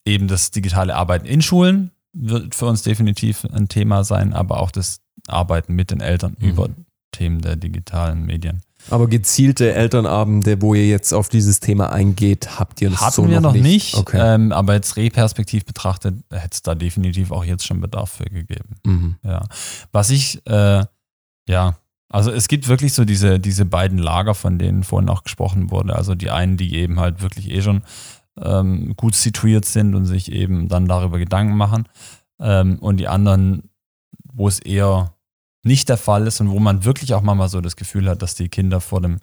eben 0.06 0.28
das 0.28 0.52
digitale 0.52 0.96
Arbeiten 0.96 1.26
in 1.26 1.42
Schulen 1.42 1.92
wird 2.14 2.54
für 2.56 2.68
uns 2.68 2.84
definitiv 2.84 3.46
ein 3.46 3.70
Thema 3.70 4.04
sein, 4.04 4.34
aber 4.34 4.60
auch 4.60 4.72
das 4.72 5.02
Arbeiten 5.28 5.74
mit 5.74 5.92
den 5.92 6.02
Eltern 6.02 6.36
mhm. 6.40 6.50
über 6.50 6.70
Themen 7.12 7.42
der 7.42 7.56
digitalen 7.56 8.26
Medien. 8.26 8.62
Aber 8.90 9.08
gezielte 9.08 9.74
Elternabende, 9.74 10.62
wo 10.62 10.74
ihr 10.74 10.88
jetzt 10.88 11.14
auf 11.14 11.30
dieses 11.30 11.60
Thema 11.60 11.92
eingeht, 11.92 12.60
habt 12.60 12.82
ihr 12.82 12.90
das 12.90 13.02
Hatten 13.02 13.14
so 13.14 13.30
wir 13.30 13.42
noch 13.42 13.54
nicht, 13.54 13.64
nicht 13.64 13.96
okay. 13.96 14.20
ähm, 14.20 14.52
aber 14.52 14.74
jetzt 14.74 14.98
reperspektiv 14.98 15.66
betrachtet, 15.66 16.16
hätte 16.32 16.50
es 16.52 16.62
da 16.62 16.76
definitiv 16.76 17.32
auch 17.32 17.44
jetzt 17.44 17.66
schon 17.66 17.82
Bedarf 17.82 18.12
für 18.12 18.26
gegeben. 18.26 18.76
Mhm. 18.86 19.16
Ja. 19.24 19.44
Was 19.92 20.10
ich, 20.10 20.46
äh, 20.48 20.86
ja, 21.48 21.78
also 22.12 22.32
es 22.32 22.48
gibt 22.48 22.68
wirklich 22.68 22.94
so 22.94 23.06
diese, 23.06 23.40
diese 23.40 23.66
beiden 23.66 24.00
Lager, 24.00 24.34
von 24.34 24.58
denen 24.58 24.84
vorhin 24.84 25.10
auch 25.10 25.24
gesprochen 25.24 25.70
wurde. 25.70 25.96
Also 25.96 26.16
die 26.16 26.32
einen, 26.32 26.58
die 26.58 26.76
eben 26.76 27.00
halt 27.00 27.22
wirklich 27.22 27.50
eh 27.52 27.62
schon 27.62 27.84
ähm, 28.42 28.96
gut 28.96 29.16
situiert 29.16 29.66
sind 29.66 29.94
und 29.94 30.06
sich 30.06 30.32
eben 30.32 30.68
dann 30.68 30.88
darüber 30.88 31.20
Gedanken 31.20 31.56
machen. 31.56 31.88
Ähm, 32.40 32.80
und 32.80 32.98
die 32.98 33.08
anderen, 33.08 33.70
wo 34.34 34.48
es 34.48 34.60
eher 34.60 35.14
nicht 35.64 35.90
der 35.90 35.98
Fall 35.98 36.28
ist 36.28 36.40
und 36.42 36.50
wo 36.50 36.60
man 36.60 36.86
wirklich 36.86 37.14
auch 37.14 37.22
mal 37.22 37.50
so 37.50 37.62
das 37.62 37.76
Gefühl 37.76 38.10
hat, 38.10 38.22
dass 38.22 38.36
die 38.36 38.50
Kinder 38.50 38.82
vor 38.82 39.02
dem 39.02 39.20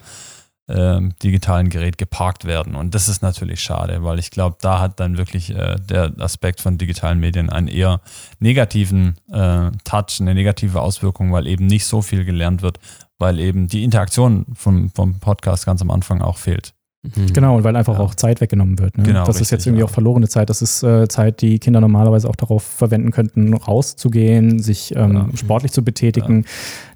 ähm, 0.69 1.13
digitalen 1.23 1.69
Gerät 1.69 1.97
geparkt 1.97 2.45
werden. 2.45 2.75
Und 2.75 2.93
das 2.93 3.07
ist 3.07 3.21
natürlich 3.21 3.61
schade, 3.61 4.03
weil 4.03 4.19
ich 4.19 4.31
glaube, 4.31 4.57
da 4.61 4.81
hat 4.81 4.99
dann 4.99 5.17
wirklich 5.17 5.49
äh, 5.51 5.77
der 5.77 6.11
Aspekt 6.19 6.61
von 6.61 6.77
digitalen 6.77 7.19
Medien 7.19 7.49
einen 7.49 7.67
eher 7.67 8.01
negativen 8.39 9.15
äh, 9.31 9.71
Touch, 9.83 10.19
eine 10.19 10.33
negative 10.33 10.81
Auswirkung, 10.81 11.31
weil 11.31 11.47
eben 11.47 11.67
nicht 11.67 11.85
so 11.85 12.01
viel 12.01 12.25
gelernt 12.25 12.61
wird, 12.61 12.79
weil 13.17 13.39
eben 13.39 13.67
die 13.67 13.83
Interaktion 13.83 14.45
vom, 14.53 14.89
vom 14.89 15.19
Podcast 15.19 15.65
ganz 15.65 15.81
am 15.81 15.89
Anfang 15.89 16.21
auch 16.21 16.37
fehlt. 16.37 16.73
Mhm. 17.03 17.33
Genau, 17.33 17.57
und 17.57 17.63
weil 17.63 17.75
einfach 17.75 17.93
ja. 17.93 17.99
auch 17.99 18.15
Zeit 18.15 18.41
weggenommen 18.41 18.79
wird. 18.79 18.97
Ne? 18.97 19.03
Genau, 19.03 19.19
das 19.19 19.35
richtig, 19.35 19.41
ist 19.43 19.51
jetzt 19.51 19.67
irgendwie 19.67 19.81
ja. 19.81 19.85
auch 19.85 19.91
verlorene 19.91 20.27
Zeit. 20.27 20.49
Das 20.49 20.61
ist 20.61 20.83
äh, 20.83 21.07
Zeit, 21.07 21.41
die 21.41 21.59
Kinder 21.59 21.79
normalerweise 21.79 22.29
auch 22.29 22.35
darauf 22.35 22.63
verwenden 22.63 23.11
könnten, 23.11 23.53
rauszugehen, 23.53 24.59
sich 24.59 24.95
ähm, 24.95 25.13
ja. 25.13 25.27
sportlich 25.35 25.71
zu 25.71 25.83
betätigen. 25.83 26.45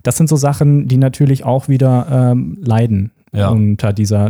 Das 0.04 0.18
sind 0.18 0.28
so 0.28 0.36
Sachen, 0.36 0.88
die 0.88 0.98
natürlich 0.98 1.46
auch 1.46 1.68
wieder 1.68 2.32
ähm, 2.32 2.58
leiden 2.62 3.12
unter 3.34 3.94
dieser 3.94 4.30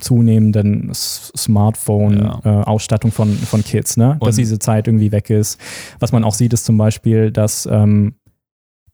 zunehmenden 0.00 0.90
Smartphone-Ausstattung 0.94 3.10
äh, 3.10 3.14
von, 3.14 3.34
von 3.34 3.62
Kids, 3.62 3.98
ne? 3.98 4.16
dass 4.20 4.36
diese 4.36 4.58
Zeit 4.58 4.88
irgendwie 4.88 5.12
weg 5.12 5.28
ist. 5.28 5.60
Was 5.98 6.12
man 6.12 6.24
auch 6.24 6.32
sieht, 6.32 6.54
ist 6.54 6.64
zum 6.64 6.78
Beispiel, 6.78 7.32
dass 7.32 7.68
ähm, 7.70 8.14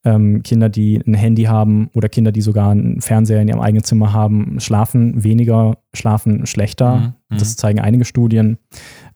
ähm, 0.06 0.42
Kinder, 0.44 0.68
die 0.68 1.02
ein 1.04 1.14
Handy 1.14 1.44
haben 1.44 1.90
oder 1.92 2.08
Kinder, 2.08 2.30
die 2.30 2.40
sogar 2.40 2.70
einen 2.70 3.00
Fernseher 3.00 3.42
in 3.42 3.48
ihrem 3.48 3.60
eigenen 3.60 3.82
Zimmer 3.82 4.12
haben, 4.12 4.60
schlafen 4.60 5.24
weniger, 5.24 5.78
schlafen 5.92 6.46
schlechter. 6.46 6.96
Mhm, 6.96 7.14
mhm. 7.28 7.38
das 7.38 7.56
zeigen 7.56 7.80
einige 7.80 8.04
Studien. 8.04 8.58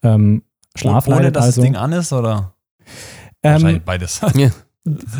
Ähm, 0.03 0.43
Schlaf 0.75 1.07
Ohne, 1.07 1.31
dass 1.31 1.45
also. 1.45 1.61
das 1.61 1.65
Ding 1.65 1.75
an 1.77 1.93
ist, 1.93 2.11
oder? 2.11 2.53
Ähm, 3.41 3.53
Wahrscheinlich 3.53 3.83
beides. 3.83 4.21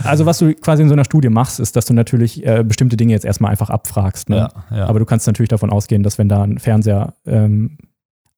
Also 0.04 0.26
was 0.26 0.40
du 0.40 0.56
quasi 0.56 0.82
in 0.82 0.90
so 0.90 0.96
einer 0.96 1.06
Studie 1.06 1.30
machst, 1.30 1.60
ist, 1.60 1.76
dass 1.76 1.86
du 1.86 1.94
natürlich 1.94 2.44
äh, 2.44 2.64
bestimmte 2.64 2.98
Dinge 2.98 3.14
jetzt 3.14 3.26
erstmal 3.26 3.52
einfach 3.52 3.70
abfragst. 3.70 4.28
Ne? 4.28 4.38
Ja, 4.38 4.50
ja. 4.76 4.88
Aber 4.88 4.98
du 4.98 5.06
kannst 5.06 5.28
natürlich 5.28 5.50
davon 5.50 5.70
ausgehen, 5.70 6.02
dass 6.02 6.18
wenn 6.18 6.28
da 6.28 6.42
ein 6.42 6.58
Fernseher 6.58 7.14
ähm, 7.28 7.78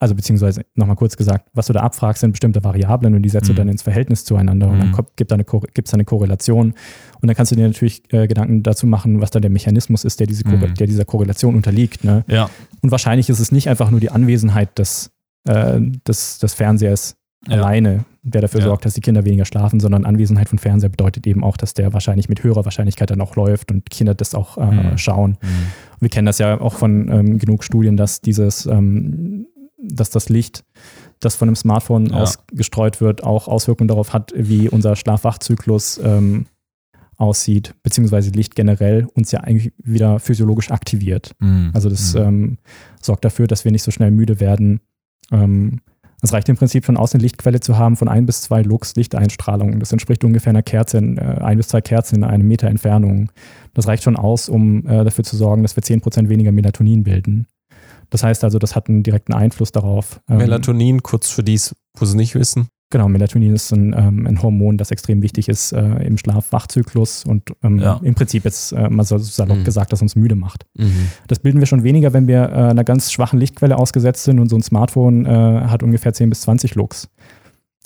also 0.03 0.15
beziehungsweise 0.15 0.65
nochmal 0.75 0.97
kurz 0.97 1.15
gesagt, 1.15 1.49
was 1.53 1.67
du 1.67 1.73
da 1.73 1.79
abfragst, 1.79 2.19
sind 2.19 2.31
bestimmte 2.31 2.61
Variablen 2.61 3.15
und 3.15 3.23
die 3.23 3.29
setzt 3.29 3.47
mhm. 3.47 3.55
du 3.55 3.61
dann 3.61 3.69
ins 3.69 3.83
Verhältnis 3.83 4.25
zueinander 4.25 4.67
mhm. 4.67 4.73
und 4.73 4.79
dann 4.79 4.89
mhm. 4.89 5.05
gibt 5.15 5.31
es 5.31 5.33
eine, 5.33 5.45
gibt's 5.73 5.93
eine 5.93 6.03
Korrelation. 6.03 6.73
Und 7.23 7.27
dann 7.27 7.37
kannst 7.37 7.53
du 7.53 7.55
dir 7.55 7.65
natürlich 7.65 8.03
äh, 8.11 8.27
Gedanken 8.27 8.63
dazu 8.63 8.85
machen, 8.85 9.21
was 9.21 9.31
da 9.31 9.39
der 9.39 9.49
Mechanismus 9.49 10.03
ist, 10.03 10.19
der, 10.19 10.27
diese 10.27 10.45
mhm. 10.45 10.73
der 10.73 10.87
dieser 10.87 11.05
Korrelation 11.05 11.55
unterliegt. 11.55 12.03
Ne? 12.03 12.25
Ja. 12.27 12.49
Und 12.81 12.91
wahrscheinlich 12.91 13.29
ist 13.29 13.39
es 13.39 13.49
nicht 13.49 13.69
einfach 13.69 13.91
nur 13.91 14.01
die 14.01 14.11
Anwesenheit 14.11 14.77
des, 14.77 15.09
äh, 15.47 15.79
des, 16.05 16.39
des 16.39 16.53
Fernsehers 16.53 17.15
ja. 17.47 17.55
alleine, 17.55 18.03
der 18.23 18.41
dafür 18.41 18.59
ja. 18.59 18.65
sorgt, 18.65 18.83
dass 18.83 18.93
die 18.95 18.99
Kinder 18.99 19.23
weniger 19.23 19.45
schlafen, 19.45 19.79
sondern 19.79 20.03
Anwesenheit 20.03 20.49
von 20.49 20.59
Fernseher 20.59 20.89
bedeutet 20.89 21.25
eben 21.25 21.45
auch, 21.45 21.55
dass 21.55 21.73
der 21.73 21.93
wahrscheinlich 21.93 22.27
mit 22.27 22.43
höherer 22.43 22.65
Wahrscheinlichkeit 22.65 23.09
dann 23.09 23.21
auch 23.21 23.37
läuft 23.37 23.71
und 23.71 23.89
Kinder 23.89 24.15
das 24.15 24.35
auch 24.35 24.57
äh, 24.57 24.65
mhm. 24.65 24.97
schauen. 24.97 25.37
Mhm. 25.41 26.01
Wir 26.01 26.09
kennen 26.09 26.25
das 26.25 26.39
ja 26.39 26.59
auch 26.59 26.73
von 26.73 27.09
ähm, 27.09 27.39
genug 27.39 27.63
Studien, 27.63 27.95
dass 27.95 28.19
dieses 28.19 28.65
ähm, 28.65 29.47
dass 29.83 30.09
das 30.09 30.29
Licht, 30.29 30.63
das 31.19 31.35
von 31.35 31.49
einem 31.49 31.55
Smartphone 31.55 32.07
ja. 32.07 32.15
ausgestreut 32.15 33.01
wird, 33.01 33.23
auch 33.23 33.47
Auswirkungen 33.47 33.87
darauf 33.87 34.13
hat, 34.13 34.33
wie 34.35 34.69
unser 34.69 34.95
Schlafwachzyklus 34.95 35.99
ähm, 36.03 36.45
aussieht, 37.23 37.73
beziehungsweise 37.81 38.29
Licht 38.31 38.55
generell 38.55 39.07
uns 39.15 39.31
ja 39.31 39.39
eigentlich 39.39 39.73
wieder 39.77 40.19
physiologisch 40.19 40.69
aktiviert. 40.71 41.31
Mhm. 41.39 41.71
Also 41.73 41.89
das 41.89 42.13
mhm. 42.13 42.21
ähm, 42.21 42.57
sorgt 43.01 43.25
dafür, 43.25 43.47
dass 43.47 43.65
wir 43.65 43.71
nicht 43.71 43.83
so 43.83 43.91
schnell 43.91 44.11
müde 44.11 44.39
werden. 44.39 44.81
Ähm, 45.31 45.79
es 46.21 46.31
reicht 46.31 46.47
im 46.47 46.55
Prinzip 46.55 46.85
schon 46.85 46.95
aus, 46.95 47.13
eine 47.13 47.21
Lichtquelle 47.21 47.59
zu 47.59 47.77
haben 47.77 47.97
von 47.97 48.07
ein 48.07 48.25
bis 48.25 48.41
zwei 48.41 48.61
Lux 48.61 48.95
Lichteinstrahlung. 48.95 49.79
Das 49.79 49.91
entspricht 49.91 50.23
ungefähr 50.23 50.51
einer 50.51 50.63
Kerze, 50.63 50.97
in, 50.97 51.17
äh, 51.17 51.39
ein 51.41 51.57
bis 51.57 51.67
zwei 51.67 51.81
Kerzen 51.81 52.15
in 52.15 52.23
einem 52.23 52.47
Meter 52.47 52.67
Entfernung. 52.67 53.29
Das 53.73 53.87
reicht 53.87 54.03
schon 54.03 54.15
aus, 54.15 54.47
um 54.47 54.87
äh, 54.87 55.03
dafür 55.03 55.23
zu 55.23 55.35
sorgen, 55.35 55.63
dass 55.63 55.75
wir 55.75 55.83
zehn 55.83 55.99
Prozent 56.01 56.29
weniger 56.29 56.51
Melatonin 56.51 57.03
bilden. 57.03 57.47
Das 58.09 58.23
heißt 58.23 58.43
also, 58.43 58.59
das 58.59 58.75
hat 58.75 58.89
einen 58.89 59.03
direkten 59.03 59.33
Einfluss 59.33 59.71
darauf. 59.71 60.21
Ähm, 60.29 60.37
Melatonin, 60.37 61.03
kurz 61.03 61.29
für 61.29 61.43
die, 61.43 61.59
wo 61.97 62.05
sie 62.05 62.15
nicht 62.15 62.35
wissen. 62.35 62.67
Genau, 62.93 63.09
Melatonin 63.09 63.55
ist 63.55 63.71
ein, 63.71 63.91
ähm, 63.97 64.27
ein, 64.27 64.43
Hormon, 64.43 64.77
das 64.77 64.91
extrem 64.91 65.23
wichtig 65.23 65.49
ist 65.49 65.71
äh, 65.71 66.05
im 66.05 66.19
Schlaf-Wachzyklus 66.19 67.25
und 67.25 67.51
ähm, 67.63 67.79
ja. 67.79 67.99
im 68.03 68.13
Prinzip 68.13 68.45
jetzt 68.45 68.71
äh, 68.71 68.87
mal 68.87 69.03
so 69.03 69.17
salopp 69.17 69.57
mhm. 69.57 69.63
gesagt, 69.63 69.91
das 69.91 70.03
uns 70.03 70.15
müde 70.15 70.35
macht. 70.35 70.67
Mhm. 70.75 71.07
Das 71.27 71.39
bilden 71.39 71.59
wir 71.59 71.65
schon 71.65 71.81
weniger, 71.81 72.13
wenn 72.13 72.27
wir 72.27 72.43
äh, 72.51 72.69
einer 72.69 72.83
ganz 72.83 73.11
schwachen 73.11 73.39
Lichtquelle 73.39 73.79
ausgesetzt 73.79 74.25
sind 74.25 74.37
und 74.37 74.47
so 74.47 74.55
ein 74.55 74.61
Smartphone 74.61 75.25
äh, 75.25 75.29
hat 75.29 75.81
ungefähr 75.81 76.13
10 76.13 76.29
bis 76.29 76.41
20 76.41 76.75
Lux. 76.75 77.09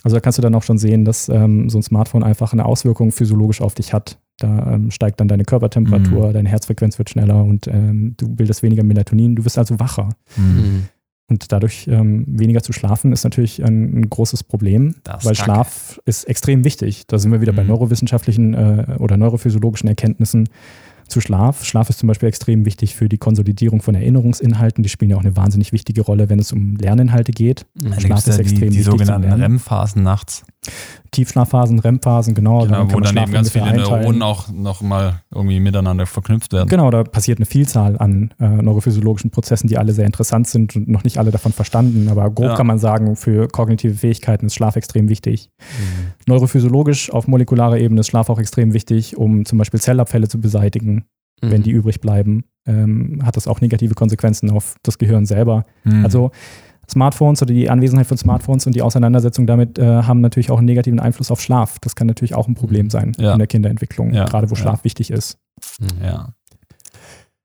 Also 0.03 0.18
da 0.18 0.20
kannst 0.20 0.39
du 0.39 0.41
dann 0.41 0.55
auch 0.55 0.64
schon 0.64 0.78
sehen, 0.78 1.05
dass 1.05 1.30
ähm, 1.30 1.70
so 1.70 1.80
ein 1.80 1.84
Smartphone 1.84 2.24
einfach 2.24 2.51
eine 2.51 2.66
Auswirkung 2.66 3.14
physiologisch 3.14 3.62
auf 3.62 3.76
dich 3.76 3.93
hat. 3.93 4.20
Da 4.39 4.74
ähm, 4.74 4.91
steigt 4.91 5.22
dann 5.22 5.30
deine 5.30 5.45
Körpertemperatur, 5.45 6.28
mhm. 6.28 6.34
deine 6.34 6.49
Herzfrequenz 6.49 6.97
wird 6.97 7.10
schneller 7.10 7.45
und 7.45 7.68
ähm, 7.68 8.16
du 8.18 8.28
bildest 8.28 8.62
weniger 8.62 8.84
Melatonin, 8.84 9.38
du 9.38 9.45
wirst 9.45 9.58
also 9.58 9.80
wacher. 9.80 10.10
Mhm. 10.36 10.89
Und 11.30 11.51
dadurch 11.51 11.88
ähm, 11.89 12.23
weniger 12.28 12.61
zu 12.61 12.71
schlafen 12.71 13.11
ist 13.11 13.25
natürlich 13.25 13.63
ein, 13.63 13.99
ein 13.99 14.09
großes 14.09 14.43
Problem, 14.43 14.95
weil 15.23 15.36
Schlaf 15.36 15.99
ist 16.05 16.23
extrem 16.23 16.63
wichtig. 16.63 17.05
Da 17.07 17.17
sind 17.17 17.34
wir 17.34 17.41
wieder 17.41 17.51
mhm. 17.51 17.57
bei 17.57 17.63
neurowissenschaftlichen 17.63 18.53
äh, 18.53 18.95
oder 18.97 19.17
neurophysiologischen 19.17 19.89
Erkenntnissen 19.89 20.47
zu 21.07 21.21
Schlaf. 21.21 21.65
Schlaf 21.65 21.89
ist 21.89 21.99
zum 21.99 22.07
Beispiel 22.07 22.30
extrem 22.30 22.65
wichtig 22.65 22.95
für 22.95 23.09
die 23.09 23.17
Konsolidierung 23.17 23.82
von 23.82 23.95
Erinnerungsinhalten. 23.95 24.84
Die 24.84 24.89
spielen 24.89 25.11
ja 25.11 25.17
auch 25.17 25.21
eine 25.21 25.36
wahnsinnig 25.36 25.73
wichtige 25.73 26.01
Rolle, 26.01 26.30
wenn 26.30 26.39
es 26.39 26.51
um 26.53 26.75
Lerninhalte 26.75 27.32
geht. 27.32 27.65
Mhm. 27.75 27.99
Schlaf 27.99 28.19
ist 28.19 28.28
ja 28.28 28.38
extrem 28.38 28.69
die, 28.69 28.78
die 28.78 28.78
wichtig. 28.78 28.78
Die 28.78 28.84
sogenannten 28.84 29.41
REM-Phasen 29.41 30.03
nachts. 30.03 30.45
Tiefschlafphasen, 31.11 31.80
REM-Phasen, 31.80 32.34
genau. 32.36 32.59
genau 32.65 32.76
dann 32.84 32.93
wo 32.93 32.99
dann 32.99 33.18
eben 33.18 33.32
ganz 33.32 33.51
viele 33.51 33.65
einteilen. 33.65 33.89
Neuronen 34.01 34.22
auch 34.22 34.49
nochmal 34.51 35.22
irgendwie 35.34 35.59
miteinander 35.59 36.05
verknüpft 36.05 36.51
werden. 36.53 36.68
Genau, 36.70 36.91
da 36.91 37.03
passiert 37.03 37.39
eine 37.39 37.45
Vielzahl 37.45 37.97
an 37.97 38.34
äh, 38.39 38.47
neurophysiologischen 38.47 39.32
Prozessen, 39.32 39.68
die 39.68 39.78
alle 39.78 39.93
sehr 39.93 40.05
interessant 40.05 40.47
sind 40.47 40.76
und 40.76 40.88
noch 40.89 41.03
nicht 41.03 41.18
alle 41.18 41.32
davon 41.32 41.53
verstanden. 41.53 42.09
Aber 42.09 42.30
grob 42.30 42.47
Ja. 42.49 42.55
kann 42.55 42.68
man 42.68 42.78
sagen, 42.80 43.15
für 43.15 43.47
kognitive 43.47 43.95
Fähigkeiten 43.95 44.47
ist 44.47 44.55
Schlaf 44.55 44.76
extrem 44.76 45.07
wichtig. 45.09 45.49
Neurophysiologisch 46.26 47.11
auf 47.11 47.28
molekularer 47.28 47.78
Ebene 47.78 48.01
ist 48.01 48.07
Schlaf 48.07 48.30
auch 48.30 48.39
extrem 48.39 48.74
wichtig, 48.74 49.18
um 49.18 49.45
zum 49.45 49.57
Beispiel 49.57 49.80
Zellabfälle 49.80 50.28
zu 50.28 50.39
beseitigen, 50.39 51.05
Mhm. 51.41 51.51
wenn 51.51 51.63
die 51.63 51.72
übrig 51.72 52.01
bleiben. 52.01 52.45
Ähm, 52.65 53.22
hat 53.24 53.38
das 53.38 53.47
auch 53.47 53.61
negative 53.61 53.93
Konsequenzen 53.93 54.49
auf 54.49 54.76
das 54.84 54.97
Gehirn 54.97 55.26
selber. 55.28 55.65
Mhm. 55.84 56.03
Also 56.03 56.32
Smartphones 56.89 57.41
oder 57.41 57.53
die 57.53 57.69
Anwesenheit 57.69 58.07
von 58.07 58.17
Smartphones 58.17 58.65
und 58.65 58.73
die 58.75 58.81
Auseinandersetzung 58.81 59.45
damit 59.45 59.77
äh, 59.77 60.03
haben 60.03 60.21
natürlich 60.21 60.51
auch 60.51 60.57
einen 60.57 60.65
negativen 60.67 60.99
Einfluss 60.99 61.31
auf 61.31 61.41
Schlaf. 61.41 61.79
Das 61.79 61.95
kann 61.95 62.07
natürlich 62.07 62.33
auch 62.35 62.47
ein 62.47 62.55
Problem 62.55 62.89
sein 62.89 63.13
Ja. 63.17 63.33
in 63.33 63.39
der 63.39 63.47
Kinderentwicklung, 63.47 64.13
Ja. 64.13 64.25
gerade 64.25 64.49
wo 64.49 64.55
Ja. 64.55 64.61
Schlaf 64.61 64.83
wichtig 64.83 65.11
ist. 65.11 65.38
Mhm. 65.79 65.88
ja. 66.03 66.29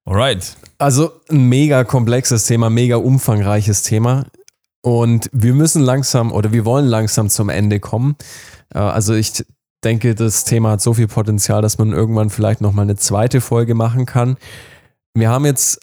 Alright. 0.04 0.56
Also 0.78 1.12
ein 1.30 1.48
mega 1.48 1.84
komplexes 1.84 2.44
Thema, 2.44 2.70
mega 2.70 2.96
umfangreiches 2.96 3.82
Thema. 3.84 4.26
Und 4.80 5.30
wir 5.32 5.54
müssen 5.54 5.80
langsam 5.82 6.32
oder 6.32 6.52
wir 6.52 6.64
wollen 6.64 6.86
langsam 6.86 7.28
zum 7.28 7.48
Ende 7.48 7.78
kommen. 7.78 8.16
Äh, 8.74 8.78
Also 8.78 9.14
ich 9.14 9.44
denke, 9.84 10.14
das 10.14 10.44
Thema 10.44 10.72
hat 10.72 10.80
so 10.80 10.94
viel 10.94 11.06
Potenzial, 11.08 11.62
dass 11.62 11.78
man 11.78 11.92
irgendwann 11.92 12.30
vielleicht 12.30 12.60
nochmal 12.60 12.84
eine 12.84 12.96
zweite 12.96 13.40
Folge 13.40 13.74
machen 13.74 14.06
kann. 14.06 14.36
Wir 15.14 15.28
haben 15.30 15.44
jetzt, 15.44 15.80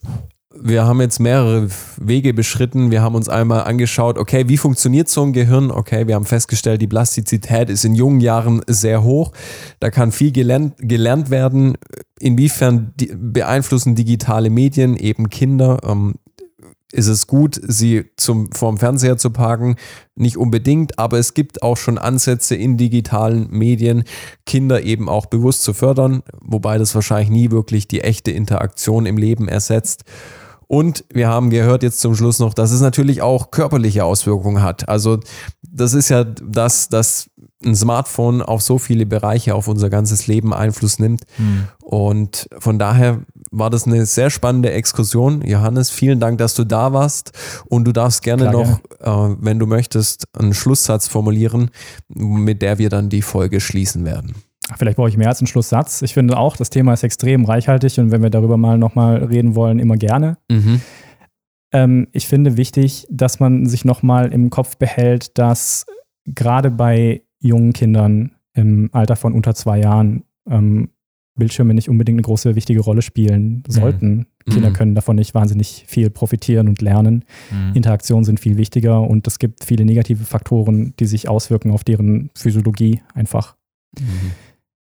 wir 0.56 0.86
haben 0.86 1.00
jetzt 1.00 1.20
mehrere 1.20 1.70
Wege 1.97 2.34
beschritten. 2.34 2.89
Wir 2.89 3.04
haben 3.04 3.16
uns 3.16 3.30
einmal 3.30 3.64
angeschaut, 3.66 4.18
okay, 4.18 4.45
wie 4.47 4.58
funktioniert 4.58 5.08
so 5.08 5.22
ein 5.24 5.34
Gehirn? 5.34 5.70
Okay, 5.70 6.08
wir 6.08 6.16
haben 6.16 6.26
festgestellt, 6.26 6.82
die 6.82 6.88
Plastizität 6.88 7.70
ist 7.70 7.86
in 7.86 7.93
jungen 7.93 8.20
Jahren 8.20 8.62
sehr 8.66 9.04
hoch. 9.04 9.32
Da 9.80 9.91
kann 9.91 10.12
viel 10.12 10.32
gelernt, 10.32 10.74
gelernt 10.80 11.30
werden. 11.30 11.78
Inwiefern 12.20 12.93
beeinflussen 13.16 13.93
digitale 13.93 14.50
Medien 14.50 14.97
eben 14.97 15.30
Kinder? 15.30 15.80
Ähm, 15.84 16.16
ist 16.92 17.08
es 17.08 17.28
gut, 17.28 17.60
sie 17.62 18.06
zum, 18.18 18.52
vorm 18.52 18.78
Fernseher 18.78 19.18
zu 19.18 19.30
parken? 19.30 19.76
Nicht 20.16 20.38
unbedingt, 20.38 20.98
aber 20.98 21.20
es 21.20 21.34
gibt 21.34 21.62
auch 21.62 21.78
schon 21.78 21.98
Ansätze 21.98 22.56
in 22.56 22.78
digitalen 22.78 23.50
Medien, 23.52 24.04
Kinder 24.46 24.84
eben 24.84 25.08
auch 25.08 25.28
bewusst 25.28 25.64
zu 25.64 25.74
fördern, 25.74 26.24
wobei 26.42 26.78
das 26.78 26.96
wahrscheinlich 26.96 27.30
nie 27.30 27.52
wirklich 27.52 27.88
die 27.88 28.02
echte 28.02 28.32
Interaktion 28.32 29.06
im 29.06 29.18
Leben 29.18 29.48
ersetzt. 29.48 30.04
Und 30.68 31.04
wir 31.12 31.28
haben 31.28 31.50
gehört 31.50 31.82
jetzt 31.82 32.00
zum 32.00 32.16
Schluss 32.16 32.38
noch, 32.38 32.54
dass 32.54 32.70
es 32.72 32.82
natürlich 32.82 33.24
auch 33.24 33.50
körperliche 33.50 34.06
Auswirkungen 34.06 34.62
hat. 34.62 34.88
Also 34.88 35.20
das 35.62 35.94
ist 35.94 36.10
ja 36.10 36.24
das, 36.24 36.90
dass 36.90 37.30
ein 37.66 37.76
Smartphone 37.76 38.42
auf 38.44 38.62
so 38.62 38.78
viele 38.78 39.06
Bereiche 39.06 39.56
auf 39.56 39.68
unser 39.68 39.90
ganzes 39.90 40.28
Leben 40.28 40.54
Einfluss 40.54 41.00
nimmt. 41.00 41.24
Und 41.82 42.48
von 42.60 42.78
daher 42.78 43.22
war 43.52 43.70
das 43.70 43.86
eine 43.86 44.06
sehr 44.06 44.30
spannende 44.30 44.72
Exkursion. 44.72 45.41
Johannes, 45.45 45.89
vielen 45.89 46.20
Dank, 46.20 46.38
dass 46.38 46.56
du 46.56 46.64
da 46.64 46.93
warst. 46.93 47.32
Und 47.68 47.86
du 47.86 47.91
darfst 47.91 48.24
gerne 48.24 48.50
Klar, 48.50 48.54
noch, 48.54 49.32
äh, 49.32 49.36
wenn 49.39 49.60
du 49.60 49.66
möchtest, 49.66 50.26
einen 50.38 50.54
Schlusssatz 50.54 51.08
formulieren, 51.08 51.72
mit 52.08 52.62
der 52.62 52.78
wir 52.78 52.89
dann 52.89 53.10
die 53.10 53.22
Folge 53.22 53.60
schließen 53.60 54.06
werden. 54.06 54.36
Vielleicht 54.78 54.97
brauche 54.97 55.10
ich 55.10 55.18
mehr 55.18 55.30
als 55.30 55.39
einen 55.39 55.47
Schlusssatz. 55.47 56.02
Ich 56.02 56.14
finde 56.14 56.38
auch, 56.38 56.56
das 56.56 56.70
Thema 56.70 56.93
ist 56.93 57.04
extrem 57.04 57.45
reichhaltig 57.45 58.00
und 58.00 58.12
wenn 58.12 58.22
wir 58.22 58.30
darüber 58.30 58.58
mal 58.58 58.78
nochmal 58.78 59.24
reden 59.24 59.56
wollen, 59.56 59.80
immer 59.80 59.97
gerne. 59.97 60.38
Ähm, 61.72 62.08
ich 62.12 62.28
finde 62.28 62.58
wichtig, 62.58 63.08
dass 63.10 63.39
man 63.39 63.66
sich 63.66 63.86
nochmal 63.86 64.32
im 64.32 64.50
Kopf 64.50 64.78
behält, 64.78 65.38
dass 65.38 65.86
gerade 66.26 66.70
bei 66.70 67.24
jungen 67.39 67.74
Kindern 67.74 68.32
im 68.54 68.89
Alter 68.91 69.16
von 69.16 69.34
unter 69.34 69.56
zwei 69.56 69.80
Jahren 69.80 70.24
ähm, 70.47 70.89
Bildschirme 71.40 71.74
nicht 71.74 71.90
unbedingt 71.90 72.18
eine 72.18 72.22
große, 72.24 72.56
wichtige 72.56 72.82
Rolle 72.82 73.02
spielen 73.02 73.64
sollten. 73.68 74.28
Kinder 74.50 74.70
Mhm. 74.70 74.74
können 74.74 74.96
davon 74.96 75.16
nicht 75.16 75.34
wahnsinnig 75.34 75.86
viel 75.88 76.10
profitieren 76.10 76.68
und 76.68 76.82
lernen. 76.82 77.26
Mhm. 77.52 77.76
Interaktionen 77.76 78.24
sind 78.26 78.40
viel 78.40 78.58
wichtiger 78.58 79.02
und 79.02 79.26
es 79.28 79.40
gibt 79.40 79.64
viele 79.64 79.86
negative 79.86 80.24
Faktoren, 80.26 80.94
die 81.00 81.06
sich 81.06 81.28
auswirken 81.30 81.72
auf 81.72 81.84
deren 81.84 82.30
Physiologie 82.36 83.02
einfach. 83.14 83.56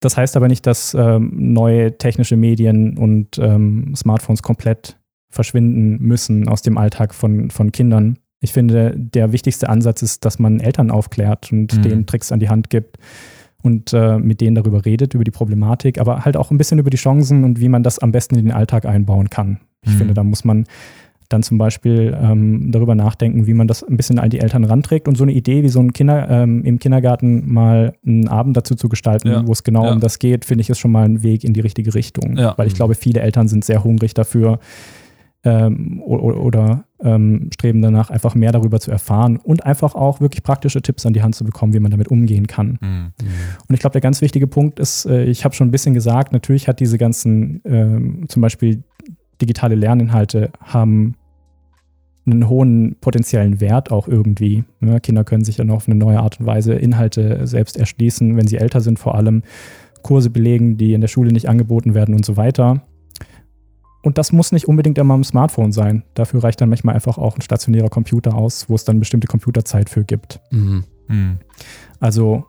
Das 0.00 0.16
heißt 0.16 0.36
aber 0.36 0.48
nicht, 0.48 0.66
dass 0.66 0.94
ähm, 0.94 1.30
neue 1.54 1.96
technische 1.96 2.36
Medien 2.36 2.98
und 2.98 3.38
ähm, 3.38 3.94
Smartphones 3.96 4.42
komplett 4.42 4.98
verschwinden 5.30 5.98
müssen 6.00 6.46
aus 6.48 6.62
dem 6.62 6.76
Alltag 6.78 7.14
von, 7.14 7.50
von 7.50 7.72
Kindern. 7.72 8.18
Ich 8.40 8.52
finde, 8.52 8.94
der 8.96 9.32
wichtigste 9.32 9.68
Ansatz 9.70 10.02
ist, 10.02 10.24
dass 10.24 10.38
man 10.38 10.60
Eltern 10.60 10.90
aufklärt 10.90 11.50
und 11.50 11.74
Mhm. 11.78 11.82
denen 11.82 12.06
Tricks 12.06 12.30
an 12.32 12.40
die 12.40 12.50
Hand 12.50 12.68
gibt 12.70 12.98
und 13.64 13.92
äh, 13.92 14.18
mit 14.18 14.40
denen 14.40 14.54
darüber 14.54 14.84
redet, 14.84 15.14
über 15.14 15.24
die 15.24 15.30
Problematik, 15.32 15.98
aber 15.98 16.24
halt 16.24 16.36
auch 16.36 16.50
ein 16.52 16.58
bisschen 16.58 16.78
über 16.78 16.90
die 16.90 16.96
Chancen 16.98 17.42
und 17.42 17.58
wie 17.60 17.68
man 17.68 17.82
das 17.82 17.98
am 17.98 18.12
besten 18.12 18.36
in 18.36 18.44
den 18.44 18.52
Alltag 18.54 18.84
einbauen 18.86 19.30
kann. 19.30 19.58
Ich 19.82 19.92
Mhm. 19.94 19.96
finde, 19.98 20.14
da 20.14 20.22
muss 20.22 20.44
man 20.44 20.64
dann 21.30 21.42
zum 21.42 21.56
Beispiel 21.56 22.14
ähm, 22.22 22.70
darüber 22.70 22.94
nachdenken, 22.94 23.46
wie 23.46 23.54
man 23.54 23.66
das 23.66 23.82
ein 23.82 23.96
bisschen 23.96 24.18
an 24.18 24.28
die 24.28 24.40
Eltern 24.40 24.62
ranträgt 24.64 25.08
und 25.08 25.16
so 25.16 25.24
eine 25.24 25.32
Idee 25.32 25.62
wie 25.62 25.70
so 25.70 25.80
ein 25.80 25.94
Kinder 25.94 26.28
ähm, 26.28 26.62
im 26.64 26.78
Kindergarten 26.78 27.50
mal 27.50 27.94
einen 28.06 28.28
Abend 28.28 28.56
dazu 28.58 28.74
zu 28.74 28.90
gestalten, 28.90 29.28
Ja. 29.28 29.46
wo 29.46 29.52
es 29.52 29.64
genau 29.64 29.86
Ja. 29.86 29.92
um 29.94 30.00
das 30.00 30.18
geht, 30.18 30.44
finde 30.44 30.60
ich, 30.60 30.68
ist 30.70 30.78
schon 30.78 30.92
mal 30.92 31.06
ein 31.06 31.22
Weg 31.22 31.42
in 31.42 31.54
die 31.54 31.60
richtige 31.60 31.94
Richtung. 31.94 32.36
Ja. 32.36 32.52
Weil 32.58 32.66
ich 32.66 32.74
glaube, 32.74 32.94
viele 32.94 33.20
Eltern 33.20 33.48
sind 33.48 33.64
sehr 33.64 33.82
hungrig 33.82 34.12
dafür 34.12 34.58
ähm, 35.44 36.02
o- 36.04 36.16
o- 36.16 36.40
oder 36.40 36.84
ähm, 37.02 37.50
streben 37.52 37.82
danach, 37.82 38.10
einfach 38.10 38.34
mehr 38.34 38.52
darüber 38.52 38.80
zu 38.80 38.90
erfahren 38.90 39.36
und 39.36 39.66
einfach 39.66 39.94
auch 39.94 40.20
wirklich 40.20 40.42
praktische 40.42 40.80
Tipps 40.80 41.04
an 41.04 41.12
die 41.12 41.22
Hand 41.22 41.34
zu 41.34 41.44
bekommen, 41.44 41.74
wie 41.74 41.80
man 41.80 41.90
damit 41.90 42.08
umgehen 42.08 42.46
kann. 42.46 42.78
Mhm. 42.80 43.12
Und 43.68 43.74
ich 43.74 43.80
glaube, 43.80 43.92
der 43.92 44.00
ganz 44.00 44.20
wichtige 44.22 44.46
Punkt 44.46 44.80
ist, 44.80 45.04
äh, 45.06 45.24
ich 45.24 45.44
habe 45.44 45.54
schon 45.54 45.68
ein 45.68 45.72
bisschen 45.72 45.94
gesagt, 45.94 46.32
natürlich 46.32 46.66
hat 46.66 46.80
diese 46.80 46.96
ganzen, 46.98 47.60
ähm, 47.64 48.24
zum 48.28 48.40
Beispiel 48.40 48.82
digitale 49.40 49.74
Lerninhalte 49.74 50.50
haben 50.60 51.14
einen 52.26 52.48
hohen 52.48 52.96
potenziellen 53.02 53.60
Wert 53.60 53.90
auch 53.90 54.08
irgendwie. 54.08 54.64
Ne? 54.80 54.98
Kinder 55.00 55.24
können 55.24 55.44
sich 55.44 55.58
ja 55.58 55.64
noch 55.64 55.74
auf 55.76 55.88
eine 55.88 55.96
neue 55.96 56.20
Art 56.20 56.40
und 56.40 56.46
Weise 56.46 56.72
Inhalte 56.74 57.46
selbst 57.46 57.76
erschließen, 57.76 58.36
wenn 58.36 58.46
sie 58.46 58.56
älter 58.56 58.80
sind, 58.80 58.98
vor 58.98 59.14
allem 59.14 59.42
Kurse 60.02 60.30
belegen, 60.30 60.78
die 60.78 60.94
in 60.94 61.02
der 61.02 61.08
Schule 61.08 61.32
nicht 61.32 61.48
angeboten 61.48 61.94
werden 61.94 62.14
und 62.14 62.24
so 62.24 62.36
weiter. 62.38 62.82
Und 64.04 64.18
das 64.18 64.32
muss 64.32 64.52
nicht 64.52 64.68
unbedingt 64.68 64.98
immer 64.98 65.14
am 65.14 65.24
Smartphone 65.24 65.72
sein. 65.72 66.02
Dafür 66.12 66.44
reicht 66.44 66.60
dann 66.60 66.68
manchmal 66.68 66.94
einfach 66.94 67.16
auch 67.16 67.36
ein 67.36 67.40
stationärer 67.40 67.88
Computer 67.88 68.34
aus, 68.34 68.68
wo 68.68 68.74
es 68.74 68.84
dann 68.84 69.00
bestimmte 69.00 69.26
Computerzeit 69.26 69.88
für 69.88 70.04
gibt. 70.04 70.40
Mhm. 70.50 70.84
Mhm. 71.08 71.38
Also 72.00 72.44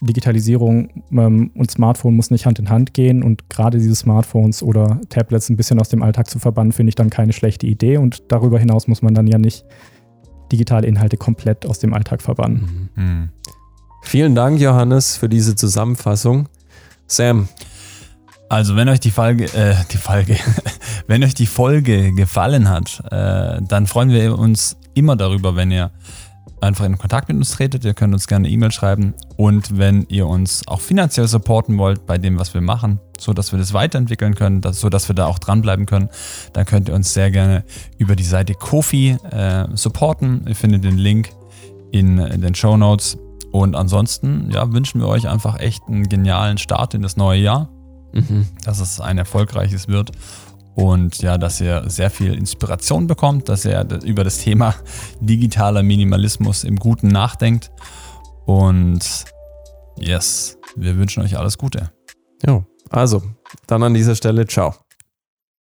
Digitalisierung 0.00 1.04
ähm, 1.12 1.52
und 1.54 1.70
Smartphone 1.70 2.16
muss 2.16 2.32
nicht 2.32 2.44
Hand 2.44 2.58
in 2.58 2.70
Hand 2.70 2.92
gehen 2.92 3.22
und 3.22 3.48
gerade 3.48 3.78
diese 3.78 3.94
Smartphones 3.94 4.64
oder 4.64 5.00
Tablets 5.08 5.48
ein 5.48 5.56
bisschen 5.56 5.80
aus 5.80 5.88
dem 5.88 6.02
Alltag 6.02 6.28
zu 6.28 6.40
verbannen, 6.40 6.72
finde 6.72 6.88
ich 6.88 6.96
dann 6.96 7.08
keine 7.08 7.32
schlechte 7.32 7.68
Idee 7.68 7.98
und 7.98 8.24
darüber 8.28 8.58
hinaus 8.58 8.88
muss 8.88 9.00
man 9.00 9.14
dann 9.14 9.28
ja 9.28 9.38
nicht 9.38 9.64
digitale 10.50 10.88
Inhalte 10.88 11.16
komplett 11.16 11.66
aus 11.66 11.78
dem 11.78 11.94
Alltag 11.94 12.20
verbannen. 12.20 12.90
Mhm. 12.96 13.04
Mhm. 13.04 13.28
Vielen 14.02 14.34
Dank, 14.34 14.60
Johannes, 14.60 15.16
für 15.16 15.28
diese 15.28 15.54
Zusammenfassung. 15.54 16.48
Sam, 17.06 17.48
Also, 18.48 18.76
wenn 18.76 18.88
euch 18.88 19.00
die 19.00 19.10
Folge, 19.10 19.44
äh, 19.54 19.74
die 19.90 19.96
Folge, 19.96 20.36
wenn 21.08 21.24
euch 21.24 21.34
die 21.34 21.46
Folge 21.46 22.12
gefallen 22.12 22.68
hat, 22.68 23.02
äh, 23.10 23.60
dann 23.60 23.86
freuen 23.86 24.10
wir 24.10 24.38
uns 24.38 24.76
immer 24.94 25.16
darüber, 25.16 25.56
wenn 25.56 25.72
ihr 25.72 25.90
einfach 26.60 26.84
in 26.84 26.96
Kontakt 26.96 27.28
mit 27.28 27.36
uns 27.36 27.50
tretet. 27.50 27.84
Ihr 27.84 27.94
könnt 27.94 28.14
uns 28.14 28.26
gerne 28.28 28.48
E-Mail 28.48 28.70
schreiben 28.70 29.14
und 29.36 29.78
wenn 29.78 30.06
ihr 30.08 30.26
uns 30.26 30.66
auch 30.68 30.80
finanziell 30.80 31.26
supporten 31.26 31.76
wollt 31.76 32.06
bei 32.06 32.18
dem, 32.18 32.38
was 32.38 32.54
wir 32.54 32.60
machen, 32.60 33.00
so 33.18 33.32
dass 33.32 33.52
wir 33.52 33.58
das 33.58 33.72
weiterentwickeln 33.72 34.34
können, 34.34 34.60
dass, 34.60 34.80
so 34.80 34.88
dass 34.88 35.08
wir 35.08 35.14
da 35.14 35.26
auch 35.26 35.38
dranbleiben 35.38 35.86
können, 35.86 36.08
dann 36.52 36.64
könnt 36.64 36.88
ihr 36.88 36.94
uns 36.94 37.12
sehr 37.12 37.30
gerne 37.30 37.64
über 37.98 38.16
die 38.16 38.24
Seite 38.24 38.54
Kofi 38.54 39.16
äh, 39.30 39.66
supporten. 39.74 40.44
Ihr 40.46 40.56
findet 40.56 40.84
den 40.84 40.98
Link 40.98 41.30
in, 41.90 42.18
in 42.18 42.40
den 42.40 42.54
Show 42.54 42.76
Notes. 42.76 43.18
Und 43.52 43.74
ansonsten 43.74 44.50
ja, 44.50 44.72
wünschen 44.72 45.00
wir 45.00 45.08
euch 45.08 45.28
einfach 45.28 45.58
echt 45.58 45.82
einen 45.88 46.08
genialen 46.08 46.58
Start 46.58 46.94
in 46.94 47.02
das 47.02 47.16
neue 47.16 47.40
Jahr 47.40 47.70
mhm. 48.12 48.46
dass 48.64 48.80
es 48.80 49.00
ein 49.00 49.18
erfolgreiches 49.18 49.88
wird 49.88 50.12
und 50.76 51.22
ja, 51.22 51.38
dass 51.38 51.58
ihr 51.60 51.84
sehr 51.88 52.10
viel 52.10 52.34
Inspiration 52.34 53.06
bekommt, 53.06 53.48
dass 53.48 53.64
ihr 53.64 53.88
über 54.04 54.24
das 54.24 54.38
Thema 54.38 54.74
digitaler 55.20 55.82
Minimalismus 55.82 56.64
im 56.64 56.76
Guten 56.76 57.08
nachdenkt. 57.08 57.70
Und 58.44 59.24
yes, 59.98 60.58
wir 60.76 60.98
wünschen 60.98 61.22
euch 61.22 61.38
alles 61.38 61.56
Gute. 61.56 61.90
ja, 62.46 62.62
also, 62.90 63.22
dann 63.66 63.82
an 63.82 63.94
dieser 63.94 64.14
Stelle, 64.14 64.46
ciao. 64.46 64.74